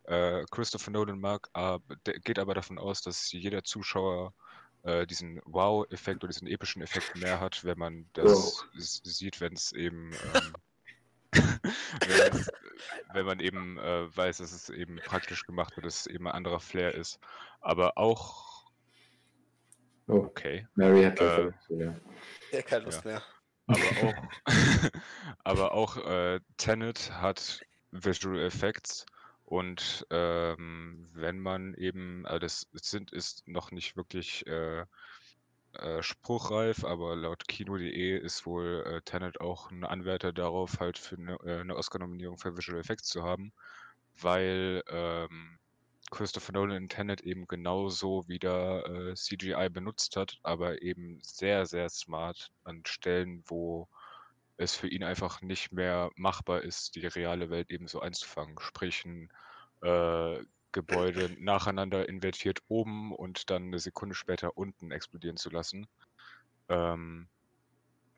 [0.03, 1.49] Äh, Christopher Nolan mag,
[2.23, 4.33] geht aber davon aus, dass jeder Zuschauer
[4.83, 9.53] äh, diesen Wow-Effekt oder diesen epischen Effekt mehr hat, wenn man das s- sieht, wenn
[9.53, 10.53] es eben ähm,
[13.15, 16.34] wenn, man eben äh, weiß, dass es eben praktisch gemacht wird, dass es eben ein
[16.34, 17.19] anderer Flair ist.
[17.61, 18.55] Aber auch
[20.07, 20.68] Oh, okay.
[20.76, 21.95] Mary hat Äh, vergessen, ja.
[22.52, 23.23] Ja, keine Lust mehr.
[23.68, 24.45] Aber auch,
[25.44, 29.05] aber auch äh, Tenet hat Visual Effects
[29.45, 34.85] und ähm, wenn man eben, also das sind ist noch nicht wirklich äh,
[35.79, 41.18] äh, spruchreif, aber laut Kino.de ist wohl äh, Tenet auch ein Anwärter darauf, halt für
[41.18, 43.54] eine, äh, eine Oscar-Nominierung für Visual Effects zu haben,
[44.21, 45.60] weil ähm,
[46.12, 51.89] Christopher Nolan in Tenet eben genauso wieder äh, CGI benutzt hat, aber eben sehr, sehr
[51.89, 53.87] smart an Stellen, wo
[54.57, 58.55] es für ihn einfach nicht mehr machbar ist, die reale Welt eben so einzufangen.
[58.60, 59.29] Sprich, ein
[59.81, 60.44] äh,
[60.76, 65.87] Gebäude nacheinander invertiert oben und dann eine Sekunde später unten explodieren zu lassen.
[66.68, 67.29] Ähm,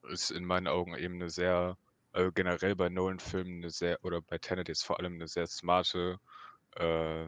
[0.09, 1.77] ist in meinen Augen eben eine sehr,
[2.13, 6.19] also generell bei Nolan-Filmen eine sehr, oder bei Tenet jetzt vor allem eine sehr smarte
[6.77, 7.27] äh,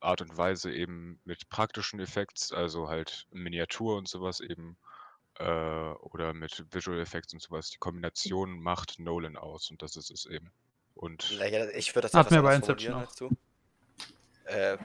[0.00, 4.78] Art und Weise eben mit praktischen Effekts, also halt Miniatur und sowas eben,
[5.34, 7.68] äh, oder mit Visual Effects und sowas.
[7.68, 10.50] Die Kombination macht Nolan aus und das ist es eben.
[10.94, 13.28] Und Naja, ich würde das Hat mir bei Inception du.
[14.50, 14.78] Äh,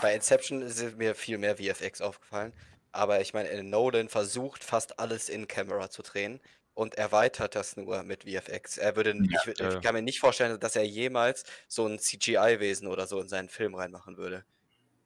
[0.00, 2.52] bei Inception ist mir viel mehr VFX aufgefallen.
[2.92, 6.40] Aber ich meine, Nolan versucht fast alles in Camera zu drehen
[6.74, 8.78] und erweitert das nur mit VFX.
[8.78, 12.88] Er würde, Ja, ich, ich kann mir nicht vorstellen, dass er jemals so ein CGI-Wesen
[12.88, 14.44] oder so in seinen Film reinmachen würde.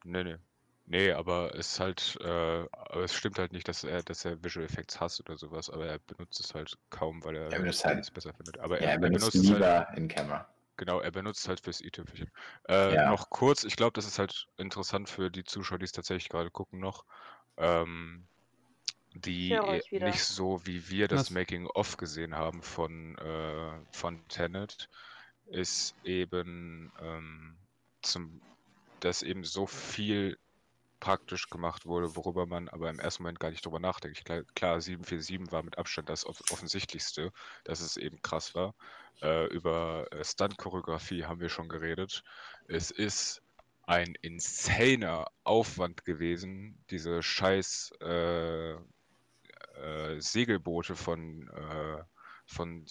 [0.03, 0.35] Nee, nee.
[0.87, 2.27] Nee, aber es ist halt, äh,
[2.71, 5.87] aber es stimmt halt nicht, dass er, dass er Visual Effects hasst oder sowas, aber
[5.87, 8.59] er benutzt es halt kaum, weil er Er es halt- besser findet.
[8.59, 10.47] Aber Ja, er, er benutzt benutzt es halt, lieber in Camera.
[10.77, 12.29] Genau, er benutzt es halt fürs i-Tüpfelchen.
[12.67, 13.09] Äh, Ja.
[13.09, 16.51] Noch kurz, ich glaube, das ist halt interessant für die Zuschauer, die es tatsächlich gerade
[16.51, 17.05] gucken noch,
[17.57, 18.27] ähm,
[19.13, 19.49] die
[19.99, 21.29] nicht so wie wir das?
[21.29, 24.89] Making-of gesehen haben von, äh, von Tenet,
[25.45, 27.57] ist eben, ähm,
[28.01, 28.41] zum,
[28.99, 30.37] dass eben so viel
[30.99, 34.25] praktisch gemacht wurde, worüber man aber im ersten Moment gar nicht drüber nachdenkt.
[34.25, 37.31] Klar, klar 747 war mit Abstand das off offensichtlichste,
[37.63, 38.75] dass es eben krass war.
[39.21, 42.23] Äh, über äh, Stunt-Choreografie haben wir schon geredet.
[42.67, 43.41] Es ist
[43.83, 52.03] ein insaner Aufwand gewesen, diese scheiß äh, äh, Segelboote von, äh,
[52.45, 52.85] von,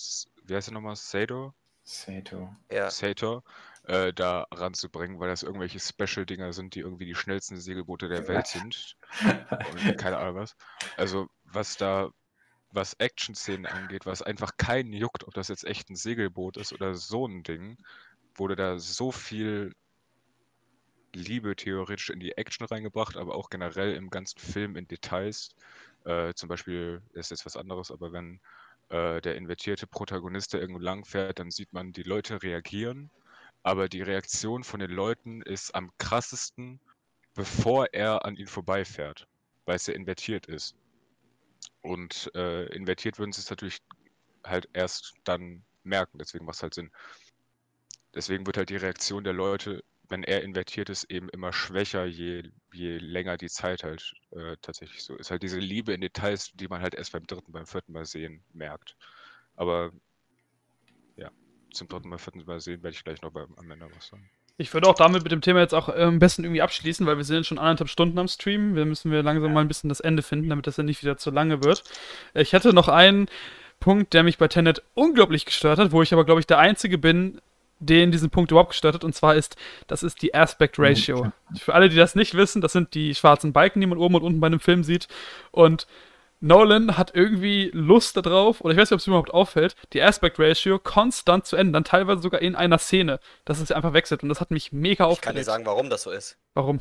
[0.44, 1.52] wie heißt der nochmal, Sato?
[1.82, 2.54] Sato.
[2.70, 3.44] Ja, Sator
[3.84, 8.46] äh, da ranzubringen, weil das irgendwelche Special-Dinger sind, die irgendwie die schnellsten Segelboote der Welt
[8.46, 8.96] sind.
[9.72, 10.56] Und keine Ahnung was.
[10.96, 12.10] Also, was da,
[12.74, 16.94] was Action-Szenen angeht, was einfach keinen juckt, ob das jetzt echt ein Segelboot ist oder
[16.94, 17.78] so ein Ding,
[18.34, 19.74] wurde da so viel
[21.14, 25.50] Liebe theoretisch in die Action reingebracht, aber auch generell im ganzen Film in Details.
[26.04, 28.40] Äh, zum Beispiel ist jetzt was anderes, aber wenn
[28.88, 33.10] äh, der invertierte Protagonist da irgendwo lang fährt, dann sieht man, die Leute reagieren,
[33.62, 36.80] aber die Reaktion von den Leuten ist am krassesten,
[37.34, 39.26] bevor er an ihn vorbeifährt,
[39.64, 40.76] weil es ja invertiert ist.
[41.80, 43.78] Und äh, invertiert würden sie es natürlich
[44.44, 46.90] halt erst dann merken, deswegen macht es halt Sinn.
[48.14, 52.50] Deswegen wird halt die Reaktion der Leute, wenn er invertiert ist, eben immer schwächer, je,
[52.72, 55.30] je länger die Zeit halt äh, tatsächlich so ist.
[55.30, 58.44] Halt diese Liebe in Details, die man halt erst beim dritten, beim vierten Mal sehen
[58.52, 58.96] merkt.
[59.56, 59.92] Aber
[61.16, 61.30] ja,
[61.72, 64.30] zum dritten Mal, vierten Mal sehen werde ich gleich noch beim, am Ende was sagen.
[64.56, 67.16] Ich würde auch damit mit dem Thema jetzt auch äh, am besten irgendwie abschließen, weil
[67.16, 68.76] wir sind jetzt schon anderthalb Stunden am Stream.
[68.76, 71.16] Wir müssen wir langsam mal ein bisschen das Ende finden, damit das ja nicht wieder
[71.16, 71.82] zu lange wird.
[72.34, 73.28] Ich hätte noch einen
[73.80, 76.98] Punkt, der mich bei Tenet unglaublich gestört hat, wo ich aber, glaube ich, der Einzige
[76.98, 77.40] bin,
[77.80, 79.56] den diesen Punkt überhaupt gestört hat, und zwar ist,
[79.88, 81.32] das ist die Aspect Ratio.
[81.58, 84.22] Für alle, die das nicht wissen, das sind die schwarzen Balken, die man oben und
[84.22, 85.08] unten bei einem Film sieht.
[85.50, 85.86] Und
[86.44, 90.02] Nolan hat irgendwie Lust darauf, oder ich weiß nicht, ob es ihm überhaupt auffällt, die
[90.02, 94.22] Aspect Ratio konstant zu ändern, teilweise sogar in einer Szene, dass es einfach wechselt.
[94.22, 95.46] Und das hat mich mega ich kann dir aufgeregt.
[95.46, 96.36] sagen, warum das so ist.
[96.52, 96.80] Warum?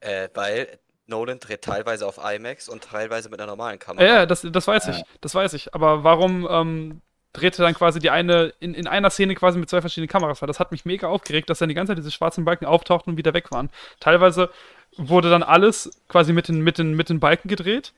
[0.00, 0.66] Äh, weil
[1.06, 4.04] Nolan dreht teilweise auf IMAX und teilweise mit einer normalen Kamera.
[4.04, 5.74] Ja, ja, das, das weiß ich, das weiß ich.
[5.74, 7.00] Aber warum ähm,
[7.34, 10.42] drehte dann quasi die eine in, in einer Szene quasi mit zwei verschiedenen Kameras?
[10.42, 13.12] Weil das hat mich mega aufgeregt, dass dann die ganze Zeit diese schwarzen Balken auftauchten
[13.12, 13.70] und wieder weg waren.
[14.00, 14.50] Teilweise
[14.96, 17.92] wurde dann alles quasi mit den, mit den, mit den Balken gedreht.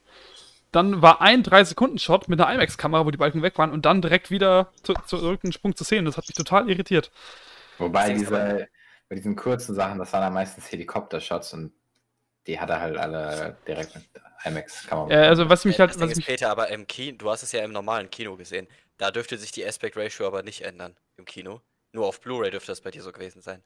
[0.72, 4.30] Dann war ein 3-Sekunden-Shot mit einer IMAX-Kamera, wo die Balken weg waren und dann direkt
[4.30, 6.04] wieder zu, zurück einen Sprung zu sehen.
[6.04, 7.10] Das hat mich total irritiert.
[7.78, 8.68] Wobei diese,
[9.08, 11.72] bei diesen kurzen Sachen, das waren dann meistens Helikopter-Shots und
[12.46, 14.04] die hat er halt alle direkt mit
[14.44, 15.14] IMAX-Kamera.
[15.14, 17.30] Äh, also was mich Äh, halt, das was ist, mich, Peter, aber im Kino, du
[17.30, 18.68] hast es ja im normalen Kino gesehen.
[18.98, 21.62] Da dürfte sich die Aspect Ratio aber nicht ändern im Kino.
[21.92, 23.62] Nur auf Blu-ray dürfte das bei dir so gewesen sein.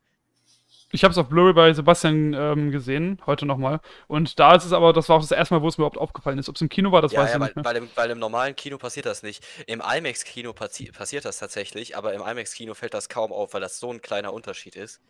[0.94, 3.80] Ich habe es auf Blu-ray bei Sebastian ähm, gesehen, heute nochmal.
[4.06, 5.98] Und da ist es aber, das war auch das erste Mal, wo es mir überhaupt
[5.98, 6.48] aufgefallen ist.
[6.48, 7.64] Ob es im Kino war, das ja, weiß ja, ich weil, nicht mehr.
[7.64, 9.44] weil, im, weil im normalen Kino passiert das nicht.
[9.66, 13.78] Im IMAX-Kino passi passiert das tatsächlich, aber im IMAX-Kino fällt das kaum auf, weil das
[13.78, 15.00] so ein kleiner Unterschied ist.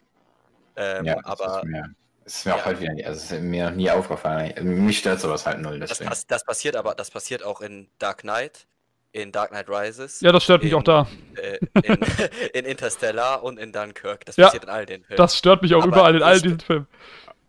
[0.76, 2.64] Ähm, ja, das aber ist mir, das ist mir auch Ja.
[2.64, 4.84] heute wieder nie, also ist mir noch nie aufgefallen.
[4.84, 6.08] Mich stört sowas halt null, das, deswegen.
[6.10, 8.66] pass das passiert aber, das passiert auch in Dark Knight,
[9.14, 11.06] in Dark Knight Rises, Ja, das stört mich in, auch da.
[11.36, 11.98] äh, in,
[12.52, 14.24] in Interstellar und in Dunkirk.
[14.26, 15.16] Das Ja, passiert in all den Filmen.
[15.16, 16.88] Das stört mich auch Aber überall in all diesen Filmen.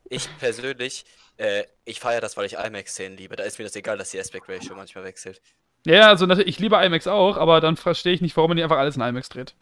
[0.09, 1.05] Ich persönlich,
[1.37, 3.35] äh, ich feiere das, weil ich IMAX-Szenen liebe.
[3.35, 5.41] Da ist mir das egal, dass die Aspect Ratio manchmal wechselt.
[5.87, 8.77] Ja, also ich liebe IMAX auch, aber dann verstehe ich nicht, warum man nicht einfach
[8.77, 9.55] alles in IMAX dreht.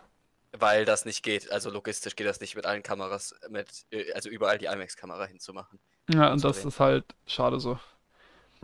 [0.52, 1.52] Weil das nicht geht.
[1.52, 5.80] Also logistisch geht das nicht mit allen Kameras, mit, äh, also überall die IMAX-Kamera hinzumachen.
[6.14, 7.80] Ja, und das ist halt schade so.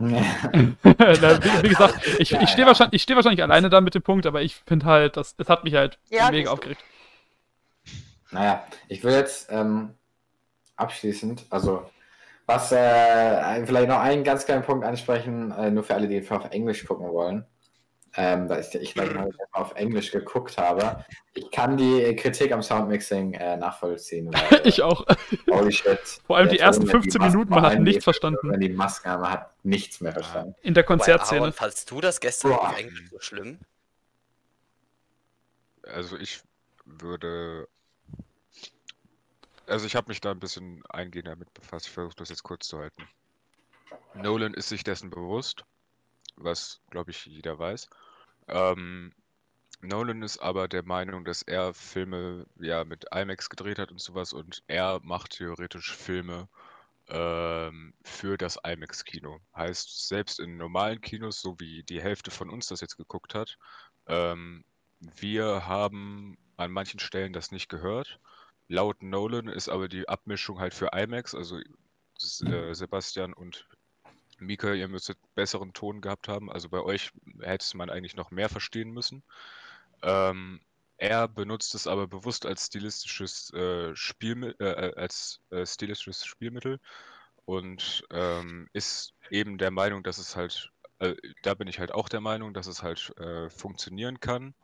[0.00, 0.16] Na,
[0.82, 4.24] wie, wie gesagt, ich, ich stehe wahrscheinlich, ich steh wahrscheinlich alleine da mit dem Punkt,
[4.24, 6.82] aber ich finde halt, das, es hat mich halt Ja, mega aufgeregt.
[8.30, 9.94] Naja, ich will jetzt ähm,
[10.76, 11.84] abschließend, also
[12.46, 16.50] was äh, vielleicht noch einen ganz kleinen Punkt ansprechen, äh, nur für alle, die auf
[16.50, 17.44] Englisch gucken wollen.
[18.16, 21.04] Ähm, weil ich, ich gleich mal auf Englisch geguckt habe.
[21.34, 24.32] Ich kann die Kritik am Soundmixing äh, nachvollziehen.
[24.50, 25.06] Weil, Ich auch.
[25.48, 25.98] Holy shit.
[26.26, 28.50] Vor allem die ersten Ton, wenn 15 Masken Minuten, man hat nichts verstanden.
[28.50, 30.56] Wenn die haben, man hat nichts mehr verstanden.
[30.62, 31.40] In der Konzertszene.
[31.40, 32.70] Aaron, fandst du das gestern Boah.
[32.70, 33.58] auf Englisch so schlimm?
[35.84, 36.42] Also ich
[36.84, 37.68] würde.
[39.66, 41.86] Also ich habe mich da ein bisschen eingehender mit befasst.
[41.86, 43.06] Ich versuche das jetzt kurz zu halten.
[44.14, 45.64] Nolan ist sich dessen bewusst,
[46.42, 47.88] was glaube ich jeder weiß.
[48.48, 49.12] Ähm,
[49.82, 54.32] Nolan ist aber der Meinung, dass er Filme ja mit IMAX gedreht hat und sowas
[54.32, 56.48] und er macht theoretisch Filme
[57.08, 59.40] ähm, für das IMAX-Kino.
[59.56, 63.56] Heißt, selbst in normalen Kinos, so wie die Hälfte von uns das jetzt geguckt hat,
[64.06, 64.64] ähm,
[65.00, 68.20] wir haben an manchen Stellen das nicht gehört.
[68.68, 73.66] Laut Nolan ist aber die Abmischung halt für IMAX, also äh, Sebastian und
[74.40, 76.50] Mika, ihr müsstet besseren Ton gehabt haben.
[76.50, 79.22] Also bei euch hätte man eigentlich noch mehr verstehen müssen.
[80.02, 80.60] Ähm,
[80.96, 86.78] er benutzt es aber bewusst als stilistisches äh, Spielmi äh, äh, als äh, stilistisches Spielmittel
[87.46, 92.08] und ähm, ist eben der Meinung, dass es halt, äh, da bin ich halt auch
[92.08, 94.54] der Meinung, dass es halt äh, funktionieren kann.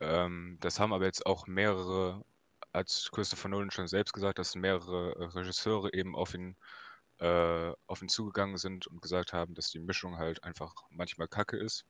[0.00, 2.24] Ähm, das haben aber jetzt auch mehrere,
[2.72, 6.85] als Christopher Nolan schon selbst gesagt, dass mehrere Regisseure eben auf ihn äh,
[7.18, 11.84] auf ihn zugegangen sind und gesagt haben, dass die Mischung halt einfach manchmal kacke ist.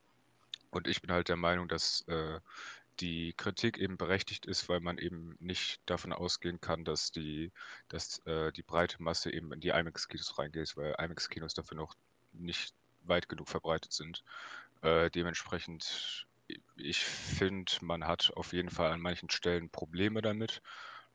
[0.71, 2.39] Und ich bin halt der Meinung, dass äh,
[2.99, 7.51] die Kritik eben berechtigt ist, weil man eben nicht davon ausgehen kann, dass die,
[7.89, 11.95] dass äh, die breite Masse eben in die IMAX-Kinos reingeht, weil IMAX-Kinos dafür noch
[12.33, 12.73] nicht
[13.03, 14.23] weit genug verbreitet sind.
[14.81, 16.27] Äh, dementsprechend,
[16.75, 20.61] ich finde, man hat auf jeden Fall an manchen Stellen Probleme damit.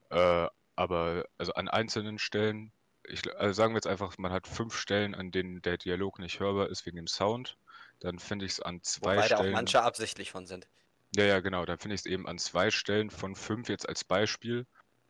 [0.09, 2.71] Äh, aber also an einzelnen Stellen,
[3.07, 6.39] ich, also sagen wir jetzt einfach, man hat fünf Stellen, an denen der Dialog nicht
[6.39, 7.57] hörbar ist wegen dem Sound.
[7.99, 9.53] Dann finde ich es an zwei Wobei da auch Stellen.
[9.53, 10.67] manche absichtlich von sind.
[11.15, 11.65] Ja, ja, genau.
[11.65, 14.65] Dann finde ich es eben an zwei Stellen von fünf jetzt als Beispiel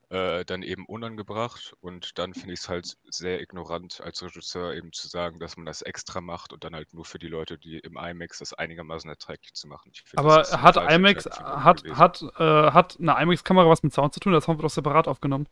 [0.10, 4.92] äh, dann eben unangebracht und dann finde ich es halt sehr ignorant als Regisseur eben
[4.92, 7.80] zu sagen, dass man das extra macht und dann halt nur für die Leute, die
[7.80, 9.92] im IMAX das einigermaßen erträglich zu machen.
[9.92, 14.20] Ich find, Aber hat IMAX, hat, hat, äh, hat eine IMAX-Kamera was mit Sound zu
[14.20, 14.34] tun?
[14.34, 15.48] Das haben wir doch separat aufgenommen.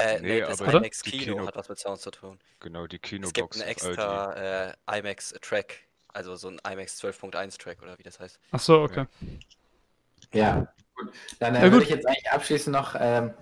[0.00, 2.38] Äh, Nee, nee, das aber IMAX die Kino Kino- hat was mit Sound zu tun.
[2.60, 3.60] Genau, die Es gibt Kinobox.
[3.60, 5.80] einen extra äh, IMAX Track,
[6.12, 8.38] also so ein IMAX 12.1 Track oder wie das heißt.
[8.52, 9.06] Ach so, okay.
[10.32, 11.12] Ja, gut.
[11.38, 11.72] Dann äh, Ja, gut.
[11.72, 13.32] würde ich jetzt eigentlich abschließend noch ähm,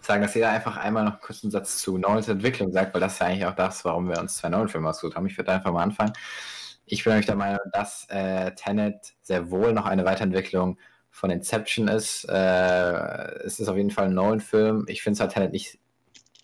[0.00, 3.14] sagen, dass jeder einfach einmal noch kurz einen Satz zu Nolans Entwicklung sagt, weil das
[3.14, 5.26] ist ja eigentlich auch das, warum wir uns zwei Nolan-Filme ausgesucht haben.
[5.26, 6.12] Ich würde einfach mal anfangen.
[6.86, 10.78] Ich bin nämlich der Meinung, dass äh, Tenet sehr wohl noch eine Weiterentwicklung
[11.12, 12.24] von Inception ist.
[12.28, 12.32] Äh,
[13.44, 14.84] es ist auf jeden Fall ein Nolan-Film.
[14.88, 15.78] Ich finde es halt Tenet nicht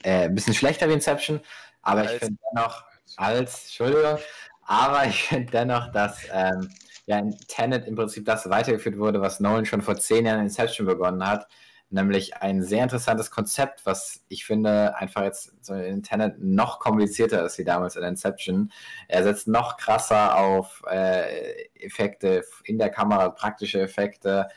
[0.07, 1.41] äh, ein bisschen schlechter wie Inception,
[1.83, 2.85] aber ich Als- finde dennoch
[3.17, 4.18] als, Entschuldigung,
[4.62, 6.70] aber ich finde dennoch, dass ähm,
[7.07, 10.47] ja in Tenet im Prinzip das weitergeführt wurde, was Nolan schon vor zehn Jahren in
[10.47, 11.47] Inception begonnen hat,
[11.89, 17.44] nämlich ein sehr interessantes Konzept, was ich finde einfach jetzt so in Tenet noch komplizierter
[17.44, 18.73] ist wie damals in Inception.
[19.07, 24.49] Er setzt noch krasser auf äh, Effekte in der Kamera, praktische Effekte.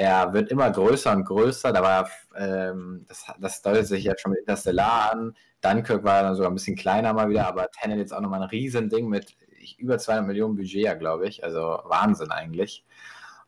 [0.00, 1.74] Er wird immer größer und größer.
[1.74, 5.36] Da war, ähm, das, das deutet sich jetzt schon mit Interstellar an.
[5.60, 8.48] Dunkirk war dann sogar ein bisschen kleiner mal wieder, aber Tenet jetzt auch nochmal ein
[8.48, 9.36] Riesending mit
[9.76, 11.44] über 200 Millionen Budget, ja, glaube ich.
[11.44, 12.86] Also Wahnsinn eigentlich.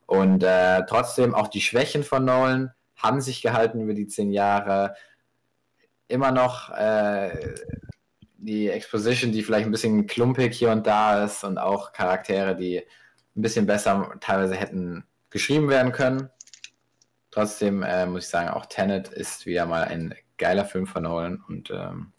[0.05, 4.93] Und äh, trotzdem auch die Schwächen von Nolan haben sich gehalten über die zehn Jahre.
[6.07, 7.55] Immer noch äh,
[8.37, 12.83] die Exposition, die vielleicht ein bisschen klumpig hier und da ist und auch Charaktere, die
[13.35, 16.29] ein bisschen besser teilweise hätten geschrieben werden können.
[17.33, 21.43] Trotzdem äh, muss ich sagen, auch Tenet ist wieder mal ein geiler Film von Nolan
[21.47, 22.13] und ähm,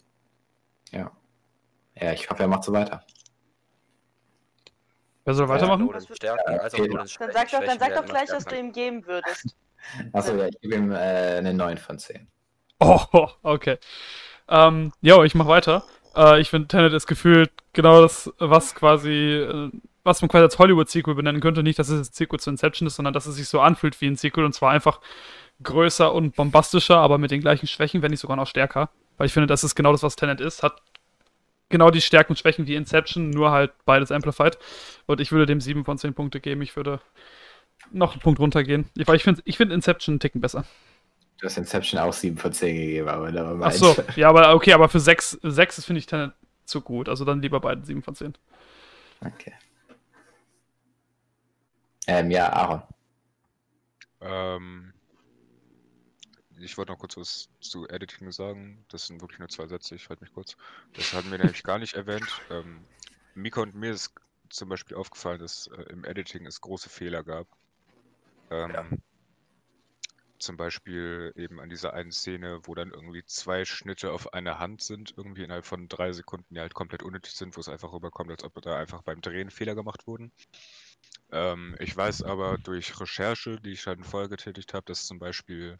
[0.91, 1.09] ja.
[1.95, 3.01] ja, ich hoffe, er macht so weiter.
[5.23, 5.85] Wer soll Ja, weitermachen?
[5.85, 6.87] Nolans Stärken, also okay.
[6.89, 9.55] Nolans Dann sag doch, dann sag doch gleich, was du ihm geben würdest.
[10.11, 12.27] Achso, ja, ich gebe ihm äh, eine 9 von 10.
[12.81, 12.99] Oh,
[13.41, 13.77] okay.
[14.49, 15.85] Ähm, jo, ich mach weiter.
[16.13, 19.71] Äh, ich finde, Tenet ist gefühlt genau das, was quasi, äh,
[20.05, 21.61] was man quasi als Hollywood-Sequel benennen könnte.
[21.63, 24.07] Nicht, dass es ein Sequel zu Inception ist, sondern dass es sich so anfühlt wie
[24.07, 25.01] ein Sequel und zwar einfach
[25.61, 28.89] größer und bombastischer, aber mit den gleichen Schwächen, wenn nicht sogar noch stärker.
[29.17, 30.63] Weil ich finde, das ist genau das, was Tenet ist.
[30.63, 30.81] Hat
[31.69, 34.57] genau die Stärken und Schwächen wie Inception, nur halt beides amplified.
[35.05, 36.61] Und ich würde dem 7 von 10 Punkte geben.
[36.61, 36.99] Ich würde
[37.91, 38.89] noch einen Punkt runtergehen.
[38.95, 40.65] Ich- Weil ich finde ich find Inception einen Ticken besser.
[41.39, 44.53] Du hast Inception auch 7 von 10 gegeben, aber da war Ach so, ja, aber
[44.55, 46.31] okay, aber für 6, 6 finde ich Tenet
[46.65, 47.09] zu gut.
[47.09, 48.33] Also dann lieber beide 7 von 10.
[49.21, 49.53] Okay.
[52.07, 52.83] Ähm, ja, Aaron.
[54.21, 54.93] Ähm,
[56.59, 58.85] ich wollte noch kurz was zu Editing sagen.
[58.89, 60.55] Das sind wirklich nur zwei Sätze, ich halte mich kurz.
[60.93, 62.41] Das hatten wir nämlich gar nicht erwähnt.
[62.49, 62.85] Ähm,
[63.33, 64.13] Mika und mir ist
[64.49, 67.47] zum Beispiel aufgefallen, dass äh, im Editing es große Fehler gab.
[68.51, 68.85] Ähm, Ja.
[70.37, 74.81] Zum Beispiel eben an dieser einen Szene, wo dann irgendwie zwei Schnitte auf eine Hand
[74.81, 78.31] sind, irgendwie innerhalb von drei Sekunden, die halt komplett unnötig sind, wo es einfach rüberkommt,
[78.31, 80.31] als ob da einfach beim Drehen Fehler gemacht wurden.
[81.31, 85.79] Ähm, ich weiß aber durch Recherche, die ich halt vorher getätigt habe, dass zum Beispiel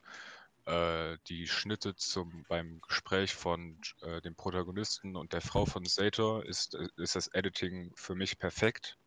[0.65, 6.43] äh, die Schnitte zum, beim Gespräch von äh, dem Protagonisten und der Frau von Sator
[6.43, 8.97] ist, äh, ist das Editing für mich perfekt.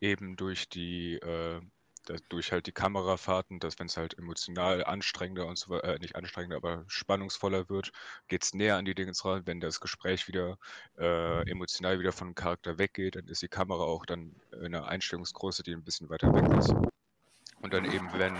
[0.00, 1.60] Eben durch die, äh,
[2.28, 6.16] durch halt die Kamerafahrten, dass wenn es halt emotional anstrengender und so we- äh, nicht
[6.16, 7.92] anstrengender, aber spannungsvoller wird,
[8.28, 9.46] geht es näher an die Dinge ran.
[9.46, 10.58] Wenn das Gespräch wieder
[10.98, 14.88] äh, emotional wieder von dem Charakter weggeht, dann ist die Kamera auch dann in einer
[14.88, 16.74] Einstellungsgröße, die ein bisschen weiter weg ist.
[17.62, 18.36] Und dann eben, wenn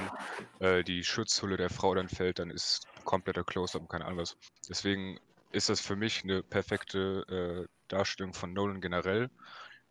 [0.61, 4.37] äh, die Schutzhülle der Frau dann fällt, dann ist kompletter Close-up und keine Ahnung was.
[4.69, 5.19] Deswegen
[5.53, 9.31] ist das für mich eine perfekte äh, Darstellung von Nolan generell.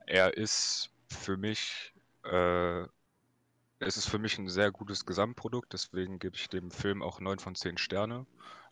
[0.06, 2.84] Er ist für mich, äh,
[3.80, 7.40] es ist für mich ein sehr gutes Gesamtprodukt, deswegen gebe ich dem Film auch 9
[7.40, 8.26] von 10 Sterne.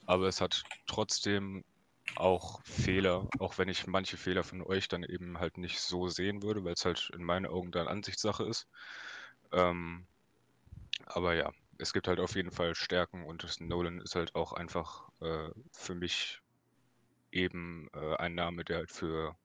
[0.05, 1.63] Aber es hat trotzdem
[2.15, 6.43] auch Fehler, auch wenn ich manche Fehler von euch dann eben halt nicht so sehen
[6.43, 8.67] würde, weil es halt in meinen Augen dann Ansichtssache ist.
[9.51, 10.05] Ähm,
[11.05, 14.53] aber ja, es gibt halt auf jeden Fall Stärken und das Nolan ist halt auch
[14.53, 16.41] einfach äh, für mich
[17.31, 19.35] eben äh, ein Name, der halt für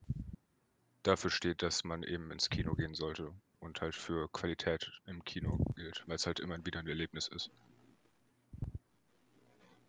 [1.03, 5.57] dafür steht, dass man eben ins Kino gehen sollte und halt für Qualität im Kino
[5.75, 7.51] gilt, weil es halt immer wieder ein Erlebnis ist.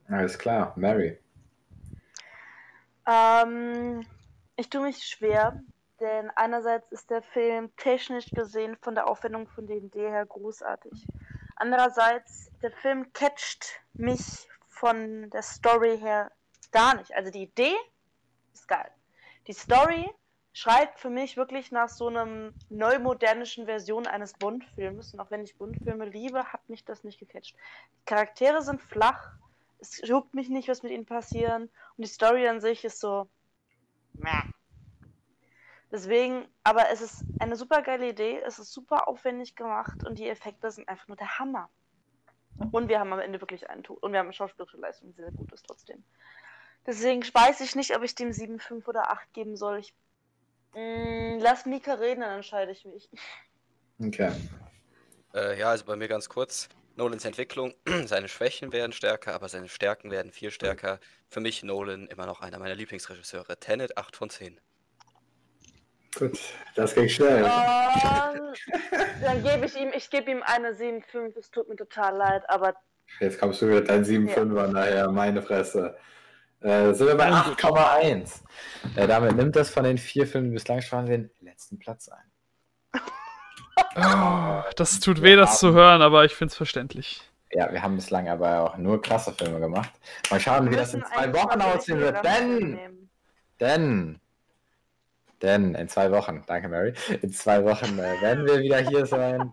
[0.08, 1.18] Alles klar, Mary.
[3.06, 4.04] Ähm,
[4.56, 5.62] ich tue mich schwer,
[6.00, 11.06] denn einerseits ist der Film technisch gesehen von der Aufwendung von der Idee her großartig.
[11.56, 16.32] Andererseits, der Film catcht mich von der Story her
[16.72, 17.14] gar nicht.
[17.14, 17.74] Also die Idee
[18.52, 18.90] ist geil.
[19.46, 20.10] Die Story
[20.60, 25.14] schreit für mich wirklich nach so einem neumodernischen Version eines Bond-Filmes.
[25.14, 27.56] Und auch wenn ich Bond-Filme liebe, hat mich das nicht gecatcht.
[27.56, 29.32] Die Charaktere sind flach.
[29.78, 31.62] Es juckt mich nicht, was mit ihnen passieren.
[31.62, 33.26] Und die Story an sich ist so.
[34.12, 34.52] Meh.
[35.90, 40.28] Deswegen, aber es ist eine super geile Idee, es ist super aufwendig gemacht und die
[40.28, 41.70] Effekte sind einfach nur der Hammer.
[42.70, 44.02] Und wir haben am Ende wirklich einen Tod.
[44.02, 46.04] Und wir haben eine schauspielerische Leistung, die sehr gut ist trotzdem.
[46.84, 49.78] Deswegen weiß ich nicht, ob ich dem 7, 5 oder 8 geben soll.
[49.78, 49.94] Ich,
[50.74, 53.08] Mm, lass Mika reden, dann entscheide ich mich.
[54.02, 54.32] Okay.
[55.34, 56.68] Äh, ja, also bei mir ganz kurz.
[56.96, 57.74] Nolans Entwicklung,
[58.06, 61.00] seine Schwächen werden stärker, aber seine Stärken werden viel stärker.
[61.28, 63.56] Für mich Nolan immer noch einer meiner Lieblingsregisseure.
[63.58, 64.60] Tenet 8 von 10.
[66.18, 66.38] Gut,
[66.74, 67.44] das ging schnell.
[67.44, 68.54] Ähm,
[69.22, 71.36] dann gebe ich ihm, ich gebe ihm eine 7, 5.
[71.36, 72.74] Es tut mir total leid, aber
[73.18, 75.96] Jetzt kommst du mit deinen 7,5er nachher, meine Fresse.
[76.60, 78.42] Äh, sind wir bei 8,1.
[78.96, 83.00] Äh, damit nimmt das von den vier Filmen, die bislang schon den letzten Platz ein.
[83.96, 87.22] Oh, das tut weh, das zu hören, aber ich finde es verständlich.
[87.52, 89.90] Ja, wir haben bislang aber auch nur klasse Filme gemacht.
[90.30, 92.24] Mal schauen, wie das in zwei Wochen aussehen wird.
[92.24, 93.08] Denn,
[93.58, 94.20] denn,
[95.42, 99.52] denn in zwei Wochen, danke Mary, in zwei Wochen äh, werden wir wieder hier sein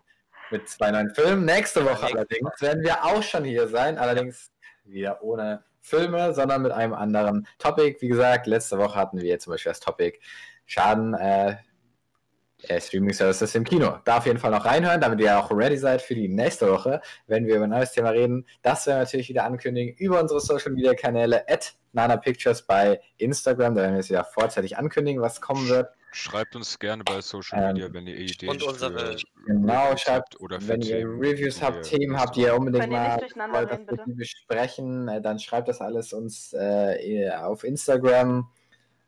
[0.50, 1.44] mit zwei neuen Filmen.
[1.44, 4.52] Nächste Woche allerdings werden wir auch schon hier sein, allerdings
[4.84, 7.96] wieder ohne Filme, sondern mit einem anderen Topic.
[8.00, 10.18] Wie gesagt, letzte Woche hatten wir zum Beispiel das Topic
[10.66, 11.56] Schaden äh,
[12.62, 13.98] äh, Streaming Services im Kino.
[14.04, 17.00] Da auf jeden Fall noch reinhören, damit ihr auch ready seid für die nächste Woche,
[17.26, 18.46] wenn wir über ein neues Thema reden.
[18.62, 23.00] Das werden wir natürlich wieder ankündigen über unsere Social Media Kanäle at Nana Pictures bei
[23.16, 23.74] Instagram.
[23.74, 25.88] Da werden wir es wieder vorzeitig ankündigen, was kommen wird.
[26.10, 30.58] Schreibt uns gerne bei Social Ähm, Media, wenn ihr Ideen und unsere- Genau, schreibt, oder
[30.66, 34.02] wenn ihr Reviews habt, Themen habt, die ihr unbedingt mal wollt, dass reden, wir bitte?
[34.06, 38.48] die besprechen, äh, dann schreibt das alles uns äh, auf Instagram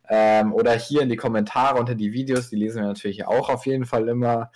[0.09, 2.51] ähm, oder hier in die Kommentare unter die Videos.
[2.51, 4.51] Die lesen wir natürlich auch auf jeden Fall immer.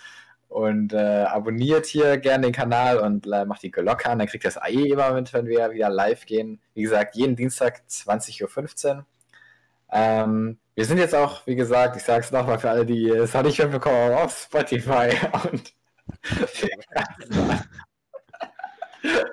[0.47, 4.45] Und äh, abonniert hier gerne den Kanal und äh, macht die Glocke an, dann kriegt
[4.45, 6.61] ihr das eh immer mit, wenn wir wieder live gehen.
[6.73, 9.05] Wie gesagt, jeden Dienstag 20.15 Uhr.
[9.91, 13.33] Ähm, wir sind jetzt auch, wie gesagt, ich sage es nochmal für alle, die es
[13.33, 15.09] noch nicht mitbekommen haben, auf Spotify
[15.49, 15.73] und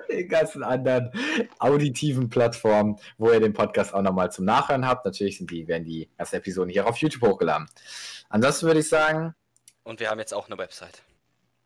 [0.09, 1.11] den ganzen, anderen
[1.59, 5.05] auditiven Plattformen, wo ihr den Podcast auch nochmal zum Nachhören habt.
[5.05, 7.67] Natürlich sind die, werden die ganzen Episoden hier auf YouTube hochgeladen.
[8.29, 9.35] Ansonsten würde ich sagen,
[9.83, 11.01] Und wir haben jetzt auch eine Website.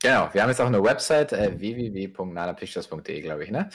[0.01, 3.69] genau, wir haben jetzt auch eine Website, äh, www.nanapictures.de, glaube ich, ne?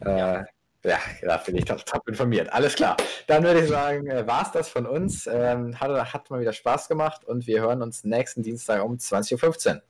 [0.00, 0.44] Äh, Ja,
[0.82, 2.52] da bin ich doch top informiert.
[2.52, 2.96] Alles klar.
[3.26, 5.26] Dann würde ich sagen, äh, war es das von uns.
[5.26, 9.74] Ähm, hat, hat mal wieder Spaß gemacht und wir hören uns nächsten Dienstag um 20.15
[9.76, 9.82] Uhr.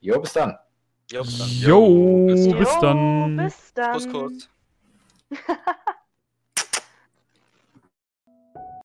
[0.00, 0.58] Jo, bis dann.
[1.10, 1.48] Jo, bis dann.
[1.48, 2.58] Jo, bis dann.
[2.58, 3.36] bis Jo, dann.
[3.36, 3.92] Bis dann.
[3.92, 4.48] Kuss, Kuss.